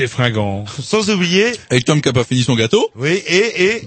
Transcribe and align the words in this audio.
Et 0.00 0.06
sans 0.82 1.10
oublier, 1.10 1.52
Et 1.70 1.80
Tom 1.82 2.00
qui 2.00 2.08
a 2.08 2.12
pas 2.12 2.24
fini 2.24 2.42
son 2.42 2.54
gâteau. 2.54 2.90
oui, 2.96 3.22
et, 3.26 3.64
et, 3.64 3.86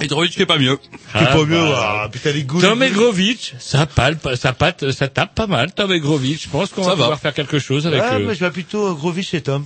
Et 0.00 0.06
Drovic 0.06 0.34
fait 0.34 0.46
pas 0.46 0.58
mieux. 0.58 0.78
c'est 1.12 1.24
pas 1.24 1.44
mieux, 1.44 1.56
bah. 1.56 2.00
ah, 2.04 2.08
putain, 2.10 2.32
les 2.32 2.42
goûts. 2.42 2.60
Tom. 2.60 2.82
Egrovitch, 2.82 3.54
ça 3.58 3.86
palpe, 3.86 4.28
ça 4.36 4.52
pâte, 4.52 4.90
ça 4.92 5.08
tape 5.08 5.34
pas 5.34 5.46
mal. 5.46 5.72
Tom 5.74 5.92
Egrovitch, 5.92 6.44
je 6.44 6.48
pense 6.48 6.70
qu'on 6.70 6.82
va 6.82 6.90
va. 6.90 6.96
pouvoir 6.96 7.20
faire 7.20 7.34
quelque 7.34 7.58
chose 7.58 7.86
avec 7.86 8.02
Ah, 8.04 8.18
eux. 8.18 8.24
moi, 8.24 8.34
je 8.34 8.40
vais 8.40 8.50
plutôt 8.50 8.88
euh, 8.88 8.92
Grovich 8.94 9.32
et 9.34 9.40
Tom. 9.40 9.64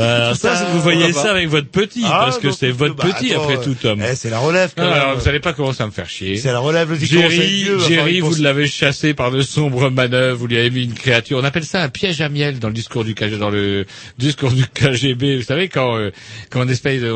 Alors 0.00 0.36
ça, 0.36 0.56
ça, 0.56 0.64
vous 0.72 0.80
voyez 0.80 1.12
ça 1.12 1.30
avec 1.30 1.48
votre 1.48 1.68
petit, 1.68 2.02
Ah, 2.04 2.22
parce 2.24 2.38
que 2.38 2.50
c'est 2.50 2.70
votre 2.70 2.94
bah, 2.96 3.04
petit 3.12 3.32
attends, 3.32 3.42
après 3.44 3.60
tout, 3.60 3.74
Tom. 3.74 4.00
Eh, 4.02 4.14
c'est 4.14 4.30
la 4.30 4.38
relève, 4.38 4.72
quand 4.76 4.82
Ah, 4.84 4.90
même. 4.90 4.92
alors 5.00 5.18
vous 5.18 5.28
allez 5.28 5.40
pas 5.40 5.52
commencer 5.52 5.82
à 5.82 5.86
me 5.86 5.90
faire 5.90 6.08
chier. 6.08 6.36
C'est 6.36 6.52
la 6.52 6.58
relève, 6.58 6.92
Jerry, 7.02 7.66
Jerry, 7.88 8.14
y 8.16 8.20
vous 8.20 8.34
l'avez 8.42 8.66
chassé 8.66 9.14
par 9.14 9.30
de 9.30 9.42
sombres 9.42 9.90
manœuvres, 9.90 10.38
vous 10.38 10.46
lui 10.46 10.58
avez 10.58 10.70
mis 10.70 10.84
une 10.84 10.94
créature. 10.94 11.38
On 11.38 11.44
appelle 11.44 11.64
ça 11.64 11.82
un 11.82 11.88
piège 11.88 12.20
à 12.20 12.28
miel 12.28 12.58
dans 12.58 12.68
le 12.68 12.74
discours 12.74 13.04
du 13.04 13.14
KGB, 13.14 13.36
dans 13.38 13.50
le 13.50 13.84
discours 14.18 14.50
du 14.52 14.64
KGB. 14.66 15.36
Vous 15.38 15.42
savez 15.44 15.68
quand 15.68 15.96
euh, 15.96 16.10
quand 16.50 16.60
on 16.64 16.68
espèce 16.68 17.00
de 17.02 17.14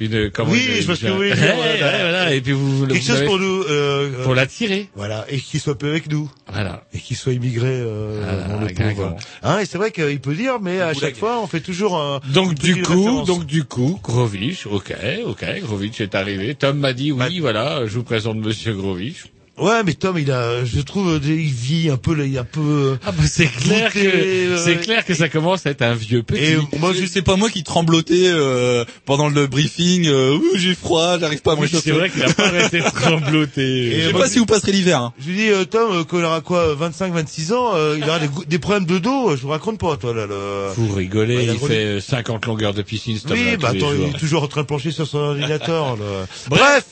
une 0.00 0.30
comment 0.30 0.50
Oui, 0.52 0.62
je 0.80 0.94
ce 0.94 1.00
que 1.00 1.06
vous 1.08 1.16
voulez 1.16 1.30
dire, 1.34 1.54
voilà. 1.56 1.98
voilà. 2.00 2.34
Et 2.34 2.40
puis 2.40 2.52
vous, 2.52 2.86
Quelque 2.86 3.00
vous 3.00 3.06
chose 3.06 3.16
avez- 3.18 3.26
pour 3.26 3.38
nous, 3.38 3.62
euh, 3.68 4.22
pour 4.22 4.32
euh, 4.32 4.36
l'attirer. 4.36 4.88
voilà, 4.94 5.24
et 5.28 5.38
qu'il 5.38 5.60
soit 5.60 5.76
peu 5.78 5.88
avec 5.90 6.10
nous. 6.10 6.30
Voilà. 6.56 6.82
Et 6.94 6.98
qu'il 6.98 7.16
soit 7.16 7.32
immigré, 7.34 7.68
euh, 7.68 8.48
dans 8.48 8.60
le 8.60 8.72
pauvre. 8.72 9.16
Hein, 9.42 9.58
et 9.60 9.66
c'est 9.66 9.78
vrai 9.78 9.90
qu'il 9.92 10.20
peut 10.20 10.34
dire, 10.34 10.58
mais 10.60 10.80
à 10.80 10.94
chaque 10.94 11.16
fois, 11.16 11.40
on 11.42 11.46
fait 11.46 11.60
toujours 11.60 12.00
un, 12.00 12.20
Donc 12.32 12.54
du 12.54 12.82
coup, 12.82 12.94
référence. 12.94 13.26
donc 13.26 13.44
du 13.44 13.64
coup, 13.64 14.00
Grovich, 14.02 14.66
ok, 14.66 14.94
ok, 15.26 15.44
Grovich 15.62 16.00
est 16.00 16.14
arrivé. 16.14 16.54
Tom 16.54 16.78
m'a 16.78 16.92
dit 16.92 17.12
oui, 17.12 17.18
Bah- 17.18 17.28
voilà, 17.40 17.86
je 17.86 17.94
vous 17.98 18.04
présente 18.04 18.38
Monsieur 18.38 18.74
Grovich. 18.74 19.26
Ouais, 19.58 19.82
mais 19.84 19.94
Tom, 19.94 20.18
il 20.18 20.30
a, 20.30 20.64
je 20.66 20.80
trouve, 20.80 21.18
il 21.24 21.32
vit 21.52 21.88
un 21.88 21.96
peu, 21.96 22.14
il 22.26 22.34
est 22.34 22.38
un 22.38 22.44
peu, 22.44 22.98
Ah 23.06 23.12
bah 23.12 23.22
c'est 23.26 23.46
clair 23.46 23.90
que 23.90 23.98
euh, 23.98 24.58
c'est 24.62 24.76
clair 24.80 25.02
que 25.04 25.14
ça 25.14 25.30
commence 25.30 25.64
à 25.64 25.70
être 25.70 25.80
un 25.80 25.94
vieux 25.94 26.22
petit. 26.22 26.42
et 26.42 26.58
moi, 26.78 26.92
Je 26.92 27.06
sais 27.06 27.22
pas 27.22 27.36
moi 27.36 27.48
qui 27.48 27.62
tremblotais 27.62 28.26
euh, 28.28 28.84
pendant 29.06 29.30
le 29.30 29.46
briefing. 29.46 30.06
Euh, 30.08 30.36
Ouh, 30.36 30.56
j'ai 30.56 30.74
froid, 30.74 31.18
j'arrive 31.18 31.40
pas 31.40 31.52
à 31.52 31.56
me 31.56 31.62
réchauffer. 31.62 31.90
c'est 31.90 31.96
vrai 31.96 32.10
qu'il 32.10 32.22
a 32.22 32.32
pas 32.34 32.48
arrêté 32.48 32.80
de 32.80 32.84
trembloter. 32.84 33.62
Et 33.96 34.00
Je 34.02 34.06
sais 34.08 34.12
moi, 34.12 34.20
pas 34.22 34.28
si 34.28 34.38
vous 34.38 34.46
passerez 34.46 34.72
l'hiver. 34.72 35.00
Hein. 35.00 35.12
Je 35.18 35.28
lui 35.30 35.36
dis, 35.36 35.48
euh, 35.48 35.64
Tom, 35.64 35.90
euh, 35.90 36.04
quand 36.04 36.18
il 36.18 36.24
aura 36.24 36.42
quoi, 36.42 36.74
25, 36.74 37.14
26 37.14 37.52
ans, 37.54 37.70
euh, 37.74 37.96
il 37.98 38.04
aura 38.04 38.18
des, 38.18 38.28
des 38.46 38.58
problèmes 38.58 38.84
de 38.84 38.98
dos, 38.98 39.30
euh, 39.30 39.36
je 39.36 39.42
vous 39.42 39.48
raconte 39.48 39.78
pas, 39.78 39.96
toi, 39.96 40.12
là, 40.12 40.26
le... 40.26 40.68
Vous 40.76 40.92
rigolez, 40.94 41.36
Ouais, 41.36 41.44
il 41.54 41.58
fait 41.66 41.84
euh, 41.84 42.00
50 42.00 42.44
longueurs 42.44 42.74
de 42.74 42.82
piscine, 42.82 43.16
ce 43.16 43.26
Oui, 43.32 43.38
Tom-là, 43.38 43.56
bah 43.56 43.68
attends, 43.70 43.92
il 43.94 44.14
est 44.14 44.18
toujours 44.18 44.42
en 44.42 44.48
train 44.48 44.60
de 44.62 44.66
plancher 44.66 44.90
sur 44.90 45.06
son 45.06 45.18
ordinateur, 45.30 45.96
le... 45.96 46.26
Bref. 46.50 46.84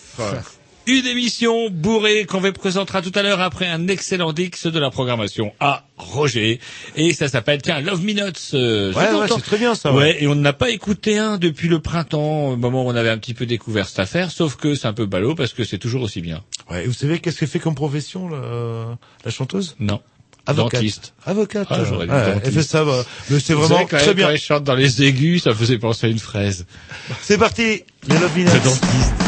Une 0.87 1.07
émission 1.07 1.71
bourrée 1.71 2.27
qu'on 2.27 2.41
vous 2.41 2.53
présentera 2.53 3.01
tout 3.01 3.13
à 3.15 3.23
l'heure 3.23 3.41
après 3.41 3.67
un 3.67 3.89
excellent 3.89 4.35
dix 4.35 4.67
de 4.67 4.79
la 4.79 4.91
programmation 4.91 5.53
à 5.59 5.85
Roger. 5.97 6.61
Et 6.95 7.15
ça 7.15 7.29
s'appelle, 7.29 7.63
tiens, 7.63 7.81
Love 7.81 8.05
Minutes. 8.05 8.51
Euh, 8.53 8.93
Ouais, 8.93 9.11
ouais, 9.11 9.27
c'est 9.29 9.41
très 9.43 9.57
bien, 9.57 9.75
ça, 9.75 9.93
Ouais. 9.93 9.99
ouais. 9.99 10.23
et 10.23 10.27
on 10.27 10.35
n'a 10.35 10.53
pas 10.53 10.69
écouté 10.69 11.17
un 11.17 11.39
depuis 11.39 11.69
le 11.69 11.79
printemps, 11.81 12.49
au 12.49 12.57
moment 12.57 12.85
où 12.85 12.91
on 12.91 12.95
avait 12.97 13.09
un 13.09 13.17
petit 13.17 13.33
peu 13.33 13.47
découvert 13.47 13.89
cette 13.89 13.99
affaire, 14.01 14.31
sauf 14.31 14.57
que 14.57 14.75
c'est 14.75 14.87
un 14.87 14.93
peu 14.93 15.07
ballot 15.07 15.35
parce 15.35 15.55
que 15.55 15.65
c'est 15.65 15.79
toujours 15.79 16.03
aussi 16.03 16.21
bien. 16.21 16.43
Ouais, 16.71 16.85
et 16.85 16.87
vous 16.87 16.93
savez 16.93 17.19
qu'est-ce 17.19 17.39
qu'elle 17.39 17.49
fait 17.49 17.61
comme 17.61 17.75
profession, 17.75 18.29
la, 18.29 18.99
la 19.25 19.31
chanteuse? 19.31 19.77
Non. 19.81 20.03
Avocate. 20.47 20.83
Dentiste. 20.83 21.15
Avocate. 21.25 21.67
Ah, 21.71 21.81
j'aurais 21.89 22.07
ouais, 22.07 22.41
elle 22.45 22.53
fait 22.53 22.63
ça, 22.63 22.85
bah, 22.85 23.03
mais 23.31 23.41
c'est 23.41 23.55
vraiment 23.55 23.77
savez, 23.77 23.87
quand 23.89 23.97
très 23.97 24.09
elle- 24.09 24.15
bien. 24.17 24.27
Quand 24.27 24.33
elle 24.33 24.39
chante 24.39 24.65
dans 24.65 24.75
les 24.75 25.03
aigus, 25.03 25.43
ça 25.45 25.55
faisait 25.55 25.79
penser 25.79 26.09
à 26.09 26.11
une 26.11 26.19
fraise. 26.19 26.67
C'est 27.23 27.39
parti, 27.39 27.83
les 28.07 28.19
Love 28.19 28.37
Minutes. 28.37 28.53
Le 28.53 28.61
dentiste. 28.61 29.24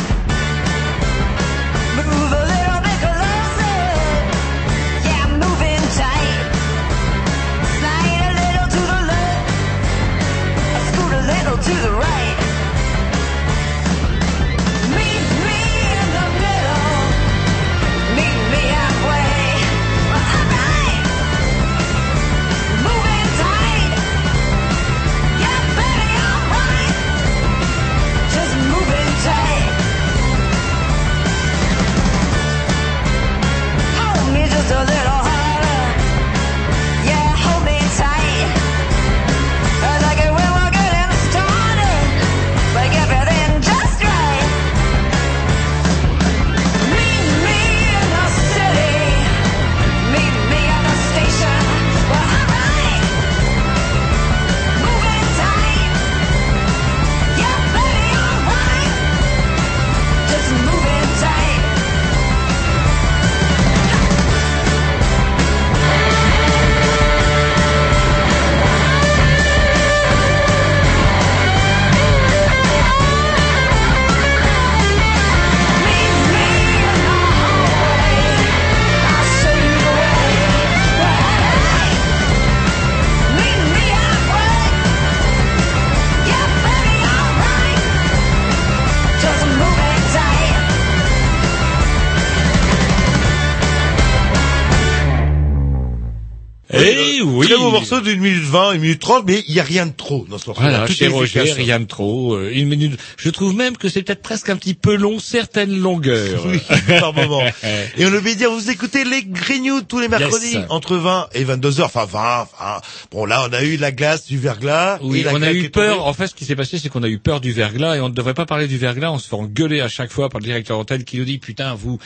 D'une 98.07 98.21
minute 98.21 98.43
vingt, 98.45 98.73
une 98.73 98.81
minute 98.81 99.01
trente, 99.01 99.25
mais 99.27 99.43
il 99.49 99.55
y 99.55 99.61
a 99.61 99.63
rien 99.63 99.87
de 99.87 99.93
trop 99.93 100.27
dans 100.29 100.39
ce 100.39 100.47
morceau. 100.47 100.63
Voilà, 100.63 100.87
chez 100.87 101.09
Roger, 101.09 101.53
rien 101.53 101.81
de 101.81 101.85
trop. 101.85 102.35
euh, 102.35 102.51
une 102.53 102.69
minute. 102.69 102.99
Je 103.17 103.31
trouve 103.31 103.55
même 103.55 103.77
que 103.77 103.89
c'est 103.89 104.03
peut-être 104.03 104.23
presque 104.23 104.49
un 104.49 104.57
petit 104.57 104.75
peu 104.75 104.95
long, 104.97 105.19
certaines 105.19 105.77
longueurs. 105.77 106.45
Oui, 106.47 106.61
par 107.01 107.13
moment. 107.13 107.43
Et 107.99 108.07
on 108.07 108.13
oublie 108.15 108.35
de 108.35 108.39
dire, 108.39 108.51
vous 108.51 108.71
écoutez 108.71 109.05
les 109.05 109.23
Grignoux 109.25 109.83
tous 109.83 109.99
les 110.01 110.09
mercredis, 110.09 110.55
Yes. 110.55 110.65
entre 110.69 110.97
20 110.97 111.29
et 111.35 111.45
22 111.45 111.81
heures, 111.81 111.87
enfin 111.95 112.05
20, 112.05 112.43
enfin, 112.43 112.81
bon 113.11 113.25
là 113.25 113.47
on 113.49 113.53
a 113.53 113.63
eu 113.63 113.77
la 113.77 113.93
glace, 113.93 114.27
du 114.27 114.39
verglas, 114.39 114.99
Oui, 115.03 115.21
et 115.21 115.23
la 115.25 115.35
on 115.35 115.43
a 115.43 115.53
eu 115.53 115.71
peur. 115.71 115.97
tombée. 115.97 116.09
En 116.09 116.13
fait, 116.13 116.29
ce 116.29 116.35
qui 116.35 116.45
s'est 116.45 116.57
passé, 116.57 116.79
c'est 116.79 116.89
qu'on 116.89 117.03
a 117.03 117.09
eu 117.09 117.19
peur 117.19 117.41
du 117.41 117.53
verglas 117.53 117.97
et 117.97 118.01
on 118.01 118.09
ne 118.09 118.15
devrait 118.15 118.35
pas 118.35 118.47
parler 118.47 118.67
du 118.69 118.79
verglas. 118.79 119.11
On 119.11 119.19
se 119.19 119.29
fait 119.29 119.35
engueuler 119.37 119.81
à 119.81 119.89
chaque 119.89 120.11
fois 120.13 120.29
par 120.29 120.41
le 120.41 120.45
directeur 120.47 120.79
antenne 120.79 121.05
qui 121.05 121.19
nous 121.19 121.25
dit 121.25 121.39
putain 121.39 121.75
vous 121.75 121.99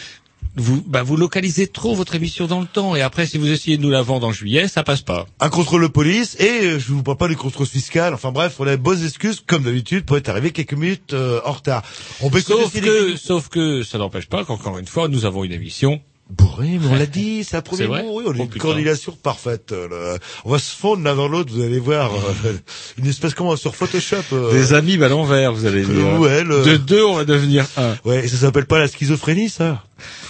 vous 0.61 0.83
bah 0.87 1.03
vous 1.03 1.17
localisez 1.17 1.67
trop 1.67 1.95
votre 1.95 2.15
émission 2.15 2.47
dans 2.47 2.61
le 2.61 2.67
temps 2.67 2.95
et 2.95 3.03
après 3.03 3.27
si 3.27 3.39
vous 3.39 3.51
essayez 3.51 3.77
de 3.77 3.83
nous 3.83 3.91
la 3.91 4.03
vendre 4.03 4.27
en 4.27 4.33
juillet, 4.33 4.69
ça 4.69 4.83
passe 4.83 5.03
pas. 5.03 5.27
un 5.41 5.49
contrôle 5.49 5.83
de 5.83 5.89
police 5.89 6.37
et 6.39 6.65
euh, 6.65 6.79
je 6.79 6.93
vous 6.93 7.03
parle 7.03 7.17
pas 7.17 7.29
du 7.29 7.37
contrôle 7.37 7.67
fiscal. 7.67 8.15
Enfin 8.15 8.33
bref, 8.33 8.57
on 8.59 8.67
a 8.67 8.77
bonnes 8.77 9.05
excuses 9.05 9.43
comme 9.47 9.65
d'habitude 9.65 10.05
pour 10.05 10.17
être 10.17 10.29
arrivé 10.29 10.53
quelques 10.53 10.75
minutes 10.75 11.15
euh, 11.15 11.41
en 11.45 11.53
retard. 11.53 11.83
On 12.21 12.31
peut 12.31 12.41
Sauf 12.41 12.75
les 12.75 12.81
que 12.81 13.17
sauf 13.17 13.49
que 13.49 13.83
ça 13.83 13.99
n'empêche 13.99 14.27
pas 14.27 14.45
qu'encore 14.45 14.79
une 14.79 14.87
fois 14.87 15.09
nous 15.09 15.25
avons 15.25 15.45
une 15.45 15.53
émission. 15.53 16.01
Bourré, 16.31 16.79
mais 16.81 16.87
on 16.91 16.95
l'a 16.95 17.07
dit, 17.21 17.45
c'est 17.45 17.57
un 17.57 17.61
premier 17.63 17.87
mot, 17.89 17.95
oui, 18.13 18.25
on 18.27 18.31
a 18.31 18.35
Oh, 18.39 18.43
une 18.43 18.49
putain. 18.49 18.59
coordination 18.63 19.17
parfaite. 19.23 19.73
euh, 19.73 19.89
là. 19.89 20.19
On 20.45 20.51
va 20.53 20.59
se 20.59 20.75
fondre 20.75 21.03
l'un 21.03 21.17
dans 21.17 21.29
l'autre, 21.29 21.53
vous 21.53 21.63
allez 21.63 21.79
voir, 21.81 22.13
euh, 22.15 22.53
une 22.99 23.07
espèce 23.07 23.35
comment 23.35 23.57
sur 23.57 23.75
Photoshop. 23.75 24.17
euh, 24.33 24.53
Des 24.53 24.73
amis 24.73 25.03
à 25.03 25.09
l'envers, 25.09 25.53
vous 25.53 25.67
allez 25.67 25.83
dire. 25.85 26.21
ouais, 26.21 26.45
le- 26.45 26.63
De 26.65 26.77
deux, 26.77 27.05
on 27.05 27.15
va 27.17 27.25
devenir 27.25 27.67
un. 27.77 27.97
Ouais, 28.05 28.25
et 28.25 28.29
ça 28.29 28.37
s'appelle 28.37 28.67
pas 28.67 28.79
la 28.79 28.87
schizophrénie, 28.89 29.49
ça. 29.49 29.83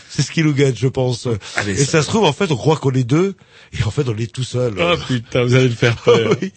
C'est 0.09 0.23
ce 0.23 0.33
qui 0.33 0.43
nous 0.43 0.53
gâte, 0.55 0.75
je 0.77 0.89
pense. 0.89 1.29
Allez, 1.55 1.81
et 1.81 1.85
ça- 1.85 2.03
se 2.03 2.09
trouve, 2.09 2.25
en 2.25 2.33
fait, 2.33 2.51
on 2.51 2.57
croit 2.57 2.77
qu'on 2.77 2.91
est 2.93 3.05
deux, 3.05 3.35
et 3.79 3.85
en 3.85 3.91
fait, 3.93 4.09
on 4.09 4.17
est 4.17 4.33
tout 4.33 4.43
seul. 4.43 4.75
Oh 4.81 4.95
putain, 5.07 5.45
vous 5.45 5.55
allez 5.55 5.69
me 5.69 5.75
faire 5.75 5.97
peur. 5.97 6.35
Oui. 6.43 6.53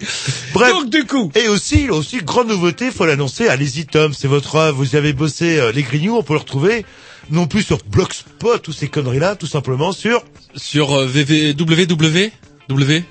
Bref. 0.54 0.72
Donc 0.72 0.90
du 0.90 1.06
coup, 1.06 1.31
Et 1.36 1.48
aussi, 1.50 1.90
aussi, 1.90 2.18
grande 2.24 2.48
nouveauté, 2.48 2.90
faut 2.92 3.06
l'annoncer, 3.06 3.48
allez-y 3.48 3.86
Tom, 3.86 4.13
c'est 4.13 4.28
votre 4.28 4.56
œuvre, 4.56 4.78
vous 4.78 4.94
y 4.95 4.98
avez 4.98 5.13
bossé 5.13 5.60
euh, 5.60 5.72
les 5.72 5.84
grignoux, 5.84 6.16
on 6.18 6.24
peut 6.24 6.34
le 6.34 6.40
retrouver, 6.40 6.84
non 7.29 7.47
plus 7.47 7.63
sur 7.63 7.79
Blogspot 7.89 8.67
ou 8.67 8.73
ces 8.73 8.87
conneries-là, 8.87 9.35
tout 9.35 9.47
simplement 9.47 9.91
sur 9.91 10.23
Sur 10.55 10.93
euh, 10.93 11.05
www, 11.07 12.31
W, 12.69 13.03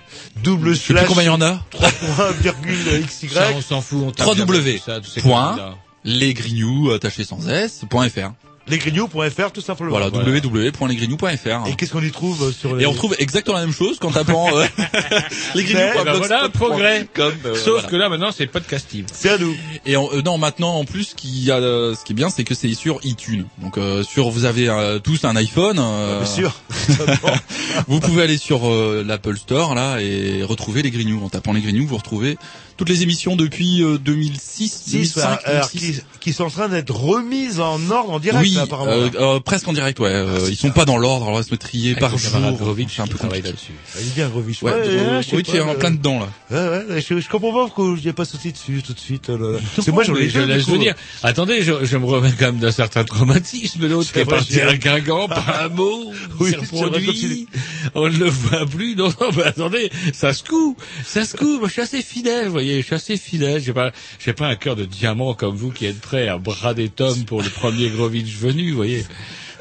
double 0.43 0.75
je 0.75 0.79
sais 0.81 0.95
plus 0.95 1.07
combien 1.07 1.23
il 1.25 1.27
y 1.27 1.29
en 1.29 1.43
a. 1.43 1.61
3.xy. 1.73 3.29
ça, 3.29 3.51
on 3.55 3.61
s'en 3.61 3.81
fout, 3.81 4.03
on 4.07 4.11
tape 4.11 4.27
3W. 4.29 4.63
bien 4.63 4.79
ça, 4.85 5.01
tous 5.01 5.11
ces 5.11 5.21
Point. 5.21 5.51
conneries-là. 5.55 5.77
Les 6.05 6.35
grignoux, 6.35 6.91
attaché 6.91 7.23
sans 7.25 7.49
S, 7.49 7.83
point 7.89 8.09
.fr. 8.09 8.33
Lesgrignoux.fr, 8.69 9.51
tout 9.53 9.61
simplement. 9.61 9.91
Voilà, 9.91 10.09
Voilà. 10.09 10.29
www.lesgrignoux.fr. 10.31 11.69
Et 11.69 11.75
qu'est-ce 11.77 11.93
qu'on 11.93 12.03
y 12.03 12.11
trouve 12.11 12.45
euh, 12.45 12.53
sur 12.53 12.77
les... 12.77 12.85
Et 12.85 12.87
on 12.87 12.95
trouve 12.95 13.15
exactement 13.19 13.57
la 13.57 13.65
même 13.67 13.75
chose 13.75 13.99
qu'en 13.99 14.11
tapant 14.11 14.57
euh, 14.57 14.65
les 15.55 15.65
Mais, 15.75 15.93
Eh 16.01 16.05
ben 16.05 16.15
voilà, 16.15 16.49
progrès. 16.49 17.07
Comme, 17.13 17.35
euh, 17.45 17.55
Sauf 17.55 17.73
voilà. 17.75 17.89
que 17.89 17.97
là 17.97 18.09
maintenant 18.09 18.31
c'est 18.33 18.47
podcasting. 18.47 19.05
C'est 19.13 19.31
à 19.31 19.39
nous. 19.39 19.55
Et 19.87 19.97
euh, 19.97 20.23
non, 20.25 20.39
maintenant 20.39 20.75
en 20.77 20.85
plus, 20.85 21.05
ce 21.05 21.15
qui 21.15 21.51
a, 21.51 21.57
euh, 21.57 21.95
ce 21.95 22.05
qui 22.05 22.13
est 22.13 22.15
bien, 22.17 22.31
c'est 22.31 22.45
que 22.45 22.55
c'est 22.55 22.73
sur 22.75 23.01
iTunes. 23.05 23.47
Donc 23.61 23.79
euh, 23.79 24.03
sur, 24.03 24.31
vous 24.31 24.45
avez 24.45 24.69
euh, 24.69 24.99
tous 24.99 25.25
un 25.25 25.35
iPhone. 25.37 25.79
euh, 25.81 26.19
Bien 26.21 26.27
sûr. 26.29 26.55
Vous 27.89 28.01
pouvez 28.01 28.23
aller 28.23 28.37
sur 28.39 28.69
euh, 28.69 29.03
l'Apple 29.07 29.37
Store 29.37 29.75
là 29.75 30.01
et 30.01 30.43
retrouver 30.43 30.83
les 30.83 30.91
Grignoux. 30.91 31.21
En 31.25 31.29
tapant 31.29 31.53
les 31.53 31.61
Grignoux, 31.61 31.87
vous 31.87 31.97
retrouvez 31.97 32.37
toutes 32.83 32.89
les 32.97 33.03
émissions 33.05 33.37
depuis 33.37 33.81
euh, 33.81 33.97
2006, 33.97 34.83
6, 34.87 34.93
2005, 34.93 35.41
alors, 35.45 35.69
2006. 35.73 35.79
qui, 36.01 36.01
qui 36.21 36.33
sont 36.33 36.45
en 36.45 36.51
train 36.51 36.69
d'être 36.69 36.93
remises 36.93 37.61
en 37.61 37.79
ordre, 37.91 38.11
en 38.11 38.19
direct, 38.19 38.43
oui, 38.43 38.55
là, 38.55 38.63
apparemment. 38.63 38.91
euh, 38.91 39.09
euh, 39.21 39.39
presque 39.41 39.69
en 39.69 39.73
direct, 39.73 40.01
ouais. 40.01 40.09
Euh, 40.11 40.49
ils 40.51 40.57
sont 40.57 40.71
pas 40.73 40.85
dans 40.85 40.97
l'ordre, 40.97 41.27
alors 41.27 41.35
on 41.37 41.39
va 41.39 41.45
se 41.45 41.55
trier 41.55 41.95
par 41.95 42.17
jour. 42.19 42.33
Grovitch 42.59 42.97
C'est 42.97 43.03
un 43.03 43.05
qui 43.05 43.13
peu 43.13 43.19
travaille 43.19 43.41
compliqué. 43.43 43.71
là-dessus. 43.71 43.73
Ah, 43.95 43.99
Il 44.01 44.09
est 44.09 44.15
bien, 44.17 44.29
Grovitch. 44.31 44.63
Ouais, 44.63 44.73
euh, 44.75 45.23
oui, 45.33 45.43
tu 45.45 45.53
pas, 45.53 45.59
es 45.59 45.61
en 45.61 45.69
euh, 45.69 45.75
plein 45.75 45.91
dedans 45.93 46.19
là. 46.19 46.29
Ouais, 46.51 46.87
ouais, 46.95 47.01
je, 47.09 47.21
je 47.21 47.29
comprends 47.29 47.53
pas 47.53 47.67
pourquoi 47.67 47.95
je 47.97 48.03
n'y 48.03 48.09
ai 48.09 48.13
pas 48.13 48.25
sauté 48.25 48.51
dessus 48.51 48.83
tout 48.85 48.95
de 48.95 48.99
suite. 48.99 49.29
là. 49.29 49.59
C'est 49.81 49.93
moi, 49.93 50.03
j'en 50.03 50.17
ai 50.17 50.29
je 50.29 50.41
laisse 50.41 50.67
venir. 50.67 50.95
Attendez, 51.23 51.63
je, 51.63 51.85
je 51.85 51.97
me 51.97 52.07
remets 52.07 52.33
quand 52.37 52.47
même 52.47 52.59
d'un 52.59 52.73
certain 52.73 53.05
traumatisme. 53.05 53.87
L'autre 53.87 54.09
qui 54.09 54.15
C'est 54.15 54.21
est 54.23 54.25
parti 54.25 54.61
à. 54.61 54.77
Guingamp 54.77 55.29
par 55.29 55.61
un 55.65 55.69
mot, 55.69 56.13
Oui, 56.41 56.53
reproduit, 56.57 57.47
on 57.95 58.09
ne 58.09 58.17
le 58.19 58.29
voit 58.29 58.67
plus. 58.67 58.97
Non, 58.97 59.09
non, 59.21 59.31
mais 59.37 59.45
attendez, 59.45 59.91
ça 60.13 60.33
se 60.33 60.43
coud, 60.43 60.75
ça 61.07 61.25
se 61.25 61.37
coud. 61.37 61.61
Moi, 61.61 61.69
je 61.69 61.73
suis 61.75 61.83
assez 61.83 62.03
fidèle, 62.03 62.47
vous 62.47 62.53
voyez, 62.53 62.72
je 62.81 62.87
suis 62.87 62.95
assez 62.95 63.17
fidèle. 63.17 63.61
J'ai 63.61 63.73
pas, 63.73 63.93
j'ai 64.19 64.33
pas 64.33 64.47
un 64.47 64.57
cœur 64.57 64.77
de 64.77 64.85
diamant 64.85 65.35
comme 65.35 65.57
vous 65.57 65.71
qui 65.71 65.87
êtes 65.87 66.01
prêt 66.01 66.29
à 66.29 66.39
brader 66.39 66.89
Tom 66.89 67.25
pour 67.25 67.43
le 67.43 67.49
premier 67.51 67.89
Grovitch 67.91 68.35
venu, 68.37 68.71
vous 68.71 68.77
voyez. 68.77 69.05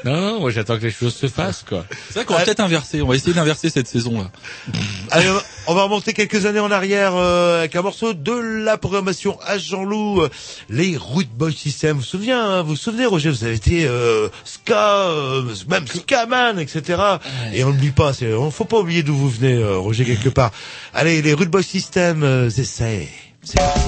Non, 0.04 0.20
non, 0.20 0.40
moi 0.40 0.50
j'attends 0.50 0.76
que 0.78 0.82
les 0.84 0.90
choses 0.90 1.14
se 1.14 1.28
fassent, 1.28 1.64
quoi. 1.68 1.84
C'est 2.08 2.14
vrai 2.14 2.24
qu'on 2.24 2.34
va 2.34 2.40
peut-être 2.44 2.60
inverser. 2.60 3.02
On 3.02 3.06
va 3.08 3.14
essayer 3.16 3.32
d'inverser 3.34 3.70
cette 3.70 3.86
saison 3.88 4.20
là. 4.20 4.30
Allez, 5.10 5.28
on 5.28 5.34
va- 5.34 5.42
on 5.68 5.74
va 5.74 5.82
remonter 5.84 6.12
quelques 6.12 6.44
années 6.46 6.58
en 6.60 6.70
arrière 6.72 7.12
euh, 7.14 7.60
avec 7.60 7.76
un 7.76 7.82
morceau 7.82 8.14
de 8.14 8.32
la 8.32 8.76
programmation 8.78 9.38
à 9.46 9.58
Jean-Loup, 9.58 10.22
euh, 10.22 10.28
les 10.68 10.96
Root 10.96 11.24
Boy 11.36 11.52
System. 11.54 11.92
Vous 11.96 12.00
vous 12.00 12.04
souvenez, 12.06 12.32
hein, 12.32 12.62
vous 12.62 12.70
vous 12.70 12.76
souvenez, 12.76 13.06
Roger, 13.06 13.30
vous 13.30 13.44
avez 13.44 13.54
été 13.54 13.84
euh, 13.86 14.28
ska, 14.44 15.08
euh, 15.08 15.42
même 15.68 15.86
Skaman, 15.86 16.58
etc. 16.58 17.00
Et 17.52 17.62
on 17.64 17.68
n'oublie 17.68 17.90
pas, 17.92 18.12
c'est, 18.12 18.32
on 18.34 18.50
faut 18.50 18.64
pas 18.64 18.78
oublier 18.80 19.02
d'où 19.04 19.14
vous 19.14 19.30
venez, 19.30 19.54
euh, 19.54 19.76
Roger, 19.78 20.04
quelque 20.04 20.28
part. 20.30 20.50
Allez, 20.94 21.22
les 21.22 21.32
Root 21.32 21.46
Boy 21.46 21.62
System, 21.62 22.22
euh, 22.24 22.50
essais. 22.50 23.08
C'est 23.44 23.56
parti. 23.58 23.80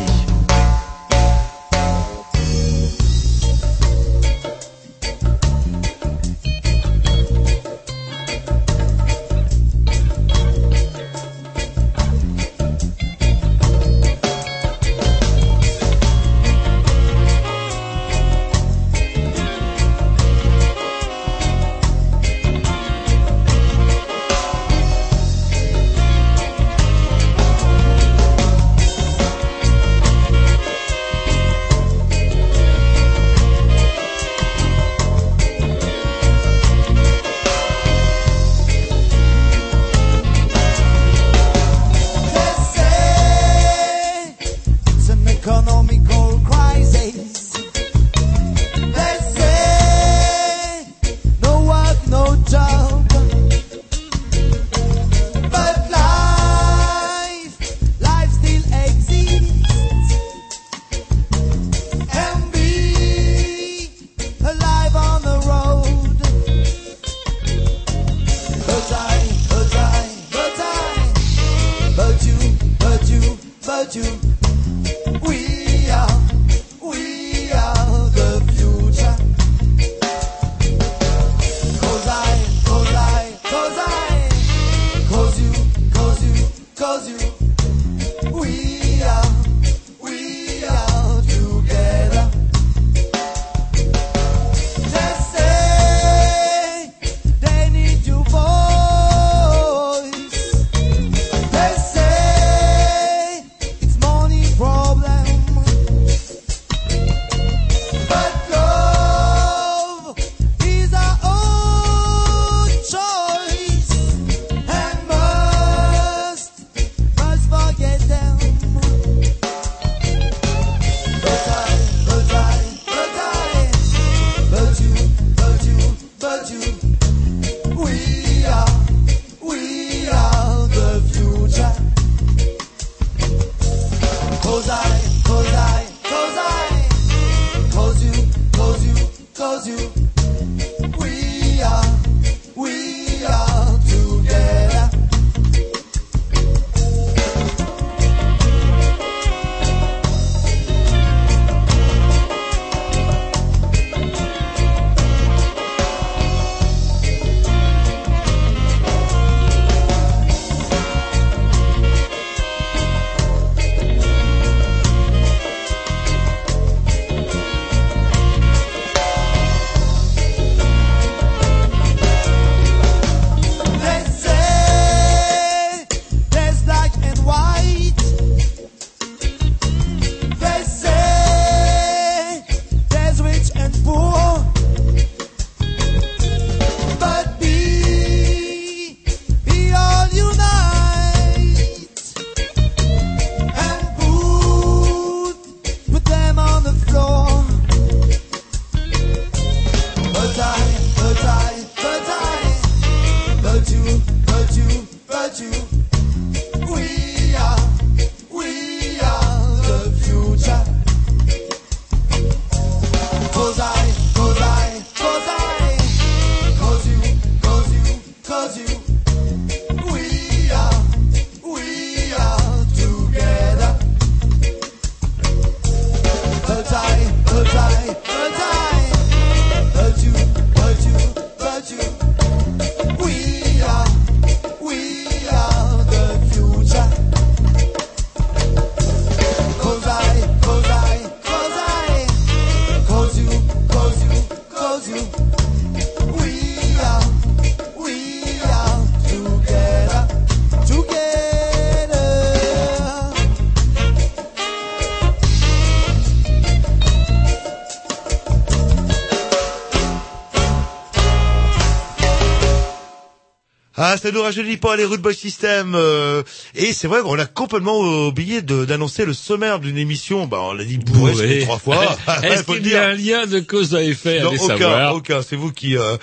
Nous 264.12 264.22
rajeunit 264.22 264.56
pas 264.56 264.76
les 264.76 264.84
Root 264.84 264.98
Boy 264.98 265.14
System. 265.14 265.74
euh, 265.74 266.22
et 266.54 266.72
c'est 266.72 266.88
vrai 266.88 267.00
qu'on 267.02 267.18
a 267.18 267.26
complètement 267.26 267.78
oublié 268.06 268.42
de- 268.42 268.64
d'annoncer 268.64 269.04
le 269.04 269.12
sommaire 269.14 269.60
d'une 269.60 269.78
émission. 269.78 270.26
Bah, 270.26 270.38
on 270.42 270.52
l'a 270.52 270.64
dit 270.64 270.78
bourré 270.78 271.12
Oui. 271.16 271.40
trois 271.42 271.58
fois. 271.58 271.96
Est-ce 272.22 272.42
qu'il 272.44 272.66
y 272.66 272.74
a 272.74 272.88
un 272.88 272.94
lien 272.94 273.26
de 273.26 273.40
cause 273.40 273.74
à 273.74 273.82
effet 273.82 274.20
Non, 274.20 274.30
aucun, 274.34 274.46
savoir. 274.58 274.94
aucun. 274.96 275.22
C'est 275.22 275.36
vous 275.36 275.52
qui. 275.52 275.76
euh, 275.76 275.96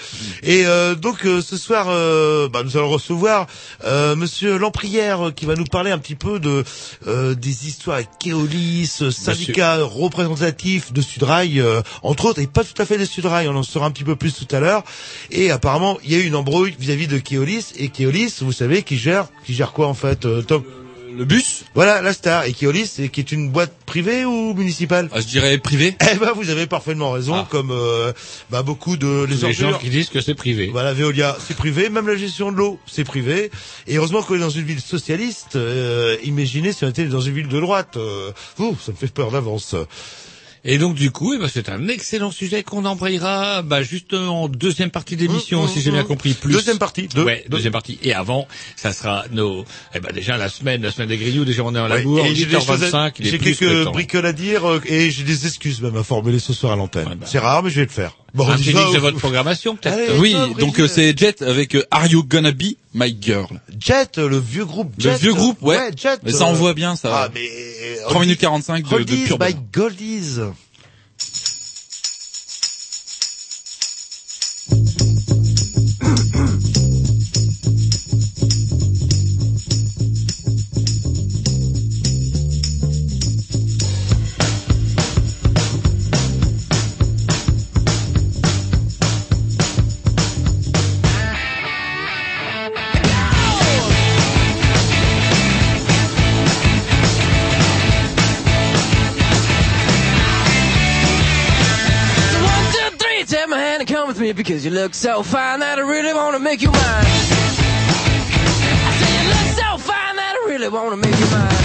Et 0.44 0.66
euh, 0.66 0.96
donc 0.96 1.26
euh, 1.26 1.42
ce 1.42 1.58
soir, 1.58 1.88
euh, 1.90 2.50
bah, 2.50 2.64
nous 2.64 2.78
allons 2.78 2.90
recevoir 2.90 3.48
euh, 3.86 4.16
Monsieur 4.16 4.58
Lamprière 4.58 5.32
qui 5.36 5.46
va 5.46 5.56
nous 5.56 5.66
parler 5.66 5.92
un 5.92 5.98
petit 5.98 6.16
peu 6.16 6.40
de 6.40 6.64
euh, 7.08 7.36
des 7.36 7.68
histoires 7.68 7.98
avec 7.98 8.10
Keolis, 8.20 9.04
syndicat 9.12 9.84
représentatif 9.84 10.94
de 10.94 11.02
Sudrail, 11.02 11.60
euh, 11.60 11.82
entre 12.02 12.26
autres, 12.26 12.40
et 12.40 12.48
pas 12.48 12.64
tout 12.64 12.80
à 12.82 12.86
fait 12.86 12.98
de 12.98 13.06
Sudrail. 13.06 13.48
On 13.48 13.56
en 13.56 13.64
saura 13.64 13.88
un 13.88 13.92
petit 13.92 14.04
peu 14.04 14.16
plus 14.16 14.34
tout 14.34 14.56
à 14.56 14.60
l'heure. 14.60 14.84
Et 15.30 15.52
apparemment, 15.52 15.98
il 16.04 16.12
y 16.12 16.16
a 16.16 16.20
eu 16.20 16.26
une 16.26 16.36
embrouille 16.36 16.76
vis-à-vis 16.80 17.08
de 17.08 17.20
Keolis 17.20 17.74
et 17.78 17.90
Keolis, 17.90 18.36
vous 18.42 18.52
savez, 18.52 18.84
qui 18.84 18.98
gère, 18.98 19.28
qui 19.46 19.54
gère 19.54 19.74
quoi 19.74 19.88
en 19.88 19.94
fait, 19.94 20.28
Tom? 20.48 20.64
Le 21.18 21.26
bus 21.26 21.64
Voilà, 21.76 22.02
la 22.02 22.14
star. 22.14 22.46
Et 22.46 22.54
Keolis, 22.54 22.88
c'est- 22.88 23.10
qui 23.10 23.20
est 23.20 23.32
une 23.32 23.50
boîte 23.50 23.74
privée 23.86 24.26
ou 24.26 24.54
municipale 24.54 25.10
ah, 25.12 25.20
Je 25.22 25.26
dirais 25.28 25.58
privé. 25.58 25.96
Eh 26.14 26.18
ben, 26.18 26.32
vous 26.36 26.50
avez 26.50 26.68
parfaitement 26.68 27.12
raison, 27.12 27.36
Ah. 27.36 27.48
comme 27.50 27.72
euh, 27.72 28.14
bah, 28.50 28.64
beaucoup 28.64 28.98
de 28.98 29.26
les 29.30 29.36
Les 29.36 29.54
gens 29.54 29.78
qui 29.78 29.90
disent 29.90 30.10
que 30.10 30.22
c'est 30.22 30.36
privé. 30.36 30.70
Voilà, 30.72 30.94
Veolia, 30.94 31.38
c'est 31.46 31.56
privé, 31.58 31.90
même 31.90 32.08
la 32.08 32.16
gestion 32.16 32.52
de 32.52 32.58
l'eau, 32.58 32.80
c'est 32.88 33.04
privé. 33.04 33.52
Et 33.88 33.98
heureusement 33.98 34.22
qu'on 34.22 34.36
est 34.36 34.40
dans 34.40 34.50
une 34.50 34.66
ville 34.66 34.82
socialiste. 34.82 35.56
Euh, 35.56 36.18
imaginez 36.24 36.74
si 36.74 36.86
on 36.86 36.90
était 36.90 37.06
dans 37.06 37.22
une 37.22 37.34
ville 37.34 37.48
de 37.48 37.60
droite. 37.60 37.98
Euh, 37.98 38.32
ouh, 38.60 38.76
ça 38.84 38.92
me 38.92 38.98
fait 38.98 39.12
peur 39.12 39.32
d'avance. 39.32 39.76
Et 40.64 40.78
donc 40.78 40.94
du 40.94 41.10
coup, 41.10 41.34
eh 41.34 41.40
ben, 41.40 41.48
c'est 41.52 41.70
un 41.70 41.88
excellent 41.88 42.30
sujet 42.30 42.62
qu'on 42.62 42.86
embrayera 42.86 43.64
bah, 43.64 43.82
juste 43.82 44.14
en 44.14 44.48
deuxième 44.48 44.92
partie 44.92 45.16
d'émission, 45.16 45.64
Hum, 45.64 45.68
si 45.68 45.82
j'ai 45.82 45.90
bien 45.90 46.02
hum, 46.02 46.08
compris. 46.08 46.34
Plus 46.36 46.54
Deuxième 46.54 46.78
partie. 46.78 47.08
Deux, 47.08 47.24
ouais, 47.24 47.44
deux. 47.50 47.58
deuxième 47.58 47.74
partie. 47.74 47.98
Et 48.04 48.14
avant, 48.14 48.48
ça 48.76 48.94
sera 48.94 49.26
nos. 49.32 49.66
Eh 49.96 50.00
ben 50.00 50.12
déjà 50.14 50.38
la 50.38 50.50
semaine, 50.50 50.84
la 50.84 50.92
semaine 50.92 51.10
des 51.10 51.18
grignoux. 51.18 51.46
Déjà 51.46 51.64
on 51.64 51.74
est 51.74 51.80
en 51.80 51.84
Ouais, 51.84 51.90
labour. 51.90 52.24
j'ai 52.34 52.46
des 52.46 52.60
choses 52.60 52.84
à- 52.84 53.10
8h25. 53.10 53.14
il 53.20 53.28
est 53.28 53.32
J'ai 53.32 53.38
plus 53.40 53.56
que 53.56 53.66
quelques 53.66 53.88
bricoles 53.92 54.26
à 54.28 54.34
dire 54.34 54.70
euh, 54.70 54.82
et 54.86 55.10
j'ai 55.10 55.24
des 55.24 55.48
excuses 55.48 55.82
même 55.82 55.98
à 55.98 56.04
formuler 56.04 56.38
ce 56.40 56.54
soir 56.54 56.74
à 56.74 56.76
l'antenne. 56.76 57.08
Ouais, 57.08 57.16
bah. 57.16 57.26
C'est 57.28 57.40
rare, 57.40 57.64
mais 57.64 57.72
je 57.72 57.76
vais 57.78 57.86
le 57.88 57.92
faire. 57.92 58.16
Bon, 58.36 58.48
un 58.48 58.56
de 58.56 58.98
votre 59.00 59.18
programmation 59.18 59.76
peut-être. 59.76 60.20
Oui, 60.20 60.36
donc 60.60 60.80
euh, 60.80 60.88
c'est 60.88 61.18
Jet 61.18 61.42
avec 61.42 61.76
euh, 61.76 61.84
Are 61.92 62.06
You 62.08 62.24
Gonna 62.24 62.52
Be 62.52 62.76
My 62.94 63.16
Girl 63.20 63.60
Jet, 63.80 64.18
le 64.18 64.38
vieux 64.38 64.66
groupe 64.66 64.94
Jet. 64.98 65.12
Le 65.12 65.18
vieux 65.18 65.34
groupe, 65.34 65.62
ouais. 65.62 65.92
Jet. 65.96 66.20
Mais 66.24 66.32
ça 66.32 66.44
euh, 66.44 66.48
envoie 66.48 66.74
bien, 66.74 66.96
ça. 66.96 67.24
Ah, 67.24 67.30
mais... 67.34 67.50
3 68.10 68.22
minutes 68.22 68.40
45 68.40 68.84
de, 68.84 68.84
de 68.84 68.90
Goldies 68.90 69.24
pur 69.24 69.38
by 69.38 69.54
bonheur. 69.54 69.64
Goldies. 69.72 70.40
Me 104.32 104.44
because 104.44 104.64
you 104.66 104.72
look 104.72 104.94
so 104.94 105.24
fine 105.24 105.60
that 105.60 105.78
I 105.78 105.82
really 105.82 106.14
wanna 106.14 106.40
make 106.40 106.62
you 106.62 106.72
mine. 106.72 107.06
I 108.88 108.92
say 109.00 109.12
you 109.18 109.26
look 109.36 109.50
so 109.62 109.78
fine 109.90 110.16
that 110.16 110.34
I 110.40 110.42
really 110.50 110.70
wanna 110.70 110.98
make 110.98 111.18
you 111.22 111.28
mine. 111.36 111.64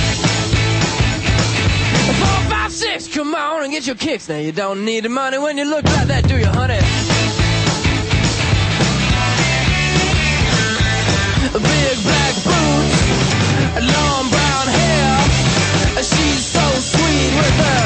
Four, 2.20 2.40
five, 2.50 2.72
six, 2.72 3.08
come 3.08 3.34
on 3.34 3.64
and 3.64 3.72
get 3.72 3.86
your 3.86 3.96
kicks. 3.96 4.28
Now 4.28 4.38
you 4.38 4.52
don't 4.52 4.84
need 4.84 5.04
the 5.04 5.08
money 5.08 5.38
when 5.38 5.56
you 5.58 5.64
look 5.64 5.84
like 5.84 6.08
that, 6.08 6.26
do 6.28 6.38
you, 6.38 6.46
honey? 6.46 6.80
Big 11.56 11.96
black 12.08 12.34
boots, 12.46 12.98
long 13.94 14.24
brown 14.34 14.66
hair. 14.78 15.12
She's 16.02 16.44
so 16.44 16.66
sweet 16.92 17.32
with 17.38 17.56
her 17.64 17.85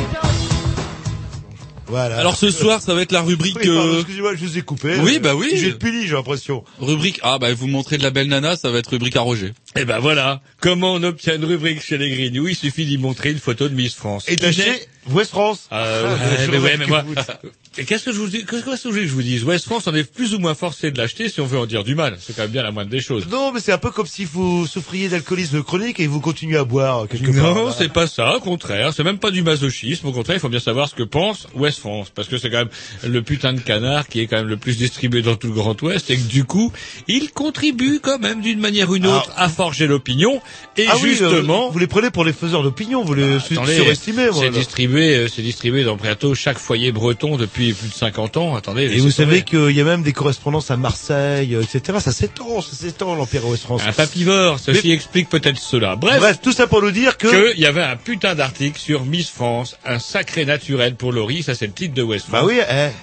Voilà. 1.91 2.17
Alors 2.17 2.37
ce 2.37 2.49
soir, 2.49 2.81
ça 2.81 2.93
va 2.93 3.01
être 3.01 3.11
la 3.11 3.21
rubrique 3.21 3.57
Oui, 3.61 3.67
euh, 3.67 3.95
excusez-moi, 3.97 4.33
je 4.35 4.45
vous 4.45 4.57
ai 4.57 4.61
coupé. 4.61 4.95
Oui, 5.03 5.19
bah 5.19 5.35
oui. 5.35 5.49
J'ai 5.55 5.71
le 5.71 5.77
puni, 5.77 6.07
j'ai 6.07 6.13
l'impression. 6.13 6.63
rubrique 6.79 7.19
Ah 7.21 7.37
bah 7.37 7.53
vous 7.53 7.67
montrez 7.67 7.97
de 7.97 8.03
la 8.03 8.11
belle 8.11 8.29
nana, 8.29 8.55
ça 8.55 8.71
va 8.71 8.79
être 8.79 8.89
rubrique 8.91 9.17
à 9.17 9.21
Roger. 9.21 9.51
Eh 9.75 9.83
ben 9.83 9.99
voilà, 9.99 10.41
comment 10.61 10.93
on 10.93 11.03
obtient 11.03 11.35
une 11.35 11.43
rubrique 11.43 11.81
chez 11.83 11.97
les 11.97 12.09
Grignoux 12.09 12.47
Il 12.47 12.55
suffit 12.55 12.85
d'y 12.85 12.97
montrer 12.97 13.31
une 13.31 13.39
photo 13.39 13.67
de 13.67 13.75
Miss 13.75 13.93
France. 13.93 14.23
Et 14.29 14.37
d'acheter 14.37 14.87
West 15.09 15.31
France. 15.31 15.67
Euh, 15.73 16.15
Ah, 16.17 16.41
ouais, 16.41 16.47
mais 16.49 16.57
ouais, 16.59 16.77
mais 16.77 16.85
moi, 16.87 17.03
et 17.09 17.60
qu'est-ce 17.75 18.03
que 18.05 18.11
je 18.11 18.17
vous 18.19 18.27
dis, 18.27 18.45
qu'est-ce 18.45 18.63
que 18.63 18.69
vous 18.87 18.91
voulez 18.91 19.03
que 19.03 19.07
je 19.09 19.13
vous 19.13 19.21
dise? 19.21 19.43
West 19.43 19.65
France, 19.65 19.87
on 19.87 19.95
est 19.95 20.03
plus 20.03 20.33
ou 20.33 20.39
moins 20.39 20.55
forcé 20.55 20.91
de 20.91 20.97
l'acheter 20.97 21.29
si 21.29 21.39
on 21.41 21.45
veut 21.45 21.57
en 21.57 21.65
dire 21.65 21.83
du 21.83 21.95
mal. 21.95 22.17
C'est 22.19 22.35
quand 22.35 22.43
même 22.43 22.51
bien 22.51 22.63
la 22.63 22.71
moindre 22.71 22.89
des 22.89 22.99
choses. 23.01 23.27
Non, 23.29 23.51
mais 23.51 23.59
c'est 23.59 23.71
un 23.71 23.77
peu 23.77 23.91
comme 23.91 24.05
si 24.07 24.25
vous 24.25 24.65
souffriez 24.67 25.09
d'alcoolisme 25.09 25.63
chronique 25.63 25.99
et 25.99 26.07
vous 26.07 26.19
continuez 26.19 26.57
à 26.57 26.63
boire 26.63 27.07
quelque 27.07 27.31
part. 27.31 27.55
Non, 27.55 27.71
c'est 27.71 27.91
pas 27.91 28.07
ça, 28.07 28.35
au 28.37 28.39
contraire, 28.39 28.93
c'est 28.93 29.03
même 29.03 29.17
pas 29.19 29.31
du 29.31 29.41
masochisme, 29.43 30.07
au 30.07 30.11
contraire, 30.11 30.37
il 30.37 30.39
faut 30.39 30.49
bien 30.49 30.59
savoir 30.59 30.89
ce 30.89 30.95
que 30.95 31.03
pense 31.03 31.47
West 31.55 31.79
France, 31.79 32.11
parce 32.13 32.27
que 32.27 32.37
c'est 32.37 32.49
quand 32.49 32.57
même 32.59 32.69
le 33.11 33.21
putain 33.21 33.53
de 33.53 33.59
canard 33.61 34.07
qui 34.07 34.19
est 34.19 34.27
quand 34.27 34.37
même 34.37 34.47
le 34.47 34.57
plus 34.57 34.77
distribué 34.77 35.21
dans 35.21 35.35
tout 35.35 35.47
le 35.47 35.53
Grand 35.53 35.79
Ouest, 35.81 36.09
et 36.09 36.17
que 36.17 36.27
du 36.27 36.43
coup, 36.43 36.71
il 37.07 37.31
contribue 37.31 37.99
quand 38.01 38.19
même 38.19 38.41
d'une 38.41 38.59
manière 38.59 38.89
ou 38.89 38.95
une 38.97 39.07
autre 39.07 39.31
à 39.37 39.47
forger 39.49 39.87
l'opinion, 39.87 40.41
et 40.77 40.85
Ah 40.89 40.95
oui, 41.01 41.09
justement... 41.11 41.67
euh, 41.67 41.71
vous 41.71 41.79
les 41.79 41.87
prenez 41.87 42.09
pour 42.11 42.25
les 42.25 42.33
faiseurs 42.33 42.63
d'opinion, 42.63 43.03
vous 43.03 43.13
les 43.13 43.35
Attendez, 43.35 43.75
surestimez, 43.75 44.29
moi. 44.31 44.41
c'est 44.43 44.49
distribué, 44.49 45.15
euh, 45.15 45.27
c'est 45.27 45.41
distribué 45.41 45.83
dans 45.83 45.95
bientôt 45.95 46.35
chaque 46.35 46.57
foyer 46.57 46.91
breton 46.91 47.37
depuis 47.37 47.60
plus 47.73 47.87
de 47.89 47.93
50 47.93 48.37
ans. 48.37 48.55
Attendez, 48.55 48.83
Et 48.83 48.99
vous 48.99 49.11
savez 49.11 49.43
qu'il 49.43 49.71
y 49.71 49.81
a 49.81 49.83
même 49.83 50.03
des 50.03 50.13
correspondances 50.13 50.71
à 50.71 50.77
Marseille, 50.77 51.55
euh, 51.55 51.61
etc. 51.61 51.99
Ça 52.01 52.11
s'étend, 52.11 52.61
ça 52.61 52.75
s'étend 52.75 53.15
l'Empire 53.15 53.47
West 53.47 53.63
France. 53.63 53.81
un 53.85 53.93
papivore, 53.93 54.59
ceci 54.59 54.91
explique 54.91 55.29
peut-être 55.29 55.59
cela. 55.59 55.95
Bref, 55.95 56.19
Bref, 56.19 56.39
tout 56.41 56.51
ça 56.51 56.67
pour 56.67 56.81
nous 56.81 56.91
dire 56.91 57.17
que... 57.17 57.51
qu'il 57.53 57.61
y 57.61 57.65
avait 57.65 57.83
un 57.83 57.95
putain 57.95 58.35
d'article 58.35 58.79
sur 58.79 59.05
Miss 59.05 59.29
France, 59.29 59.77
un 59.85 59.99
sacré 59.99 60.45
naturel 60.45 60.95
pour 60.95 61.11
Laurie, 61.11 61.43
ça 61.43 61.55
c'est 61.55 61.67
le 61.67 61.73
titre 61.73 61.93
de 61.93 62.01
West 62.03 62.27
France. 62.27 62.41
Bah 62.41 62.47
oui, 62.47 62.59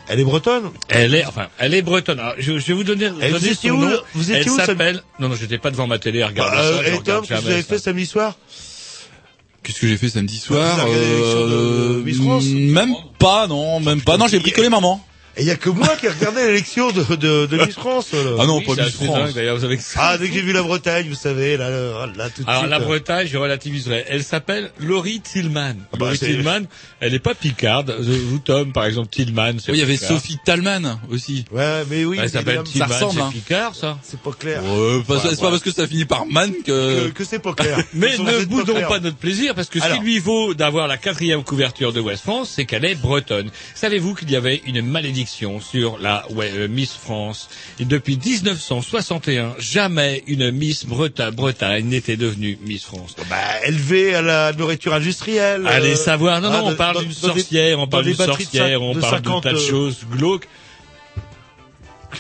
elle 0.09 0.21
est 0.21 0.25
bretonne. 0.25 0.71
Elle 0.89 1.15
est, 1.15 1.25
enfin, 1.25 1.49
elle 1.59 1.75
est 1.75 1.83
bretonne. 1.83 2.19
Alors, 2.21 2.35
je, 2.39 2.59
je 2.59 2.67
vais 2.67 2.75
vous 2.75 2.85
donner, 2.85 3.07
Et 3.07 3.09
vous 3.31 3.39
donner 3.39 3.53
étiez 3.53 3.71
son 3.71 3.77
où, 3.77 3.85
nom. 3.89 3.97
vous 4.15 4.31
étiez 4.33 4.51
elle 4.59 4.67
s'appelle, 4.67 5.03
non, 5.21 5.29
non, 5.29 5.37
j'étais 5.37 5.59
pas 5.59 5.71
devant 5.71 5.87
ma 5.87 5.99
télé 5.99 6.23
à 6.23 6.29
regarder 6.29 6.57
Bah, 6.57 6.63
ça. 6.63 6.69
euh, 6.91 6.95
et 6.97 7.03
Tom, 7.03 7.27
qu'est-ce 7.27 7.41
que 7.41 7.45
vous 7.47 7.51
avez 7.53 7.63
fait 7.63 7.79
samedi 7.79 8.07
soir? 8.07 8.37
Qu'est-ce 9.69 9.81
que 9.83 9.87
j'ai 9.87 9.99
fait 9.99 10.09
samedi 10.09 10.39
soir 10.39 10.77
Vous 10.77 10.81
avez 10.81 10.95
regardé 10.95 11.11
l'élection 11.11 11.47
de 11.47 12.03
Miss 12.03 12.21
France 12.23 12.45
Même 12.47 12.95
pas, 13.19 13.47
non, 13.47 13.81
même 13.81 14.01
pas. 14.01 14.17
Non, 14.17 14.27
j'ai 14.27 14.39
bricolé 14.39 14.71
maman. 14.71 15.05
Et 15.39 15.43
il 15.43 15.47
y 15.47 15.51
a 15.53 15.57
que 15.57 15.71
moi 15.71 15.95
qui 15.97 16.07
ai 16.07 16.09
regardé 16.09 16.45
l'élection 16.45 16.91
de, 16.91 17.15
de, 17.15 17.47
de 17.47 17.57
Miss 17.65 17.75
France. 17.77 18.13
là. 18.13 18.19
Ah 18.41 18.47
non, 18.47 18.59
Oui, 18.59 18.65
pas 18.67 18.83
Miss 18.83 18.95
France. 18.97 19.15
dingue, 19.27 19.35
D'ailleurs, 19.35 19.57
vous 19.57 19.65
avez 19.65 19.79
Ah, 19.95 20.19
dès 20.19 20.27
que 20.29 20.35
j'ai 20.35 20.41
vu 20.43 20.53
la 20.53 20.63
Bretagne, 20.65 21.07
vous 21.09 21.15
savez, 21.15 21.57
là, 21.57 21.71
là, 21.71 22.07
là 22.17 22.29
tout 22.29 22.43
de 22.43 22.49
Alors 22.49 22.63
suite. 22.63 22.71
la 22.71 22.77
euh, 22.81 22.85
Bretagne, 22.85 23.29
je 23.31 23.39
relativiserai. 23.39 24.05
Elle 24.09 24.25
s'appelle 24.25 24.73
Laurie 24.81 25.21
Tillman. 25.21 25.75
bah, 25.93 25.99
Laurie 26.07 26.19
Tillman, 26.19 26.63
elle 26.99 27.15
est 27.15 27.21
pas 27.21 27.35
picarde. 27.37 27.95
Vous 28.01 28.39
Tom, 28.41 28.73
par 28.73 28.85
exemple, 28.87 29.11
Tillman, 29.11 29.53
Oui, 29.69 29.75
il 29.75 29.77
y 29.77 29.83
avait. 29.83 29.97
Sophie 29.97 30.39
Talman 30.45 30.99
aussi. 31.11 31.45
Ouais, 31.53 31.85
mais 31.89 32.05
oui. 32.05 32.19
Elle 32.21 32.31
s'appelle 32.31 32.63
Tillman, 32.65 32.87
ressemble, 32.89 33.13
c'est 33.15 33.21
hein. 33.21 33.31
picard, 33.33 33.75
ça. 33.77 33.99
C'est 34.03 34.19
pas 34.21 34.33
clair. 34.33 34.65
Ouais, 34.65 35.03
pas- 35.07 35.21
c'est 35.21 35.29
ouais. 35.29 35.37
pas 35.37 35.51
parce 35.51 35.63
que 35.63 35.71
ça 35.71 35.87
finit 35.87 36.05
par 36.05 36.27
man 36.27 36.53
Que, 36.67 37.07
que... 37.07 37.09
que 37.11 37.25
c'est 37.25 37.39
pas 37.39 37.53
clair. 37.55 37.79
Mais 37.95 38.19
ne 38.19 38.45
boudons 38.45 38.81
pas 38.89 38.99
notre 38.99 39.17
plaisir, 39.17 39.55
parce 39.55 39.69
que 39.69 39.79
ce 39.79 39.87
qui 39.95 40.01
lui 40.01 40.19
vaut 40.19 40.55
d'avoir 40.55 40.89
la 40.89 40.97
quatrième 40.97 41.45
couverture 41.45 41.93
de 41.93 42.01
West 42.01 42.23
France, 42.25 42.53
c'est 42.57 42.65
qu'elle 42.65 42.85
est 42.85 42.97
bretonne. 42.97 43.51
Savez-vous 43.77 44.15
qu'il 44.17 44.31
y 44.33 44.37
avait 44.37 44.63
une 44.67 44.83
malédiction 44.83 45.28
sur 45.29 45.99
la 45.99 46.25
ouais, 46.31 46.51
euh, 46.55 46.69
Miss 46.69 46.93
France 46.93 47.49
Et 47.79 47.85
depuis 47.85 48.17
1961, 48.17 49.55
jamais 49.59 50.23
une 50.27 50.51
Miss 50.51 50.87
Breta- 50.87 51.31
Bretagne 51.31 51.87
n'était 51.87 52.17
devenue 52.17 52.59
Miss 52.67 52.85
France. 52.85 53.15
Bah, 53.31 53.37
élevé 53.67 54.15
à 54.15 54.23
la 54.23 54.53
nourriture 54.53 54.95
industrielle. 54.95 55.67
Allez 55.67 55.93
euh, 55.93 55.97
savoir, 55.97 56.41
non, 56.41 56.49
ah, 56.53 56.59
non, 56.59 56.67
on 56.67 56.71
dans- 56.71 56.77
parle 56.77 57.03
d'une 57.03 57.13
sorcière, 57.13 57.79
on 57.79 57.87
parle 57.87 58.05
d'une 58.05 58.13
de 58.15 58.17
sorcière, 58.25 58.83
on 58.83 58.95
parle 58.95 59.15
50, 59.17 59.45
de 59.45 59.49
tas 59.51 59.55
de 59.55 59.61
euh, 59.61 59.69
choses 59.69 59.99
glauques. 60.11 60.49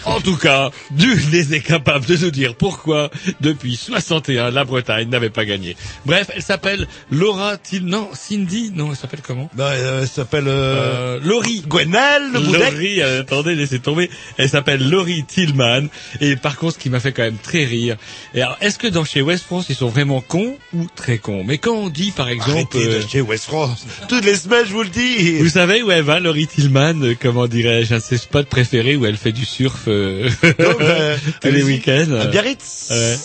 En 0.05 0.21
tout 0.21 0.37
cas, 0.37 0.71
nul 0.91 1.19
n'est 1.51 1.61
capable 1.61 2.05
de 2.07 2.17
nous 2.17 2.31
dire 2.31 2.55
pourquoi, 2.55 3.11
depuis 3.41 3.77
61, 3.77 4.51
la 4.51 4.65
Bretagne 4.65 5.09
n'avait 5.09 5.31
pas 5.31 5.45
gagné. 5.45 5.77
Bref, 6.07 6.31
elle 6.35 6.43
s'appelle 6.43 6.87
Laura 7.11 7.57
Till... 7.57 7.85
Non, 7.85 8.09
Cindy 8.13 8.71
Non, 8.75 8.91
elle 8.91 8.97
s'appelle 8.97 9.21
comment? 9.27 9.49
Bah, 9.55 9.71
euh, 9.71 10.03
elle 10.03 10.09
s'appelle 10.09 10.49
euh, 10.49 11.19
euh, 11.19 11.21
Laurie. 11.23 11.63
Gwenelle 11.67 12.33
le. 12.33 12.41
Laurie, 12.41 13.01
euh, 13.03 13.21
attendez, 13.21 13.55
laissez 13.55 13.79
tomber. 13.79 14.11
Elle 14.37 14.49
s'appelle 14.49 14.89
Laurie 14.89 15.25
Tillman. 15.25 15.89
Et 16.21 16.37
par 16.37 16.57
contre, 16.57 16.75
ce 16.75 16.79
qui 16.79 16.91
m'a 16.91 17.01
fait 17.01 17.13
quand 17.13 17.23
même 17.23 17.39
très 17.39 17.65
rire. 17.65 17.97
Et 18.35 18.43
alors, 18.43 18.57
est-ce 18.61 18.79
que 18.79 18.87
dans 18.87 19.05
chez 19.05 19.23
West 19.23 19.45
France, 19.45 19.67
ils 19.69 19.75
sont 19.75 19.89
vraiment 19.89 20.21
cons 20.21 20.57
ou 20.75 20.87
très 20.95 21.19
cons? 21.19 21.45
Mais 21.45 21.59
quand 21.59 21.75
on 21.75 21.89
dit, 21.89 22.11
par 22.11 22.29
exemple, 22.29 22.77
Arrêtez 22.77 22.87
euh, 22.87 23.01
d'acheter 23.01 23.21
West 23.21 23.45
France. 23.45 23.87
Toutes 24.09 24.25
les 24.25 24.35
semaines, 24.37 24.67
je 24.67 24.73
vous 24.73 24.83
le 24.83 24.89
dis. 24.89 25.39
vous 25.39 25.49
savez 25.49 25.83
où 25.83 25.91
elle 25.91 26.03
va, 26.03 26.21
Laurie 26.21 26.47
Tillman 26.47 27.15
Comment 27.21 27.47
dirais-je, 27.47 27.95
un 27.95 27.99
de 27.99 28.03
ses 28.03 28.19
spots 28.19 28.45
préférés 28.45 28.97
où 28.97 29.07
elle 29.07 29.17
fait 29.17 29.33
du 29.33 29.45
surf? 29.45 29.78
Euh, 29.87 30.29
Donc, 30.43 30.81
euh, 30.81 31.17
tous 31.41 31.49
les 31.49 31.63
week-ends. 31.63 32.13
À 32.21 32.27
Biarritz. 32.27 32.89
Ouais. 32.91 33.17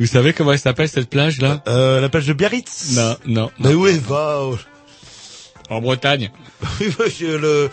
Vous 0.00 0.06
savez 0.06 0.32
comment 0.32 0.52
elle 0.52 0.58
s'appelle 0.58 0.88
cette 0.88 1.08
plage 1.08 1.40
là? 1.40 1.62
Euh, 1.68 2.00
la 2.00 2.08
plage 2.08 2.26
de 2.26 2.32
Biarritz. 2.32 2.96
Non, 2.96 3.16
non. 3.26 3.50
Mais 3.58 3.74
où 3.74 3.86
elle 3.86 4.00
va. 4.00 4.40
En 5.70 5.80
Bretagne. 5.80 6.30
Le... 7.20 7.70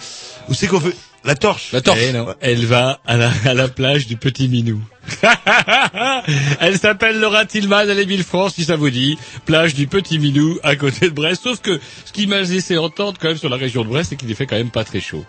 Où 0.48 0.54
c'est 0.54 0.68
qu'on 0.68 0.80
fait 0.80 0.96
La 1.24 1.36
torche. 1.36 1.72
La 1.74 1.82
torche. 1.82 2.00
Eh 2.02 2.14
non, 2.14 2.34
elle 2.40 2.66
va 2.66 3.00
à 3.06 3.18
la, 3.18 3.32
à 3.46 3.54
la 3.54 3.68
plage 3.68 4.08
du 4.08 4.16
Petit 4.16 4.48
Minou. 4.48 4.82
elle 6.60 6.78
s'appelle 6.78 7.20
Laura 7.20 7.46
Tillman, 7.46 7.82
elle 7.82 8.00
est 8.00 8.06
Villefranche, 8.06 8.54
si 8.54 8.64
ça 8.64 8.76
vous 8.76 8.90
dit. 8.90 9.18
Plage 9.46 9.74
du 9.74 9.88
Petit 9.88 10.20
Minou, 10.20 10.60
à 10.64 10.76
côté 10.76 11.10
de 11.10 11.14
Brest. 11.14 11.44
Sauf 11.44 11.62
que 11.62 11.80
ce 12.06 12.12
qui 12.12 12.28
m'a 12.28 12.42
laissé 12.42 12.78
entendre 12.78 13.18
quand 13.20 13.30
même 13.30 13.38
sur 13.38 13.50
la 13.50 13.58
région 13.58 13.84
de 13.84 13.90
Brest, 13.90 14.12
c'est 14.12 14.16
qu'il 14.16 14.34
fait 14.36 14.46
quand 14.46 14.58
même 14.58 14.72
pas 14.72 14.84
très 14.84 15.02
chaud. 15.02 15.26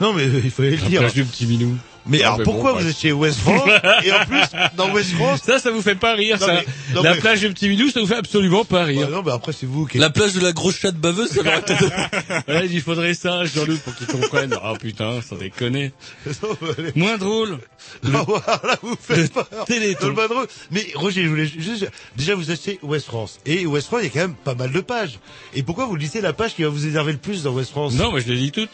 Non, 0.00 0.12
mais 0.12 0.24
il 0.26 0.50
fallait 0.50 0.70
le 0.70 0.76
dire. 0.76 1.00
plage 1.00 1.14
du 1.14 1.24
Petit 1.24 1.46
Minou. 1.46 1.76
Mais 2.08 2.22
Ah, 2.22 2.26
alors 2.26 2.38
mais 2.38 2.44
pourquoi 2.44 2.72
bon, 2.74 2.80
vous 2.80 2.92
chez 2.92 3.12
West 3.12 3.40
France 3.40 3.68
et 4.04 4.12
en 4.12 4.24
plus 4.26 4.42
dans 4.76 4.92
West 4.92 5.10
France 5.12 5.40
Ça, 5.44 5.58
ça 5.58 5.70
vous 5.70 5.82
fait 5.82 5.94
pas 5.96 6.14
rire, 6.14 6.36
Non, 6.40 6.46
ça. 6.46 6.52
mais- 6.54 6.94
non, 6.94 7.02
la 7.02 7.14
mais- 7.14 7.20
plage 7.20 7.40
du 7.40 7.48
Petit 7.52 7.68
Minou, 7.68 7.90
ça 7.90 8.00
vous 8.00 8.06
fait 8.06 8.16
absolument 8.16 8.64
pas 8.64 8.84
rire. 8.84 9.08
Bah 9.08 9.16
non, 9.16 9.22
mais 9.24 9.32
après 9.32 9.52
c'est 9.52 9.66
vous 9.66 9.86
qui. 9.86 9.98
La 9.98 10.10
plage 10.10 10.32
de 10.34 10.40
la 10.40 10.52
grosse 10.52 10.76
chatte 10.78 10.96
baveuse, 10.96 11.30
ça 11.30 11.42
peut-être... 11.42 11.84
Il 12.72 12.80
faudrait 12.82 13.14
ça, 13.14 13.44
Jean-Luc, 13.44 13.80
pour 13.82 13.94
qu'ils 13.96 14.06
comprennent. 14.06 14.54
Ah 14.62 14.74
putain, 14.80 15.20
sans 15.22 15.36
déconner. 15.36 15.92
Non, 16.42 16.56
mais 16.60 16.68
allez. 16.78 16.92
Moins 16.94 17.18
drôle. 17.18 17.58
Ah, 18.12 18.22
voilà, 18.26 18.76
vous 18.82 18.96
faites 19.00 19.32
peur. 19.32 19.46
Téléthon. 19.66 20.08
Le 20.08 20.12
bas 20.14 20.26
drôle. 20.28 20.46
Mais 20.72 20.86
Roger, 20.94 21.22
je 21.22 21.28
voulais 21.28 21.46
juste 21.46 21.88
déjà 22.16 22.34
vous 22.34 22.50
achetez 22.50 22.78
West 22.82 23.06
France 23.06 23.38
et 23.46 23.64
West 23.66 23.86
France 23.86 24.00
il 24.02 24.06
y 24.06 24.08
a 24.08 24.10
quand 24.12 24.20
même 24.28 24.34
pas 24.34 24.54
mal 24.54 24.72
de 24.72 24.80
pages. 24.80 25.18
Et 25.54 25.62
pourquoi 25.62 25.86
vous 25.86 25.94
lisez 25.96 26.20
la 26.20 26.32
page 26.32 26.54
qui 26.56 26.62
va 26.64 26.68
vous 26.68 26.86
énerver 26.86 27.12
le 27.12 27.18
plus 27.18 27.42
dans 27.44 27.52
West 27.52 27.70
France? 27.70 27.94
Non, 27.94 28.10
moi 28.10 28.18
je 28.20 28.26
les 28.26 28.34
lis 28.34 28.50
toutes. 28.52 28.70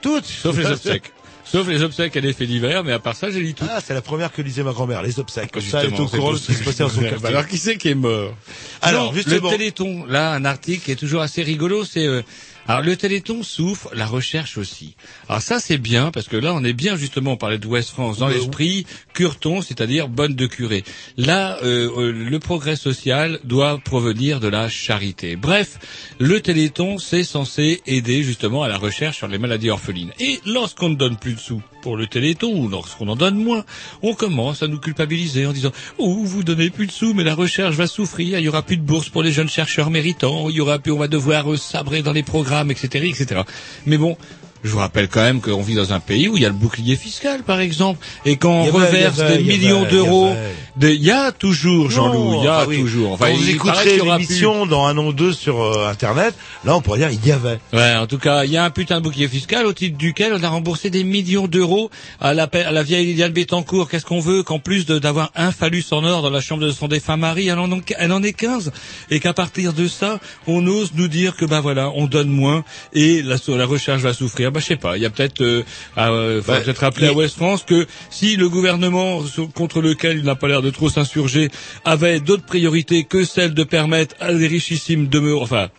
toutes, 0.00 0.24
Sauf 0.24 0.56
les 0.56 0.66
obsèques. 0.66 1.12
Sauf 1.54 1.68
les 1.68 1.84
obsèques 1.84 2.16
et 2.16 2.20
les 2.20 2.32
faits 2.32 2.48
divers, 2.48 2.82
mais 2.82 2.90
à 2.90 2.98
part 2.98 3.14
ça, 3.14 3.30
j'ai 3.30 3.38
lu 3.38 3.54
tout. 3.54 3.64
Ah, 3.70 3.78
c'est 3.80 3.94
la 3.94 4.02
première 4.02 4.32
que 4.32 4.42
lisait 4.42 4.64
ma 4.64 4.72
grand-mère, 4.72 5.02
les 5.02 5.20
obsèques. 5.20 5.52
Comme 5.52 5.62
ça, 5.62 5.84
elle 5.84 5.94
est 5.94 6.00
au 6.00 6.06
courant 6.08 6.32
de 6.32 6.36
ce 6.38 6.48
qui 6.48 6.54
se 6.54 6.64
passait 6.64 6.82
dans 6.82 6.88
son 6.88 7.00
quartier. 7.00 7.28
Alors, 7.28 7.46
qui 7.46 7.58
c'est 7.58 7.76
qui 7.76 7.90
est 7.90 7.94
mort? 7.94 8.34
Alors, 8.82 9.06
Non, 9.06 9.12
justement. 9.12 9.52
Le 9.52 9.56
Téléthon, 9.56 10.04
là, 10.08 10.32
un 10.32 10.44
article 10.44 10.84
qui 10.84 10.90
est 10.90 10.96
toujours 10.96 11.22
assez 11.22 11.44
rigolo, 11.44 11.84
c'est... 11.84 12.06
euh, 12.08 12.22
alors, 12.66 12.82
le 12.82 12.96
Téléthon 12.96 13.42
souffre, 13.42 13.90
la 13.94 14.06
recherche 14.06 14.56
aussi. 14.56 14.96
Alors 15.28 15.42
ça, 15.42 15.60
c'est 15.60 15.78
bien, 15.78 16.10
parce 16.10 16.28
que 16.28 16.36
là, 16.36 16.54
on 16.54 16.64
est 16.64 16.72
bien, 16.72 16.96
justement, 16.96 17.32
on 17.32 17.36
parlait 17.36 17.58
de 17.58 17.66
West 17.66 17.90
France, 17.90 18.18
dans 18.18 18.28
Euh, 18.28 18.34
l'esprit, 18.34 18.86
cureton, 19.12 19.60
c'est-à-dire 19.60 20.08
bonne 20.08 20.34
de 20.34 20.46
curé. 20.46 20.82
Là, 21.16 21.58
euh, 21.62 21.90
euh, 21.96 22.12
le 22.12 22.38
progrès 22.38 22.76
social 22.76 23.38
doit 23.44 23.78
provenir 23.78 24.40
de 24.40 24.48
la 24.48 24.68
charité. 24.68 25.36
Bref, 25.36 25.78
le 26.18 26.40
Téléthon, 26.40 26.98
c'est 26.98 27.24
censé 27.24 27.82
aider, 27.86 28.22
justement, 28.22 28.62
à 28.62 28.68
la 28.68 28.78
recherche 28.78 29.18
sur 29.18 29.28
les 29.28 29.38
maladies 29.38 29.70
orphelines. 29.70 30.12
Et 30.18 30.40
lorsqu'on 30.46 30.88
ne 30.88 30.94
donne 30.94 31.16
plus 31.16 31.34
de 31.34 31.40
sous 31.40 31.62
pour 31.82 31.98
le 31.98 32.06
Téléthon, 32.06 32.50
ou 32.50 32.68
lorsqu'on 32.68 33.08
en 33.08 33.16
donne 33.16 33.36
moins, 33.36 33.62
on 34.00 34.14
commence 34.14 34.62
à 34.62 34.68
nous 34.68 34.78
culpabiliser 34.78 35.44
en 35.44 35.52
disant 35.52 35.72
«Oh, 35.98 36.22
vous 36.24 36.42
donnez 36.42 36.70
plus 36.70 36.86
de 36.86 36.92
sous, 36.92 37.12
mais 37.12 37.24
la 37.24 37.34
recherche 37.34 37.74
va 37.76 37.86
souffrir, 37.86 38.38
il 38.38 38.44
y 38.44 38.48
aura 38.48 38.62
plus 38.62 38.78
de 38.78 38.82
bourse 38.82 39.10
pour 39.10 39.22
les 39.22 39.32
jeunes 39.32 39.50
chercheurs 39.50 39.90
méritants, 39.90 40.48
il 40.48 40.56
y 40.56 40.60
aura 40.62 40.78
plus, 40.78 40.92
on 40.92 40.98
va 40.98 41.08
devoir 41.08 41.52
euh, 41.52 41.58
sabrer 41.58 42.00
dans 42.00 42.12
les 42.12 42.22
programmes, 42.22 42.53
etc., 42.70 43.04
etc.» 43.08 43.42
Mais 43.86 43.98
bon, 43.98 44.16
Je 44.64 44.70
vous 44.70 44.78
rappelle 44.78 45.08
quand 45.08 45.20
même 45.20 45.42
qu'on 45.42 45.60
vit 45.60 45.74
dans 45.74 45.92
un 45.92 46.00
pays 46.00 46.26
où 46.26 46.38
il 46.38 46.42
y 46.42 46.46
a 46.46 46.48
le 46.48 46.54
bouclier 46.54 46.96
fiscal, 46.96 47.42
par 47.42 47.60
exemple, 47.60 48.04
et 48.24 48.36
quand 48.38 48.62
Il 48.62 48.68
y 48.68 48.70
on 48.72 48.76
avait, 48.76 49.06
reverse 49.06 49.18
des 49.18 49.42
millions 49.44 49.82
avait, 49.82 49.90
il 49.90 49.92
y 49.92 49.94
d'euros, 49.94 50.34
il 50.80 51.04
y 51.04 51.10
a 51.10 51.32
toujours, 51.32 51.90
Jean-Loup, 51.90 52.36
il 52.38 52.44
y 52.44 52.48
a 52.48 52.64
toujours. 52.64 53.18
Quand 53.18 53.30
vous 53.30 53.50
écouterez 53.50 53.98
l'émission 53.98 54.64
dans 54.64 54.86
un 54.86 54.96
an 54.96 55.08
ou 55.08 55.12
deux 55.12 55.34
sur 55.34 55.60
euh, 55.60 55.86
Internet, 55.86 56.34
là, 56.64 56.74
on 56.74 56.80
pourrait 56.80 57.00
dire 57.00 57.10
il 57.10 57.26
y 57.26 57.30
avait. 57.30 57.58
Ouais, 57.74 57.94
en 57.94 58.06
tout 58.06 58.16
cas, 58.16 58.44
il 58.44 58.52
y 58.52 58.56
a 58.56 58.64
un 58.64 58.70
putain 58.70 59.00
de 59.00 59.02
bouclier 59.02 59.28
fiscal 59.28 59.66
au 59.66 59.74
titre 59.74 59.98
duquel 59.98 60.32
on 60.32 60.42
a 60.42 60.48
remboursé 60.48 60.88
des 60.88 61.04
millions 61.04 61.46
d'euros 61.46 61.90
à 62.18 62.32
la, 62.32 62.44
à 62.44 62.72
la 62.72 62.82
vieille 62.82 63.04
Liliane 63.04 63.32
Bettencourt. 63.32 63.90
Qu'est-ce 63.90 64.06
qu'on 64.06 64.20
veut 64.20 64.42
qu'en 64.42 64.60
plus 64.60 64.86
d'avoir 64.86 65.30
un 65.36 65.52
phallus 65.52 65.84
en 65.90 66.04
or 66.04 66.22
dans 66.22 66.30
la 66.30 66.40
chambre 66.40 66.62
de 66.62 66.70
son 66.70 66.88
défunt 66.88 67.18
mari, 67.18 67.48
elle 67.48 67.58
en, 67.58 67.68
elle 67.98 68.12
en 68.12 68.22
est 68.22 68.32
15 68.32 68.72
et 69.10 69.20
qu'à 69.20 69.34
partir 69.34 69.74
de 69.74 69.86
ça, 69.88 70.20
on 70.46 70.66
ose 70.66 70.92
nous 70.94 71.08
dire 71.08 71.36
que 71.36 71.44
bah 71.44 71.60
voilà, 71.60 71.90
on 71.94 72.06
donne 72.06 72.28
moins 72.28 72.64
et 72.94 73.20
la, 73.20 73.36
la 73.48 73.66
recherche 73.66 74.00
va 74.00 74.14
souffrir. 74.14 74.53
Bah 74.54 74.60
je 74.60 74.66
sais 74.66 74.76
pas, 74.76 74.96
il 74.96 75.02
y 75.02 75.06
a 75.06 75.10
peut-être, 75.10 75.40
euh, 75.40 75.64
à, 75.96 76.10
euh, 76.10 76.40
faudrait 76.40 76.58
Bah, 76.60 76.64
peut-être 76.64 76.78
rappeler 76.78 77.08
à 77.08 77.12
West 77.12 77.34
France 77.34 77.64
que 77.66 77.88
si 78.08 78.36
le 78.36 78.48
gouvernement 78.48 79.20
contre 79.52 79.80
lequel 79.80 80.18
il 80.18 80.24
n'a 80.24 80.36
pas 80.36 80.46
l'air 80.46 80.62
de 80.62 80.70
trop 80.70 80.88
s'insurger 80.88 81.50
avait 81.84 82.20
d'autres 82.20 82.46
priorités 82.46 83.02
que 83.02 83.24
celle 83.24 83.52
de 83.52 83.64
permettre 83.64 84.14
à 84.20 84.32
des 84.32 84.46
richissimes 84.46 85.08
demeures, 85.08 85.42
enfin 85.42 85.70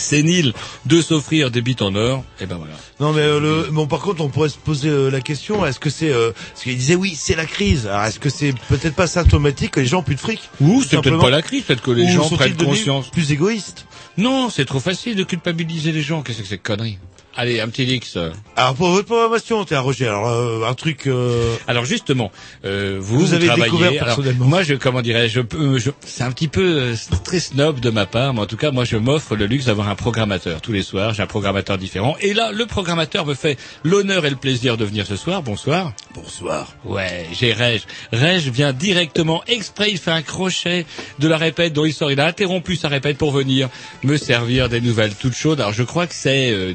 séniles, 0.00 0.54
de 0.86 1.02
s'offrir 1.02 1.50
des 1.50 1.60
bites 1.62 1.82
en 1.82 1.94
or, 1.94 2.24
et 2.40 2.46
ben 2.46 2.56
voilà. 2.56 2.72
Non 3.00 3.12
mais 3.12 3.20
euh, 3.22 3.38
le, 3.38 3.70
bon 3.70 3.86
par 3.86 4.00
contre 4.00 4.22
on 4.22 4.28
pourrait 4.28 4.48
se 4.48 4.56
poser 4.58 4.88
euh, 4.88 5.10
la 5.10 5.20
question 5.20 5.64
est-ce 5.66 5.78
que 5.78 5.90
c'est 5.90 6.10
euh, 6.12 6.32
parce 6.32 6.62
qu'il 6.64 6.76
disait 6.76 6.94
oui 6.94 7.14
c'est 7.14 7.36
la 7.36 7.44
crise 7.44 7.86
alors 7.86 8.04
est-ce 8.04 8.18
que 8.18 8.30
c'est 8.30 8.54
peut-être 8.68 8.94
pas 8.94 9.06
symptomatique 9.06 9.72
que 9.72 9.80
les 9.80 9.86
gens 9.86 9.98
ont 9.98 10.02
plus 10.02 10.14
de 10.14 10.20
fric? 10.20 10.40
Ou 10.60 10.82
c'est 10.82 11.00
peut-être 11.00 11.20
pas 11.20 11.30
la 11.30 11.42
crise, 11.42 11.64
peut-être 11.64 11.82
que 11.82 11.90
les 11.90 12.04
Ou 12.04 12.16
gens 12.22 12.28
prennent 12.30 12.56
conscience. 12.56 13.10
plus 13.10 13.30
égoïstes? 13.30 13.86
Non, 14.16 14.48
c'est 14.50 14.64
trop 14.64 14.80
facile 14.80 15.16
de 15.16 15.24
culpabiliser 15.24 15.92
les 15.92 16.02
gens. 16.02 16.22
Qu'est-ce 16.22 16.42
que 16.42 16.46
c'est 16.48 16.58
que 16.58 16.66
connerie? 16.66 16.98
Allez, 17.36 17.60
un 17.60 17.68
petit 17.68 17.86
Lix. 17.86 18.18
alors 18.56 18.74
pour 18.74 18.88
votre 18.90 19.06
programmation 19.06 19.64
t'es 19.64 19.76
Roger 19.76 20.08
alors 20.08 20.28
euh, 20.28 20.68
un 20.68 20.74
truc 20.74 21.06
euh, 21.06 21.54
Alors 21.68 21.84
justement, 21.84 22.32
euh, 22.64 22.98
vous, 23.00 23.20
Vous 23.20 23.34
avez 23.34 23.46
travaillez. 23.46 23.64
découvert 23.70 23.90
alors, 23.92 24.04
personnellement. 24.16 24.46
moi, 24.46 24.62
je 24.64 24.74
comment 24.74 25.00
dirais-je, 25.00 25.40
je 25.40 25.78
je, 25.78 25.90
c'est 26.04 26.24
un 26.24 26.32
petit 26.32 26.48
peu 26.48 26.60
euh, 26.80 26.94
très 27.24 27.38
snob 27.38 27.78
de 27.78 27.90
ma 27.90 28.04
part, 28.06 28.34
mais 28.34 28.40
en 28.40 28.46
tout 28.46 28.56
cas, 28.56 28.72
moi, 28.72 28.84
je 28.84 28.96
m'offre 28.96 29.36
le 29.36 29.46
luxe 29.46 29.66
d'avoir 29.66 29.88
un 29.88 29.94
programmateur 29.94 30.60
tous 30.60 30.72
les 30.72 30.82
soirs. 30.82 31.14
J'ai 31.14 31.22
un 31.22 31.26
programmateur 31.28 31.78
différent, 31.78 32.16
et 32.20 32.34
là, 32.34 32.50
le 32.52 32.66
programmateur 32.66 33.24
me 33.24 33.34
fait 33.34 33.56
l'honneur 33.84 34.26
et 34.26 34.30
le 34.30 34.36
plaisir 34.36 34.76
de 34.76 34.84
venir 34.84 35.06
ce 35.06 35.16
soir. 35.16 35.42
Bonsoir. 35.42 35.92
bonsoir 36.14 36.74
Ouais, 36.84 37.26
j'ai 37.32 37.52
Reg. 37.52 37.80
Reg 38.12 38.40
vient 38.52 38.72
directement 38.72 39.42
exprès, 39.46 39.90
il 39.92 39.98
fait 39.98 40.10
un 40.10 40.22
crochet 40.22 40.84
de 41.20 41.28
la 41.28 41.36
répète 41.36 41.72
dont 41.72 41.84
il 41.84 41.92
sort. 41.94 42.10
Il 42.10 42.18
a 42.20 42.26
interrompu 42.26 42.74
sa 42.76 42.88
répète 42.88 43.16
pour 43.18 43.30
venir 43.30 43.68
me 44.02 44.16
servir 44.16 44.68
des 44.68 44.80
nouvelles 44.80 45.14
toutes 45.14 45.34
chaudes. 45.36 45.60
Alors 45.60 45.72
je 45.72 45.84
crois 45.84 46.06
que 46.08 46.14
c'est 46.14 46.50
euh, 46.50 46.74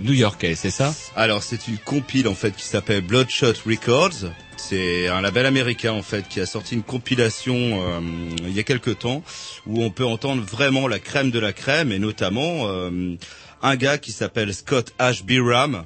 c'est 0.54 0.70
ça 0.70 0.94
Alors 1.16 1.42
c'est 1.42 1.68
une 1.68 1.78
compile 1.78 2.28
en 2.28 2.36
fait 2.36 2.56
qui 2.56 2.66
s'appelle 2.66 3.02
Bloodshot 3.02 3.54
Records. 3.66 4.30
C'est 4.58 5.08
un 5.08 5.22
label 5.22 5.46
américain 5.46 5.94
en 5.94 6.02
fait 6.02 6.28
qui 6.28 6.40
a 6.40 6.46
sorti 6.46 6.76
une 6.76 6.84
compilation 6.84 7.56
euh, 7.56 8.00
il 8.40 8.54
y 8.54 8.60
a 8.60 8.64
quelque 8.64 8.92
temps 8.92 9.24
où 9.66 9.84
on 9.84 9.90
peut 9.90 10.06
entendre 10.06 10.44
vraiment 10.44 10.88
la 10.88 11.00
crème 11.00 11.32
de 11.32 11.40
la 11.40 11.54
crème 11.54 11.92
et 11.92 12.00
notamment 12.00 12.68
euh, 12.68 13.16
un 13.62 13.76
gars 13.76 13.98
qui 13.98 14.12
s'appelle 14.12 14.54
Scott 14.54 14.94
H. 15.00 15.24
Biram 15.24 15.86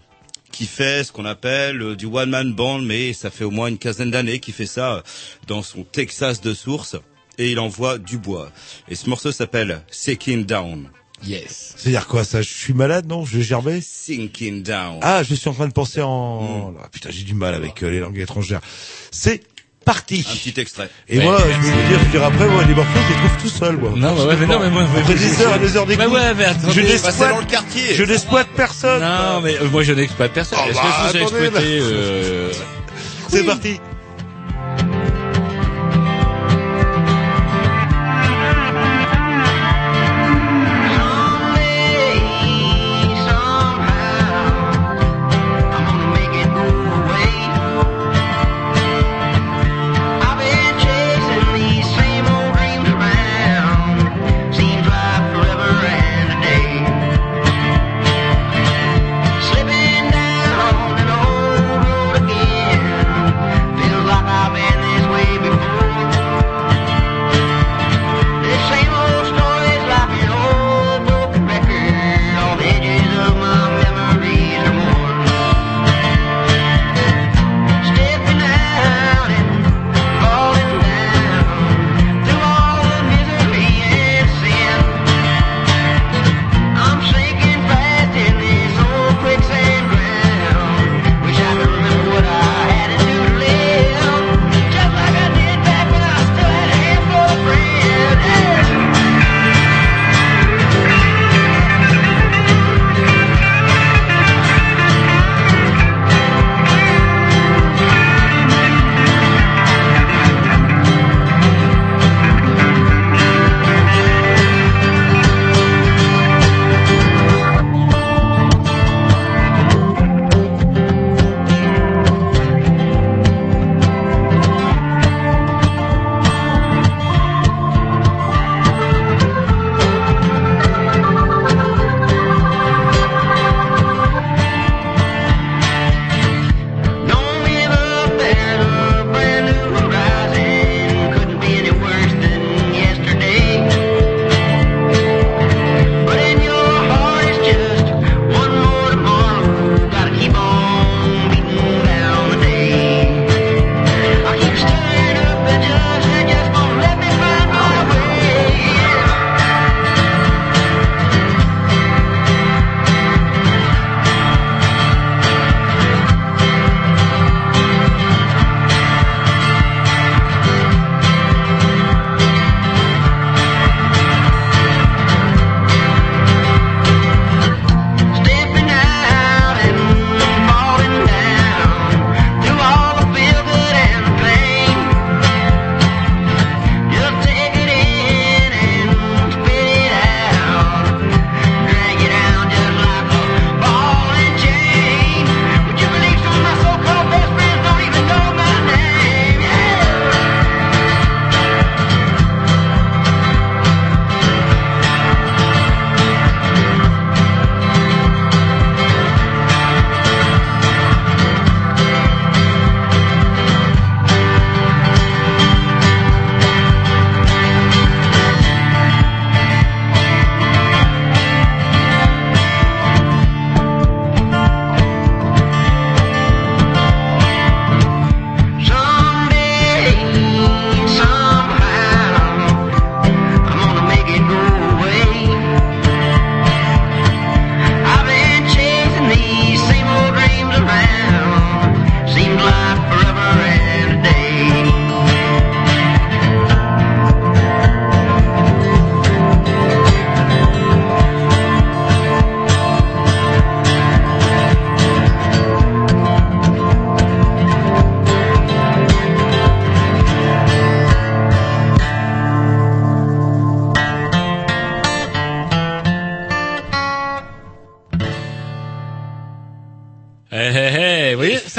qui 0.52 0.65
fait 0.65 1.04
ce 1.04 1.12
qu'on 1.12 1.26
appelle 1.26 1.82
euh, 1.82 1.95
du 1.95 2.06
one 2.06 2.30
man 2.30 2.54
band 2.54 2.80
mais 2.80 3.13
ça 3.13 3.30
fait 3.30 3.43
au 3.43 3.52
moins 3.52 3.67
une 3.67 3.78
quinzaine 3.78 4.12
d'années 4.12 4.39
qu'il 4.39 4.54
fait 4.54 4.65
ça 4.65 4.95
euh, 4.95 5.02
dans 5.48 5.62
son 5.62 5.84
Texas 5.84 6.41
de 6.41 6.54
source 6.54 6.95
et 7.38 7.52
il 7.52 7.60
envoie 7.60 7.98
du 7.98 8.17
bois. 8.17 8.52
Et 8.89 8.95
ce 8.95 9.10
morceau 9.10 9.32
s'appelle 9.32 9.82
Sinking 9.89 10.45
Down. 10.45 10.89
Yes. 11.25 11.73
c'est 11.77 11.89
à 11.89 11.91
dire 11.91 12.08
quoi 12.08 12.23
ça 12.23 12.41
je 12.41 12.47
suis 12.49 12.73
malade 12.73 13.05
non 13.08 13.25
je 13.25 13.38
vais 13.38 13.43
gerber 13.43 13.82
Sinking 13.82 14.63
Down. 14.63 14.99
ah 15.01 15.21
je 15.23 15.36
suis 15.36 15.49
en 15.49 15.53
train 15.53 15.67
de 15.67 15.73
penser 15.73 16.01
en 16.01 16.73
Ah, 16.84 16.88
putain 16.91 17.10
j'ai 17.12 17.23
du 17.23 17.34
mal 17.34 17.53
avec 17.55 17.84
euh, 17.84 17.89
les 17.89 17.99
langues 17.99 18.17
étrangères 18.19 18.62
c'est 19.12 19.41
parti 19.86 20.25
Un 20.29 20.36
petit 20.36 20.60
extrait. 20.60 20.89
et 21.08 21.17
Ouais, 21.17 21.23
moi 21.25 21.38
je 21.39 21.58
vous 21.58 21.71
dire 21.71 21.99
je 21.99 22.05
veux 22.05 22.12
dire 22.12 22.23
après 22.23 22.47
moi 22.47 22.63
les 22.63 22.75
morceaux 22.75 22.91
je 22.93 23.13
les 23.13 23.27
trouve 23.27 23.41
tout 23.41 23.49
seul 23.49 23.77
moi 23.77 23.91
Non, 23.95 24.15
bah 24.15 24.25
ouais, 24.27 24.36
mais 24.39 24.45
non, 24.45 24.60
mais 24.60 24.69
moi, 24.69 24.84
après 24.84 25.13
des 25.15 25.41
heures 25.41 25.60
des 25.60 25.75
heures 25.77 25.88
Mais 25.88 25.97
d'écoute 25.97 26.13
ouais, 26.13 26.34
mais 26.36 26.45
attendez. 26.45 26.73
je 26.73 26.82
Bah, 26.82 26.88
c'est 26.88 26.93
n'exploite 27.03 27.29
dans 27.32 27.39
le 27.39 27.45
quartier. 27.45 27.95
je 27.95 28.03
n'exploite 28.03 28.47
personne 28.55 29.01
Non, 29.01 29.41
mais 29.41 29.55
euh, 29.58 29.69
moi 29.69 29.84
je 29.84 29.93
n'exploite 29.93 30.32
personne. 30.34 30.60
Oh, 30.62 30.69
Est-ce 30.69 30.75
bah, 30.77 30.84
que 30.84 30.89
je 30.89 31.10
vous 31.12 31.17
ai 31.17 31.21
exploité 31.21 31.79
euh... 31.82 32.51
c'est 33.29 33.43
parti 33.45 33.79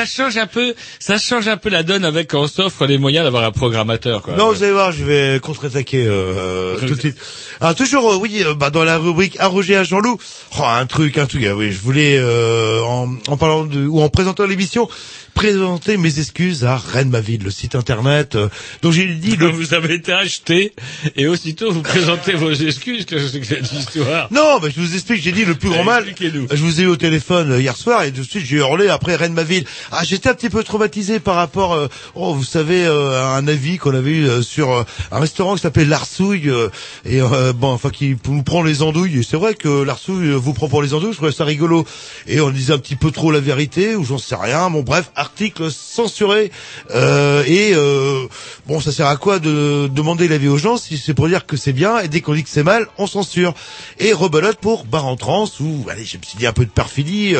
ça 0.00 0.06
change 0.06 0.36
un 0.38 0.46
peu, 0.46 0.74
ça 0.98 1.18
change 1.18 1.48
un 1.48 1.56
peu 1.58 1.68
la 1.68 1.82
donne 1.82 2.04
avec 2.06 2.30
quand 2.30 2.42
on 2.42 2.46
s'offre 2.46 2.86
les 2.86 2.96
moyens 2.96 3.24
d'avoir 3.24 3.44
un 3.44 3.50
programmateur, 3.50 4.22
quoi. 4.22 4.34
Non, 4.34 4.50
vous 4.52 4.62
allez 4.62 4.72
voir, 4.72 4.92
je 4.92 5.04
vais 5.04 5.40
contre-attaquer 5.40 6.04
euh, 6.06 6.76
tout 6.78 6.94
de 6.94 7.00
suite. 7.00 7.18
Alors 7.60 7.74
toujours, 7.74 8.10
euh, 8.12 8.16
oui, 8.16 8.42
euh, 8.42 8.54
bah, 8.54 8.70
dans 8.70 8.84
la 8.84 8.96
rubrique 8.96 9.36
arrogé 9.38 9.76
à 9.76 9.84
Jean-Loup, 9.84 10.18
oh, 10.58 10.62
un 10.64 10.86
truc, 10.86 11.18
un 11.18 11.26
truc. 11.26 11.44
ah 11.46 11.54
oui, 11.54 11.70
je 11.70 11.80
voulais 11.80 12.16
euh, 12.18 12.80
en, 12.82 13.14
en 13.28 13.36
parlant 13.36 13.64
de 13.64 13.86
ou 13.86 14.00
en 14.00 14.08
présentant 14.08 14.46
l'émission 14.46 14.88
présenter 15.34 15.96
mes 15.96 16.18
excuses 16.18 16.64
à 16.64 16.76
Rennes 16.76 17.10
ma 17.10 17.20
ville, 17.20 17.42
le 17.44 17.50
site 17.50 17.74
internet. 17.74 18.34
euh, 18.34 18.48
dont 18.82 18.92
j'ai 18.92 19.06
dit 19.06 19.36
le 19.36 19.46
vous 19.48 19.74
avez 19.74 19.94
été 19.94 20.12
acheté 20.12 20.72
et 21.16 21.26
aussitôt 21.26 21.72
vous 21.72 21.82
présentez 21.82 22.32
vos 22.34 22.52
excuses. 22.52 23.04
que 23.04 23.26
c'est 23.26 23.40
que 23.40 23.46
cette 23.46 23.72
histoire 23.72 24.28
Non, 24.30 24.58
mais 24.62 24.70
je 24.70 24.80
vous 24.80 24.94
explique, 24.94 25.22
j'ai 25.22 25.32
dit 25.32 25.44
le 25.44 25.54
plus 25.54 25.70
grand 25.70 25.84
mal. 25.84 26.04
Je 26.20 26.56
vous 26.62 26.80
ai 26.80 26.84
eu 26.84 26.86
au 26.86 26.96
téléphone 26.96 27.52
euh, 27.52 27.60
hier 27.60 27.76
soir 27.76 28.02
et 28.02 28.12
tout 28.12 28.22
de 28.22 28.26
suite 28.28 28.44
j'ai 28.46 28.56
hurlé 28.56 28.88
après 28.88 29.16
Rennes 29.16 29.32
ma 29.32 29.42
ville. 29.44 29.64
Ah, 29.92 30.02
j'étais 30.04 30.28
un 30.28 30.34
petit 30.34 30.50
peu 30.50 30.62
traumatisé 30.62 31.20
par 31.20 31.34
rapport, 31.36 31.72
euh, 31.74 31.88
oh, 32.14 32.34
vous 32.34 32.44
savez, 32.44 32.84
euh, 32.84 33.22
à 33.22 33.36
un 33.36 33.46
avis 33.48 33.78
qu'on 33.78 33.94
avait 33.94 34.10
eu 34.10 34.28
euh, 34.28 34.42
sur 34.42 34.70
euh, 34.72 34.84
un 35.12 35.20
restaurant 35.20 35.54
qui 35.54 35.62
s'appelle 35.62 35.88
Larsouille 35.88 36.48
euh, 36.48 36.68
et 37.04 37.20
euh, 37.20 37.52
bon, 37.52 37.68
enfin 37.72 37.90
qui 37.90 38.16
nous 38.28 38.42
prend 38.42 38.62
les 38.62 38.82
andouilles. 38.82 39.18
Et 39.20 39.22
C'est 39.22 39.36
vrai 39.36 39.54
que 39.54 39.82
Larsouille 39.82 40.32
vous 40.32 40.52
prend 40.52 40.68
pour 40.68 40.82
les 40.82 40.94
andouilles. 40.94 41.12
Je 41.12 41.16
trouvais 41.16 41.32
ça 41.32 41.44
rigolo 41.44 41.84
et 42.26 42.40
on 42.40 42.50
disait 42.50 42.72
un 42.72 42.78
petit 42.78 42.96
peu 42.96 43.10
trop 43.10 43.30
la 43.30 43.40
vérité 43.40 43.94
ou 43.96 44.04
j'en 44.04 44.18
sais 44.18 44.36
rien. 44.36 44.70
Bon, 44.70 44.82
bref, 44.82 45.10
article 45.16 45.70
censuré 45.70 46.50
euh, 46.94 47.42
et 47.46 47.72
euh, 47.74 48.26
bon, 48.66 48.80
ça 48.80 48.92
sert 48.92 49.06
à 49.06 49.16
quoi 49.16 49.38
de 49.38 49.88
demander 49.88 50.28
l'avis 50.28 50.48
aux 50.48 50.58
gens 50.58 50.76
si 50.76 50.89
c'est 50.98 51.14
pour 51.14 51.28
dire 51.28 51.46
que 51.46 51.56
c'est 51.56 51.72
bien 51.72 51.98
et 51.98 52.08
dès 52.08 52.20
qu'on 52.20 52.34
dit 52.34 52.42
que 52.42 52.48
c'est 52.48 52.62
mal, 52.62 52.86
on 52.98 53.06
censure. 53.06 53.54
Et 53.98 54.12
rebelote 54.12 54.58
pour 54.58 54.84
Bar 54.84 55.06
en 55.06 55.16
Trans 55.16 55.48
où, 55.60 55.86
allez, 55.90 56.04
je 56.04 56.18
me 56.18 56.22
suis 56.22 56.38
dit 56.38 56.46
un 56.46 56.52
peu 56.52 56.64
de 56.64 56.70
perfidie. 56.70 57.34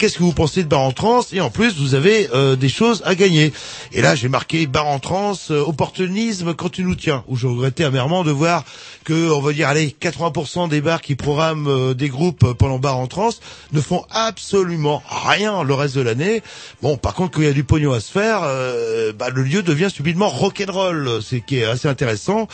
Qu'est-ce 0.00 0.16
que 0.16 0.22
vous 0.22 0.32
pensez 0.32 0.62
de 0.62 0.68
Bar 0.68 0.80
en 0.80 0.92
Trans 0.92 1.20
Et 1.30 1.42
en 1.42 1.50
plus, 1.50 1.76
vous 1.76 1.94
avez 1.94 2.30
euh, 2.32 2.56
des 2.56 2.70
choses 2.70 3.02
à 3.04 3.14
gagner. 3.14 3.52
Et 3.92 4.00
là, 4.00 4.14
j'ai 4.14 4.30
marqué 4.30 4.66
Bar 4.66 4.86
en 4.86 4.98
Trans, 4.98 5.34
euh, 5.50 5.62
opportunisme 5.62 6.54
quand 6.54 6.70
tu 6.70 6.84
nous 6.84 6.94
tiens. 6.94 7.22
Où 7.28 7.36
je 7.36 7.46
regrettais 7.46 7.84
amèrement 7.84 8.24
de 8.24 8.30
voir 8.30 8.64
que, 9.04 9.30
on 9.30 9.40
va 9.40 9.52
dire, 9.52 9.68
allez, 9.68 9.94
80% 10.00 10.68
des 10.68 10.80
bars 10.80 11.00
qui 11.00 11.14
programment 11.14 11.68
euh, 11.68 11.94
des 11.94 12.08
groupes 12.08 12.44
euh, 12.44 12.54
pendant 12.54 12.78
Bar 12.78 12.96
en 12.98 13.06
Trans 13.06 13.30
ne 13.72 13.80
font 13.80 14.04
absolument 14.10 15.02
rien 15.08 15.62
le 15.62 15.74
reste 15.74 15.96
de 15.96 16.02
l'année. 16.02 16.42
Bon, 16.82 16.96
par 16.96 17.14
contre, 17.14 17.32
quand 17.32 17.40
il 17.40 17.46
y 17.46 17.50
a 17.50 17.52
du 17.52 17.64
pognon 17.64 17.92
à 17.92 18.00
se 18.00 18.10
faire, 18.10 18.40
euh, 18.44 19.12
bah, 19.12 19.30
le 19.30 19.42
lieu 19.42 19.62
devient 19.62 19.88
subitement 19.92 20.28
rock'n'roll, 20.28 21.20
c'est 21.22 21.40
qui 21.40 21.58
est 21.58 21.64
assez 21.64 21.88
intéressant. 21.88 22.48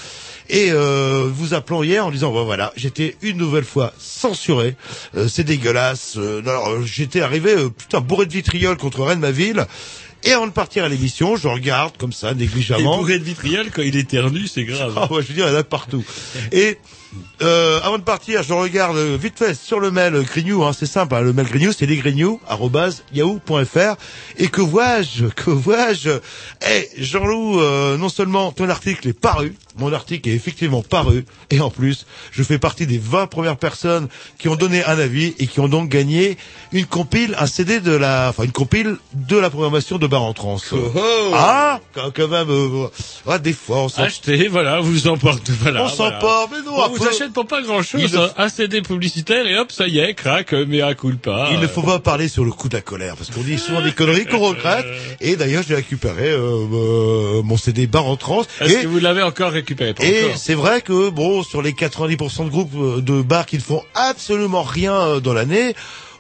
Et 0.49 0.71
euh, 0.71 1.29
vous 1.33 1.55
appelant 1.55 1.83
hier 1.83 2.07
en 2.07 2.11
disant, 2.11 2.33
bah, 2.33 2.43
voilà, 2.43 2.73
j'étais 2.77 3.17
une 3.23 3.37
nouvelle 3.37 3.65
fois 3.65 3.93
censuré, 3.99 4.77
c'est 5.29 5.45
dégueulasse. 5.45 6.17
Alors, 6.17 6.83
j'étais 6.85 7.21
arrivé, 7.37 7.53
euh, 7.63 7.69
putain, 7.71 8.01
bourré 8.01 8.27
de 8.27 8.33
vitriol 8.33 8.77
contre 8.77 9.03
Rennes 9.03 9.21
ma 9.21 9.31
ville. 9.31 9.67
Et 10.25 10.33
avant 10.33 10.47
de 10.47 10.53
partir 10.53 10.85
à 10.85 10.89
l'émission, 10.89 11.37
je 11.37 11.47
regarde 11.47 11.97
comme 11.99 12.13
ça, 12.13 12.33
Et 12.33 12.35
négligemment. 12.35 12.97
bourré 12.97 13.19
de 13.19 13.25
vitriol 13.25 13.67
quand 13.73 13.83
il 13.83 13.97
éternue, 13.97 14.47
c'est 14.49 14.65
grave. 14.73 14.95
Ah, 14.97 15.13
ouais, 15.13 15.23
je 15.23 15.29
veux 15.29 15.35
dire, 15.35 15.47
il 15.47 15.53
y 15.53 15.55
en 15.55 15.59
a 15.59 15.63
partout. 15.65 16.05
Et 16.53 16.79
euh, 17.43 17.81
avant 17.83 17.99
de 17.99 18.03
partir, 18.03 18.43
je 18.43 18.53
regarde 18.53 18.97
vite 18.97 19.39
fait 19.39 19.55
sur 19.55 19.81
le 19.81 19.91
mail 19.91 20.21
Grignou, 20.23 20.65
hein, 20.65 20.73
c'est 20.73 20.87
simple, 20.87 21.15
hein, 21.15 21.21
le 21.21 21.33
mail 21.33 21.47
Grignou, 21.47 21.73
c'est 21.73 21.87
lesgrignoux@yahoo.fr. 21.87 23.97
Et 24.39 24.49
que 24.49 24.61
vois-je, 24.61 25.27
que 25.37 25.51
vois-je? 25.51 26.11
Eh, 26.69 26.89
Jean-Loup, 26.99 27.61
euh, 27.61 27.97
non 27.97 28.09
seulement 28.09 28.53
ton 28.53 28.69
article 28.69 29.09
est 29.09 29.19
paru, 29.19 29.55
mon 29.79 29.93
article 29.93 30.29
est 30.29 30.33
effectivement 30.35 30.83
paru, 30.83 31.25
et 31.51 31.61
en 31.61 31.71
plus, 31.71 32.07
je 32.33 32.43
fais 32.43 32.59
partie 32.59 32.87
des 32.87 32.99
20 32.99 33.27
premières 33.27 33.57
personnes 33.59 34.09
qui 34.39 34.49
ont 34.49 34.57
donné 34.57 34.83
un 34.85 34.99
avis 34.99 35.35
et 35.39 35.47
qui 35.47 35.61
ont 35.61 35.69
donc 35.69 35.89
gagné 35.91 36.37
une 36.73 36.87
compile, 36.87 37.35
un 37.39 37.47
CD 37.47 37.81
de 37.81 37.93
la, 37.93 38.29
enfin 38.31 38.45
une 38.45 38.53
compile 38.53 38.97
de 39.15 39.37
la 39.37 39.51
programmation 39.51 39.99
de 39.99 40.07
Bar 40.07 40.23
en 40.23 40.33
Trans. 40.33 40.59
Ah, 41.35 41.81
quand 41.93 42.29
même, 42.29 42.51
euh, 42.51 42.87
ah, 43.29 43.39
des 43.39 43.53
fois, 43.53 43.79
on 43.79 43.89
s'en 43.89 44.03
Achetez, 44.03 44.49
voilà, 44.49 44.81
vous 44.81 45.09
emportez, 45.09 45.53
voilà. 45.61 45.85
on 45.85 45.89
voilà. 45.89 46.21
s'emporte, 46.21 46.51
mais 46.53 46.63
non, 46.63 46.77
On 46.79 46.83
après- 46.83 47.06
vous 47.09 47.15
achète 47.15 47.33
pour 47.33 47.47
pas 47.47 47.63
grand 47.63 47.83
chose, 47.83 48.11
Il 48.13 48.19
ne- 48.19 48.27
un 48.37 48.49
CD 48.49 48.83
publicitaire 48.83 49.47
et 49.47 49.57
hop, 49.59 49.73
ça 49.73 49.87
y 49.89 49.99
est, 49.99 50.15
crac, 50.15 50.53
mais 50.53 50.81
à 50.83 50.95
culpa. 50.95 51.49
Il 51.53 51.61
ne 51.61 51.67
faut 51.67 51.83
pas 51.83 51.99
parler 51.99 52.29
sur 52.29 52.45
le 52.45 52.51
coup 52.53 52.69
de 52.69 52.75
la 52.75 52.81
colère, 52.83 53.17
parce 53.17 53.31
qu'on 53.31 53.43
dit 53.43 53.59
souvent 53.59 53.81
des 53.83 53.93
conneries 53.93 54.27
qu'on 54.27 54.39
regrette. 54.39 54.87
Et 55.21 55.37
d'ailleurs, 55.37 55.63
je 55.63 55.69
l'ai 55.71 55.77
récupéré, 55.77 56.31
euh, 56.31 56.39
euh, 56.73 57.43
mon 57.43 57.57
CD 57.57 57.87
bar 57.87 58.07
en 58.07 58.17
trans. 58.17 58.43
Est-ce 58.61 58.73
Et, 58.79 58.83
que 58.83 58.87
vous 58.89 58.99
l'avez 58.99 59.23
encore 59.23 59.53
récupéré? 59.53 59.95
Pas 59.95 60.05
et 60.05 60.33
c'est 60.37 60.55
vrai 60.55 60.81
que, 60.83 61.11
bon, 61.11 61.43
sur 61.43 61.63
les 61.63 61.73
90% 61.73 62.45
de 62.45 62.51
groupes 62.51 62.73
euh, 62.77 63.01
de 63.01 63.23
bars 63.23 63.47
qui 63.47 63.57
ne 63.57 63.63
font 63.63 63.83
absolument 63.95 64.63
rien 64.63 64.95
euh, 64.95 65.21
dans 65.21 65.33
l'année, 65.35 65.75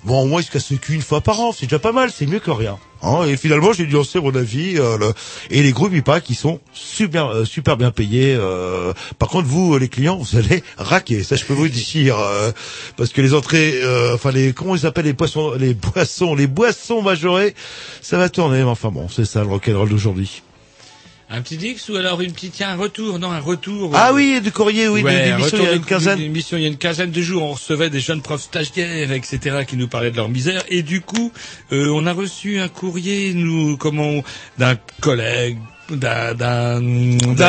bon, 0.07 0.23
au 0.23 0.27
moins 0.27 0.41
ils 0.41 0.45
se 0.45 0.51
cassent 0.51 0.71
le 0.71 0.79
cul 0.79 0.95
une 0.95 1.03
fois 1.03 1.21
par 1.21 1.39
an. 1.41 1.53
C'est 1.53 1.67
déjà 1.67 1.79
pas 1.79 1.93
mal, 1.93 2.11
c'est 2.11 2.27
mieux 2.27 2.39
que 2.41 2.51
rien. 2.51 2.79
Hein, 3.03 3.25
et 3.27 3.37
finalement, 3.37 3.73
j'ai 3.75 3.87
nuancé 3.87 4.19
mon 4.21 4.35
avis. 4.35 4.79
euh, 4.79 4.97
le- 4.97 5.13
et 5.51 5.63
les 5.63 5.73
groupes, 5.73 5.93
il 5.93 6.03
paraît 6.03 6.23
qu'ils 6.23 6.35
sont 6.37 6.61
super, 6.73 7.27
euh, 7.27 7.45
super 7.45 7.77
bien 7.77 7.91
payés. 7.91 8.35
euh. 8.39 8.93
par 9.19 9.29
contre, 9.29 9.47
vous, 9.47 9.75
euh, 9.75 9.79
les 9.79 9.89
clients, 9.89 10.17
vous 10.17 10.39
allez 10.39 10.63
raquer. 10.79 11.23
Ça, 11.23 11.37
je 11.37 11.45
peux 11.45 11.53
vous 11.55 11.69
dire, 11.69 12.19
euh, 12.19 12.53
parce 12.97 13.11
que 13.11 13.21
les 13.21 13.35
entrées, 13.35 13.75
euh, 13.83 14.15
enfin 14.15 14.31
les, 14.31 14.53
comment 14.55 14.75
ils 14.75 14.81
s'appellent 14.81 15.05
les 15.05 15.13
poissons, 15.15 15.53
les 15.59 15.75
boissons, 15.95 16.35
les 16.35 16.47
boissons 16.47 17.03
majorées, 17.03 17.55
ça 18.01 18.17
va 18.17 18.29
tourner. 18.31 18.63
Enfin 18.63 18.91
bon, 18.91 19.09
c'est 19.09 19.25
ça 19.27 19.41
le 19.43 19.49
rock'n'roll 19.49 19.89
d'aujourd'hui. 19.91 20.43
Un 21.29 21.43
petit 21.43 21.57
Dix 21.57 21.89
ou 21.89 21.97
alors 21.97 22.21
une 22.21 22.33
petite, 22.33 22.53
tiens, 22.53 22.71
un 22.71 22.77
retour, 22.77 23.19
non, 23.19 23.33
un 23.33 23.41
retour. 23.41 23.91
Ah 23.95 24.11
euh, 24.11 24.15
oui, 24.15 24.41
du 24.41 24.53
courrier, 24.53 24.87
oui, 24.87 25.03
Ouais, 25.03 25.35
retour 25.35 25.59
il 25.59 25.65
y 25.65 25.69
a 25.69 25.73
une 25.73 25.85
quinzaine. 25.85 26.21
il 26.21 26.61
y 26.61 26.65
a 26.65 26.69
une 26.69 26.77
quinzaine 26.77 27.11
de 27.11 27.21
jours, 27.21 27.43
on 27.43 27.53
recevait 27.55 27.91
des 27.91 27.99
jeunes 27.99 28.23
profs 28.23 28.43
stagiaires, 28.43 29.11
etc., 29.11 29.65
qui 29.67 29.77
nous 29.77 29.89
parlaient 29.89 30.13
de 30.13 30.17
leur 30.17 30.29
misère. 30.29 30.63
Et 30.69 30.83
du 30.83 31.01
coup, 31.01 31.33
euh, 31.73 31.89
on 31.93 32.07
a 32.07 32.13
reçu 32.13 32.61
un 32.61 32.69
courrier, 32.69 33.35
nous, 33.35 33.77
comment, 33.77 34.23
d'un 34.59 34.77
collègue, 35.01 35.59
d'un, 35.91 36.81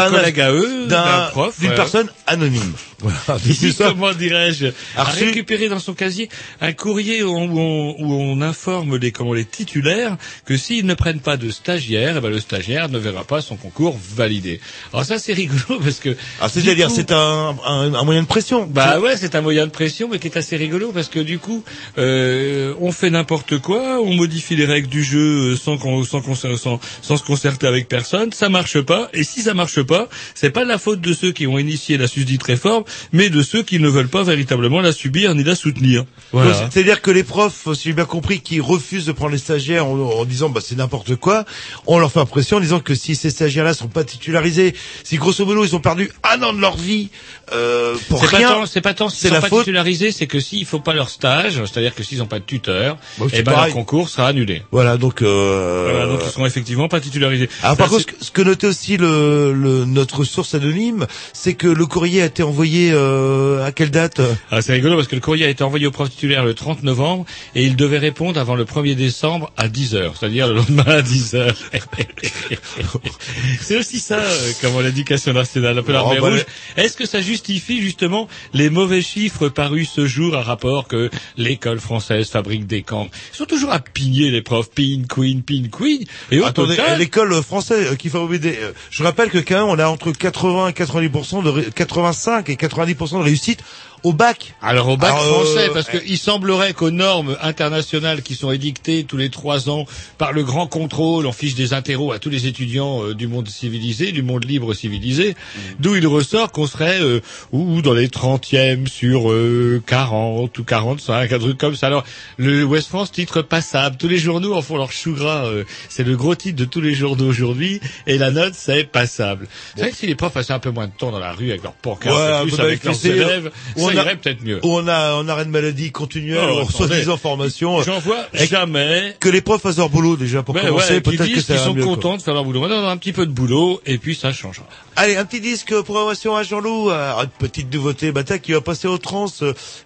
collègue 0.10 0.40
à 0.40 0.52
eux, 0.52 0.88
d'un, 0.88 1.28
prof, 1.32 1.60
d'une 1.60 1.70
ouais. 1.70 1.76
personne 1.76 2.08
anonyme. 2.26 2.74
Voilà, 3.00 3.40
comment 3.78 4.12
dirais-je, 4.12 4.68
a 4.96 5.04
récupéré 5.04 5.70
dans 5.70 5.78
son 5.78 5.94
casier 5.94 6.30
un 6.62 6.74
courrier 6.74 7.22
où 7.22 7.30
on, 7.30 7.48
où 7.48 8.12
on, 8.12 8.42
informe 8.42 8.98
les, 8.98 9.12
comment, 9.12 9.36
les 9.36 9.46
titulaires 9.46 10.18
que 10.46 10.58
s'ils 10.58 10.84
ne 10.88 10.96
prennent 10.96 11.20
pas 11.20 11.38
de 11.38 11.52
stagiaire, 11.52 12.16
eh 12.18 12.22
ben, 12.22 12.30
le 12.30 12.40
stagiaire 12.40 12.90
ne 12.90 12.98
verra 12.98 13.24
pas 13.24 13.42
son 13.42 13.56
concours 13.56 13.96
validé. 14.16 14.60
Alors 14.94 15.06
ça, 15.06 15.20
c'est 15.20 15.34
rigolo 15.34 15.80
parce 15.84 16.00
que... 16.00 16.18
Ah, 16.42 16.50
c'est-à-dire, 16.50 16.90
c'est 16.90 17.12
un, 17.12 17.56
un, 17.64 17.94
un 17.94 18.04
moyen 18.04 18.24
de 18.24 18.28
pression. 18.28 18.66
bah 18.66 19.00
ouais, 19.00 19.16
c'est 19.16 19.36
un 19.36 19.42
moyen 19.42 19.68
de 19.68 19.72
pression, 19.72 20.10
mais 20.12 20.18
qui 20.18 20.28
est 20.28 20.38
assez 20.38 20.58
rigolo 20.58 20.92
parce 20.92 21.10
que 21.10 21.20
du 21.20 21.38
coup, 21.38 21.64
euh, 22.00 22.74
on 22.82 22.92
fait 22.92 23.12
n'importe 23.12 23.60
quoi, 23.60 24.00
on 24.02 24.14
modifie 24.14 24.56
les 24.56 24.66
règles 24.66 24.88
du 24.88 25.04
jeu 25.04 25.52
euh, 25.52 25.56
sans 25.56 25.78
qu'on 25.78 26.04
sans, 26.04 26.24
sans, 26.34 26.80
sans 27.02 27.18
se 27.18 27.24
concerter 27.24 27.68
avec 27.68 27.88
personne, 27.88 28.27
ça 28.34 28.50
marche 28.50 28.82
pas. 28.82 29.10
Et 29.14 29.24
si 29.24 29.42
ça 29.42 29.54
marche 29.54 29.82
pas, 29.82 30.08
c'est 30.36 30.50
pas 30.52 30.64
la 30.66 30.78
faute 30.78 31.02
de 31.02 31.14
ceux 31.14 31.32
qui 31.32 31.48
ont 31.48 31.58
initié 31.58 31.98
la 31.98 32.08
susdite 32.08 32.44
réforme, 32.44 32.84
mais 33.12 33.30
de 33.30 33.42
ceux 33.42 33.64
qui 33.64 33.80
ne 33.80 33.88
veulent 33.90 34.08
pas 34.10 34.24
véritablement 34.24 34.82
la 34.82 34.92
subir 34.92 35.34
ni 35.36 35.44
la 35.44 35.56
soutenir. 35.56 36.06
Voilà. 36.32 36.54
C'est-à-dire 36.72 37.02
que 37.02 37.12
les 37.12 37.24
profs, 37.24 37.68
si 37.74 37.84
j'ai 37.90 37.94
bien 37.94 38.06
compris, 38.06 38.40
qui 38.42 38.60
refusent 38.60 39.06
de 39.06 39.12
prendre 39.12 39.32
les 39.32 39.38
stagiaires 39.38 39.86
en, 39.86 39.98
en 39.98 40.26
disant 40.26 40.50
bah 40.50 40.62
c'est 40.64 40.76
n'importe 40.78 41.16
quoi, 41.16 41.46
on 41.86 42.00
leur 42.00 42.12
fait 42.12 42.20
impression 42.20 42.58
en 42.58 42.60
disant 42.60 42.80
que 42.80 42.96
si 42.96 43.16
ces 43.16 43.30
stagiaires-là 43.30 43.74
sont 43.74 43.88
pas 43.88 44.04
titularisés, 44.04 44.74
si 45.04 45.18
grosso 45.18 45.46
modo 45.46 45.64
ils 45.66 45.76
ont 45.76 45.80
perdu 45.80 46.12
un 46.24 46.42
an 46.44 46.54
de 46.54 46.60
leur 46.60 46.78
vie 46.78 47.10
euh, 47.54 47.96
pour 48.10 48.20
C'est 48.24 48.32
pas 48.32 48.38
rien, 48.38 48.50
tant, 48.50 48.66
c'est 48.66 48.82
pas 48.82 48.94
tant 48.94 49.10
s'ils 49.10 49.20
c'est 49.20 49.28
sont 49.30 49.34
la 49.36 49.42
pas 49.42 49.48
faute. 49.50 49.60
titularisés, 49.60 50.12
c'est 50.12 50.28
que 50.28 50.40
s'il 50.40 50.66
faut 50.66 50.80
pas 50.80 50.94
leur 50.94 51.10
stage, 51.10 51.62
c'est-à-dire 51.66 51.96
que 51.96 52.04
s'ils 52.04 52.18
n'ont 52.20 52.26
pas 52.26 52.40
de 52.40 52.44
tuteur, 52.46 52.98
Bah, 53.18 53.26
c'est 53.30 53.38
eh 53.40 53.44
ben 53.44 53.52
pareil. 53.54 53.68
leur 53.68 53.76
concours 53.76 54.10
sera 54.10 54.28
annulé. 54.28 54.64
Voilà 54.72 54.98
donc. 54.98 55.22
Euh... 55.22 55.90
Voilà, 55.92 56.08
donc 56.08 56.22
ils 56.26 56.32
seront 56.32 56.46
effectivement 56.46 56.88
pas 56.88 57.00
titularisés. 57.00 57.50
Alors 57.64 57.78
par 57.78 57.90
Ça, 57.90 57.96
contre, 57.98 58.06
ce 58.22 58.32
que- 58.32 58.42
notait 58.42 58.68
aussi 58.68 58.98
le, 58.98 59.54
le- 59.54 59.86
notre 59.86 60.24
source 60.24 60.56
anonyme, 60.56 61.06
c'est 61.34 61.54
que 61.54 61.68
le 61.68 61.86
courrier 61.86 62.22
a 62.22 62.26
été 62.26 62.44
envoyé 62.44 62.92
euh, 62.94 63.66
à 63.66 63.72
quelle 63.72 63.92
date? 63.92 64.22
Ah, 64.52 64.62
c'est 64.62 64.74
rigolo 64.74 64.96
parce 64.96 65.08
que 65.08 65.16
le 65.16 65.22
courrier 65.22 65.46
a 65.46 65.50
été 65.50 65.64
envoyé 65.64 65.86
au 65.88 65.92
prof 65.92 66.10
titulaire 66.10 66.46
le 66.46 66.54
30 66.54 66.84
novembre 66.84 67.26
et 67.56 67.64
il 67.66 67.76
devait 67.76 67.98
répondre 67.98 68.40
avant 68.40 68.56
le 68.56 68.64
1er 68.66 68.96
décembre 68.96 69.52
à 69.58 69.68
10 69.68 69.96
heures, 69.96 70.16
c'est-à-dire 70.18 70.48
le 70.48 70.54
lendemain 70.56 70.84
à 70.88 71.02
10 71.02 71.36
heures. 71.36 71.56
c'est 73.62 73.78
aussi 73.78 74.00
ça, 74.00 74.20
euh, 74.20 74.52
comme 74.62 74.82
l'éducation 74.82 75.34
nationale, 75.34 75.78
un 75.78 75.84
peu 75.84 75.92
l'armée 75.92 76.18
Oh, 76.20 76.22
bah, 76.22 76.30
rouge. 76.30 76.46
Est-ce 76.78 76.96
que 76.98 77.06
ça 77.06 77.22
justifie 77.22 77.82
justement 77.82 78.28
les 78.54 78.70
mauvais 78.70 79.02
chiffres 79.02 79.50
parus 79.50 79.90
ce 79.94 80.06
jour 80.08 80.36
à 80.36 80.42
rapport 80.42 80.88
que 80.88 81.10
l'école 81.38 81.80
française 81.80 82.30
fabrique 82.30 82.66
des 82.68 82.82
camps? 82.84 83.10
Ils 83.34 83.38
sont 83.38 83.46
toujours 83.46 83.72
à 83.72 83.80
pigner 83.80 84.32
les 84.32 84.42
profs, 84.42 84.70
pin, 84.70 85.02
queen, 85.08 85.44
pin, 85.44 85.64
queen. 85.72 86.06
Et 86.32 86.40
au 86.40 86.46
Attendez, 86.46 86.78
l'école 86.98 87.34
française 87.44 87.88
euh, 87.92 87.96
qui 87.96 88.07
euh, 88.16 88.72
Je 88.90 89.04
rappelle 89.04 89.30
que 89.30 89.38
quand 89.38 89.56
même 89.56 89.66
on 89.66 89.80
a 89.80 89.88
entre 89.88 90.12
80 90.12 90.70
et 90.70 90.74
90 90.74 91.44
de 91.44 91.50
ré- 91.50 91.68
85 91.76 92.50
et 92.50 92.56
90% 92.56 93.20
de 93.20 93.24
réussite 93.24 93.64
au 94.04 94.14
bac. 94.14 94.54
Alors 94.62 94.90
au 94.90 94.98
bac 94.98 95.12
Alors, 95.14 95.24
français, 95.44 95.70
euh, 95.70 95.74
parce 95.74 95.90
qu'il 95.90 96.18
semblerait 96.18 96.74
qu'aux 96.74 96.92
normes 96.92 97.36
internationales 97.42 98.22
qui 98.22 98.36
sont 98.36 98.52
édictées 98.52 99.04
tous 99.04 99.18
les 99.18 99.30
trois 99.30 99.70
ans 99.70 99.86
par 100.18 100.32
le 100.34 100.44
grand 100.44 100.68
contrôle, 100.68 101.26
on 101.26 101.32
fiche 101.32 101.56
des 101.56 101.74
interros 101.74 102.12
à 102.12 102.20
tous 102.20 102.30
les 102.30 102.48
étudiants 102.48 103.04
euh, 103.04 103.14
du 103.16 103.28
monde 103.28 103.48
civilisé, 103.48 104.12
du 104.12 104.22
monde 104.24 104.46
libre 104.46 104.74
civilisé, 104.74 105.36
Mm. 105.58 105.60
d'où 105.80 105.96
il 105.96 106.06
ressort 106.08 106.52
qu'on 106.52 106.68
serait 106.68 107.00
euh, 107.02 107.22
ou 107.52 107.82
dans 107.82 107.94
les 107.94 108.08
30e 108.08 108.88
sur 108.88 109.32
euh, 109.32 109.82
40 109.86 110.58
ou 110.58 110.64
45, 110.64 111.32
un 111.32 111.40
truc 111.40 111.58
comme 111.58 111.76
ça. 111.76 111.88
Alors 111.88 112.04
le 112.38 112.64
West 112.64 112.88
France 112.90 113.12
titre 113.12 113.42
passable. 113.42 113.98
Tous 113.98 114.08
les 114.08 114.18
journaux 114.18 114.54
en 114.56 114.62
font 114.62 114.78
leur 114.78 114.92
chou 114.92 115.14
gras. 115.14 115.46
euh, 115.46 115.64
c'est 115.90 116.04
le 116.04 116.16
gros 116.16 116.36
titre 116.36 116.58
de 116.58 116.66
tous 116.66 116.82
les 116.82 116.94
journaux 116.94 117.26
aujourd'hui, 117.28 117.80
et 118.06 118.18
la 118.18 118.32
note 118.32 118.54
c'est 118.56 118.84
passable. 118.84 119.48
Vous 119.76 119.80
savez 119.82 119.92
que 119.92 119.98
si 119.98 120.08
les 120.08 120.16
profs 120.16 120.34
passaient 120.34 120.54
un 120.54 120.60
peu 120.60 120.72
moins 120.72 120.88
de 120.88 120.92
temps 120.98 121.12
dans 121.12 121.20
la 121.20 121.34
rue 121.34 121.50
avec 121.50 121.64
leurs 121.64 121.74
pancartes, 121.74 122.16
Ouais, 122.18 122.50
plus 122.50 122.60
avec 122.60 122.84
leurs 122.84 122.94
écoutez, 122.94 123.10
élèves, 123.22 123.52
on 123.88 123.94
ça 123.94 124.02
a- 124.02 124.04
irait 124.04 124.16
peut-être 124.18 124.44
mieux. 124.44 124.60
Où 124.64 124.70
on 124.78 124.88
a 124.88 125.16
on 125.16 125.28
arrêt 125.28 125.46
de 125.46 125.50
maladie 125.50 125.92
continuelle, 125.92 126.40
Oh, 126.50 126.60
on 126.62 126.64
reçoit 126.66 126.88
des 126.88 127.10
informations. 127.10 127.82
J'en 127.84 128.00
vois 128.00 128.26
jamais. 128.34 129.16
Que 129.20 129.30
les 129.30 129.42
profs 129.42 129.62
fassent 129.62 129.78
leur 129.78 129.90
boulot 129.90 130.16
déjà 130.18 130.44
pour 130.44 130.54
Ben 130.54 130.66
commencer, 130.66 130.94
ouais, 130.96 131.02
peut-être 131.02 131.24
qu'ils 131.26 131.42
sont 131.42 131.74
mieux, 131.74 131.84
quoi. 131.84 131.96
contents 131.96 132.18
de 132.18 132.22
faire 132.22 132.34
leur 132.34 132.44
boulot. 132.44 132.62
Maintenant, 132.62 132.84
on 132.84 132.88
a 132.88 132.92
un 132.92 132.98
petit 132.98 133.14
peu 133.14 133.26
de 133.26 133.32
boulot, 133.32 133.82
et 133.86 133.98
puis 133.98 134.16
ça 134.16 134.32
changera. 134.34 134.66
Allez, 134.96 135.16
un 135.18 135.26
petit 135.26 135.42
disque 135.42 135.74
programmation 135.82 136.36
à 136.36 136.44
Jean-Loup, 136.44 136.90
euh, 136.90 137.14
une 137.24 137.30
petite 137.30 137.74
nouveauté, 137.74 138.12
Bata 138.12 138.40
qui 138.40 138.52
va 138.54 138.62
passer 138.62 138.88
au 138.88 138.98
trans, 138.98 139.28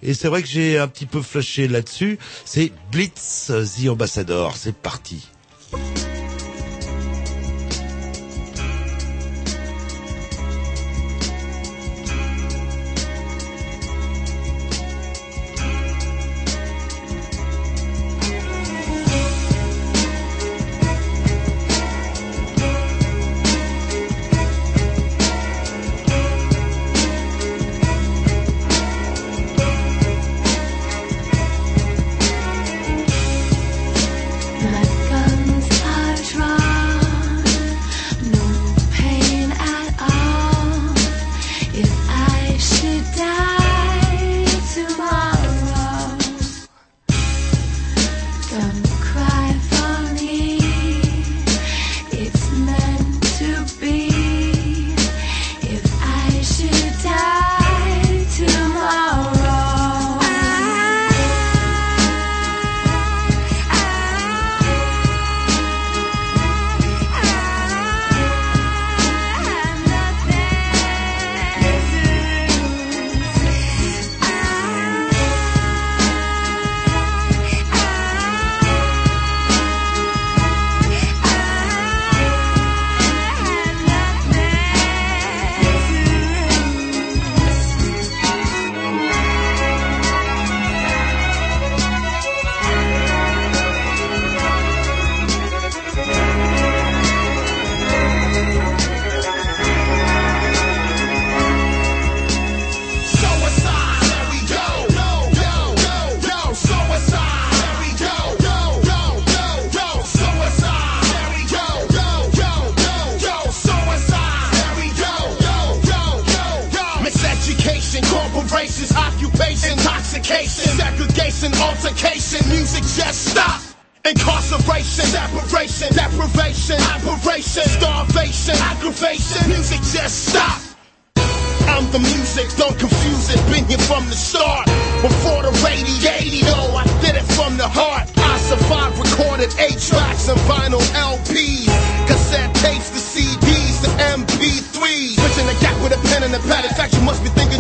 et 0.04 0.14
c'est 0.14 0.28
vrai 0.28 0.42
que 0.42 0.48
j'ai 0.48 0.78
un 0.78 0.88
petit 0.88 1.06
peu 1.06 1.22
flashé 1.22 1.68
là-dessus. 1.68 2.18
C'est 2.45 2.72
Blitz 2.91 3.52
The 3.52 3.89
Ambassador, 3.89 4.56
c'est 4.58 4.76
parti. 4.76 5.28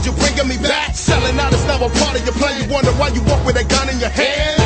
You're 0.05 0.15
bringing 0.15 0.47
me 0.47 0.57
back. 0.57 0.95
Selling 0.95 1.39
out 1.39 1.53
is 1.53 1.65
now 1.65 1.77
a 1.77 1.89
part 1.89 2.19
of 2.19 2.25
your 2.25 2.33
plan. 2.33 2.61
You 2.61 2.73
wonder 2.73 2.91
why 2.93 3.09
you 3.09 3.21
walk 3.23 3.45
with 3.45 3.57
a 3.57 3.63
gun 3.63 3.89
in 3.89 3.99
your 3.99 4.09
hand. 4.09 4.60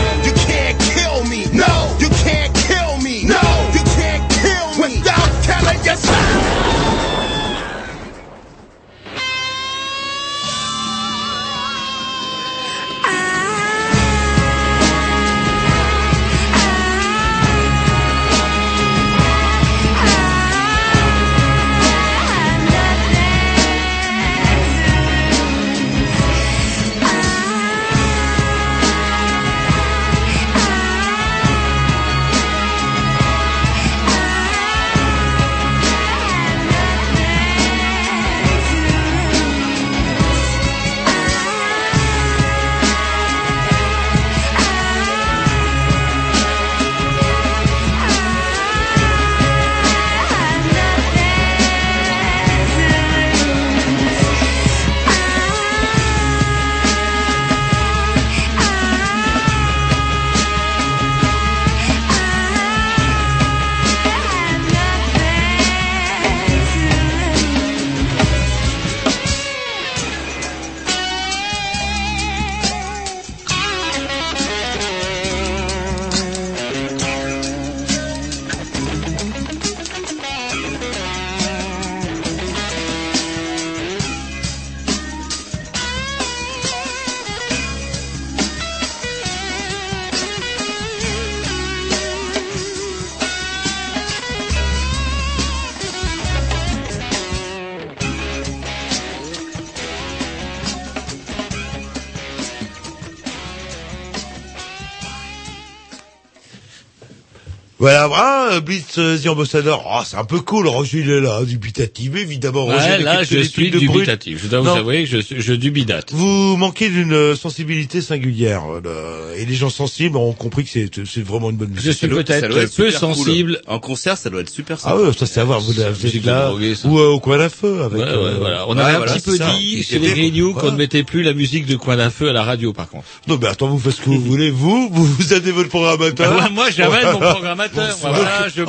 Ah, 108.97 109.01
euh, 109.01 109.17
The 109.17 109.27
Ambassador, 109.27 109.83
oh, 109.89 110.01
c'est 110.05 110.17
un 110.17 110.23
peu 110.25 110.39
cool, 110.39 110.67
Roger 110.67 110.99
il 110.99 111.09
est 111.09 111.21
là, 111.21 111.43
dubitatif, 111.43 112.15
évidemment. 112.15 112.65
Roger, 112.65 112.77
Ouais, 112.77 112.97
il 112.99 113.07
a 113.07 113.15
là, 113.15 113.23
je 113.23 113.39
suis 113.39 113.71
dubitatif. 113.71 114.41
Je 114.43 114.47
dois 114.47 114.59
vous 114.59 114.65
Non. 114.65 114.75
avouer 114.75 115.03
que 115.05 115.21
je, 115.21 115.35
je 115.37 115.53
dubidate. 115.53 116.11
Vous 116.11 116.55
manquez 116.57 116.89
d'une 116.89 117.13
euh, 117.13 117.35
sensibilité 117.35 118.01
singulière, 118.01 118.63
euh, 118.85 119.35
et 119.35 119.45
les 119.45 119.55
gens 119.55 119.69
sensibles 119.69 120.17
ont 120.17 120.33
compris 120.33 120.63
que 120.65 120.69
c'est 121.05 121.21
vraiment 121.23 121.49
une 121.49 121.57
bonne 121.57 121.69
musique. 121.69 121.85
Je 121.85 121.91
suis 121.91 122.07
peut-être 122.07 122.75
peu 122.75 122.91
sensible. 122.91 123.61
En 123.67 123.79
concert, 123.79 124.17
ça 124.17 124.29
doit 124.29 124.41
être 124.41 124.49
super 124.49 124.77
Ah 124.83 124.89
sympa. 124.89 125.01
ouais, 125.01 125.13
ça 125.17 125.25
c'est 125.25 125.39
à 125.39 125.43
voir, 125.43 125.59
vous, 125.59 125.79
êtes 125.79 126.25
là, 126.25 126.53
ou 126.53 126.99
euh, 126.99 127.07
au 127.07 127.19
coin 127.19 127.37
d'un 127.37 127.49
feu, 127.49 127.81
avec... 127.83 127.99
Ouais, 127.99 128.05
ouais, 128.05 128.11
euh, 128.13 128.35
voilà. 128.39 128.65
On 128.67 128.75
ouais, 128.75 128.81
avait 128.81 128.93
un 128.93 128.97
voilà, 128.97 129.13
petit 129.13 129.21
peu 129.21 129.37
dit 129.37 129.83
chez 129.83 129.99
les 129.99 130.41
voilà. 130.41 130.59
qu'on 130.59 130.71
ne 130.71 130.77
mettait 130.77 131.03
plus 131.03 131.23
la 131.23 131.33
musique 131.33 131.65
de 131.65 131.75
Coin 131.75 131.97
d'un 131.97 132.09
Feu 132.09 132.29
à 132.29 132.33
la 132.33 132.43
radio, 132.43 132.73
par 132.73 132.89
contre. 132.89 133.05
Non, 133.27 133.37
mais 133.41 133.47
attends, 133.47 133.67
vous 133.67 133.79
faites 133.79 133.93
ce 133.93 134.01
que 134.01 134.09
vous 134.09 134.21
voulez, 134.21 134.49
vous, 134.49 134.89
vous, 134.91 135.33
êtes 135.33 135.45
votre 135.47 135.69
programmateur. 135.69 136.35
Bah 136.35 136.49
moi, 136.53 136.69
j'amène 136.71 137.11
mon 137.13 137.19
programmateur. 137.19 137.95
Voilà, 138.01 138.47
je 138.53 138.61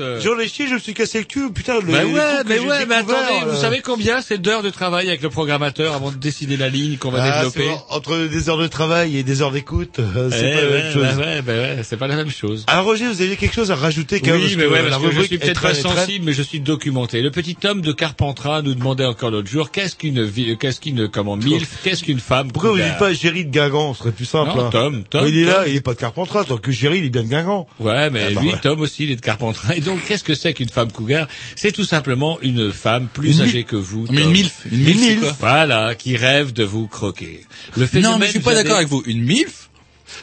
Euh. 0.00 0.20
J'en 0.20 0.38
ai 0.38 0.48
chié, 0.48 0.66
je 0.68 0.74
me 0.74 0.78
suis 0.78 0.94
cassé 0.94 1.18
le 1.18 1.24
cul, 1.24 1.50
putain, 1.52 1.80
le, 1.80 1.92
Bah 1.92 2.04
ouais, 2.04 2.42
mais 2.46 2.58
ouais, 2.58 2.86
mais 2.86 2.94
attendez, 2.96 3.16
vous 3.44 3.50
euh, 3.56 3.60
savez 3.60 3.80
combien 3.80 4.20
c'est 4.20 4.38
d'heures 4.38 4.62
de 4.62 4.70
travail 4.70 5.08
avec 5.08 5.22
le 5.22 5.30
programmateur 5.30 5.94
avant 5.94 6.10
de 6.10 6.16
décider 6.16 6.56
la 6.56 6.68
ligne 6.68 6.96
qu'on 6.96 7.10
va 7.10 7.22
ah, 7.22 7.36
développer 7.44 7.68
bon, 7.68 7.80
entre 7.90 8.16
des 8.26 8.48
heures 8.48 8.58
de 8.58 8.66
travail 8.66 9.16
et 9.16 9.22
des 9.22 9.42
heures 9.42 9.50
d'écoute, 9.52 9.98
euh, 9.98 10.30
c'est 10.32 10.50
Eh 10.50 10.54
pas 10.54 10.60
la 10.62 10.66
ouais, 10.68 10.82
même 10.82 10.92
chose. 10.92 11.02
bah 11.02 11.16
ouais, 11.24 11.42
bah 11.42 11.52
ouais, 11.52 11.80
c'est 11.82 11.96
pas 11.96 12.06
la 12.06 12.16
même 12.16 12.30
chose. 12.30 12.64
Alors 12.66 12.84
Roger, 12.84 13.06
vous 13.06 13.20
avez 13.22 13.36
quelque 13.36 13.54
chose 13.54 13.70
à 13.70 13.74
rajouter 13.76 14.20
quand 14.20 14.32
Oui, 14.32 14.54
mais 14.56 14.66
ouais, 14.66 14.82
la 14.82 14.90
parce 14.90 15.02
que 15.02 15.10
je 15.12 15.20
suis 15.22 15.38
peut-être 15.38 15.60
très- 15.60 15.74
sensible, 15.74 16.24
mais 16.24 16.32
je 16.32 16.42
suis 16.42 16.60
documenté. 16.60 17.20
Le 17.22 17.30
petit 17.30 17.56
homme 17.64 17.80
de 17.80 17.92
Carpentras 17.92 18.62
nous 18.62 18.74
demandait 18.74 19.04
encore 19.04 19.30
l'autre 19.30 19.48
jour, 19.48 19.70
qu'est-ce 19.70 19.96
qu'une 19.96 20.22
vie, 20.24 20.56
qu'est-ce 20.58 20.80
qu'une, 20.80 21.08
comment, 21.08 21.36
milf, 21.36 21.78
qu'est-ce 21.82 22.04
qu'une 22.04 22.20
femme 22.20 22.50
Pourquoi 22.52 22.70
vous 22.72 22.76
dites 22.78 22.98
pas 22.98 23.12
Géry 23.12 23.44
de 23.44 23.50
Guingamp, 23.50 23.94
ce 23.94 24.00
serait 24.00 24.12
plus 24.12 24.24
simple. 24.24 24.52
Non, 24.56 24.66
hein. 24.66 24.70
Tom, 24.70 25.04
Tom, 25.08 25.24
il 25.26 25.38
est 25.38 25.44
là, 25.44 25.64
il 25.66 25.76
est 25.76 25.80
pas 25.80 25.94
de 25.94 25.98
Carpentras, 25.98 26.44
tant 26.44 26.56
que 26.58 26.70
Géry, 26.72 26.98
il 26.98 27.04
est 27.06 27.10
bien 27.10 27.22
de 27.22 27.28
Guingamp. 27.28 27.66
Ouais, 27.80 28.10
mais 28.10 28.26
Ah 28.28 28.34
bah 28.34 28.40
lui. 28.42 28.52
Tom 28.62 28.80
aussi, 28.80 29.04
il 29.04 29.10
est 29.10 29.16
de 29.16 29.20
Carpentras. 29.20 29.61
Et 29.74 29.80
donc, 29.80 30.04
qu'est-ce 30.04 30.24
que 30.24 30.34
c'est 30.34 30.54
qu'une 30.54 30.68
femme 30.68 30.90
cougar? 30.90 31.28
C'est 31.56 31.72
tout 31.72 31.84
simplement 31.84 32.38
une 32.40 32.72
femme 32.72 33.08
plus 33.12 33.36
Une 33.38 33.42
âgée 33.42 33.64
que 33.64 33.76
vous. 33.76 34.06
Mais 34.10 34.22
une 34.22 34.30
milf, 34.30 34.66
une 34.70 34.84
milf, 34.84 35.20
quoi? 35.20 35.36
Voilà, 35.40 35.94
qui 35.94 36.16
rêve 36.16 36.52
de 36.52 36.64
vous 36.64 36.88
croquer. 36.88 37.46
Le 37.76 37.88
Non, 38.00 38.18
mais 38.18 38.26
je 38.26 38.32
suis 38.32 38.40
pas 38.40 38.54
d'accord 38.54 38.76
avec 38.76 38.88
vous. 38.88 39.02
Une 39.06 39.22
MILF, 39.22 39.70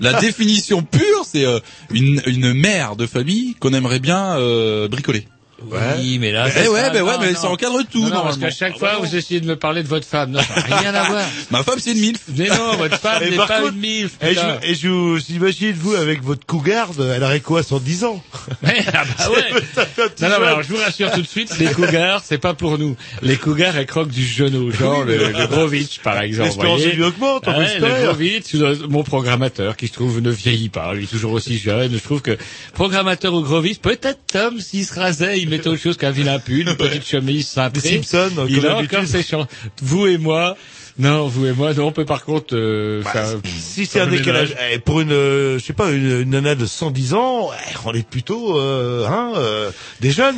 la 0.02 0.20
définition 0.20 0.84
pure, 0.84 1.26
c'est 1.26 1.46
euh, 1.46 1.60
une, 1.92 2.22
une 2.26 2.54
mère 2.54 2.96
de 2.96 3.06
famille 3.06 3.56
qu'on 3.60 3.74
aimerait 3.74 4.00
bien 4.00 4.38
euh, 4.38 4.88
bricoler. 4.88 5.28
Oui, 5.62 6.20
mais 6.20 6.32
là, 6.32 6.48
Eh 6.64 6.68
ouais, 6.68 6.92
mais 6.94 7.02
ouais, 7.02 7.14
mais 7.20 7.34
ça 7.36 7.50
encadre 7.50 7.82
tout, 7.92 8.02
Non, 8.02 8.10
non, 8.10 8.22
parce 8.24 8.38
qu'à 8.38 8.50
chaque 8.52 8.78
fois, 8.78 8.98
vous 9.02 9.16
essayez 9.16 9.40
de 9.42 9.46
me 9.46 9.56
parler 9.56 9.84
de 9.84 9.88
votre 9.88 10.08
femme. 10.08 10.32
Non, 10.32 10.40
ça 10.42 10.68
n'a 10.68 10.78
rien 10.78 10.94
à 10.94 11.04
voir. 11.10 11.24
Ma 11.52 11.64
femme, 11.64 11.80
c'est 11.80 11.92
une 11.92 12.00
MILF. 12.00 12.20
Mais 12.36 12.48
non, 12.50 12.76
votre 12.78 12.98
femme 12.98 13.24
n'est 13.24 13.36
pas 13.36 13.62
une 13.68 13.78
milf. 13.78 14.12
Et 14.22 14.34
je, 14.34 14.70
et 14.70 14.76
je 14.76 14.88
vous 14.88 15.20
imagine, 15.32 15.74
vous, 15.74 15.96
avec 15.96 16.24
votre 16.24 16.46
cougarde, 16.46 17.00
elle 17.16 17.24
aurait 17.24 17.40
quoi, 17.42 17.64
110 17.64 18.04
ans? 18.06 18.24
Ouais, 18.64 18.84
ah 18.94 19.04
bah 19.18 19.30
ouais. 19.32 19.52
Non, 20.22 20.30
non, 20.30 20.36
mais 20.40 20.48
alors, 20.48 20.64
je 20.64 20.70
vous 20.70 20.78
rassure 20.84 21.12
tout 21.12 21.22
de 21.22 21.28
suite, 21.28 21.58
les 21.60 21.68
cougars, 21.68 22.22
c'est 22.26 22.38
pas 22.38 22.54
pour 22.54 22.78
nous. 22.78 22.96
Les 23.22 23.38
cougars, 23.38 23.78
elles 23.78 23.86
croquent 23.86 24.12
du 24.12 24.26
genou, 24.26 24.72
genre 24.72 25.04
le, 25.06 25.18
le 25.18 25.48
Grovitch, 25.48 26.00
par 26.00 26.22
exemple. 26.22 26.50
L'espérance 26.50 26.82
vie 26.82 27.02
augmente, 27.04 27.44
on 27.48 27.60
le 27.60 28.06
Grovitch, 28.06 28.56
euh, 28.56 28.76
mon 28.90 29.04
programmateur, 29.04 29.78
qui 29.78 29.88
je 29.88 29.94
trouve 29.94 30.20
ne 30.22 30.32
vieillit 30.32 30.70
pas, 30.70 30.94
lui 30.94 31.08
toujours 31.08 31.32
aussi 31.34 31.58
jeune. 31.58 31.94
Je 31.94 32.00
trouve 32.04 32.22
que 32.22 32.38
programmateur 32.74 33.34
au 33.34 33.42
Grovitch, 33.42 33.80
peut-être 33.80 34.20
Tom, 34.28 34.60
s'il 34.60 34.86
se 34.86 34.94
rasait, 35.00 35.40
il 35.50 35.58
mettait 35.58 35.68
autre 35.70 35.82
chose 35.82 35.98
qu'un 35.98 36.12
vilain 36.12 36.40
pull, 36.40 36.68
une 36.70 36.76
petite 36.76 37.06
chemise 37.08 37.48
cintrée. 37.48 37.80
Euh, 37.90 38.48
Il 38.50 38.56
a 38.66 38.78
encore 38.78 39.06
ses 39.08 39.24
chants. 39.24 39.48
Vous 39.82 40.08
et 40.08 40.18
moi, 40.18 40.56
non, 40.98 41.28
vous 41.28 41.46
et 41.48 41.54
moi, 41.54 41.74
non, 41.74 41.88
on 41.88 41.92
peut 41.92 42.06
par 42.06 42.26
contre 42.26 42.56
euh, 42.56 43.02
Bah, 43.04 43.12
faire- 43.12 43.28
si 43.46 43.86
c'est 43.86 44.00
un 44.00 44.08
décalage, 44.18 44.56
eh, 44.74 44.80
pour 44.80 45.00
une, 45.02 45.12
euh, 45.12 45.58
je 45.60 45.64
sais 45.66 45.74
pas, 45.74 45.90
une, 45.92 46.22
une 46.22 46.30
nana 46.32 46.56
de 46.56 46.66
110 46.66 47.14
ans, 47.14 47.50
eh, 47.54 47.76
on 47.86 47.94
est 47.94 48.08
plutôt, 48.08 48.58
euh, 48.60 49.08
hein, 49.08 49.32
euh, 49.38 49.72
des 50.02 50.12
jeunes. 50.12 50.36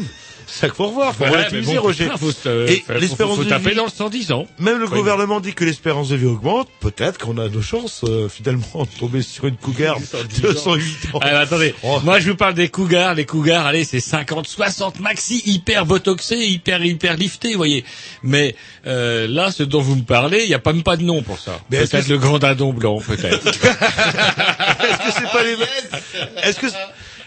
C'est 0.53 0.59
ça 0.59 0.67
qu'il 0.67 0.75
faut 0.75 0.87
revoir, 0.87 1.15
faut 1.15 1.23
Ouais, 1.23 1.29
relativiser, 1.29 1.75
bon, 1.75 1.81
Roger. 1.83 2.09
faut 2.19 2.29
euh, 2.45 2.67
Et 2.67 2.83
l'espérance 2.99 3.37
de 3.39 3.43
vie- 3.43 3.75
dans 3.75 3.85
le 3.85 3.89
110 3.89 4.31
ans. 4.33 4.47
Même 4.59 4.79
le 4.79 4.85
Oui. 4.85 4.97
gouvernement 4.97 5.39
dit 5.39 5.53
que 5.53 5.63
l'espérance 5.63 6.09
de 6.09 6.17
vie 6.17 6.25
augmente. 6.25 6.67
Peut-être 6.81 7.17
qu'on 7.17 7.37
a 7.37 7.47
nos 7.47 7.61
chances, 7.61 8.01
euh, 8.03 8.27
finalement, 8.27 8.83
de 8.83 8.99
tomber 8.99 9.21
sur 9.21 9.45
une 9.47 9.55
cougar 9.55 9.97
de 10.43 10.53
108 10.53 11.15
ans. 11.15 11.19
Ah, 11.21 11.31
bah, 11.31 11.39
attendez, 11.39 11.73
Oh. 11.83 11.99
moi 12.03 12.19
je 12.19 12.29
vous 12.31 12.35
parle 12.35 12.53
des 12.53 12.67
cougars, 12.67 13.13
les 13.13 13.25
cougars, 13.25 13.65
allez, 13.65 13.85
c'est 13.85 14.01
50, 14.01 14.45
60 14.47 14.99
maxi, 14.99 15.41
hyper 15.45 15.85
botoxés, 15.85 16.35
hyper, 16.45 16.83
hyper 16.83 17.15
liftés, 17.15 17.51
vous 17.51 17.57
voyez. 17.57 17.85
Mais 18.21 18.55
euh, 18.87 19.27
là, 19.27 19.51
ce 19.51 19.63
dont 19.63 19.81
vous 19.81 19.95
me 19.95 20.03
parlez, 20.03 20.43
il 20.43 20.47
n'y 20.49 20.53
a 20.53 20.59
pas 20.59 20.73
même 20.73 20.83
pas 20.83 20.97
de 20.97 21.03
nom 21.03 21.21
pour 21.23 21.39
ça. 21.39 21.59
Peut-être 21.69 22.07
le 22.09 22.17
grand 22.17 22.39
dindon 22.39 22.73
blanc, 22.73 22.99
peut-être. 22.99 23.47
Est-ce 23.47 24.97
que 24.97 25.11
c'est 25.13 25.31
pas 25.31 25.43
les 25.43 25.55
mêmes? 25.55 26.01
Est-ce 26.43 26.59
que 26.59 26.67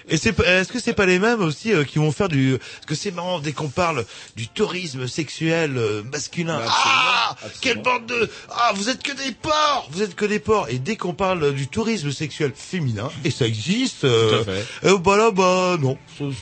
et 0.08 0.16
c'est 0.16 0.38
est-ce 0.40 0.72
que 0.72 0.80
c'est 0.80 0.92
pas 0.92 1.06
les 1.06 1.18
mêmes 1.18 1.40
aussi 1.40 1.72
euh, 1.72 1.84
qui 1.84 1.98
vont 1.98 2.12
faire 2.12 2.28
du 2.28 2.58
parce 2.58 2.86
que 2.86 2.94
c'est 2.94 3.10
marrant 3.10 3.38
dès 3.40 3.52
qu'on 3.52 3.68
parle 3.68 4.04
du 4.36 4.48
tourisme 4.48 5.06
sexuel 5.06 5.76
euh, 5.76 6.02
masculin. 6.12 6.60
Ah 6.66 7.36
quelle 7.60 7.82
bande 7.82 8.06
de 8.06 8.28
ah 8.50 8.72
vous 8.74 8.88
êtes 8.90 9.02
que 9.02 9.12
des 9.12 9.32
porcs, 9.32 9.88
vous 9.90 10.02
êtes 10.02 10.14
que 10.14 10.24
des 10.26 10.38
porcs. 10.38 10.66
Et 10.70 10.78
dès 10.78 10.96
qu'on 10.96 11.14
parle 11.14 11.54
du 11.54 11.68
tourisme 11.68 12.12
sexuel 12.12 12.52
féminin 12.54 13.10
et 13.24 13.30
ça 13.30 13.46
existe 13.46 14.04
euh, 14.04 14.42
Tout 14.44 14.50
à 14.50 14.54
fait. 14.54 14.64
euh, 14.88 14.98
bah 14.98 15.16
là 15.16 15.30
bah 15.30 15.76
non. 15.80 15.96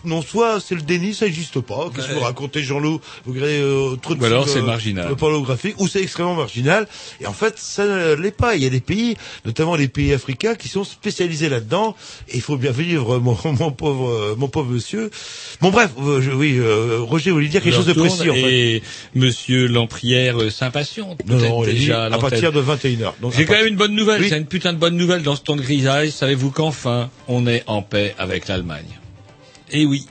Non 0.05 0.23
soit 0.23 0.61
c'est 0.61 0.75
le 0.75 0.83
déni 0.83 1.15
ça 1.15 1.27
existe 1.27 1.61
pas. 1.61 1.91
Qu'est-ce 1.95 2.09
que 2.09 2.15
vous 2.15 2.21
racontez 2.21 2.63
Jean-Loup 2.63 3.01
vous 3.25 3.33
créez 3.35 3.61
euh, 3.61 3.97
trop 3.97 4.15
de 4.15 4.21
Ou 4.21 4.25
alors 4.25 4.49
c'est 4.49 4.59
euh, 4.59 4.63
marginal. 4.63 5.11
euh, 5.13 5.15
pornographique 5.15 5.77
ou 5.79 5.89
c'est 5.89 6.03
extrêmement 6.03 6.35
marginal. 6.35 6.89
Et 7.21 7.27
en 7.27 7.33
fait 7.33 7.59
ça 7.59 7.87
ne 7.87 8.15
l'est 8.15 8.37
pas. 8.37 8.57
Il 8.57 8.63
y 8.63 8.67
a 8.67 8.71
des 8.71 8.81
pays 8.81 9.17
notamment 9.45 9.77
les 9.77 9.89
pays 9.89 10.13
africains 10.13 10.55
qui 10.55 10.69
sont 10.69 10.85
spécialisés 10.85 11.49
là-dedans. 11.49 11.97
Et 12.29 12.37
il 12.37 12.43
faut 12.43 12.57
bien 12.57 12.73
vivre 12.73 13.19
mon, 13.19 13.37
mon 13.59 13.71
pauvre 13.71 14.09
euh, 14.11 14.35
mon 14.37 14.49
pauvre 14.49 14.71
monsieur 14.71 15.11
bon 15.61 15.71
bref 15.71 15.91
euh, 16.01 16.21
je- 16.21 16.31
oui 16.31 16.57
euh, 16.59 16.99
Roger 17.01 17.31
voulait 17.31 17.49
dire 17.49 17.63
quelque 17.63 17.75
chose 17.75 17.87
de 17.87 17.93
précis 17.93 18.31
en 18.31 18.35
fait 18.35 18.41
Et 18.77 18.83
Monsieur 19.15 19.67
Lamprière 19.67 20.37
s'impatiente. 20.51 21.21
non 21.27 21.37
non 21.37 21.59
on 21.59 21.63
l'a 21.63 21.73
dit 21.73 21.81
déjà 21.81 22.05
à 22.07 22.19
partir 22.19 22.53
de 22.53 22.61
21h 22.63 23.13
donc 23.21 23.35
J'ai 23.37 23.45
quand 23.45 23.55
même 23.55 23.67
une 23.67 23.77
bonne 23.77 23.95
nouvelle, 23.95 24.21
Oui. 24.23 24.29
c'est 24.29 24.39
une 24.39 24.47
putain 24.47 24.73
de 24.73 24.79
bonne 24.79 24.97
nouvelle 24.97 25.23
dans 25.23 25.37
ce 25.37 25.43
temps 25.43 25.57
de 25.57 25.63
grisaille. 25.63 26.11
Savez-vous 26.11 26.51
qu'enfin, 26.51 27.11
on 27.29 27.47
est 27.47 27.63
en 27.67 27.83
paix 27.83 28.15
avec 28.19 28.49
l'Allemagne? 28.49 28.87
Eh 29.71 29.87
oui, 29.87 30.07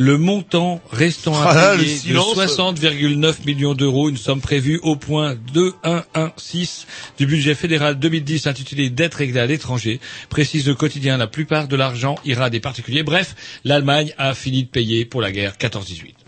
le 0.00 0.16
montant 0.16 0.80
restant 0.90 1.34
Ah 1.36 1.50
à 1.50 1.76
payer 1.76 1.92
de 1.92 1.98
silence. 1.98 2.34
60,9 2.34 3.44
millions 3.44 3.74
d'euros, 3.74 4.08
une 4.08 4.16
somme 4.16 4.40
prévue 4.40 4.80
au 4.82 4.96
point 4.96 5.36
2116 5.52 6.86
du 7.18 7.26
budget 7.26 7.54
fédéral 7.54 7.98
2010 7.98 8.46
intitulé 8.46 8.88
Dette 8.88 9.14
réglée 9.14 9.40
à 9.40 9.46
l'étranger, 9.46 10.00
précise 10.30 10.66
le 10.66 10.74
quotidien, 10.74 11.18
la 11.18 11.26
plupart 11.26 11.68
de 11.68 11.76
l'argent 11.76 12.14
ira 12.24 12.46
à 12.46 12.50
des 12.50 12.60
particuliers. 12.60 13.02
Bref, 13.02 13.36
l'Allemagne 13.64 14.14
a 14.16 14.32
fini 14.32 14.62
de 14.64 14.68
payer 14.68 15.04
pour 15.04 15.20
la 15.20 15.32
guerre 15.32 15.56
14-18. 15.60 16.19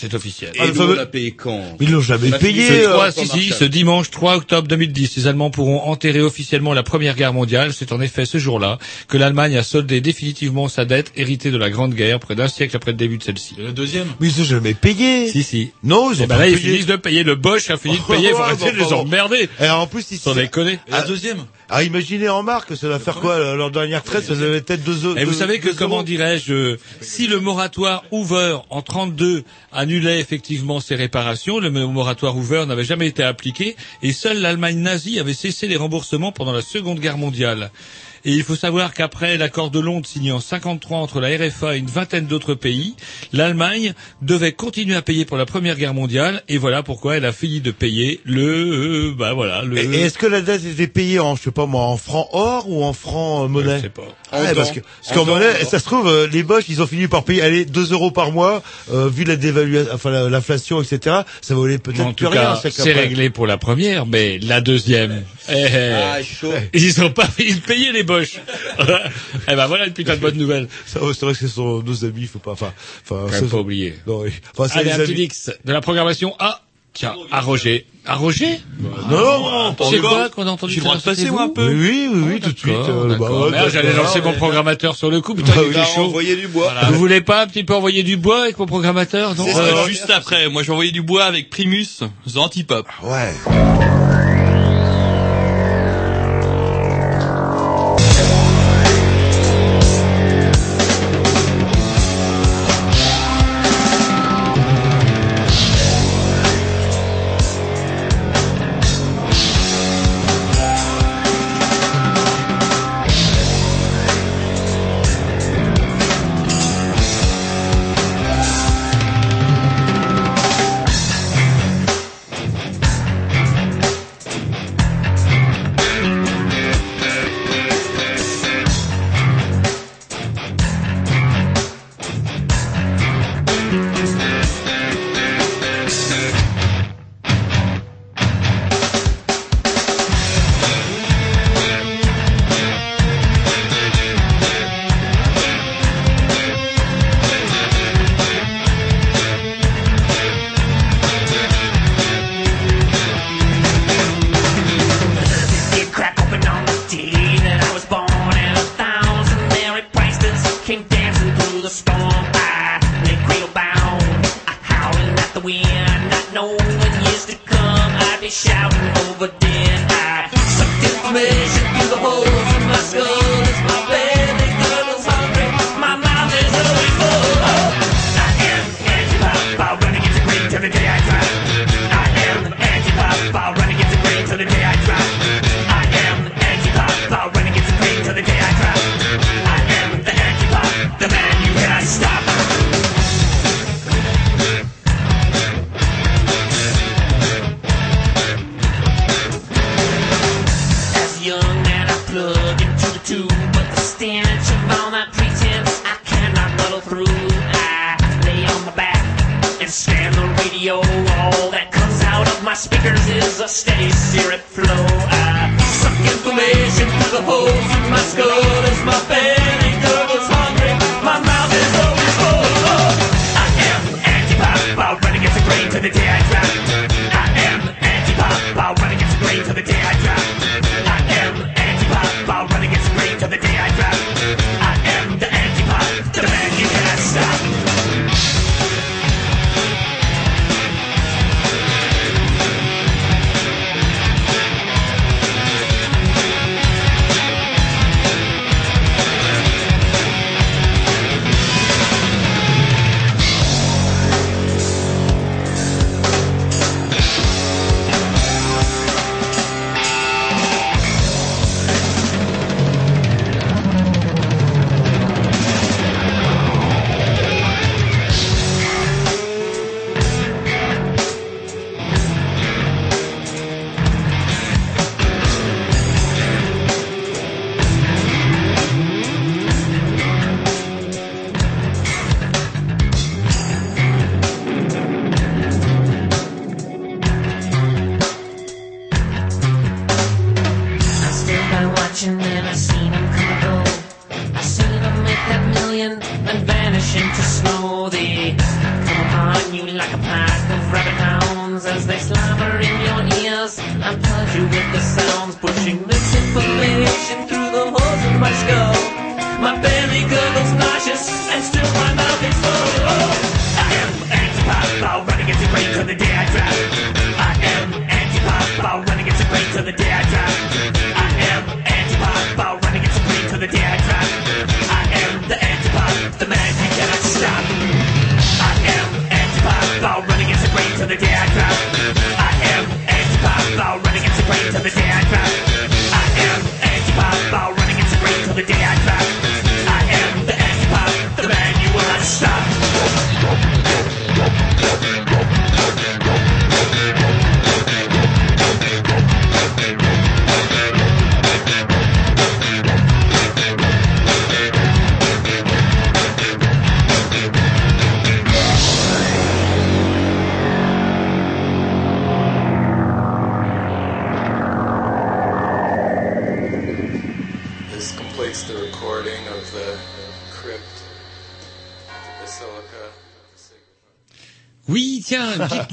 C'est 0.00 0.14
officiel. 0.14 0.52
Et 0.54 0.58
Ah, 0.60 0.66
le 0.66 0.72
nous, 0.74 0.82
on 0.82 0.94
l'a 0.94 1.06
payé 1.06 1.32
quand? 1.32 1.76
Ils 1.80 1.90
l'ont 1.90 2.00
jamais 2.00 2.30
payé 2.30 2.68
Ce 2.68 2.72
euh, 2.72 2.84
3, 2.92 3.04
Marshall. 3.06 3.26
si, 3.26 3.42
si, 3.42 3.48
ce 3.50 3.64
dimanche 3.64 4.10
3 4.10 4.36
octobre 4.36 4.68
2010, 4.68 5.16
les 5.16 5.26
Allemands 5.26 5.50
pourront 5.50 5.80
enterrer 5.82 6.20
officiellement 6.20 6.72
la 6.72 6.82
Première 6.84 7.16
Guerre 7.16 7.32
mondiale. 7.32 7.72
C'est 7.72 7.90
en 7.92 8.00
effet 8.00 8.24
ce 8.24 8.38
jour-là 8.38 8.78
que 9.08 9.16
l'Allemagne 9.18 9.56
a 9.56 9.62
soldé 9.64 10.00
définitivement 10.00 10.68
sa 10.68 10.84
dette 10.84 11.10
héritée 11.16 11.50
de 11.50 11.56
la 11.58 11.68
Grande 11.70 11.94
Guerre 11.94 12.20
près 12.20 12.36
d'un 12.36 12.46
siècle 12.48 12.76
après 12.76 12.92
le 12.92 12.96
début 12.96 13.18
de 13.18 13.22
celle-ci. 13.24 13.56
Et 13.58 13.62
le 13.62 13.72
deuxième? 13.72 14.06
Mais 14.20 14.28
ils 14.28 14.40
ont 14.40 14.44
jamais 14.44 14.74
payé 14.74 15.28
Si, 15.30 15.42
si. 15.42 15.70
non 15.82 16.12
ils 16.12 16.20
ont 16.20 16.24
Et 16.24 16.26
ben 16.28 16.36
pas 16.36 16.42
là, 16.42 16.48
ils 16.48 16.54
payé 16.56 16.68
finissent 16.70 16.86
de 16.86 16.96
payer. 16.96 17.22
Le 17.24 17.34
Bosch 17.34 17.70
a 17.70 17.76
fini 17.76 17.98
de 17.98 18.02
payer. 18.02 18.30
Faut 18.32 18.38
arrêter 18.42 18.66
bon, 18.70 18.72
de 18.72 18.78
les 18.78 18.92
emmerder. 18.92 19.48
et 19.60 19.68
en 19.68 19.86
plus 19.88 20.06
ils 20.12 20.18
Sans 20.18 20.34
déconner. 20.34 20.78
Et 20.86 20.90
la 20.92 21.02
deuxième? 21.02 21.38
Ah 21.70 21.82
imaginez 21.82 22.28
en 22.28 22.42
marque 22.42 22.76
ça 22.76 22.88
va 22.88 22.98
faire 22.98 23.20
quoi 23.20 23.54
leur 23.56 23.70
dernière 23.70 24.02
retraite 24.02 24.24
ça 24.24 24.34
devait 24.34 24.64
être 24.66 24.84
deux 24.84 25.04
euros 25.04 25.16
Et 25.16 25.24
vous 25.24 25.34
savez 25.34 25.60
que, 25.60 25.70
comment 25.70 26.02
dirais-je, 26.02 26.52
euh, 26.52 26.80
si 27.00 27.26
le 27.26 27.40
moratoire 27.40 28.04
Hoover 28.10 28.58
en 28.70 28.82
32 28.82 29.44
annulait 29.72 30.20
effectivement 30.20 30.80
ces 30.80 30.94
réparations, 30.94 31.58
le 31.58 31.70
moratoire 31.70 32.36
Hoover 32.36 32.64
n'avait 32.66 32.84
jamais 32.84 33.06
été 33.06 33.22
appliqué 33.22 33.76
et 34.02 34.12
seule 34.12 34.40
l'Allemagne 34.40 34.78
nazie 34.78 35.18
avait 35.20 35.34
cessé 35.34 35.66
les 35.66 35.76
remboursements 35.76 36.32
pendant 36.32 36.52
la 36.52 36.62
Seconde 36.62 37.00
Guerre 37.00 37.18
mondiale. 37.18 37.70
Et 38.28 38.32
il 38.32 38.42
faut 38.42 38.56
savoir 38.56 38.92
qu'après 38.92 39.38
l'accord 39.38 39.70
de 39.70 39.80
Londres 39.80 40.06
signé 40.06 40.32
en 40.32 40.38
53 40.40 40.98
entre 40.98 41.18
la 41.18 41.28
RFA 41.28 41.74
et 41.76 41.78
une 41.78 41.86
vingtaine 41.86 42.26
d'autres 42.26 42.52
pays, 42.52 42.94
l'Allemagne 43.32 43.94
devait 44.20 44.52
continuer 44.52 44.94
à 44.96 45.00
payer 45.00 45.24
pour 45.24 45.38
la 45.38 45.46
Première 45.46 45.76
Guerre 45.76 45.94
mondiale 45.94 46.42
et 46.46 46.58
voilà 46.58 46.82
pourquoi 46.82 47.16
elle 47.16 47.24
a 47.24 47.32
fini 47.32 47.62
de 47.62 47.70
payer 47.70 48.20
le, 48.24 48.42
euh, 49.10 49.14
bah 49.16 49.32
voilà, 49.32 49.62
le. 49.62 49.78
Et, 49.78 50.02
est-ce 50.02 50.18
que 50.18 50.26
la 50.26 50.42
dette 50.42 50.62
était 50.66 50.88
payée 50.88 51.18
en, 51.20 51.36
je 51.36 51.42
sais 51.44 51.50
pas 51.52 51.64
moi, 51.64 51.84
en 51.84 51.96
francs 51.96 52.28
or 52.32 52.68
ou 52.68 52.84
en 52.84 52.92
francs 52.92 53.46
euh, 53.46 53.48
monnaie 53.48 53.76
Je 53.78 53.82
sais 53.84 53.88
pas. 53.88 54.02
Ah, 54.30 54.42
parce 54.54 54.72
que, 54.72 54.80
parce 54.80 55.14
qu'en 55.16 55.24
monnaie, 55.24 55.64
ça 55.64 55.78
se 55.78 55.84
trouve, 55.84 56.06
euh, 56.06 56.26
les 56.30 56.42
Boches, 56.42 56.64
ils 56.68 56.82
ont 56.82 56.86
fini 56.86 57.08
par 57.08 57.24
payer, 57.24 57.40
allez, 57.40 57.64
2 57.64 57.92
euros 57.92 58.10
par 58.10 58.30
mois, 58.30 58.62
euh, 58.92 59.08
vu 59.08 59.24
la 59.24 59.36
dévaluation, 59.36 59.90
enfin, 59.94 60.10
la- 60.10 60.28
l'inflation, 60.28 60.82
etc., 60.82 61.16
ça 61.40 61.54
valait 61.54 61.78
peut-être 61.78 62.14
plus 62.14 62.26
rien, 62.26 62.42
cas, 62.42 62.60
c'est 62.70 62.92
réglé 62.92 63.30
pour 63.30 63.46
la 63.46 63.56
première, 63.56 64.04
mais 64.04 64.38
la 64.40 64.60
deuxième. 64.60 65.22
eh, 65.48 65.54
eh, 65.66 65.92
Ah, 65.94 66.22
chaud. 66.22 66.52
Ils 66.74 67.02
ont 67.02 67.10
pas 67.10 67.26
fini 67.26 67.54
de 67.54 67.60
payer 67.60 67.90
les 67.92 68.02
boches 68.02 68.17
gauche. 68.18 68.40
eh 69.48 69.54
ben 69.54 69.66
voilà 69.66 69.86
une 69.86 69.92
putain 69.92 70.16
de 70.16 70.20
bonne 70.20 70.36
nouvelle. 70.36 70.68
Ça 70.86 71.00
oh, 71.02 71.12
C'est 71.12 71.24
vrai 71.24 71.34
que 71.34 71.40
ce 71.40 71.48
sont 71.48 71.82
nos 71.82 72.04
amis, 72.04 72.26
faut 72.26 72.38
pas, 72.38 72.52
enfin, 72.52 72.72
enfin. 73.10 73.28
Faut 73.28 73.46
pas 73.46 73.56
oublier. 73.58 73.94
Non, 74.06 74.24
Allez, 74.72 74.90
un 74.90 74.98
petit 74.98 75.28
de 75.64 75.72
la 75.72 75.80
programmation 75.80 76.34
A. 76.38 76.62
Tiens, 76.94 77.14
à 77.30 77.40
Roger. 77.42 77.86
À 78.06 78.16
Roger 78.16 78.60
bah, 78.80 78.88
ah, 79.04 79.12
Non, 79.12 79.74
pas 79.74 79.84
C'est 79.88 80.00
quoi 80.00 80.28
qu'on 80.30 80.46
a 80.48 80.50
entendu 80.50 80.72
J'ai 80.72 80.80
le 80.80 80.84
droit 80.84 80.96
de 80.96 81.02
passer, 81.02 81.30
moi, 81.30 81.42
un 81.42 81.48
peu 81.48 81.68
Oui, 81.68 82.08
oui, 82.12 82.22
oui, 82.26 82.40
tout 82.40 82.50
de 82.50 82.58
suite. 82.58 82.74
Euh, 82.74 83.68
J'allais 83.70 83.92
lancer 83.92 84.20
mon 84.20 84.32
programmateur 84.32 84.96
sur 84.96 85.10
le 85.10 85.20
coup, 85.20 85.34
putain, 85.34 85.52
bah, 85.54 85.62
il 85.70 85.76
oui, 85.76 85.84
chaud. 85.94 86.20
Du 86.20 86.48
bois. 86.48 86.72
Vous 86.88 86.98
voulez 86.98 87.20
pas 87.20 87.42
un 87.42 87.46
petit 87.46 87.62
peu 87.62 87.74
envoyer 87.74 88.02
du 88.02 88.16
bois 88.16 88.42
avec 88.42 88.58
mon 88.58 88.66
programmateur 88.66 89.36
non 89.36 89.46
euh, 89.46 89.86
Juste 89.86 90.10
après, 90.10 90.48
moi 90.48 90.62
j'ai 90.62 90.72
envoyé 90.72 90.90
du 90.90 91.02
bois 91.02 91.24
avec 91.24 91.50
Primus, 91.50 92.00
The 92.32 92.36
Antipop. 92.38 92.88
Ah 93.02 93.06
ouais. 93.06 94.27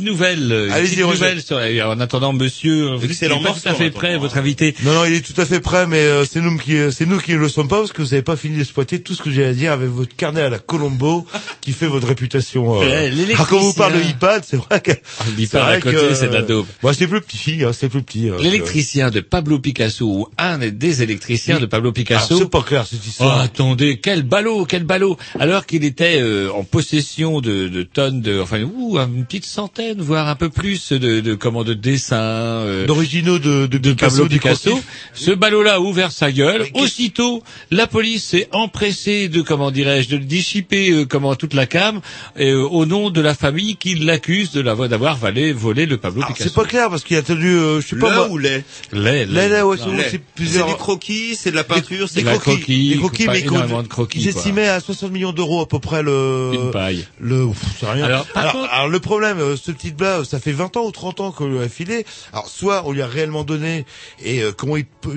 Nouvelle. 0.05 0.51
euh, 0.51 0.67
Une 0.67 0.83
petite 0.85 0.99
nouvelle 0.99 1.41
sur 1.41 1.59
la- 1.59 1.89
En 1.89 1.99
attendant, 1.99 2.31
monsieur, 2.33 2.95
vous 2.95 3.05
Excellent 3.05 3.35
n'êtes 3.41 3.47
pas 3.47 3.59
tout 3.59 3.69
à 3.69 3.73
fait 3.73 3.89
prêt, 3.91 4.17
votre 4.17 4.37
invité. 4.37 4.73
Non, 4.83 4.93
non, 4.93 5.05
il 5.05 5.13
est 5.13 5.21
tout 5.21 5.39
à 5.39 5.45
fait 5.45 5.59
prêt, 5.59 5.85
mais 5.87 5.99
euh, 5.99 6.23
c'est 6.25 6.41
nous 6.41 6.57
qui, 6.57 6.77
euh, 6.77 6.91
c'est 6.91 7.05
nous 7.05 7.19
qui 7.19 7.33
ne 7.33 7.37
le 7.37 7.49
sommes 7.49 7.67
pas 7.67 7.79
parce 7.79 7.91
que 7.91 8.01
vous 8.01 8.09
n'avez 8.09 8.21
pas 8.21 8.35
fini 8.37 8.57
d'exploiter 8.57 9.01
tout 9.01 9.13
ce 9.15 9.21
que 9.21 9.29
j'ai 9.31 9.43
à 9.45 9.53
dire 9.53 9.71
avec 9.73 9.89
votre 9.89 10.15
carnet 10.15 10.41
à 10.41 10.49
la 10.49 10.59
Colombo 10.59 11.25
qui 11.61 11.71
fait 11.73 11.87
votre 11.87 12.07
réputation. 12.07 12.81
Eh, 12.81 12.85
Euh... 12.85 13.09
l'électricien. 13.09 13.37
Ah, 13.39 13.47
quand 13.49 13.59
vous 13.59 13.73
parlez 13.73 13.99
de 14.03 14.09
iPad, 14.09 14.43
c'est 14.47 14.57
vrai 14.57 14.79
que. 14.81 14.91
l'iPad 15.37 15.49
c'est 15.49 15.57
vrai 15.59 15.75
à 15.75 15.81
côté, 15.81 16.15
c'est 16.15 16.27
de 16.27 16.33
la 16.33 16.41
daube. 16.41 16.67
Moi, 16.83 16.93
c'est 16.93 17.07
plus 17.07 17.21
petit, 17.21 17.63
hein, 17.63 17.71
c'est 17.73 17.89
plus 17.89 18.03
petit. 18.03 18.29
hein, 18.29 18.37
L'électricien 18.39 19.09
de 19.11 19.19
Pablo 19.19 19.59
Picasso, 19.59 20.05
ou 20.05 20.27
un 20.53 20.57
des 20.59 21.03
électriciens 21.03 21.59
de 21.59 21.65
Pablo 21.65 21.87
Alors, 21.89 21.93
Picasso. 21.93 22.37
c'est 22.37 22.49
pas 22.49 22.61
clair 22.63 22.85
cette 22.85 22.99
Oh, 23.03 23.07
histoire. 23.07 23.39
attendez, 23.41 23.99
quel 24.01 24.23
ballot, 24.23 24.65
quel 24.65 24.83
ballot 24.83 25.17
Alors 25.39 25.65
qu'il 25.65 25.83
était 25.83 26.19
euh, 26.21 26.49
en 26.51 26.63
possession 26.63 27.41
de, 27.41 27.67
de 27.67 27.83
tonnes 27.83 28.21
de, 28.21 28.39
enfin, 28.39 28.61
ouh, 28.63 28.97
une 28.97 29.25
petite 29.25 29.45
centaine, 29.45 30.01
voire 30.01 30.27
un 30.27 30.35
peu 30.35 30.49
plus 30.49 30.91
de, 30.91 31.19
de 31.19 31.35
comment, 31.35 31.63
de 31.63 31.73
dessins 31.73 32.15
euh, 32.17 32.85
D'originaux 32.85 33.39
de, 33.39 33.65
de, 33.67 33.77
de 33.77 33.93
Pablo 33.93 34.27
Picasso. 34.27 34.79
Ce 35.13 35.31
ballot-là 35.31 35.75
a 35.75 35.79
ouvert 35.79 36.11
sa 36.11 36.31
gueule. 36.31 36.65
Aussitôt, 36.73 37.43
la 37.71 37.87
police 37.87 38.23
s'est 38.23 38.47
empressée 38.51 39.27
de, 39.29 39.41
comment 39.41 39.71
dirais-je, 39.71 40.09
de 40.09 40.17
dissiper, 40.17 40.91
euh, 40.91 41.05
comment, 41.05 41.35
toute 41.35 41.53
la 41.53 41.65
cam, 41.65 42.01
euh, 42.39 42.61
au 42.61 42.85
nom 42.85 43.09
de 43.09 43.21
la 43.21 43.33
famille 43.35 43.75
qui 43.75 43.95
l'accuse 43.95 44.51
de 44.51 44.61
l'avoir, 44.61 44.89
d'avoir 44.89 45.17
volé, 45.17 45.53
volé 45.53 45.85
le 45.85 45.97
Pablo 45.97 46.21
Alors, 46.21 46.33
Picasso. 46.33 46.49
c'est 46.49 46.55
pas 46.55 46.67
clair 46.67 46.89
parce 46.89 47.03
qu'il 47.03 47.17
a 47.17 47.21
tenu, 47.21 47.47
euh, 47.47 47.81
je 47.81 47.87
sais 47.87 47.95
pas 47.97 48.09
Le 48.09 48.15
moi. 48.15 48.29
ou 48.29 48.37
les 48.37 48.63
Lait, 48.93 49.25
Là, 49.25 49.47
là, 49.47 49.65
ouais, 49.67 49.77
Lait. 49.77 50.21
C'est 50.37 50.43
C'est 50.43 50.49
plusieurs. 50.49 50.67
des 50.67 50.75
croquis, 50.75 51.35
c'est 51.35 51.51
de 51.51 51.55
la 51.55 51.63
peinture, 51.63 52.09
c'est 52.09 52.19
Des 52.19 52.25
la 52.25 52.37
croquis, 52.37 52.57
croquis, 52.59 52.89
des 52.89 52.97
croquis, 52.97 53.27
mais 53.27 53.39
énormément 53.41 53.83
de 53.83 53.87
croquis, 53.87 54.19
ils 54.21 54.31
quoi. 54.31 54.39
estimaient 54.41 54.67
à 54.67 54.79
60 54.79 55.11
millions 55.11 55.31
d'euros 55.31 55.61
à 55.61 55.67
peu 55.67 55.79
près 55.79 56.03
le. 56.03 56.51
Une 56.53 56.71
paille. 56.71 57.05
Le, 57.19 57.47
c'est 57.79 57.89
rien. 57.89 58.05
Alors, 58.05 58.27
Alors, 58.35 58.43
par 58.43 58.51
contre- 58.53 58.73
alors, 58.73 58.87
le 58.89 58.99
problème, 58.99 59.39
euh, 59.39 59.55
ce 59.55 59.71
petit 59.71 59.93
là, 59.99 60.23
ça 60.25 60.39
fait 60.39 60.51
20 60.51 60.75
ans 60.77 60.85
ou 60.85 60.91
30 60.91 61.19
ans 61.21 61.31
qu'on 61.31 61.47
lui 61.47 61.59
a 61.59 61.69
filé. 61.69 62.05
Alors 62.33 62.49
soit 62.49 62.83
on 62.85 62.91
lui 62.91 63.01
a 63.01 63.07
réellement 63.07 63.43
donné 63.43 63.85
et 64.23 64.41
euh, 64.41 64.51
comment 64.55 64.77
il 64.77 64.85
peut 64.85 65.15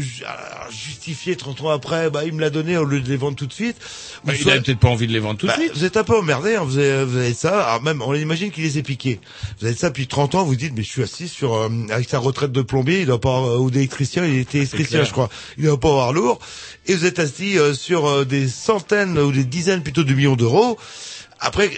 justifier 0.70 1.36
30 1.36 1.62
ans 1.62 1.70
après, 1.70 2.10
bah 2.10 2.24
il 2.24 2.32
me 2.32 2.40
l'a 2.40 2.50
donné 2.50 2.76
au 2.76 2.84
lieu 2.84 3.00
de 3.00 3.08
les 3.08 3.16
vendre 3.16 3.36
tout 3.36 3.46
de 3.46 3.52
suite. 3.52 3.76
Bah, 4.24 4.32
il 4.36 4.40
soit- 4.42 4.52
a 4.54 4.60
peut-être 4.60 4.78
pas 4.78 4.88
envie 4.88 5.06
de 5.06 5.12
les 5.12 5.18
vendre 5.18 5.38
tout 5.38 5.46
de 5.46 5.52
bah, 5.52 5.58
suite. 5.58 5.72
vous 5.74 5.84
êtes 5.84 5.96
un 5.96 6.04
peu 6.04 6.16
emmerdé, 6.16 6.54
hein, 6.54 6.62
vous, 6.64 6.78
avez, 6.78 7.04
vous 7.04 7.16
avez 7.16 7.34
ça. 7.34 7.60
Alors 7.68 7.82
même, 7.82 8.02
on 8.02 8.14
imagine 8.14 8.50
qu'il 8.50 8.64
les 8.64 8.78
ait 8.78 8.82
piqués. 8.82 9.20
Vous 9.60 9.66
avez 9.66 9.74
ça 9.76 9.88
depuis 9.88 10.06
30 10.06 10.34
ans, 10.34 10.44
vous 10.44 10.56
dites, 10.56 10.72
mais 10.76 10.82
je 10.82 10.88
suis 10.88 11.02
assis 11.02 11.28
sur 11.28 11.54
euh, 11.54 11.68
avec 11.90 12.08
sa 12.08 12.18
retraite 12.18 12.52
de 12.52 12.62
plombier, 12.62 13.00
il 13.00 13.06
doit 13.06 13.20
pas 13.20 13.56
ou 13.58 13.70
d'électricien, 13.70 14.24
il 14.24 14.38
était 14.38 14.58
électricien. 14.58 15.04
Je 15.08 15.12
crois. 15.12 15.28
Il 15.56 15.64
doit 15.64 15.80
pas 15.80 15.88
avoir 15.88 16.12
lourd. 16.12 16.38
Et 16.86 16.94
vous 16.94 17.04
êtes 17.04 17.18
assis 17.18 17.58
euh, 17.58 17.74
sur 17.74 18.06
euh, 18.06 18.24
des 18.24 18.48
centaines 18.48 19.18
ou 19.18 19.32
des 19.32 19.44
dizaines 19.44 19.82
plutôt 19.82 20.04
de 20.04 20.14
millions 20.14 20.36
d'euros. 20.36 20.78
Après, 21.40 21.70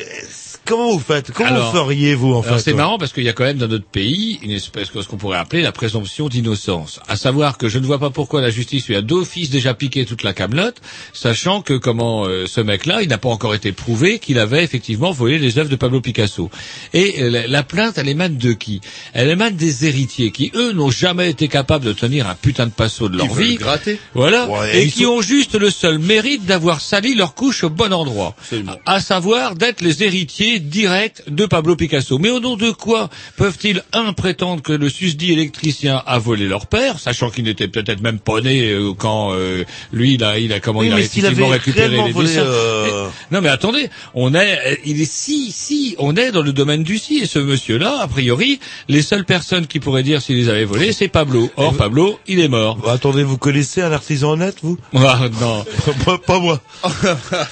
comment 0.64 0.90
vous 0.92 0.98
faites? 1.00 1.32
Comment 1.32 1.48
Alors- 1.50 1.72
vous 1.72 1.78
feriez 1.78 2.14
vous 2.14 2.34
en 2.34 2.42
fait 2.42 2.48
Alors 2.48 2.60
c'est 2.60 2.72
marrant 2.74 2.98
parce 2.98 3.12
qu'il 3.12 3.24
y 3.24 3.28
a 3.28 3.32
quand 3.32 3.44
même 3.44 3.58
dans 3.58 3.68
notre 3.68 3.84
pays 3.86 4.38
une 4.42 4.50
espèce 4.52 4.90
que 4.90 5.02
ce 5.02 5.08
qu'on 5.08 5.16
pourrait 5.16 5.38
appeler 5.38 5.62
la 5.62 5.72
présomption 5.72 6.28
d'innocence. 6.28 7.00
À 7.08 7.16
savoir 7.16 7.58
que 7.58 7.68
je 7.68 7.78
ne 7.78 7.86
vois 7.86 7.98
pas 7.98 8.10
pourquoi 8.10 8.40
la 8.40 8.50
justice 8.50 8.86
lui 8.88 8.96
a 8.96 9.02
d'office 9.02 9.50
déjà 9.50 9.74
piqué 9.74 10.04
toute 10.04 10.22
la 10.22 10.32
camelote, 10.32 10.76
sachant 11.12 11.60
que 11.62 11.74
comment 11.74 12.24
euh, 12.26 12.46
ce 12.46 12.60
mec-là, 12.60 13.02
il 13.02 13.08
n'a 13.08 13.18
pas 13.18 13.28
encore 13.28 13.54
été 13.54 13.72
prouvé 13.72 14.18
qu'il 14.18 14.38
avait 14.38 14.62
effectivement 14.64 15.12
volé 15.12 15.38
les 15.38 15.58
œuvres 15.58 15.70
de 15.70 15.76
Pablo 15.76 16.00
Picasso. 16.00 16.50
Et 16.94 17.22
euh, 17.22 17.30
la, 17.30 17.46
la 17.46 17.62
plainte, 17.62 17.98
elle 17.98 18.08
émane 18.08 18.36
de 18.36 18.52
qui? 18.52 18.80
Elle 19.12 19.28
émane 19.30 19.56
des 19.56 19.86
héritiers 19.86 20.30
qui 20.30 20.50
eux 20.54 20.72
n'ont 20.72 20.90
jamais 20.90 21.30
été 21.30 21.48
capables 21.48 21.84
de 21.84 21.92
tenir 21.92 22.28
un 22.28 22.34
putain 22.34 22.66
de 22.66 22.72
passo 22.72 23.08
de 23.08 23.16
leur 23.16 23.26
Ils 23.26 23.46
vie. 23.46 23.54
gratter. 23.56 23.98
Voilà, 24.14 24.48
Ouais, 24.48 24.82
et 24.84 24.88
qui 24.90 25.04
sont- 25.04 25.10
ont 25.10 25.22
juste 25.22 25.54
le 25.54 25.70
seul 25.70 25.98
mérite 25.98 26.44
d'avoir 26.46 26.80
sali 26.80 27.14
leur 27.14 27.34
couche 27.34 27.64
au 27.64 27.70
bon 27.70 27.92
endroit. 27.92 28.34
Absolument. 28.40 28.76
À 28.86 29.00
savoir 29.00 29.54
d'être 29.54 29.80
les 29.80 30.02
héritiers 30.02 30.49
directs 30.58 31.22
de 31.28 31.46
Pablo 31.46 31.76
Picasso. 31.76 32.18
Mais 32.18 32.30
au 32.30 32.40
nom 32.40 32.56
de 32.56 32.70
quoi 32.70 33.08
peuvent-ils, 33.36 33.82
un, 33.92 34.12
prétendre 34.12 34.62
que 34.62 34.72
le 34.72 34.88
susdit 34.88 35.32
électricien 35.32 36.02
a 36.06 36.18
volé 36.18 36.48
leur 36.48 36.66
père, 36.66 36.98
sachant 36.98 37.30
qu'il 37.30 37.44
n'était 37.44 37.68
peut-être 37.68 38.00
même 38.02 38.18
pas 38.18 38.40
né 38.40 38.70
euh, 38.70 38.92
quand 38.96 39.32
euh, 39.34 39.64
lui, 39.92 40.14
il 40.14 40.24
a, 40.24 40.38
il 40.38 40.52
a, 40.52 40.60
comment 40.60 40.80
Oui, 40.80 40.88
il 40.88 40.92
a 40.94 40.98
effectivement 40.98 41.48
récupéré 41.48 41.96
les 42.04 42.12
volé, 42.12 42.28
dessins. 42.28 42.40
euh, 42.42 43.08
Mais- 43.30 43.36
non 43.36 43.42
mais 43.42 43.48
attendez, 43.50 43.88
on 44.14 44.34
est, 44.34 44.80
il 44.84 45.00
est 45.00 45.10
si, 45.10 45.52
si, 45.52 45.94
on 45.98 46.16
est 46.16 46.32
dans 46.32 46.42
le 46.42 46.52
domaine 46.52 46.82
du 46.82 46.98
si, 46.98 47.18
et 47.18 47.26
ce 47.26 47.38
monsieur-là, 47.38 47.98
a 48.00 48.08
priori, 48.08 48.58
les 48.88 49.02
seules 49.02 49.24
personnes 49.24 49.66
qui 49.66 49.80
pourraient 49.80 50.02
dire 50.02 50.20
s'il 50.22 50.36
les 50.36 50.48
avait 50.48 50.64
volés, 50.64 50.92
c'est 50.92 51.08
Pablo. 51.08 51.50
Or, 51.56 51.76
Pablo, 51.76 52.18
il 52.26 52.40
est 52.40 52.48
mort. 52.48 52.76
Bah, 52.76 52.92
attendez, 52.92 53.22
vous 53.22 53.38
connaissez 53.38 53.82
un 53.82 53.92
artisan 53.92 54.30
honnête, 54.32 54.56
vous? 54.62 54.78
Ah, 54.94 55.20
non. 55.40 55.64
pas, 56.04 56.18
pas 56.18 56.38
moi. 56.38 56.60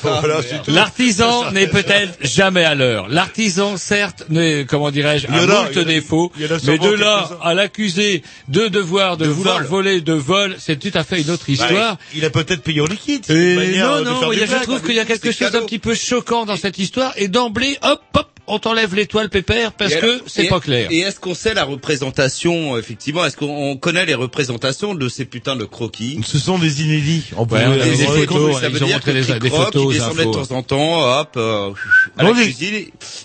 voilà. 0.03 0.41
L'artisan 0.69 1.51
n'est 1.53 1.67
peut-être 1.67 2.19
jamais 2.23 2.65
à 2.65 2.75
l'heure. 2.75 2.88
L'artisan, 3.09 3.77
certes, 3.77 4.25
n'est, 4.29 4.65
comment 4.69 4.91
dirais-je, 4.91 5.27
Il 5.29 5.35
y 5.35 5.39
un 5.39 5.47
moult 5.47 5.79
défaut, 5.79 6.33
mais 6.39 6.79
de 6.79 6.91
là 6.95 7.31
à 7.43 7.55
l'accuser 7.55 8.23
de 8.49 8.69
devoir 8.69 9.17
de, 9.17 9.25
De 9.27 9.31
vouloir 9.31 9.59
vol. 9.59 9.67
voler 9.67 10.01
de 10.01 10.13
vol, 10.13 10.57
c'est 10.59 10.79
tout 10.79 10.97
à 10.97 11.05
fait 11.05 11.21
une 11.23 11.31
autre 11.31 11.49
histoire. 11.51 11.95
Bah, 11.95 11.99
il 12.15 12.25
a 12.25 12.31
peut-être 12.31 12.63
payé 12.63 12.81
en 12.81 12.87
liquide. 12.87 13.25
Et 13.31 13.79
non, 13.79 14.03
non, 14.05 14.33
il 14.33 14.39
y 14.39 14.43
a- 14.43 14.47
je 14.47 14.51
blague. 14.51 14.63
trouve 14.63 14.83
qu'il 14.83 14.95
y 14.95 15.01
a 15.01 15.05
quelque 15.05 15.33
chose 15.33 15.51
d'un 15.53 15.63
petit 15.63 15.79
peu 15.79 15.95
choquant 15.95 16.45
dans 16.47 16.57
cette 16.57 16.79
histoire, 16.79 17.13
et 17.17 17.29
d'emblée, 17.29 17.79
hop, 17.83 18.01
hop, 18.15 18.27
on 18.51 18.59
t'enlève 18.59 18.95
l'étoile 18.95 19.29
pépère 19.29 19.73
parce 19.73 19.93
Et 19.93 19.99
que 19.99 20.07
alors- 20.07 20.21
c'est 20.27 20.45
pas 20.47 20.59
clair. 20.61 20.89
Et 20.91 21.01
est-ce 21.01 21.21
qu'on 21.21 21.35
sait 21.35 21.53
la 21.53 21.65
représentation, 21.65 22.79
effectivement, 22.79 23.25
est-ce 23.27 23.37
qu'on 23.37 23.77
connaît 23.77 24.07
les 24.07 24.15
représentations 24.15 24.95
de 24.95 25.09
ces 25.11 25.27
putains 25.27 25.55
de 25.57 25.65
croquis? 25.67 26.19
Ce 26.27 26.39
sont 26.39 26.59
des 26.59 26.81
inédits. 26.83 27.25
On 27.37 27.45
peut 27.47 27.57
Ouais, 27.57 27.65
on 27.67 27.73
a 27.73 27.77
des 27.85 28.07
on- 28.07 28.13
photos, 28.13 28.61
ça 28.61 28.69
ils 28.69 28.73
veut 28.75 28.83
ont 28.83 28.87
dire 28.87 28.97
montré 28.97 29.13
que 29.13 29.17
les- 29.19 29.25
Kid 29.27 29.39
des 29.39 29.49
Rock, 29.51 29.65
photos 29.67 29.85
aux 29.85 29.91
il 29.93 29.99
descendait 29.99 30.25
de 30.25 30.33
temps 30.33 30.51
en 30.57 30.63
temps, 30.63 31.21
hop, 31.21 31.29
euh, 31.37 31.71
à 32.17 32.23
Non, 32.23 32.31
la 32.31 32.35
mais- 32.39 32.45
cuisine, 32.45 32.78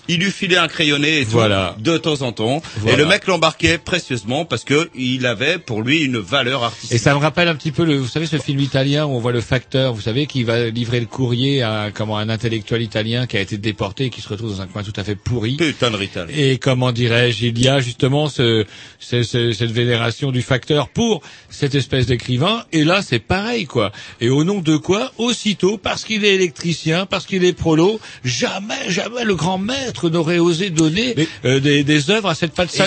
il 0.08 0.20
lui 0.20 0.30
filait 0.30 0.56
un 0.56 0.68
crayonné 0.68 1.20
et 1.20 1.24
tout, 1.24 1.32
Voilà. 1.32 1.76
de 1.78 1.96
temps 1.98 2.22
en 2.22 2.32
temps, 2.32 2.62
Voilà. 2.78 2.92
et 2.96 3.00
le 3.00 3.06
mec 3.06 3.26
l'embarquait 3.26 3.78
précieusement 3.78 4.44
parce 4.44 4.64
que 4.64 4.90
il 4.94 5.26
avait 5.26 5.58
pour 5.58 5.82
lui 5.82 6.02
une 6.04 6.18
valeur 6.18 6.64
artistique. 6.64 6.92
Et 6.92 6.98
ça 6.98 7.14
me 7.14 7.18
rappelle 7.18 7.48
un 7.48 7.54
petit 7.54 7.72
peu 7.72 7.84
le, 7.84 7.96
vous 7.96 8.08
savez, 8.08 8.26
ce 8.26 8.36
film 8.38 8.60
italien 8.60 9.06
où 9.06 9.10
on 9.10 9.18
voit 9.20 9.32
le 9.32 9.40
facteur, 9.40 9.94
vous 9.94 10.00
savez, 10.00 10.26
qui 10.26 10.42
va 10.44 10.68
livrer 10.70 11.00
le 11.00 11.06
courrier 11.06 11.62
à 11.62 11.90
comment 11.92 12.18
un 12.18 12.28
intellectuel 12.28 12.82
italien 12.82 13.26
qui 13.26 13.36
a 13.36 13.40
été 13.40 13.56
déporté 13.58 14.06
et 14.06 14.10
qui 14.10 14.20
se 14.20 14.28
retrouve 14.28 14.50
dans 14.50 14.60
un 14.62 14.66
coin 14.66 14.82
tout 14.82 14.92
à 14.96 15.04
fait 15.04 15.14
pourri. 15.16 15.56
Putain 15.56 15.90
de 15.90 15.96
rital. 15.96 16.28
Et 16.30 16.58
comment 16.58 16.92
dirais-je, 16.92 17.46
il 17.46 17.58
y 17.60 17.68
a 17.68 17.80
justement 17.80 18.28
ce, 18.28 18.64
ce- 18.98 19.22
ce- 19.22 19.52
cette 19.52 19.70
vénération 19.72 20.30
du 20.32 20.42
facteur 20.42 20.88
pour 20.88 21.22
cette 21.50 21.74
espèce 21.74 22.06
d'écrivain. 22.06 22.64
Et 22.72 22.84
là, 22.84 23.02
c'est 23.02 23.18
pareil, 23.18 23.64
quoi. 23.66 23.92
Et 24.20 24.28
au 24.28 24.44
nom 24.44 24.60
de 24.60 24.76
quoi, 24.76 25.12
aussitôt, 25.18 25.78
parce 25.78 26.04
qu'il 26.04 26.24
est 26.24 26.34
électricien, 26.34 27.06
parce 27.06 27.26
qu'il 27.26 27.44
est 27.44 27.52
prolo, 27.52 28.00
jamais, 28.24 28.88
jamais 28.88 29.24
le 29.24 29.34
grand 29.44 29.58
maître 29.58 30.08
n'aurait 30.10 30.38
osé 30.38 30.70
donner 30.70 31.14
euh, 31.44 31.60
des, 31.60 31.84
des 31.84 32.10
œuvres 32.10 32.28
à 32.30 32.34
cette 32.34 32.52
C'est 32.70 32.78
ça 32.78 32.84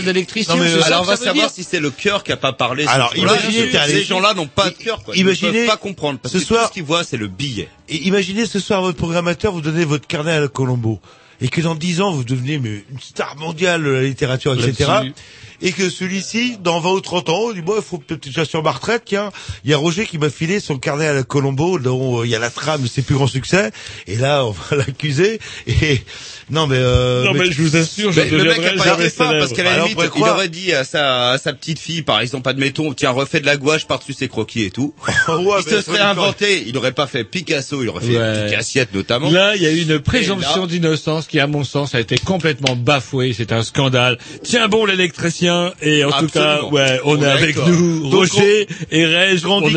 alors 0.88 1.02
on 1.02 1.06
va 1.06 1.16
savoir 1.26 1.48
dire 1.48 1.54
si 1.54 1.64
c'est 1.64 1.80
le 1.80 1.92
cœur 1.92 2.24
qui 2.24 2.32
a 2.32 2.38
pas 2.38 2.54
parlé. 2.54 2.86
Alors, 2.88 3.16
imaginez, 3.16 3.72
ces 3.72 4.04
gens-là 4.04 4.34
n'ont 4.34 4.48
pas 4.48 4.70
de 4.70 4.76
cœur. 4.76 5.04
Quoi. 5.04 5.16
Ils 5.16 5.22
Imaginez- 5.22 5.52
ne 5.52 5.58
peuvent 5.60 5.68
pas 5.68 5.78
comprendre 5.78 6.20
parce 6.20 6.34
ce 6.34 6.40
que 6.40 6.46
soir- 6.46 6.64
tout 6.64 6.68
ce 6.70 6.74
qu'ils 6.74 6.84
voient, 6.84 7.04
c'est 7.04 7.18
le 7.18 7.28
billet. 7.28 7.70
Et 7.90 7.98
imaginez 8.08 8.46
ce 8.46 8.60
soir 8.60 8.82
votre 8.82 8.98
programmateur 8.98 9.54
vous 9.54 9.62
donnez 9.62 9.86
votre 9.86 10.08
carnet 10.08 10.32
à 10.32 10.40
la 10.40 10.48
Colombo 10.48 11.00
et 11.40 11.50
que 11.50 11.62
dans 11.62 11.76
dix 11.76 12.02
ans 12.02 12.12
vous 12.12 12.24
devenez 12.24 12.58
mais, 12.58 12.84
une 12.92 13.00
star 13.00 13.36
mondiale 13.38 13.84
de 13.84 13.90
la 13.90 14.04
littérature, 14.04 14.54
etc. 14.54 14.90
Et 15.62 15.72
que 15.72 15.90
celui-ci, 15.90 16.58
dans 16.64 16.80
20 16.80 16.92
ou 16.92 17.02
30 17.02 17.30
ans, 17.30 17.50
il 17.50 17.56
dit, 17.56 17.62
moi, 17.62 17.76
il 17.78 17.84
faut 17.84 17.98
peut-être 17.98 18.32
sois 18.32 18.46
sur 18.46 18.62
ma 18.64 18.72
retraite, 18.72 19.04
tiens. 19.06 19.32
Il 19.64 19.72
y 19.72 19.74
a 19.74 19.78
Roger 19.78 20.06
qui 20.06 20.18
m'a 20.18 20.30
filé 20.30 20.60
son 20.60 20.78
carnet 20.78 21.08
à 21.08 21.14
la 21.14 21.24
Colombo, 21.24 21.80
dont 21.80 22.22
euh, 22.22 22.26
il 22.26 22.32
y 22.32 22.36
a 22.36 22.40
la 22.40 22.50
trame 22.50 22.84
de 22.84 22.88
ses 22.88 23.02
plus 23.02 23.16
grands 23.16 23.28
succès. 23.28 23.72
Et 24.06 24.16
là, 24.18 24.46
on 24.46 24.52
va 24.52 24.76
l'accuser. 24.78 25.40
Et, 25.66 26.02
non, 26.50 26.68
mais, 26.68 26.78
euh, 26.78 27.24
Non, 27.26 27.34
mais 27.34 27.52
je 27.52 27.62
vous 27.62 27.76
assure, 27.76 28.12
je 28.12 28.22
Mais 28.22 28.30
le 28.30 28.44
mec 28.44 28.60
a 28.60 28.78
pas 28.78 28.84
jamais 28.84 29.06
été 29.08 29.16
fin 29.16 29.32
parce 29.32 29.54
qu'à 29.54 29.64
la 29.64 29.80
limite, 29.86 30.00
il 30.16 30.24
aurait 30.24 30.50
dit 30.50 30.74
à 30.74 30.84
sa, 30.84 31.32
à 31.32 31.38
sa 31.38 31.54
petite 31.54 31.80
fille, 31.80 32.04
par 32.04 32.20
exemple, 32.20 32.48
admettons, 32.50 32.94
tiens, 32.94 33.12
refais 33.12 33.40
de 33.40 33.46
la 33.46 33.58
gouache 33.58 33.88
par-dessus 33.88 34.14
ses 34.14 34.28
croquis 34.28 34.64
et 34.64 34.72
tout. 34.72 34.94
Ouais, 35.28 35.44
il 35.60 35.66
mais 35.66 35.78
se 35.78 35.82
serait 35.82 36.00
inventé, 36.00 36.64
il 36.68 36.78
aurait 36.78 36.94
pas 36.94 37.06
fait 37.06 37.24
Picasso, 37.24 37.84
il 37.84 37.90
aurait 37.90 38.04
fait 38.04 38.18
Ouais. 38.18 38.46
Picassiette 38.46 38.94
notamment. 38.94 39.30
Là, 39.30 39.56
il 39.56 39.62
y 39.62 39.66
a 39.66 39.72
eu 39.72 39.82
une 39.82 40.00
présomption 40.00 40.68
d'innocence 40.68 41.28
qui, 41.28 41.40
à 41.40 41.48
mon 41.48 41.64
sens, 41.64 41.96
a 41.96 42.00
été 42.00 42.18
complètement 42.18 42.76
bafouée. 42.76 43.34
C'est 43.34 43.52
un 43.52 43.62
scandale. 43.62 44.18
Tiens 44.44 44.68
bon, 44.68 44.86
l'électricien. 44.86 45.47
Et 45.82 46.04
en 46.04 46.12
tout 46.12 46.28
cas, 46.28 46.62
ouais, 46.64 47.00
on, 47.04 47.18
On 47.18 47.22
est 47.22 47.26
est 47.26 47.30
avec 47.30 47.56
toi. 47.56 47.66
nous, 47.70 48.10
Donc, 48.10 48.30
Roger 48.30 48.68
et 48.92 49.06
Reg. 49.06 49.42
quand 49.42 49.62
on 49.62 49.68
dit 49.68 49.76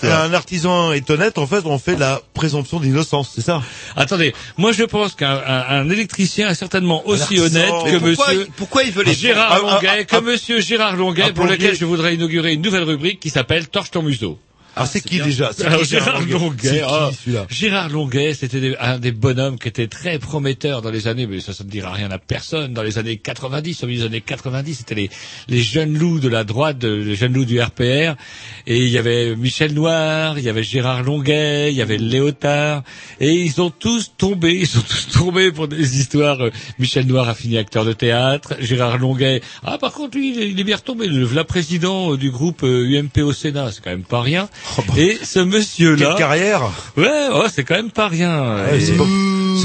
qu'un 0.00 0.32
artisan 0.32 0.92
est 0.92 1.08
honnête, 1.10 1.38
en 1.38 1.46
fait, 1.46 1.62
on 1.64 1.78
fait 1.78 1.96
la 1.96 2.20
présomption 2.34 2.80
d'innocence, 2.80 3.32
c'est 3.34 3.40
ça 3.44 3.62
Attendez, 3.96 4.34
moi 4.56 4.72
je 4.72 4.84
pense 4.84 5.14
qu'un 5.14 5.40
un, 5.46 5.80
un 5.80 5.90
électricien 5.90 6.48
est 6.50 6.54
certainement 6.54 7.06
aussi 7.06 7.38
honnête 7.40 7.70
que 7.86 7.96
pourquoi, 7.98 8.28
monsieur 8.28 8.48
pourquoi 8.56 8.82
il 8.84 8.92
veut 8.92 9.04
les 9.04 9.14
Gérard 9.14 9.48
Ah, 9.50 9.56
ah, 9.56 9.72
Longuet, 9.74 9.88
ah, 10.00 10.04
que 10.04 10.16
ah, 10.16 10.20
monsieur 10.20 10.60
Gérard 10.60 10.96
Longuet, 10.96 11.32
pour 11.32 11.46
lequel 11.46 11.76
je 11.76 11.84
voudrais 11.84 12.14
inaugurer 12.14 12.52
une 12.54 12.62
nouvelle 12.62 12.84
rubrique 12.84 13.20
qui 13.20 13.30
s'appelle 13.30 13.68
Torche 13.68 13.90
ton 13.90 14.02
museau. 14.02 14.38
Alors 14.76 14.88
c'est 14.88 15.00
qui 15.00 15.18
déjà? 15.24 15.50
Alors, 15.64 15.80
qui, 15.80 15.88
Gérard 15.88 16.20
Longuet, 16.20 16.68
qui, 16.70 16.80
ah, 16.86 17.10
Gérard 17.48 17.88
Longuet, 17.88 18.34
c'était 18.34 18.76
un 18.78 18.98
des 18.98 19.10
bonhommes 19.12 19.58
qui 19.58 19.68
était 19.68 19.86
très 19.88 20.18
prometteur 20.18 20.82
dans 20.82 20.90
les 20.90 21.08
années, 21.08 21.26
mais 21.26 21.40
ça, 21.40 21.52
ça 21.54 21.64
ne 21.64 21.70
dira 21.70 21.90
rien 21.92 22.10
à 22.10 22.18
personne, 22.18 22.74
dans 22.74 22.82
les 22.82 22.98
années 22.98 23.16
90, 23.16 23.82
au 23.82 23.86
milieu 23.86 24.00
des 24.00 24.06
années 24.06 24.20
90, 24.20 24.74
c'était 24.74 24.94
les, 24.94 25.10
les 25.48 25.62
jeunes 25.62 25.96
loups 25.96 26.20
de 26.20 26.28
la 26.28 26.44
droite, 26.44 26.84
les 26.84 27.14
jeunes 27.16 27.32
loups 27.32 27.46
du 27.46 27.60
RPR, 27.60 28.16
et 28.66 28.76
il 28.84 28.88
y 28.90 28.98
avait 28.98 29.34
Michel 29.34 29.72
Noir, 29.72 30.38
il 30.38 30.44
y 30.44 30.48
avait 30.50 30.62
Gérard 30.62 31.02
Longuet, 31.02 31.72
il 31.72 31.76
y 31.76 31.82
avait 31.82 31.96
Léotard, 31.98 32.82
et 33.20 33.32
ils 33.32 33.60
ont 33.62 33.70
tous 33.70 34.12
tombé, 34.18 34.52
ils 34.60 34.66
sont 34.66 34.80
tous 34.82 35.08
tombés 35.10 35.52
pour 35.52 35.68
des 35.68 35.98
histoires. 35.98 36.40
euh, 36.42 36.50
Michel 36.78 37.06
Noir 37.06 37.28
a 37.30 37.34
fini 37.34 37.56
acteur 37.56 37.84
de 37.86 37.94
théâtre, 37.94 38.54
Gérard 38.60 38.98
Longuet, 38.98 39.40
ah 39.64 39.78
par 39.78 39.92
contre 39.92 40.18
lui, 40.18 40.36
il 40.50 40.60
est- 40.60 40.64
bien 40.64 40.76
retombé, 40.76 41.06
le 41.06 41.24
voilà 41.24 41.44
président 41.44 42.12
euh, 42.12 42.16
du 42.18 42.30
groupe 42.30 42.62
euh, 42.64 42.84
UMP 42.98 43.22
au 43.22 43.32
Sénat, 43.32 43.70
c'est 43.72 43.82
quand 43.82 43.90
même 43.90 44.02
pas 44.02 44.20
rien. 44.20 44.48
Et 44.96 45.18
ce 45.22 45.38
monsieur-là, 45.40 46.06
Quelle 46.08 46.16
carrière 46.18 46.62
Ouais, 46.96 47.04
ouais, 47.04 47.46
c'est 47.52 47.64
quand 47.64 47.76
même 47.76 47.90
pas 47.90 48.08
rien. 48.08 48.56
Ouais, 48.66 48.80
c'est 48.80 48.96
pas- 48.96 49.04